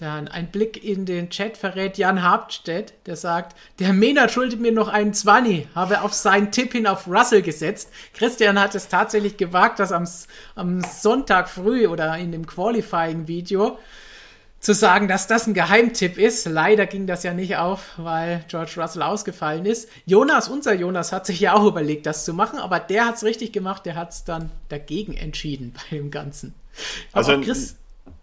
Dann 0.00 0.28
ein 0.28 0.50
Blick 0.52 0.84
in 0.84 1.06
den 1.06 1.28
Chat 1.28 1.56
verrät 1.56 1.98
Jan 1.98 2.22
Habtstedt, 2.22 2.94
der 3.06 3.16
sagt, 3.16 3.56
der 3.80 3.92
Mena 3.92 4.28
schuldet 4.28 4.60
mir 4.60 4.70
noch 4.70 4.86
einen 4.86 5.12
20, 5.12 5.66
habe 5.74 6.02
auf 6.02 6.14
seinen 6.14 6.52
Tipp 6.52 6.72
hin 6.72 6.86
auf 6.86 7.08
Russell 7.08 7.42
gesetzt. 7.42 7.90
Christian 8.14 8.60
hat 8.60 8.76
es 8.76 8.86
tatsächlich 8.86 9.36
gewagt, 9.36 9.80
das 9.80 9.90
am, 9.90 10.06
am 10.54 10.82
Sonntag 10.82 11.48
früh 11.48 11.88
oder 11.88 12.16
in 12.16 12.30
dem 12.30 12.46
Qualifying-Video 12.46 13.76
zu 14.60 14.72
sagen, 14.72 15.08
dass 15.08 15.26
das 15.26 15.48
ein 15.48 15.54
Geheimtipp 15.54 16.16
ist. 16.16 16.46
Leider 16.46 16.86
ging 16.86 17.08
das 17.08 17.24
ja 17.24 17.32
nicht 17.32 17.56
auf, 17.56 17.94
weil 17.96 18.44
George 18.48 18.74
Russell 18.76 19.02
ausgefallen 19.02 19.66
ist. 19.66 19.88
Jonas, 20.06 20.48
unser 20.48 20.74
Jonas, 20.74 21.10
hat 21.10 21.26
sich 21.26 21.40
ja 21.40 21.54
auch 21.54 21.64
überlegt, 21.64 22.06
das 22.06 22.24
zu 22.24 22.34
machen, 22.34 22.60
aber 22.60 22.78
der 22.78 23.06
hat 23.06 23.16
es 23.16 23.24
richtig 23.24 23.52
gemacht, 23.52 23.84
der 23.84 23.96
hat 23.96 24.10
es 24.10 24.24
dann 24.24 24.50
dagegen 24.68 25.16
entschieden 25.16 25.74
bei 25.74 25.96
dem 25.96 26.12
Ganzen. 26.12 26.54
Aber 27.12 27.28
also 27.28 27.40
Chris, 27.40 27.76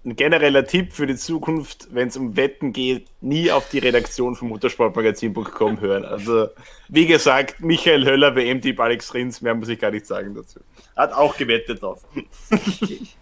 ein 0.05 0.15
genereller 0.15 0.65
Tipp 0.65 0.93
für 0.93 1.07
die 1.07 1.15
Zukunft, 1.15 1.87
wenn 1.91 2.09
es 2.09 2.17
um 2.17 2.37
Wetten 2.37 2.73
geht, 2.73 3.07
nie 3.21 3.51
auf 3.51 3.69
die 3.69 3.79
Redaktion 3.79 4.35
von 4.35 4.49
motorsportmagazin.com 4.49 5.79
hören. 5.81 6.05
Also, 6.05 6.49
wie 6.89 7.07
gesagt, 7.07 7.61
Michael 7.61 8.05
Höller, 8.05 8.35
WM-Tipp 8.35 8.79
Alex 8.79 9.13
Rins, 9.15 9.41
mehr 9.41 9.55
muss 9.55 9.67
ich 9.67 9.79
gar 9.79 9.89
nicht 9.89 10.05
sagen 10.05 10.35
dazu. 10.35 10.59
Hat 10.95 11.11
auch 11.11 11.35
gewettet 11.37 11.81
drauf. 11.81 12.03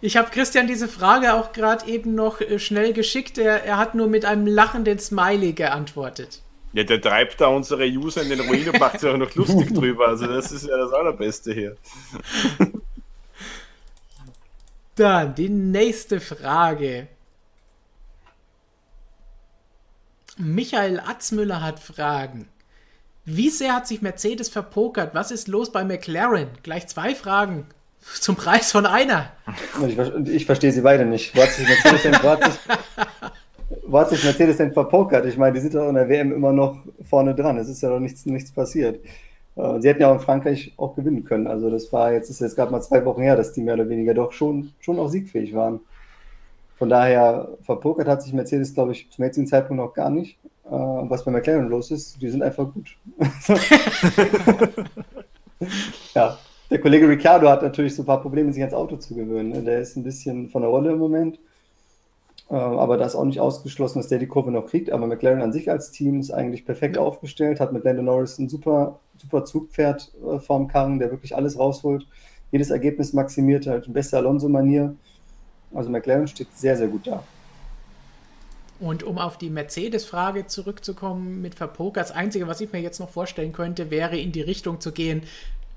Ich 0.00 0.18
habe 0.18 0.28
Christian 0.30 0.66
diese 0.66 0.86
Frage 0.86 1.32
auch 1.32 1.52
gerade 1.52 1.88
eben 1.88 2.14
noch 2.14 2.42
äh, 2.42 2.58
schnell 2.58 2.92
geschickt. 2.92 3.38
Er, 3.38 3.64
er 3.64 3.78
hat 3.78 3.94
nur 3.94 4.06
mit 4.06 4.26
einem 4.26 4.46
lachenden 4.46 4.98
Smiley 4.98 5.54
geantwortet. 5.54 6.42
Ja, 6.74 6.84
der 6.84 7.00
treibt 7.00 7.40
da 7.40 7.46
unsere 7.46 7.86
User 7.86 8.20
in 8.22 8.28
den 8.28 8.40
Ruin 8.40 8.68
und 8.68 8.78
macht 8.78 9.00
sich 9.00 9.08
auch 9.08 9.16
noch 9.16 9.34
lustig 9.34 9.72
drüber. 9.72 10.08
Also, 10.08 10.26
das 10.26 10.52
ist 10.52 10.66
ja 10.66 10.76
das 10.76 10.92
Allerbeste 10.92 11.54
hier. 11.54 11.76
Dann 14.96 15.34
die 15.34 15.48
nächste 15.48 16.20
Frage. 16.20 17.08
Michael 20.36 21.00
Atzmüller 21.00 21.62
hat 21.62 21.80
Fragen. 21.80 22.48
Wie 23.24 23.50
sehr 23.50 23.74
hat 23.74 23.86
sich 23.86 24.02
Mercedes 24.02 24.48
verpokert? 24.48 25.14
Was 25.14 25.30
ist 25.30 25.48
los 25.48 25.72
bei 25.72 25.84
McLaren? 25.84 26.48
Gleich 26.62 26.86
zwei 26.88 27.14
Fragen 27.14 27.66
zum 28.20 28.36
Preis 28.36 28.70
von 28.70 28.86
einer. 28.86 29.32
Ich, 29.86 29.98
ich 30.28 30.46
verstehe 30.46 30.72
sie 30.72 30.82
beide 30.82 31.06
nicht. 31.06 31.34
Wo 31.34 31.42
hat 31.42 31.50
sich 31.50 31.66
Mercedes 31.66 32.02
denn, 32.02 32.14
wo 32.22 32.28
hat 32.28 32.44
sich, 32.44 32.60
wo 33.86 33.98
hat 33.98 34.10
sich 34.10 34.22
Mercedes 34.24 34.58
denn 34.58 34.72
verpokert? 34.72 35.24
Ich 35.26 35.38
meine, 35.38 35.54
die 35.54 35.60
sind 35.60 35.74
doch 35.74 35.88
in 35.88 35.94
der 35.94 36.08
WM 36.08 36.32
immer 36.32 36.52
noch 36.52 36.82
vorne 37.08 37.34
dran. 37.34 37.56
Es 37.56 37.68
ist 37.68 37.82
ja 37.82 37.88
noch 37.88 38.00
nichts, 38.00 38.26
nichts 38.26 38.52
passiert. 38.52 39.00
Äh, 39.56 39.80
sie 39.80 39.88
hätten 39.88 40.02
ja 40.02 40.10
auch 40.10 40.14
in 40.14 40.20
Frankreich 40.20 40.74
auch 40.76 40.94
gewinnen 40.96 41.24
können. 41.24 41.46
Also 41.46 41.70
das 41.70 41.92
war 41.92 42.12
jetzt, 42.12 42.30
ist 42.30 42.40
jetzt 42.40 42.56
gerade 42.56 42.72
mal 42.72 42.80
zwei 42.82 43.04
Wochen 43.04 43.22
her, 43.22 43.36
dass 43.36 43.52
die 43.52 43.62
mehr 43.62 43.74
oder 43.74 43.88
weniger 43.88 44.14
doch 44.14 44.32
schon, 44.32 44.72
schon 44.80 44.98
auch 44.98 45.08
siegfähig 45.08 45.54
waren. 45.54 45.80
Von 46.76 46.88
daher 46.88 47.48
verpokert 47.62 48.08
hat 48.08 48.22
sich 48.22 48.32
Mercedes, 48.32 48.74
glaube 48.74 48.92
ich, 48.92 49.08
zum 49.10 49.24
jetzigen 49.24 49.46
Zeitpunkt 49.46 49.82
noch 49.82 49.94
gar 49.94 50.10
nicht. 50.10 50.38
Äh, 50.66 50.70
was 50.70 51.24
bei 51.24 51.30
McLaren 51.30 51.68
los 51.68 51.90
ist, 51.90 52.20
die 52.20 52.28
sind 52.28 52.42
einfach 52.42 52.66
gut. 52.72 52.96
ja, 56.14 56.38
der 56.70 56.80
Kollege 56.80 57.08
Ricciardo 57.08 57.48
hat 57.48 57.62
natürlich 57.62 57.94
so 57.94 58.02
ein 58.02 58.06
paar 58.06 58.20
Probleme, 58.20 58.52
sich 58.52 58.62
ans 58.62 58.74
Auto 58.74 58.96
zu 58.96 59.14
gewöhnen. 59.14 59.50
Ne? 59.50 59.62
Der 59.62 59.80
ist 59.80 59.96
ein 59.96 60.02
bisschen 60.02 60.48
von 60.48 60.62
der 60.62 60.70
Rolle 60.70 60.92
im 60.92 60.98
Moment. 60.98 61.38
Äh, 62.50 62.54
aber 62.54 62.96
da 62.96 63.06
ist 63.06 63.14
auch 63.14 63.24
nicht 63.24 63.40
ausgeschlossen, 63.40 63.98
dass 63.98 64.08
der 64.08 64.18
die 64.18 64.26
Kurve 64.26 64.50
noch 64.50 64.66
kriegt. 64.66 64.90
Aber 64.90 65.06
McLaren 65.06 65.42
an 65.42 65.52
sich 65.52 65.70
als 65.70 65.90
Team 65.90 66.20
ist 66.20 66.30
eigentlich 66.30 66.64
perfekt 66.64 66.98
aufgestellt, 66.98 67.60
hat 67.60 67.72
mit 67.72 67.84
Lando 67.84 68.02
Norris 68.02 68.38
ein 68.38 68.48
super, 68.48 69.00
super 69.16 69.44
Zugpferd 69.44 70.12
äh, 70.26 70.38
vorm 70.38 70.68
Karren, 70.68 70.98
der 70.98 71.10
wirklich 71.10 71.34
alles 71.34 71.58
rausholt. 71.58 72.06
Jedes 72.50 72.70
Ergebnis 72.70 73.12
maximiert, 73.12 73.66
halt 73.66 73.86
in 73.86 73.92
bester 73.92 74.18
Alonso-Manier. 74.18 74.94
Also 75.74 75.90
McLaren 75.90 76.28
steht 76.28 76.48
sehr, 76.54 76.76
sehr 76.76 76.88
gut 76.88 77.06
da. 77.06 77.24
Und 78.80 79.02
um 79.02 79.18
auf 79.18 79.38
die 79.38 79.50
Mercedes-Frage 79.50 80.46
zurückzukommen 80.46 81.40
mit 81.40 81.54
Verpoker, 81.54 82.00
das 82.00 82.10
Einzige, 82.10 82.46
was 82.46 82.60
ich 82.60 82.72
mir 82.72 82.80
jetzt 82.80 83.00
noch 83.00 83.08
vorstellen 83.08 83.52
könnte, 83.52 83.90
wäre 83.90 84.18
in 84.18 84.32
die 84.32 84.40
Richtung 84.40 84.80
zu 84.80 84.92
gehen 84.92 85.22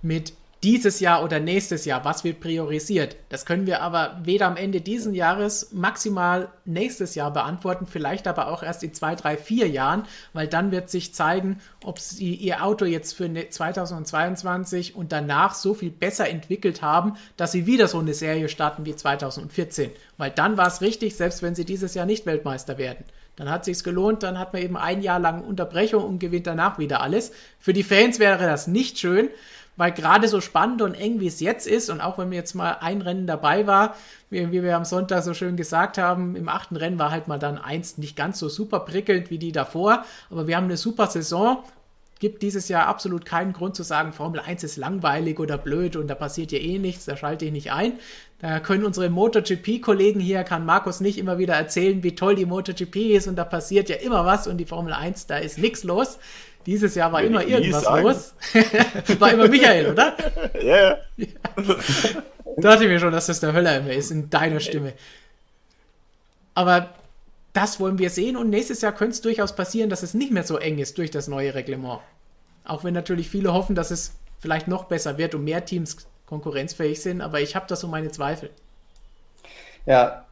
mit 0.02 0.34
dieses 0.64 1.00
Jahr 1.00 1.24
oder 1.24 1.40
nächstes 1.40 1.86
Jahr, 1.86 2.04
was 2.04 2.24
wird 2.24 2.40
priorisiert? 2.40 3.16
Das 3.30 3.46
können 3.46 3.68
wir 3.68 3.82
aber 3.82 4.20
weder 4.24 4.48
am 4.48 4.58
Ende 4.58 4.82
dieses 4.82 5.16
Jahres, 5.16 5.72
maximal 5.72 6.50
nächstes 6.66 7.14
Jahr 7.14 7.32
beantworten, 7.32 7.86
vielleicht 7.86 8.28
aber 8.28 8.48
auch 8.48 8.64
erst 8.64 8.84
in 8.84 8.94
zwei, 8.94 9.16
drei, 9.16 9.38
vier 9.38 9.68
Jahren, 9.68 10.04
weil 10.34 10.48
dann 10.48 10.72
wird 10.72 10.90
sich 10.90 11.14
zeigen, 11.14 11.60
ob 11.84 12.00
sie 12.00 12.34
ihr 12.34 12.64
Auto 12.64 12.86
jetzt 12.86 13.14
für 13.14 13.28
2022 13.28 14.96
und 14.96 15.12
danach 15.12 15.54
so 15.54 15.76
viel 15.76 15.92
besser 15.92 16.28
entwickelt 16.28 16.82
haben, 16.82 17.18
dass 17.38 17.52
sie 17.52 17.68
wieder 17.68 17.88
so 17.88 18.00
eine 18.00 18.16
Serie 18.16 18.50
starten 18.50 18.86
wie 18.86 18.96
2014. 18.96 19.92
Weil 20.18 20.32
dann 20.32 20.58
war 20.58 20.68
es 20.68 20.82
richtig, 20.82 21.16
selbst 21.16 21.44
wenn 21.44 21.54
sie 21.54 21.66
dieses 21.66 21.94
Jahr 21.94 22.08
nicht 22.08 22.26
Weltmeister 22.26 22.80
werden. 22.80 23.06
Dann 23.38 23.52
hat 23.52 23.66
sich's 23.66 23.84
gelohnt, 23.84 24.24
dann 24.24 24.40
hat 24.40 24.52
man 24.54 24.64
eben 24.64 24.76
ein 24.76 25.04
Jahr 25.04 25.20
lang 25.20 25.44
Unterbrechung 25.44 26.04
und 26.04 26.18
gewinnt 26.18 26.48
danach 26.48 26.80
wieder 26.80 27.02
alles. 27.02 27.32
Für 27.60 27.72
die 27.72 27.84
Fans 27.84 28.18
wäre 28.18 28.44
das 28.46 28.66
nicht 28.66 28.98
schön 28.98 29.30
weil 29.78 29.92
gerade 29.92 30.28
so 30.28 30.42
spannend 30.42 30.82
und 30.82 30.96
eng 30.96 31.20
wie 31.20 31.28
es 31.28 31.40
jetzt 31.40 31.68
ist 31.68 31.90
und 31.90 32.02
auch 32.02 32.18
wenn 32.18 32.30
mir 32.30 32.36
jetzt 32.36 32.56
mal 32.56 32.78
ein 32.82 33.02
Rennen 33.02 33.28
dabei 33.28 33.68
war, 33.68 33.96
wie, 34.30 34.52
wie, 34.52 34.64
wir 34.64 34.76
am 34.76 34.84
Sonntag 34.84 35.24
so 35.24 35.34
schön 35.34 35.56
gesagt 35.56 35.98
haben, 35.98 36.36
im 36.36 36.50
achten 36.50 36.76
Rennen 36.76 37.00
war 37.00 37.12
halt 37.12 37.28
mal 37.28 37.40
dann 37.40 37.58
eins 37.58 37.98
nicht 37.98 38.18
ganz 38.18 38.40
so 38.40 38.50
super 38.50 38.82
prickelnd 38.82 39.30
wie 39.30 39.38
die 39.38 39.52
davor, 39.52 40.04
aber 40.30 40.48
wir 40.48 40.58
haben 40.58 40.66
eine 40.66 40.78
super 40.78 41.08
Saison. 41.08 41.64
Gibt 42.20 42.42
dieses 42.42 42.68
Jahr 42.68 42.88
absolut 42.88 43.26
keinen 43.26 43.54
Grund 43.54 43.76
zu 43.76 43.84
sagen, 43.84 44.12
Formel 44.12 44.40
1 44.40 44.64
ist 44.64 44.78
langweilig 44.78 45.40
oder 45.40 45.60
blöd 45.60 45.96
und 45.96 46.08
da 46.08 46.16
passiert 46.16 46.52
ja 46.52 46.58
eh 46.58 46.80
nichts, 46.80 47.06
da 47.06 47.16
schalte 47.16 47.46
ich 47.46 47.52
nicht 47.52 47.72
ein. 47.72 47.94
Da 48.40 48.60
können 48.60 48.86
unsere 48.86 49.12
MotoGP-Kollegen 49.12 50.20
hier, 50.20 50.44
kann 50.44 50.66
Markus 50.66 51.00
nicht 51.00 51.20
immer 51.20 51.38
wieder 51.38 51.54
erzählen, 51.54 52.02
wie 52.02 52.16
toll 52.16 52.34
die 52.34 52.48
MotoGP 52.48 52.96
ist 53.16 53.28
und 53.28 53.36
da 53.36 53.46
passiert 53.46 53.90
ja 53.90 53.98
immer 53.98 54.26
was 54.26 54.48
und 54.48 54.58
die 54.58 54.66
Formel 54.66 54.94
1, 54.94 55.28
da 55.28 55.38
ist 55.38 55.60
nichts 55.60 55.84
los. 55.84 56.18
Dieses 56.68 56.96
Jahr 56.96 57.14
war 57.14 57.22
Will 57.22 57.30
immer 57.30 57.46
irgendwas 57.46 57.86
los. 57.86 58.34
war 59.20 59.32
immer 59.32 59.48
Michael, 59.48 59.88
oder? 59.88 60.18
Ja. 60.62 60.98
ja. 61.16 61.28
Dachte 62.58 62.84
ich 62.84 62.90
mir 62.90 63.00
schon, 63.00 63.14
dass 63.14 63.28
das 63.28 63.40
der 63.40 63.54
Höller 63.54 63.78
immer 63.78 63.94
ist 63.94 64.12
in 64.12 64.30
deiner 64.30 64.60
Stimme. 64.60 64.92
Aber 66.54 66.90
das 67.54 67.80
wollen 67.80 68.00
wir 68.00 68.10
sehen 68.10 68.36
und 68.36 68.50
nächstes 68.50 68.82
Jahr 68.82 68.92
könnte 68.92 69.14
es 69.14 69.22
durchaus 69.22 69.56
passieren, 69.56 69.90
dass 69.90 70.04
es 70.04 70.14
nicht 70.14 70.32
mehr 70.32 70.44
so 70.44 70.58
eng 70.58 70.78
ist 70.78 70.98
durch 70.98 71.10
das 71.10 71.30
neue 71.30 71.56
Reglement. 71.56 72.02
Auch 72.66 72.84
wenn 72.84 72.94
natürlich 72.94 73.30
viele 73.30 73.54
hoffen, 73.54 73.74
dass 73.74 73.90
es 73.90 74.16
vielleicht 74.40 74.68
noch 74.68 74.86
besser 74.86 75.18
wird 75.18 75.36
und 75.36 75.46
mehr 75.46 75.64
Teams 75.64 76.06
konkurrenzfähig 76.26 77.02
sind, 77.02 77.22
aber 77.22 77.40
ich 77.40 77.56
habe 77.56 77.66
da 77.70 77.78
so 77.78 77.88
meine 77.88 78.12
Zweifel. 78.12 78.50
Ja, 79.86 80.26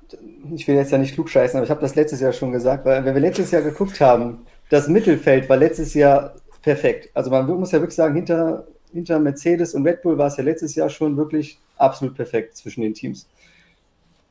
ich 0.54 0.68
will 0.68 0.76
jetzt 0.76 0.92
ja 0.92 0.98
nicht 0.98 1.14
klugscheißen, 1.14 1.58
aber 1.58 1.64
ich 1.64 1.72
habe 1.72 1.82
das 1.82 1.96
letztes 1.96 2.20
Jahr 2.20 2.34
schon 2.34 2.52
gesagt, 2.52 2.84
weil 2.84 3.06
wenn 3.06 3.14
wir 3.14 3.22
letztes 3.22 3.52
Jahr 3.52 3.62
geguckt 3.62 4.02
haben, 4.02 4.46
das 4.70 4.88
Mittelfeld 4.88 5.48
war 5.50 5.58
letztes 5.58 5.94
Jahr 5.94 6.36
perfekt. 6.62 7.10
Also 7.14 7.30
man 7.30 7.46
muss 7.48 7.72
ja 7.72 7.80
wirklich 7.80 7.96
sagen, 7.96 8.16
hinter, 8.16 8.66
hinter 8.92 9.20
Mercedes 9.20 9.76
und 9.76 9.86
Red 9.86 10.02
Bull 10.02 10.18
war 10.18 10.28
es 10.28 10.38
ja 10.38 10.44
letztes 10.44 10.76
Jahr 10.76 10.90
schon 10.90 11.18
wirklich 11.18 11.60
absolut 11.78 12.16
perfekt 12.16 12.58
zwischen 12.58 12.82
den 12.82 12.94
Teams. 12.94 13.28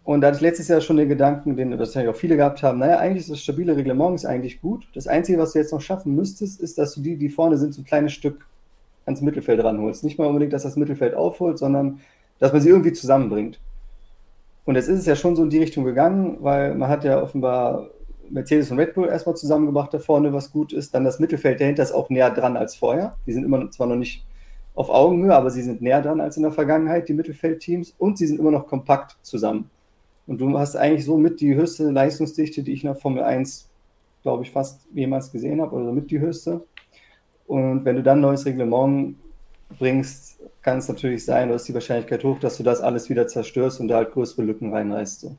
Und 0.02 0.20
da 0.20 0.26
hatte 0.26 0.36
ich 0.36 0.42
letztes 0.42 0.68
Jahr 0.68 0.82
schon 0.82 0.98
den 0.98 1.08
Gedanken, 1.08 1.56
den 1.56 1.78
wahrscheinlich 1.78 2.14
auch 2.14 2.18
viele 2.18 2.36
gehabt 2.36 2.62
haben, 2.62 2.78
naja, 2.78 2.98
eigentlich 2.98 3.22
ist 3.22 3.30
das 3.30 3.40
stabile 3.40 3.74
Reglement 3.74 4.14
ist 4.14 4.26
eigentlich 4.26 4.60
gut. 4.60 4.86
Das 4.94 5.06
Einzige, 5.06 5.38
was 5.38 5.52
du 5.52 5.58
jetzt 5.58 5.72
noch 5.72 5.80
schaffen 5.80 6.14
müsstest, 6.14 6.60
ist, 6.60 6.76
dass 6.76 6.94
du 6.94 7.00
die, 7.00 7.16
die 7.16 7.30
vorne 7.30 7.56
sind, 7.56 7.72
so 7.72 7.80
ein 7.80 7.86
kleines 7.86 8.12
Stück 8.12 8.46
ans 9.06 9.22
Mittelfeld 9.22 9.64
ranholst. 9.64 10.04
Nicht 10.04 10.18
mal 10.18 10.26
unbedingt, 10.26 10.52
dass 10.52 10.62
das 10.62 10.76
Mittelfeld 10.76 11.14
aufholt, 11.14 11.58
sondern 11.58 12.00
dass 12.38 12.52
man 12.52 12.60
sie 12.60 12.68
irgendwie 12.68 12.92
zusammenbringt. 12.92 13.58
Und 14.66 14.74
jetzt 14.74 14.88
ist 14.88 15.00
es 15.00 15.06
ja 15.06 15.16
schon 15.16 15.36
so 15.36 15.42
in 15.42 15.50
die 15.50 15.58
Richtung 15.58 15.84
gegangen, 15.84 16.38
weil 16.40 16.74
man 16.74 16.88
hat 16.88 17.04
ja 17.04 17.22
offenbar 17.22 17.88
Mercedes 18.30 18.70
und 18.70 18.78
Red 18.78 18.94
Bull 18.94 19.08
erstmal 19.08 19.36
zusammengebracht 19.36 19.92
da 19.94 19.98
vorne, 19.98 20.32
was 20.32 20.50
gut 20.50 20.72
ist. 20.72 20.94
Dann 20.94 21.04
das 21.04 21.18
Mittelfeld 21.18 21.60
dahinter 21.60 21.82
ist 21.82 21.92
auch 21.92 22.10
näher 22.10 22.30
dran 22.30 22.56
als 22.56 22.74
vorher. 22.76 23.16
Die 23.26 23.32
sind 23.32 23.44
immer 23.44 23.70
zwar 23.70 23.86
noch 23.86 23.96
nicht 23.96 24.24
auf 24.74 24.90
Augenhöhe, 24.90 25.34
aber 25.34 25.50
sie 25.50 25.62
sind 25.62 25.82
näher 25.82 26.02
dran 26.02 26.20
als 26.20 26.36
in 26.36 26.42
der 26.42 26.52
Vergangenheit, 26.52 27.08
die 27.08 27.14
Mittelfeldteams. 27.14 27.94
Und 27.98 28.18
sie 28.18 28.26
sind 28.26 28.40
immer 28.40 28.50
noch 28.50 28.66
kompakt 28.66 29.16
zusammen. 29.22 29.70
Und 30.26 30.40
du 30.40 30.58
hast 30.58 30.76
eigentlich 30.76 31.04
so 31.04 31.16
mit 31.18 31.40
die 31.40 31.54
höchste 31.54 31.90
Leistungsdichte, 31.90 32.62
die 32.62 32.72
ich 32.72 32.82
der 32.82 32.94
Formel 32.94 33.22
1, 33.22 33.68
glaube 34.22 34.42
ich, 34.42 34.50
fast 34.50 34.86
jemals 34.94 35.30
gesehen 35.30 35.60
habe, 35.60 35.76
oder 35.76 35.92
mit 35.92 36.10
die 36.10 36.20
höchste. 36.20 36.64
Und 37.46 37.84
wenn 37.84 37.96
du 37.96 38.02
dann 38.02 38.18
ein 38.18 38.22
neues 38.22 38.46
Reglement 38.46 39.16
bringst, 39.78 40.40
kann 40.62 40.78
es 40.78 40.88
natürlich 40.88 41.24
sein, 41.24 41.48
oder 41.48 41.56
ist 41.56 41.68
die 41.68 41.74
Wahrscheinlichkeit 41.74 42.24
hoch, 42.24 42.38
dass 42.38 42.56
du 42.56 42.62
das 42.62 42.80
alles 42.80 43.10
wieder 43.10 43.26
zerstörst 43.26 43.80
und 43.80 43.88
da 43.88 43.96
halt 43.96 44.12
größere 44.12 44.42
Lücken 44.42 44.72
reinreißt. 44.72 45.20
So. 45.20 45.36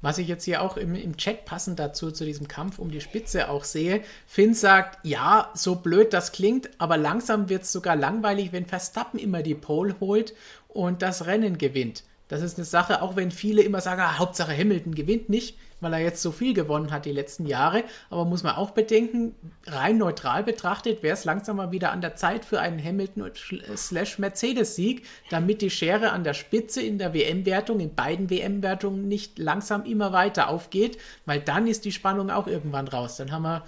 Was 0.00 0.18
ich 0.18 0.28
jetzt 0.28 0.44
hier 0.44 0.62
auch 0.62 0.76
im, 0.76 0.94
im 0.94 1.16
Chat 1.16 1.44
passend 1.44 1.78
dazu, 1.78 2.10
zu 2.10 2.24
diesem 2.24 2.46
Kampf 2.46 2.78
um 2.78 2.90
die 2.90 3.00
Spitze 3.00 3.48
auch 3.48 3.64
sehe, 3.64 4.02
Finn 4.26 4.54
sagt, 4.54 4.98
ja, 5.04 5.50
so 5.54 5.76
blöd 5.76 6.12
das 6.12 6.30
klingt, 6.32 6.70
aber 6.78 6.96
langsam 6.96 7.48
wird 7.48 7.62
es 7.62 7.72
sogar 7.72 7.96
langweilig, 7.96 8.52
wenn 8.52 8.66
Verstappen 8.66 9.18
immer 9.18 9.42
die 9.42 9.56
Pole 9.56 9.96
holt 9.98 10.34
und 10.68 11.02
das 11.02 11.26
Rennen 11.26 11.58
gewinnt. 11.58 12.04
Das 12.28 12.42
ist 12.42 12.58
eine 12.58 12.64
Sache, 12.64 13.02
auch 13.02 13.16
wenn 13.16 13.30
viele 13.30 13.62
immer 13.62 13.80
sagen, 13.80 14.02
ah, 14.02 14.18
Hauptsache 14.18 14.56
Hamilton 14.56 14.94
gewinnt 14.94 15.28
nicht, 15.30 15.56
weil 15.80 15.92
er 15.92 16.00
jetzt 16.00 16.22
so 16.22 16.32
viel 16.32 16.54
gewonnen 16.54 16.90
hat 16.90 17.04
die 17.04 17.12
letzten 17.12 17.46
Jahre. 17.46 17.84
Aber 18.10 18.24
muss 18.24 18.42
man 18.42 18.56
auch 18.56 18.70
bedenken, 18.70 19.34
rein 19.66 19.98
neutral 19.98 20.42
betrachtet, 20.42 21.02
wäre 21.02 21.14
es 21.14 21.24
langsam 21.24 21.56
mal 21.56 21.72
wieder 21.72 21.92
an 21.92 22.00
der 22.00 22.16
Zeit 22.16 22.44
für 22.44 22.60
einen 22.60 22.82
Hamilton 22.82 23.30
slash 23.76 24.18
Mercedes-Sieg, 24.18 25.04
damit 25.30 25.62
die 25.62 25.70
Schere 25.70 26.10
an 26.12 26.24
der 26.24 26.34
Spitze 26.34 26.82
in 26.82 26.98
der 26.98 27.14
WM-Wertung, 27.14 27.80
in 27.80 27.94
beiden 27.94 28.30
WM-Wertungen 28.30 29.08
nicht 29.08 29.38
langsam 29.38 29.84
immer 29.84 30.12
weiter 30.12 30.48
aufgeht, 30.48 30.98
weil 31.26 31.40
dann 31.40 31.66
ist 31.66 31.84
die 31.84 31.92
Spannung 31.92 32.30
auch 32.30 32.46
irgendwann 32.46 32.88
raus. 32.88 33.16
Dann 33.16 33.32
haben 33.32 33.42
wir 33.42 33.64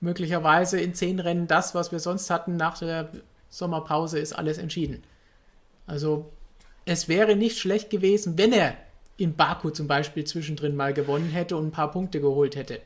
möglicherweise 0.00 0.80
in 0.80 0.94
zehn 0.94 1.18
Rennen 1.18 1.46
das, 1.46 1.74
was 1.74 1.92
wir 1.92 1.98
sonst 1.98 2.30
hatten 2.30 2.56
nach 2.56 2.78
der 2.78 3.10
Sommerpause, 3.48 4.18
ist 4.18 4.32
alles 4.32 4.58
entschieden. 4.58 5.02
Also 5.86 6.30
es 6.84 7.08
wäre 7.08 7.36
nicht 7.36 7.58
schlecht 7.58 7.90
gewesen, 7.90 8.36
wenn 8.36 8.52
er 8.52 8.76
in 9.16 9.34
Baku 9.34 9.70
zum 9.70 9.86
Beispiel 9.86 10.24
zwischendrin 10.24 10.76
mal 10.76 10.92
gewonnen 10.92 11.30
hätte 11.30 11.56
und 11.56 11.68
ein 11.68 11.70
paar 11.70 11.90
Punkte 11.90 12.20
geholt 12.20 12.56
hätte. 12.56 12.80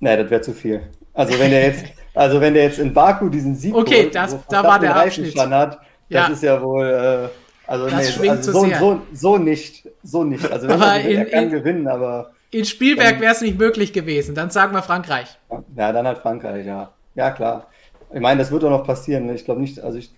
Nee, 0.00 0.16
das 0.16 0.30
wäre 0.30 0.40
zu 0.40 0.52
viel. 0.52 0.82
Also 1.14 1.38
wenn 1.38 1.50
der 1.50 1.66
jetzt, 1.66 1.84
also 2.14 2.40
wenn 2.40 2.54
der 2.54 2.64
jetzt 2.64 2.78
in 2.78 2.92
Baku 2.92 3.28
diesen 3.28 3.54
Sieg 3.54 3.74
okay, 3.74 4.04
holt, 4.04 4.14
das, 4.14 4.36
da 4.48 4.62
war 4.62 4.78
der 4.78 4.96
Abschnitt. 4.96 5.36
Hat, 5.38 5.50
das 5.50 5.78
ja. 6.08 6.26
ist 6.26 6.42
ja 6.42 6.62
wohl, 6.62 6.84
äh, 6.84 7.28
also, 7.66 7.88
das 7.88 8.18
nee, 8.18 8.28
also 8.28 8.52
so, 8.52 8.66
so, 8.78 9.02
so, 9.12 9.38
nicht, 9.38 9.88
so 10.02 10.24
nicht. 10.24 10.50
Also 10.50 10.68
wenn 10.68 10.80
aber 10.80 11.00
in, 11.00 11.18
er 11.18 11.24
kann 11.26 11.44
in, 11.44 11.50
gewinnen, 11.50 11.88
aber 11.88 12.32
in 12.50 12.64
Spielberg 12.64 13.20
wäre 13.20 13.32
es 13.32 13.40
nicht 13.40 13.58
möglich 13.58 13.92
gewesen. 13.92 14.34
Dann 14.34 14.50
sagen 14.50 14.72
wir 14.72 14.82
Frankreich. 14.82 15.38
Ja, 15.76 15.92
dann 15.92 16.06
hat 16.06 16.18
Frankreich, 16.18 16.66
ja. 16.66 16.92
Ja, 17.14 17.30
klar. 17.30 17.66
Ich 18.12 18.20
meine, 18.20 18.38
das 18.38 18.52
wird 18.52 18.62
auch 18.64 18.70
noch 18.70 18.84
passieren. 18.84 19.28
Ich 19.34 19.44
glaube 19.44 19.60
nicht, 19.60 19.80
also 19.80 19.98
ich 19.98 20.12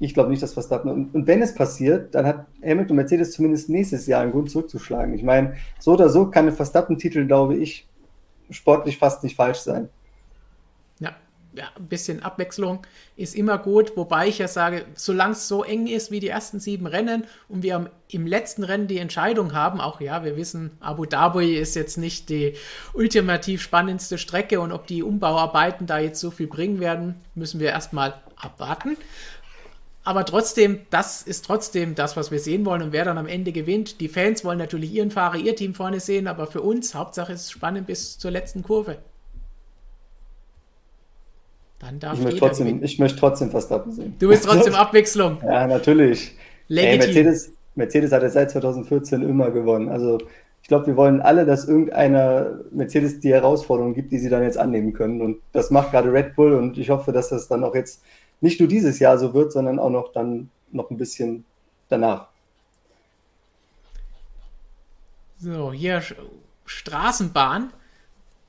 ich 0.00 0.14
glaube 0.14 0.30
nicht, 0.30 0.42
dass 0.42 0.52
Verstappen. 0.52 0.90
Und, 0.90 1.14
und, 1.14 1.26
wenn 1.26 1.42
es 1.42 1.54
passiert, 1.54 2.14
dann 2.14 2.26
hat 2.26 2.46
Hamilton 2.62 2.96
Mercedes 2.96 3.32
zumindest 3.32 3.68
nächstes 3.68 4.06
Jahr 4.06 4.22
einen 4.22 4.32
Grund 4.32 4.50
zurückzuschlagen. 4.50 5.14
Ich 5.14 5.22
meine, 5.22 5.56
so 5.78 5.92
oder 5.92 6.08
so 6.08 6.26
kann 6.26 6.46
ein 6.46 6.54
Verstappen-Titel, 6.54 7.26
glaube 7.26 7.56
ich, 7.56 7.86
sportlich 8.50 8.98
fast 8.98 9.24
nicht 9.24 9.36
falsch 9.36 9.58
sein. 9.58 9.88
Ja, 11.00 11.16
ja, 11.52 11.64
ein 11.76 11.88
bisschen 11.88 12.22
Abwechslung 12.22 12.86
ist 13.16 13.34
immer 13.34 13.58
gut, 13.58 13.96
wobei 13.96 14.28
ich 14.28 14.38
ja 14.38 14.46
sage, 14.46 14.84
solange 14.94 15.32
es 15.32 15.48
so 15.48 15.64
eng 15.64 15.88
ist 15.88 16.10
wie 16.12 16.20
die 16.20 16.28
ersten 16.28 16.60
sieben 16.60 16.86
Rennen 16.86 17.24
und 17.48 17.64
wir 17.64 17.90
im 18.10 18.26
letzten 18.26 18.62
Rennen 18.62 18.86
die 18.86 18.98
Entscheidung 18.98 19.52
haben, 19.52 19.80
auch 19.80 20.00
ja, 20.00 20.24
wir 20.24 20.36
wissen, 20.36 20.70
Abu 20.80 21.04
Dhabi 21.04 21.56
ist 21.56 21.74
jetzt 21.74 21.98
nicht 21.98 22.28
die 22.28 22.54
ultimativ 22.94 23.62
spannendste 23.62 24.16
Strecke 24.16 24.60
und 24.60 24.70
ob 24.72 24.86
die 24.86 25.02
Umbauarbeiten 25.02 25.86
da 25.86 25.98
jetzt 25.98 26.20
so 26.20 26.30
viel 26.30 26.46
bringen 26.46 26.78
werden, 26.78 27.16
müssen 27.34 27.58
wir 27.58 27.70
erstmal 27.70 28.14
abwarten 28.36 28.96
aber 30.08 30.24
trotzdem, 30.24 30.78
das 30.88 31.20
ist 31.20 31.44
trotzdem 31.44 31.94
das, 31.94 32.16
was 32.16 32.30
wir 32.30 32.38
sehen 32.38 32.64
wollen 32.64 32.80
und 32.80 32.92
wer 32.92 33.04
dann 33.04 33.18
am 33.18 33.26
Ende 33.26 33.52
gewinnt. 33.52 34.00
Die 34.00 34.08
Fans 34.08 34.42
wollen 34.42 34.56
natürlich 34.56 34.90
ihren 34.94 35.10
Fahrer, 35.10 35.36
ihr 35.36 35.54
Team 35.54 35.74
vorne 35.74 36.00
sehen, 36.00 36.28
aber 36.28 36.46
für 36.46 36.62
uns, 36.62 36.94
Hauptsache 36.94 37.34
ist 37.34 37.42
es 37.42 37.50
spannend 37.50 37.86
bis 37.86 38.16
zur 38.16 38.30
letzten 38.30 38.62
Kurve. 38.62 38.96
Dann 41.78 42.00
darf 42.00 42.16
ich 42.16 42.24
möchte, 42.24 42.40
trotzdem, 42.40 42.82
ich 42.82 42.98
möchte 42.98 43.18
trotzdem 43.18 43.50
Verstappen 43.50 43.92
sehen. 43.92 44.14
Du 44.18 44.30
willst 44.30 44.46
trotzdem 44.46 44.74
Abwechslung. 44.76 45.42
Ja, 45.44 45.66
natürlich. 45.66 46.34
Ey, 46.70 46.96
Mercedes, 46.96 47.52
Mercedes 47.74 48.10
hat 48.10 48.22
ja 48.22 48.30
seit 48.30 48.50
2014 48.50 49.20
immer 49.20 49.50
gewonnen. 49.50 49.90
Also 49.90 50.16
ich 50.62 50.68
glaube, 50.68 50.86
wir 50.86 50.96
wollen 50.96 51.20
alle, 51.20 51.44
dass 51.44 51.68
irgendeiner 51.68 52.60
Mercedes 52.70 53.20
die 53.20 53.34
Herausforderung 53.34 53.92
gibt, 53.92 54.10
die 54.10 54.18
sie 54.18 54.30
dann 54.30 54.42
jetzt 54.42 54.56
annehmen 54.56 54.94
können. 54.94 55.20
Und 55.20 55.42
das 55.52 55.70
macht 55.70 55.90
gerade 55.90 56.10
Red 56.10 56.34
Bull 56.34 56.54
und 56.54 56.78
ich 56.78 56.88
hoffe, 56.88 57.12
dass 57.12 57.28
das 57.28 57.46
dann 57.46 57.62
auch 57.62 57.74
jetzt 57.74 58.02
nicht 58.40 58.60
nur 58.60 58.68
dieses 58.68 58.98
Jahr 58.98 59.18
so 59.18 59.34
wird, 59.34 59.52
sondern 59.52 59.78
auch 59.78 59.90
noch 59.90 60.12
dann 60.12 60.50
noch 60.70 60.90
ein 60.90 60.96
bisschen 60.96 61.44
danach. 61.88 62.28
So, 65.38 65.72
hier 65.72 66.02
Straßenbahn 66.66 67.72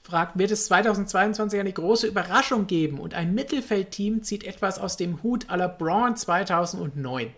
fragt, 0.02 0.38
wird 0.38 0.52
es 0.52 0.66
2022 0.66 1.60
eine 1.60 1.72
große 1.72 2.08
Überraschung 2.08 2.68
geben 2.68 3.00
und 3.00 3.14
ein 3.14 3.34
Mittelfeldteam 3.36 4.24
zieht 4.24 4.44
etwas 4.44 4.80
aus 4.80 4.98
dem 4.98 5.22
Hut 5.22 5.46
à 5.50 5.56
la 5.56 5.68
Braun 5.68 6.16
2009? 6.16 7.30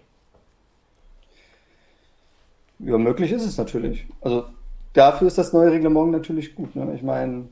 Ja, 2.79 2.97
möglich 2.97 3.31
ist 3.31 3.45
es 3.45 3.57
natürlich. 3.57 4.07
Also 4.21 4.45
dafür 4.93 5.27
ist 5.27 5.37
das 5.37 5.53
neue 5.53 5.71
Reglement 5.71 6.11
natürlich 6.11 6.55
gut. 6.55 6.75
Ne? 6.75 6.93
Ich 6.95 7.03
meine, 7.03 7.47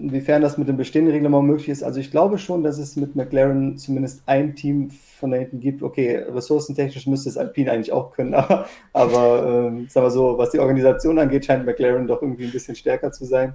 inwiefern 0.00 0.42
das 0.42 0.58
mit 0.58 0.68
dem 0.68 0.76
bestehenden 0.76 1.12
Reglement 1.12 1.46
möglich 1.46 1.68
ist. 1.68 1.82
Also 1.82 2.00
ich 2.00 2.10
glaube 2.10 2.38
schon, 2.38 2.62
dass 2.62 2.78
es 2.78 2.96
mit 2.96 3.16
McLaren 3.16 3.76
zumindest 3.76 4.22
ein 4.26 4.54
Team 4.54 4.90
von 4.90 5.30
da 5.30 5.36
hinten 5.36 5.60
gibt. 5.60 5.82
Okay, 5.82 6.16
ressourcentechnisch 6.16 7.06
müsste 7.06 7.28
es 7.28 7.36
Alpine 7.36 7.72
eigentlich 7.72 7.92
auch 7.92 8.12
können, 8.12 8.34
aber, 8.34 8.66
aber 8.92 9.66
ähm, 9.68 9.88
sagen 9.88 10.06
wir 10.06 10.10
so, 10.10 10.38
was 10.38 10.50
die 10.50 10.60
Organisation 10.60 11.18
angeht, 11.18 11.44
scheint 11.44 11.66
McLaren 11.66 12.06
doch 12.06 12.22
irgendwie 12.22 12.44
ein 12.44 12.52
bisschen 12.52 12.76
stärker 12.76 13.12
zu 13.12 13.24
sein. 13.24 13.54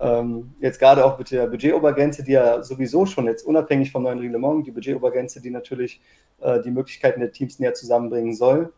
Ähm, 0.00 0.54
jetzt 0.60 0.78
gerade 0.78 1.04
auch 1.04 1.18
mit 1.18 1.30
der 1.30 1.46
Budgetobergrenze, 1.46 2.22
die 2.24 2.32
ja 2.32 2.62
sowieso 2.62 3.04
schon 3.04 3.26
jetzt 3.26 3.44
unabhängig 3.44 3.90
vom 3.92 4.02
neuen 4.02 4.18
Reglement, 4.18 4.66
die 4.66 4.70
Budgetobergrenze, 4.70 5.42
die 5.42 5.50
natürlich 5.50 6.00
äh, 6.40 6.60
die 6.62 6.70
Möglichkeiten 6.70 7.20
der 7.20 7.32
Teams 7.32 7.58
näher 7.58 7.74
zusammenbringen 7.74 8.34
soll 8.34 8.72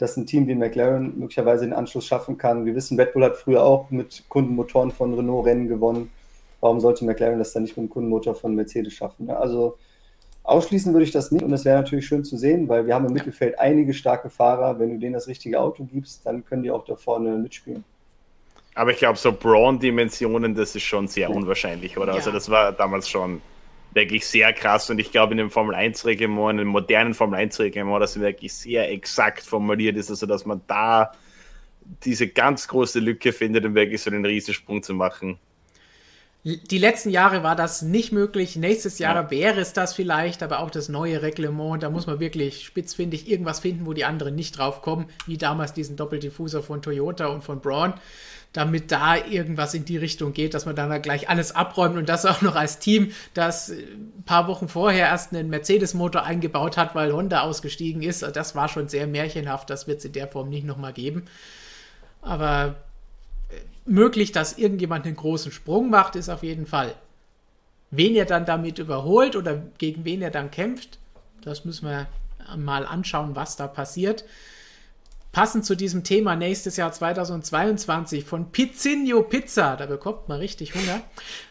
dass 0.00 0.16
ein 0.16 0.24
Team 0.24 0.48
wie 0.48 0.54
McLaren 0.54 1.18
möglicherweise 1.18 1.66
den 1.66 1.74
Anschluss 1.74 2.06
schaffen 2.06 2.38
kann. 2.38 2.64
Wir 2.64 2.74
wissen, 2.74 2.98
Red 2.98 3.12
Bull 3.12 3.22
hat 3.22 3.36
früher 3.36 3.62
auch 3.62 3.90
mit 3.90 4.24
Kundenmotoren 4.30 4.90
von 4.92 5.12
Renault 5.12 5.46
Rennen 5.46 5.68
gewonnen. 5.68 6.10
Warum 6.62 6.80
sollte 6.80 7.04
McLaren 7.04 7.38
das 7.38 7.52
dann 7.52 7.64
nicht 7.64 7.76
mit 7.76 7.86
dem 7.86 7.90
Kundenmotor 7.90 8.34
von 8.34 8.54
Mercedes 8.54 8.94
schaffen? 8.94 9.28
Also 9.28 9.76
ausschließen 10.42 10.94
würde 10.94 11.04
ich 11.04 11.10
das 11.10 11.32
nicht 11.32 11.42
und 11.42 11.50
das 11.50 11.66
wäre 11.66 11.76
natürlich 11.76 12.06
schön 12.06 12.24
zu 12.24 12.38
sehen, 12.38 12.66
weil 12.66 12.86
wir 12.86 12.94
haben 12.94 13.04
im 13.04 13.12
Mittelfeld 13.12 13.58
einige 13.58 13.92
starke 13.92 14.30
Fahrer. 14.30 14.78
Wenn 14.78 14.88
du 14.94 14.98
denen 14.98 15.12
das 15.12 15.28
richtige 15.28 15.60
Auto 15.60 15.84
gibst, 15.84 16.24
dann 16.24 16.46
können 16.46 16.62
die 16.62 16.70
auch 16.70 16.86
da 16.86 16.96
vorne 16.96 17.36
mitspielen. 17.36 17.84
Aber 18.74 18.92
ich 18.92 18.98
glaube, 18.98 19.18
so 19.18 19.32
Braun-Dimensionen, 19.32 20.54
das 20.54 20.74
ist 20.74 20.84
schon 20.84 21.08
sehr 21.08 21.28
unwahrscheinlich, 21.28 21.98
oder? 21.98 22.14
Also 22.14 22.30
ja. 22.30 22.32
Also 22.32 22.32
das 22.32 22.48
war 22.48 22.72
damals 22.72 23.06
schon 23.06 23.42
wirklich 23.92 24.26
sehr 24.26 24.52
krass 24.52 24.90
und 24.90 24.98
ich 24.98 25.10
glaube 25.10 25.32
in 25.32 25.38
dem 25.38 25.50
Formel 25.50 25.74
1 25.74 26.04
Reglement, 26.04 26.52
in 26.52 26.58
dem 26.58 26.68
modernen 26.68 27.14
Formel 27.14 27.38
1 27.38 27.58
Reglement, 27.58 28.02
das 28.02 28.18
wirklich 28.18 28.52
sehr 28.52 28.90
exakt 28.90 29.42
formuliert 29.42 29.96
ist, 29.96 30.10
also 30.10 30.26
dass 30.26 30.46
man 30.46 30.60
da 30.66 31.12
diese 32.04 32.28
ganz 32.28 32.68
große 32.68 33.00
Lücke 33.00 33.32
findet, 33.32 33.64
um 33.64 33.74
wirklich 33.74 34.00
so 34.00 34.10
einen 34.10 34.24
Riesensprung 34.24 34.82
zu 34.82 34.94
machen. 34.94 35.38
Die 36.42 36.78
letzten 36.78 37.10
Jahre 37.10 37.42
war 37.42 37.54
das 37.54 37.82
nicht 37.82 38.12
möglich. 38.12 38.56
Nächstes 38.56 38.98
Jahr 38.98 39.14
ja. 39.14 39.30
wäre 39.30 39.60
es 39.60 39.74
das 39.74 39.92
vielleicht, 39.92 40.42
aber 40.42 40.60
auch 40.60 40.70
das 40.70 40.88
neue 40.88 41.20
Reglement, 41.20 41.82
da 41.82 41.90
muss 41.90 42.06
man 42.06 42.18
wirklich 42.18 42.64
spitzfindig 42.64 43.30
irgendwas 43.30 43.60
finden, 43.60 43.84
wo 43.84 43.92
die 43.92 44.06
anderen 44.06 44.36
nicht 44.36 44.56
drauf 44.56 44.80
kommen, 44.80 45.06
wie 45.26 45.36
damals 45.36 45.74
diesen 45.74 45.96
Doppeldiffuser 45.96 46.62
von 46.62 46.80
Toyota 46.80 47.26
und 47.26 47.44
von 47.44 47.60
Braun 47.60 47.92
damit 48.52 48.90
da 48.90 49.16
irgendwas 49.16 49.74
in 49.74 49.84
die 49.84 49.96
Richtung 49.96 50.32
geht, 50.32 50.54
dass 50.54 50.66
man 50.66 50.74
dann 50.74 51.02
gleich 51.02 51.28
alles 51.28 51.54
abräumt 51.54 51.96
und 51.96 52.08
das 52.08 52.26
auch 52.26 52.42
noch 52.42 52.56
als 52.56 52.80
Team, 52.80 53.12
das 53.32 53.70
ein 53.70 54.24
paar 54.26 54.48
Wochen 54.48 54.68
vorher 54.68 55.06
erst 55.06 55.32
einen 55.32 55.50
Mercedes-Motor 55.50 56.24
eingebaut 56.24 56.76
hat, 56.76 56.94
weil 56.94 57.12
Honda 57.12 57.42
ausgestiegen 57.42 58.02
ist. 58.02 58.22
Das 58.22 58.56
war 58.56 58.68
schon 58.68 58.88
sehr 58.88 59.06
märchenhaft, 59.06 59.70
das 59.70 59.86
wird 59.86 59.98
es 60.00 60.04
in 60.04 60.12
der 60.12 60.26
Form 60.26 60.48
nicht 60.48 60.66
nochmal 60.66 60.92
geben. 60.92 61.26
Aber 62.22 62.76
äh, 63.50 63.54
möglich, 63.86 64.32
dass 64.32 64.58
irgendjemand 64.58 65.06
einen 65.06 65.16
großen 65.16 65.52
Sprung 65.52 65.88
macht, 65.88 66.16
ist 66.16 66.28
auf 66.28 66.42
jeden 66.42 66.66
Fall. 66.66 66.94
Wen 67.92 68.16
er 68.16 68.24
dann 68.24 68.46
damit 68.46 68.78
überholt 68.78 69.36
oder 69.36 69.62
gegen 69.78 70.04
wen 70.04 70.22
er 70.22 70.30
dann 70.30 70.50
kämpft, 70.50 70.98
das 71.42 71.64
müssen 71.64 71.88
wir 71.88 72.08
mal 72.56 72.84
anschauen, 72.84 73.36
was 73.36 73.56
da 73.56 73.68
passiert. 73.68 74.24
Passend 75.32 75.64
zu 75.64 75.76
diesem 75.76 76.02
Thema 76.02 76.34
nächstes 76.34 76.76
Jahr 76.76 76.92
2022 76.92 78.24
von 78.24 78.50
Pizzinho 78.50 79.22
Pizza, 79.22 79.76
da 79.76 79.86
bekommt 79.86 80.28
man 80.28 80.38
richtig 80.38 80.74
Hunger. 80.74 81.02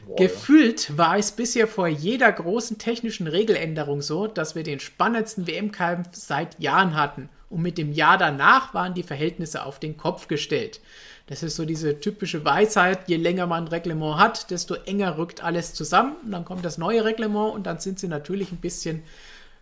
Boah, 0.06 0.16
Gefühlt 0.18 0.90
ja. 0.90 0.98
war 0.98 1.18
es 1.18 1.32
bisher 1.32 1.68
vor 1.68 1.88
jeder 1.88 2.32
großen 2.32 2.78
technischen 2.78 3.28
Regeländerung 3.28 4.02
so, 4.02 4.28
dass 4.28 4.56
wir 4.56 4.64
den 4.64 4.80
spannendsten 4.80 5.48
WM-Kampf 5.48 6.10
seit 6.14 6.60
Jahren 6.60 6.96
hatten. 6.96 7.30
Und 7.50 7.62
mit 7.62 7.78
dem 7.78 7.94
Jahr 7.94 8.18
danach 8.18 8.74
waren 8.74 8.94
die 8.94 9.04
Verhältnisse 9.04 9.66
auf 9.66 9.80
den 9.80 9.98
Kopf 9.98 10.28
gestellt. 10.28 10.82
Das 11.28 11.42
ist 11.42 11.56
so 11.56 11.66
diese 11.66 12.00
typische 12.00 12.44
Weisheit, 12.44 13.08
je 13.08 13.16
länger 13.16 13.48
man 13.48 13.66
ein 13.66 13.68
Reglement 13.68 14.18
hat, 14.18 14.52
desto 14.52 14.74
enger 14.74 15.18
rückt 15.18 15.44
alles 15.44 15.74
zusammen. 15.74 16.16
Und 16.24 16.32
dann 16.32 16.46
kommt 16.46 16.66
das 16.66 16.78
neue 16.78 17.06
Reglement 17.06 17.54
und 17.54 17.66
dann 17.66 17.80
sind 17.80 18.00
sie 18.00 18.08
natürlich 18.08 18.52
ein 18.52 18.58
bisschen 18.58 19.04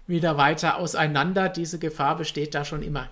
wieder 0.08 0.38
weiter 0.38 0.78
auseinander. 0.78 1.50
Diese 1.50 1.78
Gefahr 1.78 2.18
besteht 2.18 2.56
da 2.56 2.66
schon 2.66 2.84
immer. 2.84 3.10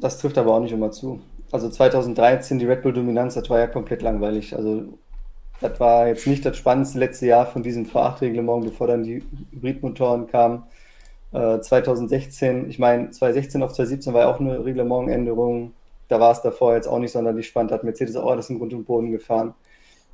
Das 0.00 0.18
trifft 0.18 0.38
aber 0.38 0.54
auch 0.54 0.60
nicht 0.60 0.72
immer 0.72 0.90
zu. 0.90 1.20
Also 1.50 1.68
2013 1.68 2.58
die 2.58 2.66
Red 2.66 2.82
Bull 2.82 2.92
Dominanz, 2.92 3.34
das 3.34 3.48
war 3.50 3.58
ja 3.58 3.66
komplett 3.66 4.02
langweilig. 4.02 4.56
Also 4.56 4.84
das 5.60 5.78
war 5.78 6.08
jetzt 6.08 6.26
nicht 6.26 6.44
das 6.44 6.56
spannendste 6.56 6.98
letzte 6.98 7.26
Jahr 7.26 7.46
von 7.46 7.62
diesem 7.62 7.86
V8-Reglement, 7.86 8.64
bevor 8.64 8.86
dann 8.86 9.04
die 9.04 9.22
Hybridmotoren 9.52 10.26
kamen. 10.26 10.64
Äh, 11.32 11.60
2016, 11.60 12.68
ich 12.68 12.78
meine, 12.78 13.10
2016 13.10 13.62
auf 13.62 13.72
2017 13.72 14.12
war 14.12 14.22
ja 14.22 14.34
auch 14.34 14.40
eine 14.40 14.64
Reglementänderung. 14.64 15.72
Da 16.08 16.20
war 16.20 16.32
es 16.32 16.42
davor 16.42 16.74
jetzt 16.74 16.88
auch 16.88 16.98
nicht 16.98 17.12
sonderlich 17.12 17.46
spannend, 17.46 17.72
hat 17.72 17.84
Mercedes 17.84 18.16
auch 18.16 18.30
alles 18.30 18.50
in 18.50 18.58
Grund 18.58 18.74
und 18.74 18.84
Boden 18.84 19.12
gefahren. 19.12 19.54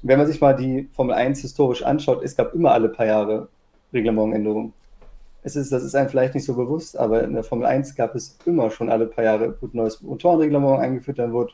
Wenn 0.02 0.18
man 0.18 0.26
sich 0.26 0.40
mal 0.40 0.55
die 0.55 0.88
Formel 0.92 1.14
1 1.14 1.40
historisch 1.40 1.82
anschaut, 1.82 2.22
es 2.22 2.36
gab 2.36 2.55
immer 2.55 2.72
alle 2.72 2.88
paar 2.88 3.06
Jahre 3.06 3.48
Reglementänderungen 3.92 4.72
es 5.43 5.56
ist, 5.56 5.73
das 5.73 5.82
ist 5.85 5.94
einem 5.94 6.09
vielleicht 6.09 6.35
nicht 6.35 6.44
so 6.44 6.55
bewusst, 6.55 6.98
aber 6.98 7.23
in 7.24 7.35
der 7.35 7.44
Formel 7.44 7.66
1 7.66 7.94
gab 7.94 8.15
es 8.15 8.39
immer 8.44 8.70
schon 8.70 8.90
alle 8.90 9.06
paar 9.06 9.24
Jahre 9.24 9.56
ein 9.60 9.70
neues 9.73 10.02
Motorenreglement 10.02 10.81
eingeführt, 10.81 11.19
dann 11.19 11.32
wurde, 11.32 11.52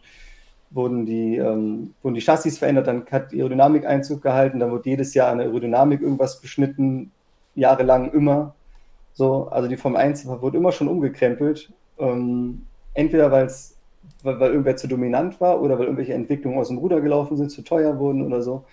wurden, 0.70 1.06
die, 1.06 1.36
ähm, 1.36 1.94
wurden 2.02 2.15
die 2.15 2.23
Chassis 2.23 2.59
verändert, 2.59 2.86
dann 2.86 3.05
hat 3.11 3.32
die 3.32 3.40
Aerodynamik 3.40 3.86
Einzug 3.86 4.23
gehalten, 4.23 4.59
dann 4.59 4.70
wurde 4.70 4.89
jedes 4.90 5.15
Jahr 5.15 5.31
an 5.31 5.39
der 5.39 5.47
Aerodynamik 5.48 6.01
irgendwas 6.01 6.40
beschnitten, 6.40 7.12
jahrelang 7.55 8.12
immer. 8.12 8.55
So, 9.12 9.48
also 9.48 9.69
die 9.69 9.77
Formel 9.77 10.01
1 10.01 10.27
wurde 10.27 10.59
immer 10.59 10.73
schon 10.73 10.89
umgekrempelt. 10.89 11.73
Ähm, 11.98 12.66
entweder 12.94 13.31
weil, 13.31 13.48
weil 14.23 14.51
irgendwer 14.51 14.77
zu 14.77 14.89
dominant 14.89 15.40
war 15.40 15.61
oder 15.61 15.78
weil 15.78 15.85
irgendwelche 15.85 16.15
Entwicklungen 16.15 16.59
aus 16.59 16.69
dem 16.69 16.78
Ruder 16.78 17.01
gelaufen 17.01 17.36
sind, 17.36 17.51
zu 17.51 17.62
teuer 17.62 17.98
wurden 17.98 18.24
oder 18.24 18.43
so. 18.43 18.65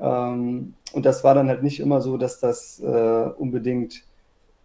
Ähm, 0.00 0.74
und 0.92 1.06
das 1.06 1.24
war 1.24 1.34
dann 1.34 1.48
halt 1.48 1.62
nicht 1.62 1.80
immer 1.80 2.00
so, 2.00 2.16
dass 2.16 2.38
das 2.38 2.80
äh, 2.80 3.30
unbedingt 3.38 4.04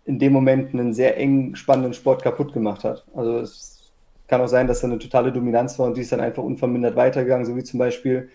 in 0.06 0.20
dem 0.20 0.34
Moment 0.34 0.74
einen 0.74 0.94
sehr 0.94 1.18
engen, 1.18 1.56
spannenden 1.56 1.94
Sport 1.94 2.24
kaputt 2.24 2.54
gemacht 2.54 2.84
hat. 2.84 3.06
Also 3.16 3.40
es 3.40 3.92
kann 4.28 4.42
auch 4.42 4.48
sein, 4.48 4.68
dass 4.68 4.82
da 4.82 4.88
eine 4.88 5.00
totale 5.00 5.32
Dominanz 5.32 5.78
war 5.78 5.88
und 5.88 5.98
die 5.98 6.02
ist 6.02 6.12
dann 6.12 6.22
einfach 6.22 6.44
unvermindert 6.44 6.96
weitergegangen, 6.96 7.46
so 7.46 7.56
wie 7.56 7.64
zum 7.64 7.80
Beispiel 7.80 8.30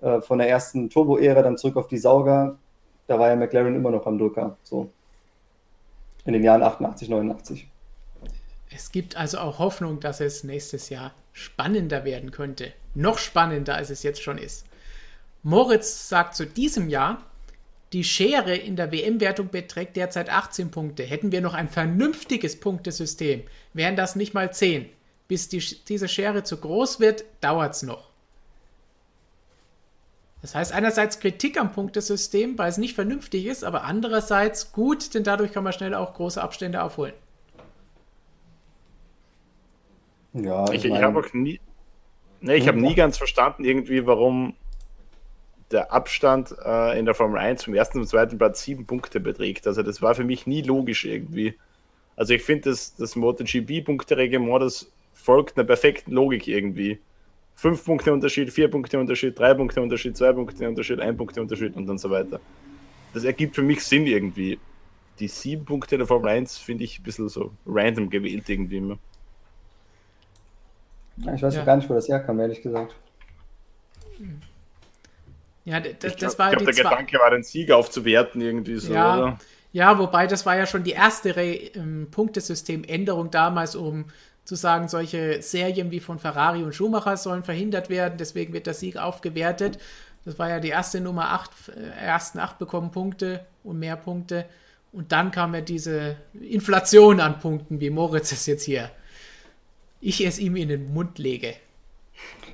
äh, 0.00 0.20
von 0.20 0.38
der 0.38 0.48
ersten 0.48 0.88
Turbo-Ära 0.88 1.42
dann 1.42 1.58
zurück 1.58 1.76
auf 1.76 1.88
die 1.88 1.98
Sauger. 1.98 2.58
Da 3.06 3.18
war 3.18 3.28
ja 3.28 3.36
McLaren 3.36 3.74
immer 3.74 3.90
noch 3.90 4.06
am 4.06 4.18
Drücker, 4.18 4.56
so 4.62 4.90
in 6.24 6.32
den 6.32 6.44
Jahren 6.44 6.62
88, 6.62 7.08
89. 7.08 7.68
Es 8.72 8.92
gibt 8.92 9.16
also 9.16 9.38
auch 9.38 9.58
Hoffnung, 9.58 9.98
dass 10.00 10.20
es 10.20 10.44
nächstes 10.44 10.90
Jahr 10.90 11.12
spannender 11.32 12.04
werden 12.04 12.30
könnte. 12.30 12.72
Noch 12.94 13.18
spannender, 13.18 13.74
als 13.74 13.90
es 13.90 14.02
jetzt 14.02 14.22
schon 14.22 14.38
ist. 14.38 14.66
Moritz 15.42 16.08
sagt 16.08 16.34
zu 16.34 16.46
diesem 16.46 16.88
Jahr, 16.88 17.18
die 17.92 18.04
Schere 18.04 18.54
in 18.54 18.76
der 18.76 18.92
WM-Wertung 18.92 19.48
beträgt 19.48 19.96
derzeit 19.96 20.30
18 20.30 20.70
Punkte. 20.70 21.02
Hätten 21.02 21.32
wir 21.32 21.40
noch 21.40 21.54
ein 21.54 21.68
vernünftiges 21.68 22.60
Punktesystem, 22.60 23.42
wären 23.72 23.96
das 23.96 24.16
nicht 24.16 24.32
mal 24.32 24.52
10. 24.52 24.88
Bis 25.26 25.48
die, 25.48 25.58
diese 25.88 26.08
Schere 26.08 26.44
zu 26.44 26.58
groß 26.58 27.00
wird, 27.00 27.24
dauert 27.40 27.74
es 27.74 27.82
noch. 27.82 28.10
Das 30.42 30.54
heißt 30.54 30.72
einerseits 30.72 31.20
Kritik 31.20 31.60
am 31.60 31.72
Punktesystem, 31.72 32.56
weil 32.58 32.70
es 32.70 32.78
nicht 32.78 32.94
vernünftig 32.94 33.46
ist, 33.46 33.62
aber 33.62 33.84
andererseits 33.84 34.72
gut, 34.72 35.14
denn 35.14 35.22
dadurch 35.22 35.52
kann 35.52 35.64
man 35.64 35.72
schnell 35.72 35.94
auch 35.94 36.14
große 36.14 36.40
Abstände 36.40 36.82
aufholen. 36.82 37.12
Ja, 40.32 40.64
ich, 40.72 40.84
ich, 40.84 40.92
ich 40.92 41.02
habe 41.02 41.20
auch 41.20 41.32
nie, 41.34 41.60
ne, 42.40 42.56
ich 42.56 42.68
habe 42.68 42.80
nie 42.80 42.94
ganz 42.94 43.18
verstanden 43.18 43.64
irgendwie, 43.64 44.06
warum 44.06 44.54
der 45.70 45.92
Abstand 45.92 46.54
äh, 46.64 46.98
in 46.98 47.04
der 47.04 47.14
Formel 47.14 47.38
1 47.38 47.64
vom 47.64 47.74
ersten 47.74 47.98
und 47.98 48.06
zweiten 48.06 48.38
Platz 48.38 48.62
sieben 48.62 48.86
Punkte 48.86 49.20
beträgt. 49.20 49.66
Also 49.66 49.82
das 49.82 50.02
war 50.02 50.14
für 50.14 50.24
mich 50.24 50.46
nie 50.46 50.62
logisch 50.62 51.04
irgendwie. 51.04 51.54
Also 52.16 52.34
ich 52.34 52.42
finde, 52.42 52.70
das, 52.70 52.94
das 52.96 53.16
MotoGP-Punkte-Reglement, 53.16 54.62
das 54.62 54.90
folgt 55.12 55.56
einer 55.56 55.66
perfekten 55.66 56.12
Logik 56.12 56.48
irgendwie. 56.48 56.98
Fünf 57.54 57.84
Punkte 57.84 58.12
Unterschied, 58.12 58.52
vier 58.52 58.68
Punkte 58.68 58.98
Unterschied, 58.98 59.38
drei 59.38 59.54
Punkte 59.54 59.80
Unterschied, 59.80 60.16
zwei 60.16 60.32
Punkte 60.32 60.68
Unterschied, 60.68 61.00
ein 61.00 61.16
Punkte 61.16 61.40
Unterschied 61.40 61.76
und 61.76 61.86
dann 61.86 61.98
so 61.98 62.10
weiter. 62.10 62.40
Das 63.14 63.24
ergibt 63.24 63.54
für 63.54 63.62
mich 63.62 63.84
Sinn 63.84 64.06
irgendwie. 64.06 64.58
Die 65.18 65.28
sieben 65.28 65.64
Punkte 65.64 65.98
der 65.98 66.06
Formel 66.06 66.30
1 66.30 66.58
finde 66.58 66.84
ich 66.84 66.98
ein 66.98 67.02
bisschen 67.02 67.28
so 67.28 67.52
random 67.66 68.08
gewählt 68.08 68.48
irgendwie 68.48 68.78
immer. 68.78 68.98
Ich 71.34 71.42
weiß 71.42 71.54
ja. 71.54 71.64
gar 71.64 71.76
nicht, 71.76 71.88
wo 71.90 71.94
das 71.94 72.08
herkam, 72.08 72.40
ehrlich 72.40 72.62
gesagt. 72.62 72.96
Hm. 74.16 74.40
Ja, 75.70 75.80
das, 75.80 75.90
ich 75.92 75.98
das 75.98 76.16
glaub, 76.16 76.38
war 76.38 76.52
ich 76.52 76.58
glaub, 76.58 76.74
der 76.74 76.84
Gedanke 76.84 77.18
war, 77.18 77.30
den 77.30 77.44
Sieg 77.44 77.70
aufzuwerten 77.70 78.40
irgendwie 78.40 78.76
so, 78.76 78.92
ja, 78.92 79.18
oder? 79.18 79.38
Ja, 79.72 79.98
wobei 79.98 80.26
das 80.26 80.44
war 80.46 80.56
ja 80.56 80.66
schon 80.66 80.82
die 80.82 80.90
erste 80.90 81.30
ähm, 81.30 82.08
Punktesystemänderung 82.10 83.30
damals, 83.30 83.76
um 83.76 84.06
zu 84.44 84.56
sagen, 84.56 84.88
solche 84.88 85.42
Serien 85.42 85.92
wie 85.92 86.00
von 86.00 86.18
Ferrari 86.18 86.64
und 86.64 86.74
Schumacher 86.74 87.16
sollen 87.16 87.44
verhindert 87.44 87.88
werden, 87.88 88.18
deswegen 88.18 88.52
wird 88.52 88.66
der 88.66 88.74
Sieg 88.74 88.96
aufgewertet. 88.96 89.78
Das 90.24 90.38
war 90.38 90.48
ja 90.48 90.58
die 90.58 90.70
erste 90.70 91.00
Nummer 91.00 91.30
8, 91.30 91.50
äh, 91.68 92.04
ersten 92.04 92.40
8 92.40 92.58
bekommen 92.58 92.90
Punkte 92.90 93.46
und 93.62 93.78
mehr 93.78 93.96
Punkte. 93.96 94.46
Und 94.92 95.12
dann 95.12 95.30
kam 95.30 95.54
ja 95.54 95.60
diese 95.60 96.16
Inflation 96.40 97.20
an 97.20 97.38
Punkten, 97.38 97.80
wie 97.80 97.90
Moritz 97.90 98.32
es 98.32 98.46
jetzt 98.46 98.64
hier. 98.64 98.90
Ich 100.00 100.24
es 100.24 100.38
ihm 100.38 100.56
in 100.56 100.68
den 100.68 100.92
Mund 100.92 101.18
lege. 101.18 101.54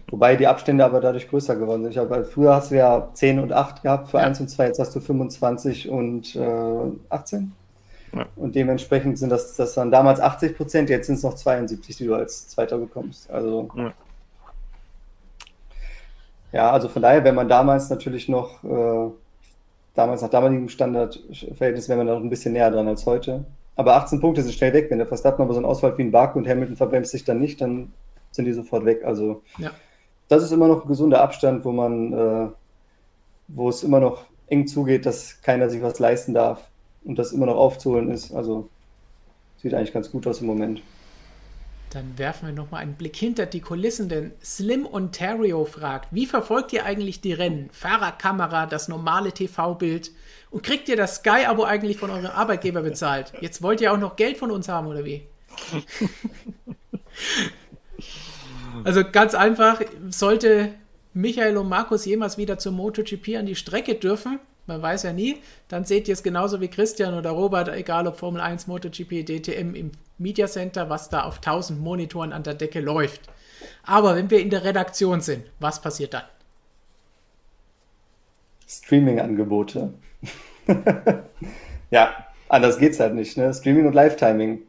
Wobei 0.09 0.37
die 0.37 0.47
Abstände 0.47 0.85
aber 0.85 1.01
dadurch 1.01 1.29
größer 1.29 1.57
geworden 1.57 1.83
sind. 1.83 1.93
Ich 1.93 1.99
habe, 1.99 2.25
früher 2.25 2.55
hast 2.55 2.71
du 2.71 2.77
ja 2.77 3.09
10 3.13 3.41
und 3.41 3.53
8 3.53 3.83
gehabt 3.83 4.09
für 4.09 4.19
ja. 4.19 4.25
1 4.25 4.41
und 4.41 4.49
2, 4.49 4.67
jetzt 4.67 4.79
hast 4.79 4.95
du 4.95 5.01
25 5.01 5.89
und 5.89 6.37
äh, 6.37 6.91
18. 7.09 7.53
Ja. 8.15 8.27
Und 8.37 8.55
dementsprechend 8.55 9.19
sind 9.19 9.31
das, 9.31 9.57
das 9.57 9.75
dann 9.75 9.91
damals 9.91 10.21
80 10.21 10.57
Prozent, 10.57 10.91
jetzt 10.91 11.07
sind 11.07 11.17
es 11.17 11.25
noch 11.25 11.35
72, 11.35 11.97
die 11.97 12.07
du 12.07 12.15
als 12.15 12.47
Zweiter 12.49 12.79
bekommst. 12.79 13.29
Also. 13.31 13.69
Ja. 13.75 13.93
ja. 16.53 16.71
also 16.71 16.89
von 16.89 17.03
daher, 17.03 17.25
wenn 17.25 17.35
man 17.35 17.49
damals 17.49 17.91
natürlich 17.91 18.29
noch, 18.29 18.63
äh, 18.63 19.11
damals 19.97 20.23
nach 20.23 20.31
damaligem 20.31 20.69
Standardverhältnis, 20.69 21.89
wäre 21.89 21.99
man 21.99 22.07
noch 22.07 22.23
ein 22.23 22.31
bisschen 22.31 22.53
näher 22.53 22.71
dran 22.71 22.87
als 22.87 23.07
heute. 23.07 23.45
Aber 23.75 23.97
18 23.97 24.21
Punkte 24.21 24.43
sind 24.43 24.55
schnell 24.55 24.73
weg. 24.73 24.89
Wenn 24.89 24.99
der 24.99 25.07
Verstappen 25.09 25.43
aber 25.43 25.53
so 25.53 25.59
einen 25.59 25.67
Ausfall 25.67 25.99
wie 25.99 26.03
ein 26.03 26.13
Baku 26.13 26.39
und 26.39 26.49
Hamilton 26.49 26.77
verbremst 26.77 27.11
sich 27.11 27.25
dann 27.25 27.41
nicht, 27.41 27.61
dann 27.61 27.93
sind 28.31 28.45
die 28.45 28.53
sofort 28.53 28.85
weg. 28.85 29.05
Also 29.05 29.43
ja 29.59 29.73
das 30.29 30.43
ist 30.43 30.53
immer 30.53 30.69
noch 30.69 30.83
ein 30.83 30.89
gesunder 30.89 31.23
Abstand, 31.23 31.65
wo 31.65 31.73
man, 31.73 32.13
äh, 32.13 32.49
wo 33.49 33.69
es 33.69 33.83
immer 33.83 34.01
noch 34.01 34.25
eng 34.49 34.67
zugeht, 34.67 35.07
dass 35.07 35.41
keiner 35.43 35.71
sich 35.71 35.83
was 35.83 35.99
leisten 35.99 36.35
darf 36.35 36.69
und 37.05 37.19
das 37.19 37.33
immer 37.33 37.47
noch 37.47 37.57
aufzuholen 37.57 38.11
ist. 38.11 38.33
Also 38.33 38.69
sieht 39.63 39.75
eigentlich 39.75 39.93
ganz 39.93 40.11
gut 40.11 40.27
aus 40.27 40.41
im 40.41 40.47
Moment. 40.47 40.83
Dann 41.91 42.19
werfen 42.19 42.49
wir 42.49 42.53
nochmal 42.53 42.83
einen 42.83 42.95
Blick 42.95 43.15
hinter 43.17 43.47
die 43.47 43.61
Kulissen, 43.61 44.09
denn 44.09 44.33
Slim 44.43 44.87
Ontario 44.87 45.65
fragt, 45.65 46.13
wie 46.13 46.27
verfolgt 46.27 46.73
ihr 46.73 46.85
eigentlich 46.85 47.21
die 47.21 47.33
Rennen? 47.33 47.71
Fahrerkamera, 47.73 48.67
das 48.67 48.89
normale 48.89 49.33
TV-Bild 49.33 50.11
und 50.51 50.63
kriegt 50.63 50.89
ihr 50.89 50.97
das 50.97 51.17
Sky-Abo 51.17 51.63
eigentlich 51.63 51.97
von 51.97 52.11
eurem 52.11 52.27
Arbeitgeber 52.27 52.83
bezahlt? 52.83 53.33
Jetzt 53.41 53.63
wollt 53.63 53.81
ihr 53.81 53.93
auch 53.93 53.99
noch 53.99 54.17
Geld 54.17 54.37
von 54.37 54.51
uns 54.51 54.69
haben, 54.69 54.89
oder 54.89 55.05
wie? 55.05 55.27
Also 58.85 59.03
ganz 59.05 59.35
einfach, 59.35 59.81
sollte 60.09 60.75
Michael 61.15 61.57
und 61.57 61.69
Markus 61.69 62.05
jemals 62.05 62.37
wieder 62.37 62.59
zum 62.59 62.77
MotoGP 62.77 63.37
an 63.37 63.47
die 63.47 63.55
Strecke 63.55 63.95
dürfen, 63.95 64.39
man 64.67 64.83
weiß 64.83 65.05
ja 65.05 65.13
nie, 65.13 65.39
dann 65.69 65.85
seht 65.85 66.09
ihr 66.09 66.15
es 66.15 66.23
genauso 66.23 66.61
wie 66.61 66.69
Christian 66.69 67.15
oder 67.15 67.31
Robert, 67.31 67.69
egal 67.69 68.07
ob 68.07 68.19
Formel 68.19 68.41
1, 68.41 68.67
MotoGP, 68.67 69.25
DTM 69.25 69.75
im 69.75 69.93
Media 70.19 70.47
Center, 70.47 70.91
was 70.91 71.09
da 71.09 71.23
auf 71.23 71.37
1000 71.37 71.81
Monitoren 71.81 72.33
an 72.33 72.43
der 72.43 72.55
Decke 72.55 72.81
läuft. 72.81 73.21
Aber 73.85 74.17
wenn 74.17 74.31
wir 74.31 74.41
in 74.41 74.51
der 74.51 74.65
Redaktion 74.65 75.21
sind, 75.21 75.45
was 75.61 75.81
passiert 75.81 76.15
dann? 76.15 76.25
Streaming-Angebote. 78.69 79.95
ja, 81.91 82.27
anders 82.49 82.79
geht's 82.79 82.99
halt 82.99 83.15
nicht. 83.15 83.37
Ne? 83.37 83.55
Streaming 83.55 83.87
und 83.87 83.95
Live-Timing. 83.95 84.63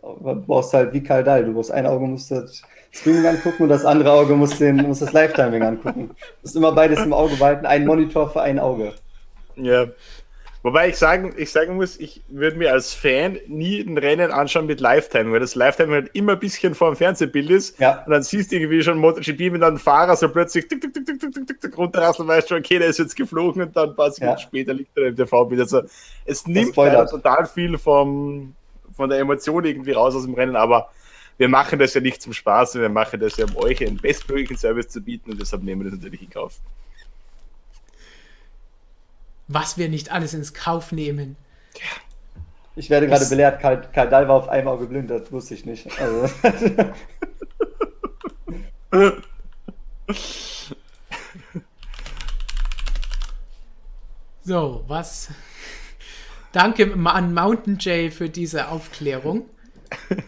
Du 0.00 0.44
brauchst 0.46 0.72
halt 0.74 0.92
wie 0.92 1.02
Kaldal. 1.02 1.44
Du 1.44 1.52
brauchst 1.52 1.72
ein 1.72 1.86
Auge, 1.86 2.06
musst 2.06 2.30
du 2.30 2.46
Streaming 2.90 3.26
angucken 3.26 3.64
und 3.64 3.68
das 3.68 3.84
andere 3.84 4.12
Auge 4.12 4.34
muss, 4.34 4.58
den, 4.58 4.76
muss 4.76 5.00
das 5.00 5.12
Live-Timing 5.12 5.62
angucken. 5.62 6.08
Du 6.08 6.14
musst 6.42 6.56
immer 6.56 6.72
beides 6.72 7.00
im 7.00 7.12
Auge 7.12 7.36
behalten, 7.36 7.66
ein 7.66 7.86
Monitor 7.86 8.30
für 8.30 8.42
ein 8.42 8.58
Auge. 8.58 8.92
Ja. 9.56 9.86
Wobei 10.62 10.88
ich 10.88 10.96
sagen, 10.96 11.34
ich 11.36 11.52
sagen 11.52 11.76
muss, 11.76 11.98
ich 12.00 12.22
würde 12.28 12.56
mir 12.56 12.72
als 12.72 12.92
Fan 12.92 13.38
nie 13.46 13.80
ein 13.80 13.96
Rennen 13.96 14.32
anschauen 14.32 14.66
mit 14.66 14.80
Lifetime, 14.80 15.30
weil 15.30 15.40
das 15.40 15.54
Lifetime 15.54 15.92
halt 15.92 16.10
immer 16.14 16.32
ein 16.32 16.40
bisschen 16.40 16.74
vor 16.74 16.90
dem 16.90 16.96
Fernsehbild 16.96 17.48
ist. 17.50 17.78
Ja. 17.78 18.02
Und 18.04 18.12
dann 18.12 18.22
siehst 18.24 18.50
du 18.50 18.56
irgendwie 18.56 18.82
schon 18.82 18.98
MotoGP 18.98 19.52
mit 19.52 19.62
einem 19.62 19.78
Fahrer 19.78 20.16
so 20.16 20.28
plötzlich 20.28 20.66
tick, 20.66 20.80
tick, 20.80 20.92
tick, 20.92 21.06
tick, 21.06 21.20
tick, 21.20 21.46
tick, 21.46 21.60
tick, 21.60 21.78
runterrasseln, 21.78 22.26
weißt 22.26 22.50
du, 22.50 22.56
okay, 22.56 22.78
der 22.78 22.88
ist 22.88 22.98
jetzt 22.98 23.14
geflogen 23.14 23.62
und 23.62 23.76
dann 23.76 23.90
ein 23.90 23.96
paar 23.96 24.10
Sekunden 24.10 24.34
ja. 24.34 24.38
später 24.38 24.74
liegt 24.74 24.96
er 24.96 25.06
im 25.06 25.16
TV-Bild. 25.16 25.60
Also 25.60 25.82
es 26.24 26.46
nimmt 26.46 26.74
total 26.74 27.46
viel 27.46 27.78
vom, 27.78 28.54
von 28.98 29.08
der 29.08 29.18
Emotion 29.18 29.64
irgendwie 29.64 29.92
raus 29.92 30.14
aus 30.14 30.24
dem 30.24 30.34
Rennen, 30.34 30.56
aber 30.56 30.90
wir 31.38 31.48
machen 31.48 31.78
das 31.78 31.94
ja 31.94 32.02
nicht 32.02 32.20
zum 32.20 32.34
Spaß, 32.34 32.74
wir 32.74 32.90
machen 32.90 33.18
das 33.18 33.38
ja, 33.38 33.46
um 33.46 33.56
euch 33.56 33.80
einen 33.80 33.96
bestmöglichen 33.96 34.58
Service 34.58 34.88
zu 34.88 35.00
bieten 35.00 35.30
und 35.30 35.40
deshalb 35.40 35.62
nehmen 35.62 35.82
wir 35.82 35.90
das 35.90 35.98
natürlich 35.98 36.22
in 36.22 36.30
Kauf 36.30 36.60
was 39.48 39.76
wir 39.78 39.88
nicht 39.88 40.12
alles 40.12 40.34
ins 40.34 40.54
Kauf 40.54 40.92
nehmen. 40.92 41.36
Ich 42.76 42.90
werde 42.90 43.08
gerade 43.08 43.26
belehrt, 43.26 43.60
Karl, 43.60 43.82
Karl 43.92 44.08
Dahl 44.08 44.28
war 44.28 44.36
auf 44.36 44.48
einmal 44.48 44.78
geblind, 44.78 45.10
das 45.10 45.32
wusste 45.32 45.54
ich 45.54 45.64
nicht. 45.64 45.88
Also. 46.00 46.28
so, 54.44 54.84
was? 54.86 55.30
Danke 56.58 56.92
an 57.04 57.34
Mountain 57.34 57.78
Jay 57.78 58.10
für 58.10 58.28
diese 58.28 58.68
Aufklärung. 58.68 59.48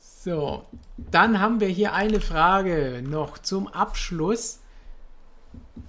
So, 0.00 0.64
dann 0.96 1.38
haben 1.38 1.60
wir 1.60 1.68
hier 1.68 1.92
eine 1.92 2.20
Frage 2.20 3.00
noch 3.08 3.38
zum 3.38 3.68
Abschluss 3.68 4.58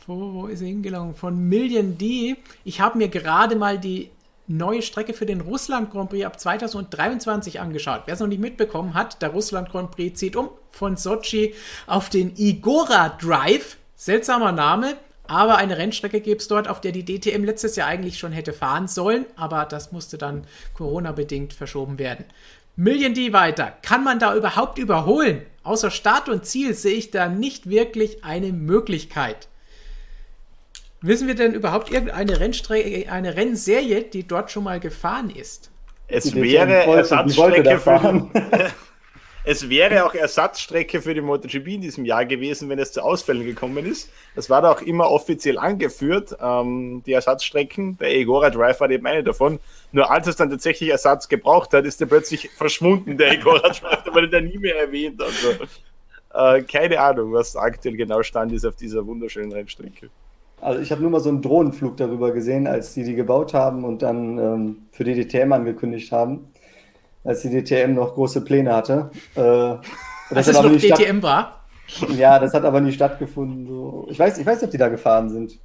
wo, 0.05 0.33
wo 0.33 0.47
ist 0.47 0.61
er 0.61 0.67
hingelaufen? 0.67 1.15
Von 1.15 1.49
Million 1.49 1.97
D. 1.97 2.37
Ich 2.63 2.81
habe 2.81 2.97
mir 2.97 3.09
gerade 3.09 3.55
mal 3.55 3.79
die 3.79 4.09
neue 4.47 4.81
Strecke 4.81 5.13
für 5.13 5.25
den 5.25 5.41
Russland 5.41 5.91
Grand 5.91 6.09
Prix 6.09 6.25
ab 6.25 6.39
2023 6.39 7.59
angeschaut. 7.59 8.03
Wer 8.05 8.13
es 8.13 8.19
noch 8.19 8.27
nicht 8.27 8.39
mitbekommen 8.39 8.93
hat, 8.93 9.21
der 9.21 9.29
Russland 9.29 9.69
Grand 9.69 9.91
Prix 9.91 10.19
zieht 10.19 10.35
um 10.35 10.49
von 10.71 10.95
Sochi 10.95 11.53
auf 11.85 12.09
den 12.09 12.33
Igora 12.37 13.09
Drive. 13.09 13.77
Seltsamer 13.95 14.51
Name, 14.51 14.95
aber 15.27 15.57
eine 15.57 15.77
Rennstrecke 15.77 16.21
gibt 16.21 16.41
es 16.41 16.47
dort, 16.47 16.67
auf 16.67 16.81
der 16.81 16.91
die 16.91 17.05
DTM 17.05 17.43
letztes 17.43 17.75
Jahr 17.75 17.87
eigentlich 17.87 18.17
schon 18.17 18.31
hätte 18.31 18.53
fahren 18.53 18.87
sollen, 18.87 19.25
aber 19.35 19.65
das 19.65 19.91
musste 19.91 20.17
dann 20.17 20.45
Corona-bedingt 20.73 21.53
verschoben 21.53 21.99
werden. 21.99 22.25
Million 22.75 23.13
D 23.13 23.33
weiter. 23.33 23.73
Kann 23.81 24.03
man 24.03 24.19
da 24.19 24.35
überhaupt 24.35 24.77
überholen? 24.77 25.41
Außer 25.63 25.89
Start 25.89 26.29
und 26.29 26.45
Ziel 26.45 26.73
sehe 26.73 26.95
ich 26.95 27.11
da 27.11 27.27
nicht 27.27 27.69
wirklich 27.69 28.23
eine 28.23 28.53
Möglichkeit. 28.53 29.47
Wissen 31.01 31.27
wir 31.27 31.35
denn 31.35 31.53
überhaupt 31.53 31.91
irgendeine 31.91 32.39
Rennstrecke, 32.39 33.11
eine 33.11 33.35
Rennserie, 33.35 34.03
die 34.03 34.27
dort 34.27 34.51
schon 34.51 34.63
mal 34.63 34.79
gefahren 34.79 35.29
ist? 35.29 35.71
Es 36.07 36.33
wäre 36.33 36.83
Ersatzstrecke 36.85 37.79
für 37.79 38.29
Es 39.49 39.69
wäre 39.69 40.05
auch 40.05 40.13
Ersatzstrecke 40.13 41.01
für 41.01 41.13
die 41.13 41.21
MotoGP 41.21 41.67
in 41.67 41.79
diesem 41.79 42.03
Jahr 42.03 42.25
gewesen, 42.25 42.67
wenn 42.67 42.79
es 42.79 42.91
zu 42.91 43.01
Ausfällen 43.01 43.45
gekommen 43.45 43.85
ist. 43.85 44.11
Das 44.35 44.49
war 44.49 44.61
da 44.61 44.73
auch 44.73 44.81
immer 44.81 45.09
offiziell 45.09 45.57
angeführt, 45.57 46.35
ähm, 46.41 47.01
die 47.05 47.13
Ersatzstrecken. 47.13 47.97
Der 47.97 48.13
Egora 48.13 48.49
Drive 48.49 48.81
war 48.81 48.89
eben 48.89 49.07
eine 49.07 49.23
davon. 49.23 49.59
Nur 49.93 50.11
als 50.11 50.27
es 50.27 50.35
dann 50.35 50.49
tatsächlich 50.49 50.89
Ersatz 50.89 51.29
gebraucht 51.29 51.71
hat, 51.71 51.85
ist 51.85 52.01
er 52.01 52.07
plötzlich 52.07 52.49
verschwunden, 52.57 53.15
der 53.15 53.31
Egora 53.31 53.69
Drive. 53.69 54.03
Da 54.03 54.13
wurde 54.13 54.27
der 54.27 54.41
nie 54.41 54.57
mehr 54.57 54.81
erwähnt. 54.81 55.21
Also 55.23 55.63
äh, 56.33 56.63
keine 56.63 56.99
Ahnung, 56.99 57.31
was 57.31 57.55
aktuell 57.55 57.95
genau 57.95 58.23
stand 58.23 58.51
ist 58.51 58.65
auf 58.65 58.75
dieser 58.75 59.07
wunderschönen 59.07 59.53
Rennstrecke. 59.53 60.09
Also 60.59 60.81
ich 60.81 60.91
habe 60.91 61.01
nur 61.01 61.11
mal 61.11 61.21
so 61.21 61.29
einen 61.29 61.41
Drohnenflug 61.41 61.95
darüber 61.95 62.33
gesehen, 62.33 62.67
als 62.67 62.93
die 62.95 63.05
die 63.05 63.15
gebaut 63.15 63.53
haben 63.53 63.85
und 63.85 64.01
dann 64.01 64.37
ähm, 64.39 64.77
für 64.91 65.05
die 65.05 65.23
DTM 65.23 65.53
angekündigt 65.53 66.11
haben, 66.11 66.51
als 67.27 67.41
die 67.41 67.49
DTM 67.49 67.93
noch 67.93 68.13
große 68.13 68.41
Pläne 68.41 68.73
hatte. 68.73 69.11
Äh, 69.35 69.41
als 69.41 70.47
es 70.47 70.53
noch 70.53 70.71
DTM 70.71 71.21
war? 71.21 71.65
Ja, 72.15 72.39
das 72.39 72.53
hat 72.53 72.63
aber 72.63 72.79
nie 72.79 72.91
stattgefunden. 72.91 73.67
So. 73.67 74.07
Ich, 74.09 74.17
weiß, 74.17 74.37
ich 74.37 74.45
weiß 74.45 74.55
nicht, 74.55 74.65
ob 74.65 74.71
die 74.71 74.77
da 74.77 74.87
gefahren 74.87 75.29
sind. 75.29 75.59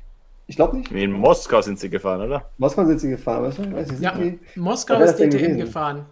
Ich 0.48 0.56
glaube 0.56 0.76
nicht. 0.76 0.90
In 0.90 1.12
Moskau 1.12 1.62
sind 1.62 1.78
sie 1.78 1.88
gefahren, 1.88 2.20
oder? 2.22 2.50
Moskau 2.58 2.84
sind 2.84 3.00
sie 3.00 3.10
gefahren. 3.10 3.44
Weißt 3.44 3.58
du? 3.58 3.72
weiß 3.72 3.92
ich, 3.92 4.00
ja, 4.00 4.12
die, 4.12 4.40
Moskau 4.56 4.98
ist 5.00 5.16
DTM 5.16 5.56
gefahren. 5.56 6.04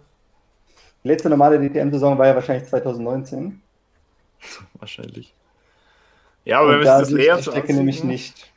Die 1.03 1.09
letzte 1.09 1.29
normale 1.29 1.59
DTM-Saison 1.59 2.17
war 2.17 2.27
ja 2.27 2.35
wahrscheinlich 2.35 2.67
2019. 2.69 3.61
Wahrscheinlich. 4.79 5.35
Ja, 6.45 6.59
aber 6.59 6.69
und 6.69 6.73
wenn 6.75 6.79
wir 6.81 6.99
das 6.99 7.09
leer 7.11 7.37
Die 7.37 7.43
Strecke 7.43 7.73
nämlich 7.73 8.03
nicht. 8.03 8.51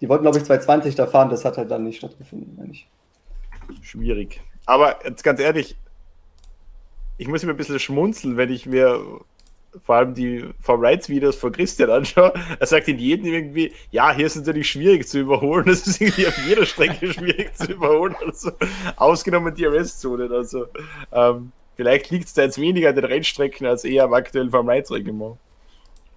Die 0.00 0.08
wollten, 0.08 0.24
glaube 0.24 0.38
ich, 0.38 0.44
220 0.44 0.94
da 0.96 1.06
fahren, 1.06 1.30
das 1.30 1.44
hat 1.44 1.56
halt 1.56 1.70
dann 1.70 1.84
nicht 1.84 1.98
stattgefunden, 1.98 2.58
eigentlich. 2.60 2.88
Schwierig. 3.80 4.40
Aber 4.66 4.96
jetzt 5.04 5.22
ganz 5.22 5.40
ehrlich, 5.40 5.76
ich 7.22 7.28
muss 7.28 7.44
mir 7.44 7.52
ein 7.52 7.56
bisschen 7.56 7.78
schmunzeln, 7.78 8.36
wenn 8.36 8.50
ich 8.50 8.66
mir 8.66 9.00
vor 9.84 9.94
allem 9.94 10.12
die 10.12 10.44
Form 10.60 10.80
Rights 10.80 11.08
Videos 11.08 11.36
von 11.36 11.52
Christian 11.52 11.88
anschaue. 11.88 12.32
Er 12.58 12.66
sagt 12.66 12.88
in 12.88 12.98
jedem 12.98 13.26
irgendwie, 13.26 13.72
ja, 13.92 14.12
hier 14.12 14.26
ist 14.26 14.34
natürlich 14.34 14.68
schwierig 14.68 15.06
zu 15.06 15.20
überholen. 15.20 15.64
Das 15.66 15.86
ist 15.86 16.00
irgendwie 16.00 16.26
auf 16.26 16.36
jeder 16.46 16.66
Strecke 16.66 17.12
schwierig 17.12 17.56
zu 17.56 17.70
überholen. 17.72 18.16
Also, 18.26 18.50
ausgenommen 18.96 19.54
die 19.54 19.64
Arrest-Zone. 19.64 20.28
Also, 20.32 20.66
ähm, 21.12 21.52
vielleicht 21.76 22.10
liegt 22.10 22.26
es 22.26 22.34
da 22.34 22.42
jetzt 22.42 22.60
weniger 22.60 22.88
an 22.88 22.96
den 22.96 23.04
Rennstrecken 23.04 23.68
als 23.68 23.84
eher 23.84 24.04
am 24.04 24.14
aktuellen 24.14 24.50
Form 24.50 24.68
Rights 24.68 24.90
Reglement. 24.90 25.36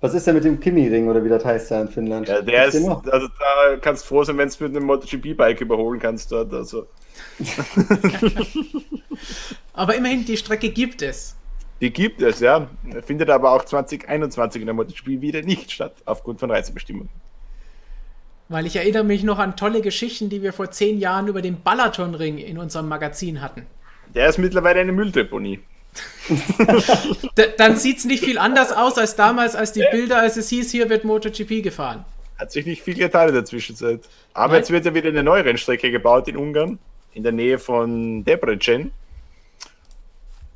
Was 0.01 0.15
ist 0.15 0.25
denn 0.25 0.35
mit 0.35 0.43
dem 0.43 0.59
Kimi-Ring 0.59 1.07
oder 1.07 1.23
wie 1.23 1.29
das 1.29 1.45
heißt 1.45 1.69
da 1.69 1.81
in 1.81 1.87
Finnland? 1.87 2.27
Ja, 2.27 2.41
der 2.41 2.65
ist, 2.65 2.75
also 2.75 3.27
da 3.27 3.77
kannst 3.79 4.03
du 4.03 4.07
froh 4.07 4.23
sein, 4.23 4.37
wenn 4.39 4.49
du 4.49 4.63
mit 4.63 4.75
einem 4.75 4.85
MotoGP-Bike 4.87 5.61
überholen 5.61 5.99
kannst 5.99 6.31
dort. 6.31 6.51
Also. 6.51 6.87
aber 9.73 9.95
immerhin, 9.95 10.25
die 10.25 10.37
Strecke 10.37 10.69
gibt 10.69 11.01
es. 11.01 11.35
Die 11.81 11.91
gibt 11.91 12.21
es, 12.21 12.39
ja. 12.39 12.69
Findet 13.05 13.29
aber 13.29 13.51
auch 13.51 13.65
2021 13.65 14.61
in 14.61 14.67
der 14.67 14.73
MotoGP 14.73 15.21
wieder 15.21 15.41
nicht 15.41 15.71
statt, 15.71 15.95
aufgrund 16.05 16.39
von 16.39 16.49
Reisebestimmungen. 16.49 17.09
Weil 18.47 18.65
ich 18.65 18.75
erinnere 18.75 19.03
mich 19.03 19.23
noch 19.23 19.39
an 19.39 19.55
tolle 19.55 19.81
Geschichten, 19.81 20.29
die 20.29 20.41
wir 20.41 20.53
vor 20.53 20.71
zehn 20.71 20.99
Jahren 20.99 21.27
über 21.27 21.41
den 21.41 21.61
Balaton-Ring 21.61 22.37
in 22.37 22.57
unserem 22.57 22.87
Magazin 22.87 23.41
hatten. 23.41 23.65
Der 24.13 24.29
ist 24.29 24.37
mittlerweile 24.37 24.79
eine 24.79 24.91
Mülldeponie. 24.91 25.59
dann 27.57 27.77
sieht 27.77 27.99
es 27.99 28.05
nicht 28.05 28.23
viel 28.23 28.37
anders 28.37 28.71
aus 28.71 28.97
als 28.97 29.15
damals, 29.15 29.55
als 29.55 29.71
die 29.71 29.83
Bilder, 29.91 30.19
als 30.19 30.37
es 30.37 30.49
hieß, 30.49 30.71
hier 30.71 30.89
wird 30.89 31.05
MotoGP 31.05 31.63
gefahren. 31.63 32.05
Hat 32.37 32.51
sich 32.51 32.65
nicht 32.65 32.81
viel 32.81 32.95
getan 32.95 33.29
in 33.29 33.33
der 33.33 33.45
Zwischenzeit. 33.45 34.01
Aber 34.33 34.53
Nein. 34.53 34.57
jetzt 34.57 34.71
wird 34.71 34.85
ja 34.85 34.93
wieder 34.93 35.09
eine 35.09 35.23
neue 35.23 35.45
Rennstrecke 35.45 35.89
gebaut 35.89 36.27
in 36.27 36.35
Ungarn, 36.35 36.79
in 37.15 37.23
der 37.23 37.31
Nähe 37.31 37.57
von 37.57 38.23
Debrecen. 38.23 38.91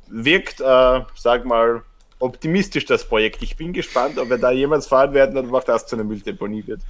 Wirkt, 0.06 0.60
äh, 0.60 1.00
sag 1.16 1.44
mal, 1.44 1.82
optimistisch 2.20 2.84
das 2.84 3.04
Projekt. 3.04 3.42
Ich 3.42 3.56
bin 3.56 3.72
gespannt, 3.72 4.18
ob 4.18 4.30
wir 4.30 4.38
da 4.38 4.50
jemals 4.52 4.86
fahren 4.86 5.14
werden 5.14 5.36
und 5.36 5.52
auch 5.52 5.64
das 5.64 5.86
zu 5.86 5.96
einer 5.96 6.04
Mülldeponie 6.04 6.66
wird. 6.66 6.82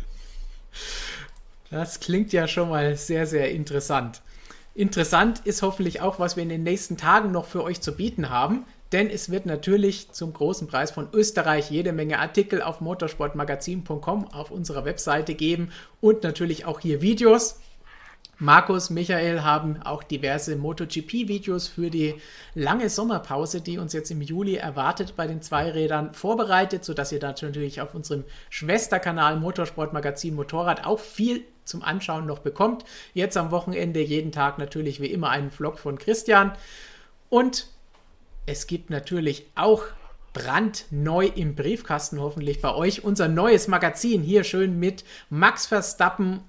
Das 1.70 2.00
klingt 2.00 2.32
ja 2.32 2.48
schon 2.48 2.68
mal 2.68 2.96
sehr, 2.96 3.26
sehr 3.26 3.50
interessant. 3.50 4.20
Interessant 4.74 5.40
ist 5.44 5.62
hoffentlich 5.62 6.00
auch, 6.00 6.18
was 6.18 6.36
wir 6.36 6.42
in 6.42 6.48
den 6.48 6.62
nächsten 6.62 6.96
Tagen 6.96 7.32
noch 7.32 7.46
für 7.46 7.62
euch 7.62 7.80
zu 7.80 7.96
bieten 7.96 8.30
haben, 8.30 8.64
denn 8.92 9.08
es 9.08 9.30
wird 9.30 9.46
natürlich 9.46 10.10
zum 10.10 10.32
großen 10.32 10.66
Preis 10.66 10.90
von 10.90 11.08
Österreich 11.12 11.70
jede 11.70 11.92
Menge 11.92 12.18
Artikel 12.18 12.60
auf 12.60 12.80
motorsportmagazin.com 12.80 14.28
auf 14.32 14.50
unserer 14.50 14.84
Webseite 14.84 15.34
geben 15.34 15.70
und 16.00 16.24
natürlich 16.24 16.64
auch 16.64 16.80
hier 16.80 17.02
Videos. 17.02 17.60
Markus, 18.42 18.88
Michael 18.88 19.42
haben 19.42 19.82
auch 19.82 20.02
diverse 20.02 20.56
MotoGP-Videos 20.56 21.68
für 21.68 21.90
die 21.90 22.14
lange 22.54 22.88
Sommerpause, 22.88 23.60
die 23.60 23.76
uns 23.76 23.92
jetzt 23.92 24.10
im 24.10 24.22
Juli 24.22 24.56
erwartet, 24.56 25.14
bei 25.14 25.26
den 25.26 25.42
Zweirädern 25.42 26.14
vorbereitet, 26.14 26.82
sodass 26.82 27.12
ihr 27.12 27.20
da 27.20 27.28
natürlich 27.28 27.82
auf 27.82 27.94
unserem 27.94 28.24
Schwesterkanal 28.48 29.38
Motorsportmagazin 29.38 30.34
Motorrad 30.34 30.86
auch 30.86 31.00
viel 31.00 31.44
zum 31.66 31.82
Anschauen 31.82 32.24
noch 32.24 32.38
bekommt. 32.38 32.86
Jetzt 33.12 33.36
am 33.36 33.50
Wochenende 33.50 34.00
jeden 34.00 34.32
Tag 34.32 34.56
natürlich 34.56 35.02
wie 35.02 35.12
immer 35.12 35.28
einen 35.28 35.50
Vlog 35.50 35.78
von 35.78 35.98
Christian. 35.98 36.52
Und 37.28 37.66
es 38.46 38.66
gibt 38.66 38.88
natürlich 38.88 39.50
auch 39.54 39.82
brandneu 40.32 41.26
im 41.26 41.56
Briefkasten 41.56 42.18
hoffentlich 42.18 42.62
bei 42.62 42.74
euch 42.74 43.04
unser 43.04 43.28
neues 43.28 43.68
Magazin 43.68 44.22
hier 44.22 44.44
schön 44.44 44.78
mit 44.78 45.04
Max 45.28 45.66
Verstappen. 45.66 46.40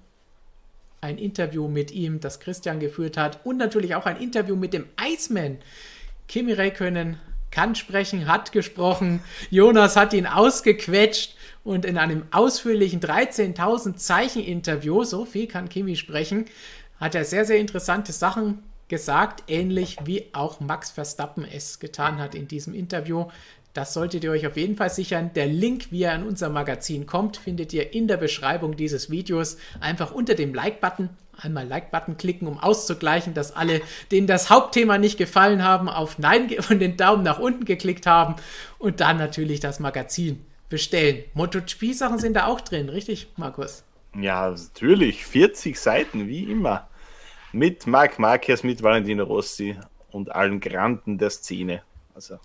Ein 1.04 1.18
Interview 1.18 1.68
mit 1.68 1.90
ihm, 1.90 2.20
das 2.20 2.40
Christian 2.40 2.80
geführt 2.80 3.18
hat 3.18 3.44
und 3.44 3.58
natürlich 3.58 3.96
auch 3.96 4.06
ein 4.06 4.18
Interview 4.18 4.56
mit 4.56 4.72
dem 4.72 4.86
Iceman. 5.04 5.58
Kimi 6.28 6.54
Räikkönen 6.54 7.18
kann 7.50 7.74
sprechen, 7.74 8.28
hat 8.28 8.52
gesprochen. 8.52 9.22
Jonas 9.50 9.96
hat 9.96 10.14
ihn 10.14 10.28
ausgequetscht 10.28 11.36
und 11.64 11.86
in 11.86 11.98
einem 11.98 12.26
ausführlichen 12.30 13.00
13.000 13.00 13.96
Zeichen 13.96 14.44
Interview, 14.44 15.04
so 15.04 15.26
viel 15.26 15.48
kann 15.48 15.70
Kimi 15.70 15.96
sprechen, 15.96 16.46
hat 17.00 17.16
er 17.16 17.26
sehr, 17.26 17.46
sehr 17.46 17.58
interessante 17.58 18.12
Sachen 18.12 18.60
gesagt, 18.88 19.46
ähnlich 19.48 19.98
wie 20.04 20.28
auch 20.34 20.60
Max 20.60 20.92
Verstappen 20.92 21.46
es 21.46 21.80
getan 21.80 22.20
hat 22.20 22.36
in 22.36 22.48
diesem 22.48 22.74
Interview. 22.76 23.26
Das 23.74 23.94
solltet 23.94 24.26
ihr 24.26 24.32
euch 24.32 24.46
auf 24.46 24.58
jeden 24.58 24.76
Fall 24.76 24.90
sichern. 24.90 25.32
Der 25.34 25.48
Link, 25.48 25.92
wie 25.92 26.04
er 26.04 26.14
an 26.14 26.28
unser 26.28 26.50
Magazin 26.50 27.06
kommt, 27.06 27.38
findet 27.38 27.72
ihr 27.72 27.94
in 27.94 28.08
der 28.08 28.18
Beschreibung 28.18 28.76
dieses 28.76 29.10
Videos. 29.10 29.58
Einfach 29.80 30.12
unter 30.12 30.36
dem 30.36 30.54
Like-Button. 30.54 31.10
Einmal 31.38 31.68
Like-Button 31.68 32.18
klicken, 32.18 32.48
um 32.48 32.60
auszugleichen, 32.60 33.34
dass 33.34 33.56
alle, 33.56 33.82
denen 34.12 34.28
das 34.28 34.50
Hauptthema 34.50 34.98
nicht 34.98 35.18
gefallen 35.18 35.64
haben, 35.64 35.88
auf 35.88 36.20
Nein 36.20 36.50
und 36.70 36.80
den 36.80 36.98
Daumen 36.98 37.24
nach 37.24 37.40
unten 37.40 37.64
geklickt 37.64 38.06
haben. 38.06 38.36
Und 38.78 39.00
dann 39.00 39.18
natürlich 39.18 39.62
das 39.62 39.80
Magazin 39.80 40.46
bestellen. 40.68 41.24
MotoGP-Sachen 41.34 42.20
sind 42.20 42.34
da 42.34 42.48
auch 42.48 42.60
drin, 42.60 42.90
richtig, 42.90 43.28
Markus? 43.38 43.84
Ja, 44.20 44.50
natürlich. 44.50 45.26
40 45.26 45.80
Seiten, 45.80 46.28
wie 46.28 46.44
immer. 46.44 46.90
Mit 47.54 47.88
Marc 47.88 48.20
Marquez, 48.20 48.64
mit 48.64 48.84
Valentino 48.84 49.24
Rossi 49.24 49.78
und 50.10 50.34
allen 50.34 50.60
Granden 50.60 51.18
der 51.18 51.30
Szene. 51.30 51.84
Also 52.14 52.38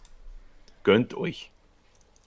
gönnt 0.87 1.15
euch. 1.15 1.51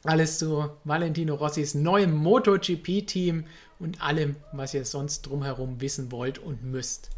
Alles 0.03 0.38
zu 0.38 0.69
Valentino 0.84 1.36
Rossis 1.36 1.76
neuem 1.76 2.14
MotoGP-Team 2.14 3.45
und 3.80 4.02
allem, 4.02 4.36
was 4.52 4.73
ihr 4.73 4.84
sonst 4.84 5.22
drumherum 5.22 5.80
wissen 5.80 6.11
wollt 6.11 6.40
und 6.40 6.64
müsst. 6.64 7.10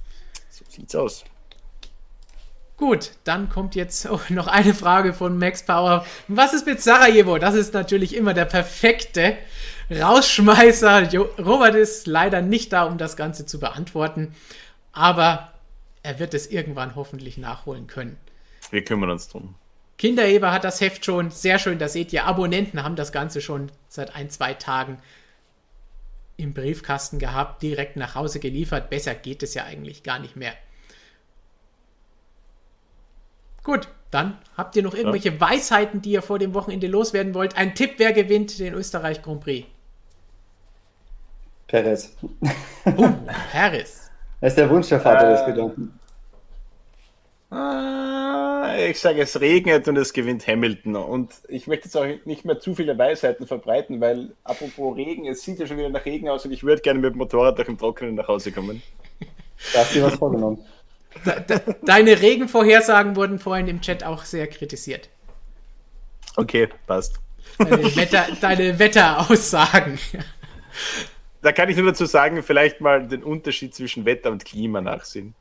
So 0.51 0.63
sieht's 0.69 0.93
aus. 0.93 1.25
Gut, 2.77 3.13
dann 3.23 3.49
kommt 3.49 3.73
jetzt 3.73 4.07
noch 4.29 4.47
eine 4.47 4.75
Frage 4.75 5.13
von 5.13 5.39
Max 5.39 5.63
Power. 5.63 6.05
Was 6.27 6.53
ist 6.53 6.67
mit 6.67 6.79
Sarajevo? 6.79 7.39
Das 7.39 7.55
ist 7.55 7.73
natürlich 7.73 8.15
immer 8.15 8.35
der 8.35 8.45
perfekte 8.45 9.35
Rausschmeißer. 9.89 11.09
Robert 11.39 11.73
ist 11.73 12.05
leider 12.05 12.43
nicht 12.43 12.71
da, 12.71 12.83
um 12.83 12.99
das 12.99 13.17
Ganze 13.17 13.47
zu 13.47 13.59
beantworten, 13.59 14.35
aber 14.91 15.53
er 16.03 16.19
wird 16.19 16.35
es 16.35 16.45
irgendwann 16.45 16.95
hoffentlich 16.95 17.39
nachholen 17.39 17.87
können. 17.87 18.17
Wir 18.69 18.83
kümmern 18.83 19.09
uns 19.09 19.27
drum. 19.27 19.55
Kindereber 20.01 20.51
hat 20.51 20.63
das 20.63 20.81
Heft 20.81 21.05
schon. 21.05 21.29
Sehr 21.29 21.59
schön, 21.59 21.77
da 21.77 21.87
seht 21.87 22.11
ihr, 22.11 22.25
Abonnenten 22.25 22.81
haben 22.83 22.95
das 22.95 23.11
Ganze 23.11 23.39
schon 23.39 23.71
seit 23.87 24.15
ein, 24.15 24.31
zwei 24.31 24.55
Tagen 24.55 24.97
im 26.37 26.55
Briefkasten 26.55 27.19
gehabt, 27.19 27.61
direkt 27.61 27.97
nach 27.97 28.15
Hause 28.15 28.39
geliefert. 28.39 28.89
Besser 28.89 29.13
geht 29.13 29.43
es 29.43 29.53
ja 29.53 29.63
eigentlich 29.65 30.01
gar 30.01 30.17
nicht 30.17 30.35
mehr. 30.35 30.53
Gut, 33.61 33.89
dann 34.09 34.39
habt 34.57 34.75
ihr 34.75 34.81
noch 34.81 34.95
irgendwelche 34.95 35.33
ja. 35.33 35.39
Weisheiten, 35.39 36.01
die 36.01 36.13
ihr 36.13 36.23
vor 36.23 36.39
dem 36.39 36.55
Wochenende 36.55 36.87
loswerden 36.87 37.35
wollt. 37.35 37.55
Ein 37.55 37.75
Tipp, 37.75 37.93
wer 37.97 38.11
gewinnt 38.11 38.57
den 38.57 38.73
Österreich 38.73 39.21
Grand 39.21 39.41
Prix? 39.41 39.67
Perez. 41.67 42.17
Oh, 42.97 43.07
Perez. 43.51 44.09
Er 44.39 44.47
ist 44.47 44.57
der 44.57 44.67
Wunsch 44.67 44.89
der 44.89 44.99
Vater 44.99 45.29
äh, 45.29 45.33
des 45.33 45.45
Gedanken. 45.45 45.99
Äh, 47.51 48.91
ich 48.91 48.99
sage, 48.99 49.21
es 49.21 49.41
regnet 49.41 49.87
und 49.87 49.97
es 49.97 50.13
gewinnt 50.13 50.47
Hamilton. 50.47 50.95
Und 50.95 51.33
ich 51.47 51.67
möchte 51.67 51.85
jetzt 51.85 51.95
auch 51.95 52.05
nicht 52.25 52.45
mehr 52.45 52.59
zu 52.59 52.75
viele 52.75 52.97
Weisheiten 52.97 53.45
verbreiten, 53.45 53.99
weil 53.99 54.31
apropos 54.43 54.95
Regen, 54.95 55.25
es 55.27 55.41
sieht 55.41 55.59
ja 55.59 55.67
schon 55.67 55.77
wieder 55.77 55.89
nach 55.89 56.05
Regen 56.05 56.29
aus 56.29 56.45
und 56.45 56.51
ich 56.51 56.63
würde 56.63 56.81
gerne 56.81 56.99
mit 56.99 57.13
dem 57.13 57.17
Motorrad 57.17 57.57
durch 57.57 57.67
im 57.67 57.77
Trockenen 57.77 58.15
nach 58.15 58.27
Hause 58.27 58.51
kommen. 58.51 58.81
Da 59.73 59.79
hast 59.79 59.91
du 59.91 59.99
dir 59.99 60.05
was 60.05 60.15
vorgenommen. 60.15 60.59
Deine 61.83 62.21
Regenvorhersagen 62.21 63.15
wurden 63.15 63.37
vorhin 63.37 63.67
im 63.67 63.81
Chat 63.81 64.03
auch 64.03 64.23
sehr 64.23 64.47
kritisiert. 64.47 65.09
Okay, 66.37 66.69
passt. 66.87 67.19
Deine, 67.57 67.95
Wetter, 67.95 68.27
deine 68.39 68.79
Wetteraussagen. 68.79 69.99
Da 71.41 71.51
kann 71.51 71.69
ich 71.69 71.75
nur 71.75 71.87
dazu 71.87 72.05
sagen, 72.05 72.41
vielleicht 72.43 72.79
mal 72.81 73.07
den 73.07 73.23
Unterschied 73.23 73.75
zwischen 73.75 74.05
Wetter 74.05 74.31
und 74.31 74.45
Klima 74.45 74.79
nachsehen. 74.79 75.35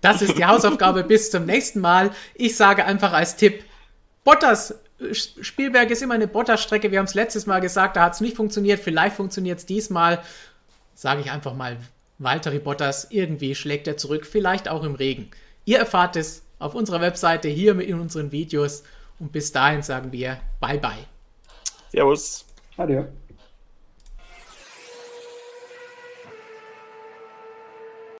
Das 0.00 0.20
ist 0.20 0.36
die 0.36 0.44
Hausaufgabe 0.44 1.02
bis 1.02 1.30
zum 1.30 1.46
nächsten 1.46 1.80
Mal. 1.80 2.10
Ich 2.34 2.56
sage 2.56 2.84
einfach 2.84 3.14
als 3.14 3.36
Tipp, 3.36 3.64
Bottas, 4.22 4.74
Spielberg 5.12 5.90
ist 5.90 6.02
immer 6.02 6.14
eine 6.14 6.28
Bottas-Strecke. 6.28 6.90
Wir 6.90 6.98
haben 6.98 7.06
es 7.06 7.14
letztes 7.14 7.46
Mal 7.46 7.60
gesagt, 7.60 7.96
da 7.96 8.02
hat 8.04 8.14
es 8.14 8.20
nicht 8.20 8.36
funktioniert. 8.36 8.80
Vielleicht 8.80 9.16
funktioniert 9.16 9.60
es 9.60 9.66
diesmal. 9.66 10.22
Sage 10.94 11.22
ich 11.22 11.30
einfach 11.30 11.54
mal 11.54 11.78
Valtteri 12.18 12.58
Bottas, 12.58 13.08
irgendwie 13.10 13.54
schlägt 13.54 13.88
er 13.88 13.96
zurück, 13.96 14.26
vielleicht 14.26 14.68
auch 14.68 14.84
im 14.84 14.94
Regen. 14.94 15.30
Ihr 15.64 15.78
erfahrt 15.78 16.16
es 16.16 16.42
auf 16.58 16.74
unserer 16.74 17.00
Webseite 17.00 17.48
hier 17.48 17.78
in 17.80 17.98
unseren 17.98 18.30
Videos 18.30 18.84
und 19.18 19.32
bis 19.32 19.52
dahin 19.52 19.82
sagen 19.82 20.12
wir 20.12 20.38
Bye 20.60 20.78
bye. 20.78 21.06
Servus. 21.90 22.44
Adieu. 22.76 23.04